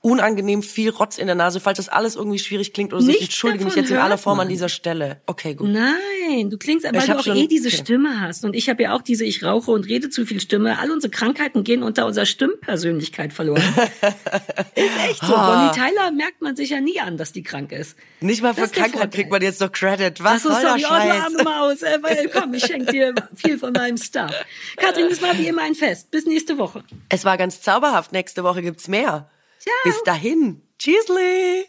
unangenehm 0.00 0.62
viel 0.62 0.90
Rotz 0.90 1.18
in 1.18 1.26
der 1.26 1.34
Nase, 1.34 1.58
falls 1.58 1.78
das 1.78 1.88
alles 1.88 2.14
irgendwie 2.14 2.38
schwierig 2.38 2.72
klingt 2.72 2.92
oder 2.92 3.02
so. 3.02 3.10
Ich 3.10 3.22
entschuldige 3.22 3.64
mich 3.64 3.74
jetzt 3.74 3.90
in 3.90 3.96
aller 3.96 4.18
Form 4.18 4.36
man. 4.36 4.46
an 4.46 4.48
dieser 4.48 4.68
Stelle. 4.68 5.20
Okay, 5.26 5.54
gut. 5.54 5.68
Nein, 5.68 6.48
du 6.48 6.58
klingst, 6.58 6.84
weil 6.84 6.96
ich 6.96 7.04
du 7.06 7.18
auch 7.18 7.24
schon, 7.24 7.36
eh 7.36 7.48
diese 7.48 7.68
okay. 7.68 7.78
Stimme 7.78 8.20
hast. 8.20 8.44
Und 8.44 8.54
ich 8.54 8.68
habe 8.68 8.84
ja 8.84 8.92
auch 8.92 9.02
diese 9.02 9.24
Ich 9.24 9.42
rauche 9.42 9.72
und 9.72 9.88
rede 9.88 10.10
zu 10.10 10.26
viel 10.26 10.40
Stimme. 10.40 10.78
All 10.78 10.92
unsere 10.92 11.10
Krankheiten 11.10 11.64
gehen 11.64 11.82
unter 11.82 12.06
unserer 12.06 12.26
Stimmpersönlichkeit 12.26 13.32
verloren. 13.32 13.62
ist 14.76 15.10
echt 15.10 15.24
so. 15.24 15.34
Ah. 15.34 15.72
Bonnie 15.72 15.90
Tyler 15.90 16.12
merkt 16.12 16.40
man 16.40 16.54
sich 16.54 16.70
ja 16.70 16.80
nie 16.80 17.00
an, 17.00 17.16
dass 17.16 17.32
die 17.32 17.42
krank 17.42 17.72
ist. 17.72 17.96
Nicht 18.20 18.42
mal 18.42 18.54
für 18.54 18.68
Krankheit 18.68 19.12
kriegt 19.12 19.32
man 19.32 19.42
jetzt 19.42 19.60
noch 19.60 19.72
Credit. 19.72 20.22
Was 20.22 20.44
soll 20.44 20.62
das 20.62 20.80
Scheiß? 20.80 21.20
arme 21.20 21.42
Maus. 21.42 21.82
Äh, 21.82 21.98
weil, 22.00 22.30
komm, 22.32 22.54
ich 22.54 22.64
schenke 22.64 22.92
dir 22.92 23.14
viel 23.34 23.58
von 23.58 23.72
meinem 23.72 23.96
Stuff. 23.96 24.32
Katrin, 24.76 25.06
das 25.10 25.20
war 25.20 25.36
wie 25.36 25.48
immer 25.48 25.62
ein 25.62 25.74
Fest. 26.04 26.10
Bis 26.10 26.26
nächste 26.26 26.58
Woche. 26.58 26.84
Es 27.08 27.24
war 27.24 27.36
ganz 27.36 27.60
zauberhaft. 27.60 28.12
Nächste 28.12 28.44
Woche 28.44 28.62
gibt's 28.62 28.88
mehr. 28.88 29.30
Ciao. 29.58 29.74
Bis 29.84 30.02
dahin. 30.04 30.62
Tschüssli. 30.78 31.66